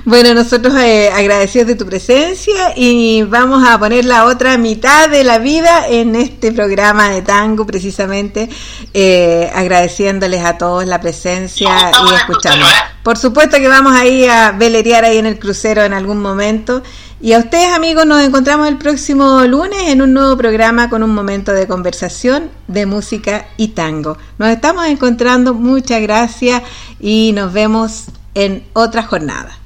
Bueno, 0.04 0.34
nosotros 0.34 0.74
eh, 0.76 1.10
agradecidos 1.10 1.68
de 1.68 1.74
tu 1.76 1.86
presencia 1.86 2.72
y 2.76 3.22
vamos 3.22 3.66
a 3.66 3.78
poner 3.78 4.04
la 4.04 4.24
otra 4.24 4.58
mitad 4.58 5.08
de 5.08 5.24
la 5.24 5.38
vida 5.38 5.86
en 5.88 6.16
este 6.16 6.52
programa 6.52 7.10
de 7.10 7.22
tango, 7.22 7.66
precisamente 7.66 8.48
eh, 8.92 9.50
agradeciéndoles 9.54 10.44
a 10.44 10.58
todos 10.58 10.86
la 10.86 11.00
presencia 11.00 11.90
y 11.90 12.14
escuchando. 12.14 12.66
Por 13.02 13.16
supuesto 13.16 13.58
que 13.58 13.68
vamos 13.68 13.94
ahí 13.94 14.26
a 14.26 14.52
velerear 14.52 15.04
ahí 15.04 15.18
en 15.18 15.26
el 15.26 15.38
crucero 15.38 15.84
en 15.84 15.92
algún 15.92 16.20
momento 16.20 16.82
y 17.20 17.32
a 17.32 17.38
ustedes 17.38 17.72
amigos 17.72 18.05
nos 18.06 18.22
encontramos 18.22 18.68
el 18.68 18.76
próximo 18.76 19.43
lunes 19.44 19.88
en 19.88 20.02
un 20.02 20.12
nuevo 20.12 20.36
programa 20.36 20.90
con 20.90 21.02
un 21.02 21.14
momento 21.14 21.52
de 21.52 21.66
conversación 21.66 22.51
de 22.68 22.84
música 22.84 23.47
y 23.56 23.68
tango. 23.68 24.18
Nos 24.38 24.51
estamos 24.51 24.86
encontrando, 24.86 25.55
muchas 25.55 26.02
gracias 26.02 26.62
y 27.01 27.32
nos 27.34 27.52
vemos 27.52 28.06
en 28.34 28.64
otra 28.74 29.02
jornada. 29.02 29.65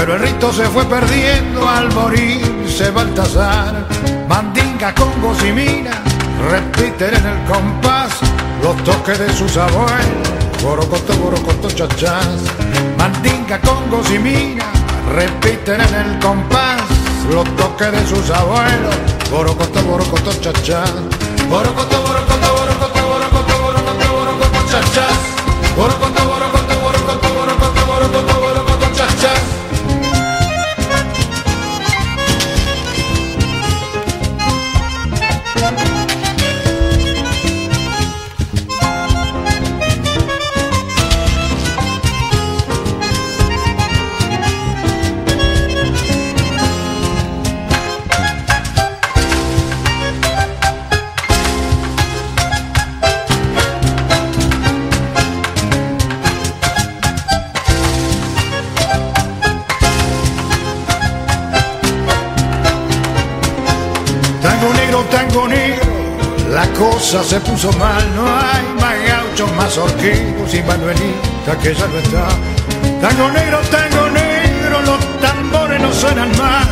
pero 0.00 0.14
el 0.14 0.22
rito 0.22 0.50
se 0.50 0.64
fue 0.64 0.86
perdiendo 0.86 1.68
al 1.68 1.92
morirse 1.92 2.90
Baltasar. 2.90 3.86
Mandinga, 4.26 4.94
con 4.94 5.12
y 5.46 5.52
mira, 5.52 5.92
repiten 6.50 7.16
en 7.16 7.26
el 7.26 7.44
compás 7.44 8.18
los 8.62 8.82
toques 8.82 9.18
de 9.18 9.30
sus 9.34 9.58
abuelos. 9.58 10.28
Borocoto, 10.62 11.12
borocoto, 11.18 11.68
chachás. 11.68 12.40
Mandinga, 12.96 13.60
con 13.60 14.14
y 14.14 14.18
mira, 14.18 14.64
repiten 15.14 15.82
en 15.82 15.94
el 15.94 16.18
compás 16.18 16.80
los 17.30 17.44
toques 17.56 17.92
de 17.92 18.06
sus 18.06 18.30
abuelos. 18.30 18.96
Borocoto, 19.30 19.82
borocoto, 19.82 20.32
chachás. 20.40 20.94
Borocoto, 21.46 22.00
borocoto, 22.00 22.54
borocoto, 22.56 23.06
borocoto, 23.06 23.62
borocoto, 23.62 24.12
borocoto, 24.14 24.70
chachás. 24.70 25.18
Borocoto, 25.76 26.24
borocoto, 26.24 26.80
borocoto, 26.80 27.34
borocoto, 27.34 27.86
borocoto, 27.86 28.40
borocoto, 28.40 28.96
chachás. 28.96 29.59
Cosa 67.00 67.24
se 67.24 67.40
puso 67.40 67.72
mal, 67.72 68.04
no 68.14 68.26
hay 68.26 68.62
más 68.78 68.94
gauchos, 69.08 69.50
más 69.56 69.78
horquillos 69.78 70.54
y 70.54 70.62
Manuelita 70.62 71.58
que 71.62 71.74
ya 71.74 71.86
no 71.86 71.96
está. 71.96 72.28
Tango 73.00 73.30
negro, 73.30 73.58
tango 73.70 74.10
negro, 74.10 74.82
los 74.82 75.20
tambores 75.20 75.80
no 75.80 75.92
suenan 75.94 76.30
más, 76.36 76.68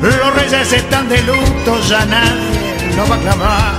los 0.00 0.34
reyes 0.36 0.72
están 0.72 1.06
de 1.10 1.20
luto, 1.22 1.80
ya 1.86 2.04
nadie 2.06 2.96
lo 2.96 3.08
va 3.08 3.16
a 3.16 3.18
clamar. 3.18 3.74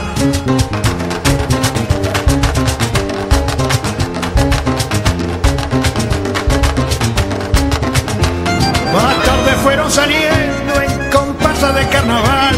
Más 8.93 9.23
tarde 9.25 9.51
fueron 9.63 9.91
saliendo 9.91 10.81
en 10.81 11.09
comparsa 11.09 11.71
de 11.73 11.87
carnaval, 11.87 12.55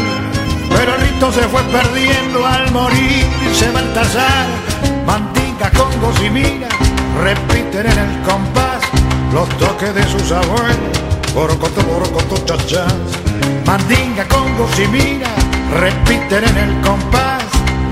pero 0.70 0.96
el 0.96 1.02
rito 1.02 1.32
se 1.32 1.42
fue 1.44 1.62
perdiendo 1.64 2.46
al 2.46 2.72
José 3.62 3.74
Baltasar, 3.74 4.48
Mantica, 5.06 5.70
y 5.70 7.20
repiten 7.22 7.86
en 7.86 8.00
el 8.00 8.22
compás 8.24 8.82
los 9.32 9.48
toques 9.60 9.94
de 9.94 10.04
sus 10.04 10.32
abuelos, 10.32 10.98
borocoto, 11.36 11.84
borocoto, 11.84 12.38
chachas. 12.44 12.94
Mandinga, 13.68 14.28
Congos 14.30 14.80
y 14.80 15.22
repiten 15.76 16.44
en 16.44 16.58
el 16.58 16.82
compás 16.82 17.44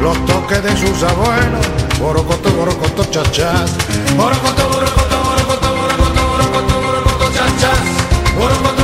los 0.02 0.18
toques 0.26 0.64
de 0.64 0.76
sus 0.76 1.04
abuelos, 1.04 1.68
borocoto, 2.00 2.50
borocoto, 2.52 3.04
chachas. 3.12 3.72
Borocoto, 4.18 4.70
borocoto, 4.70 5.24
borocoto, 5.24 5.76
borocoto, 5.76 6.82
borocoto, 6.82 7.32
chachas. 7.32 7.80
Borocoto, 8.40 8.79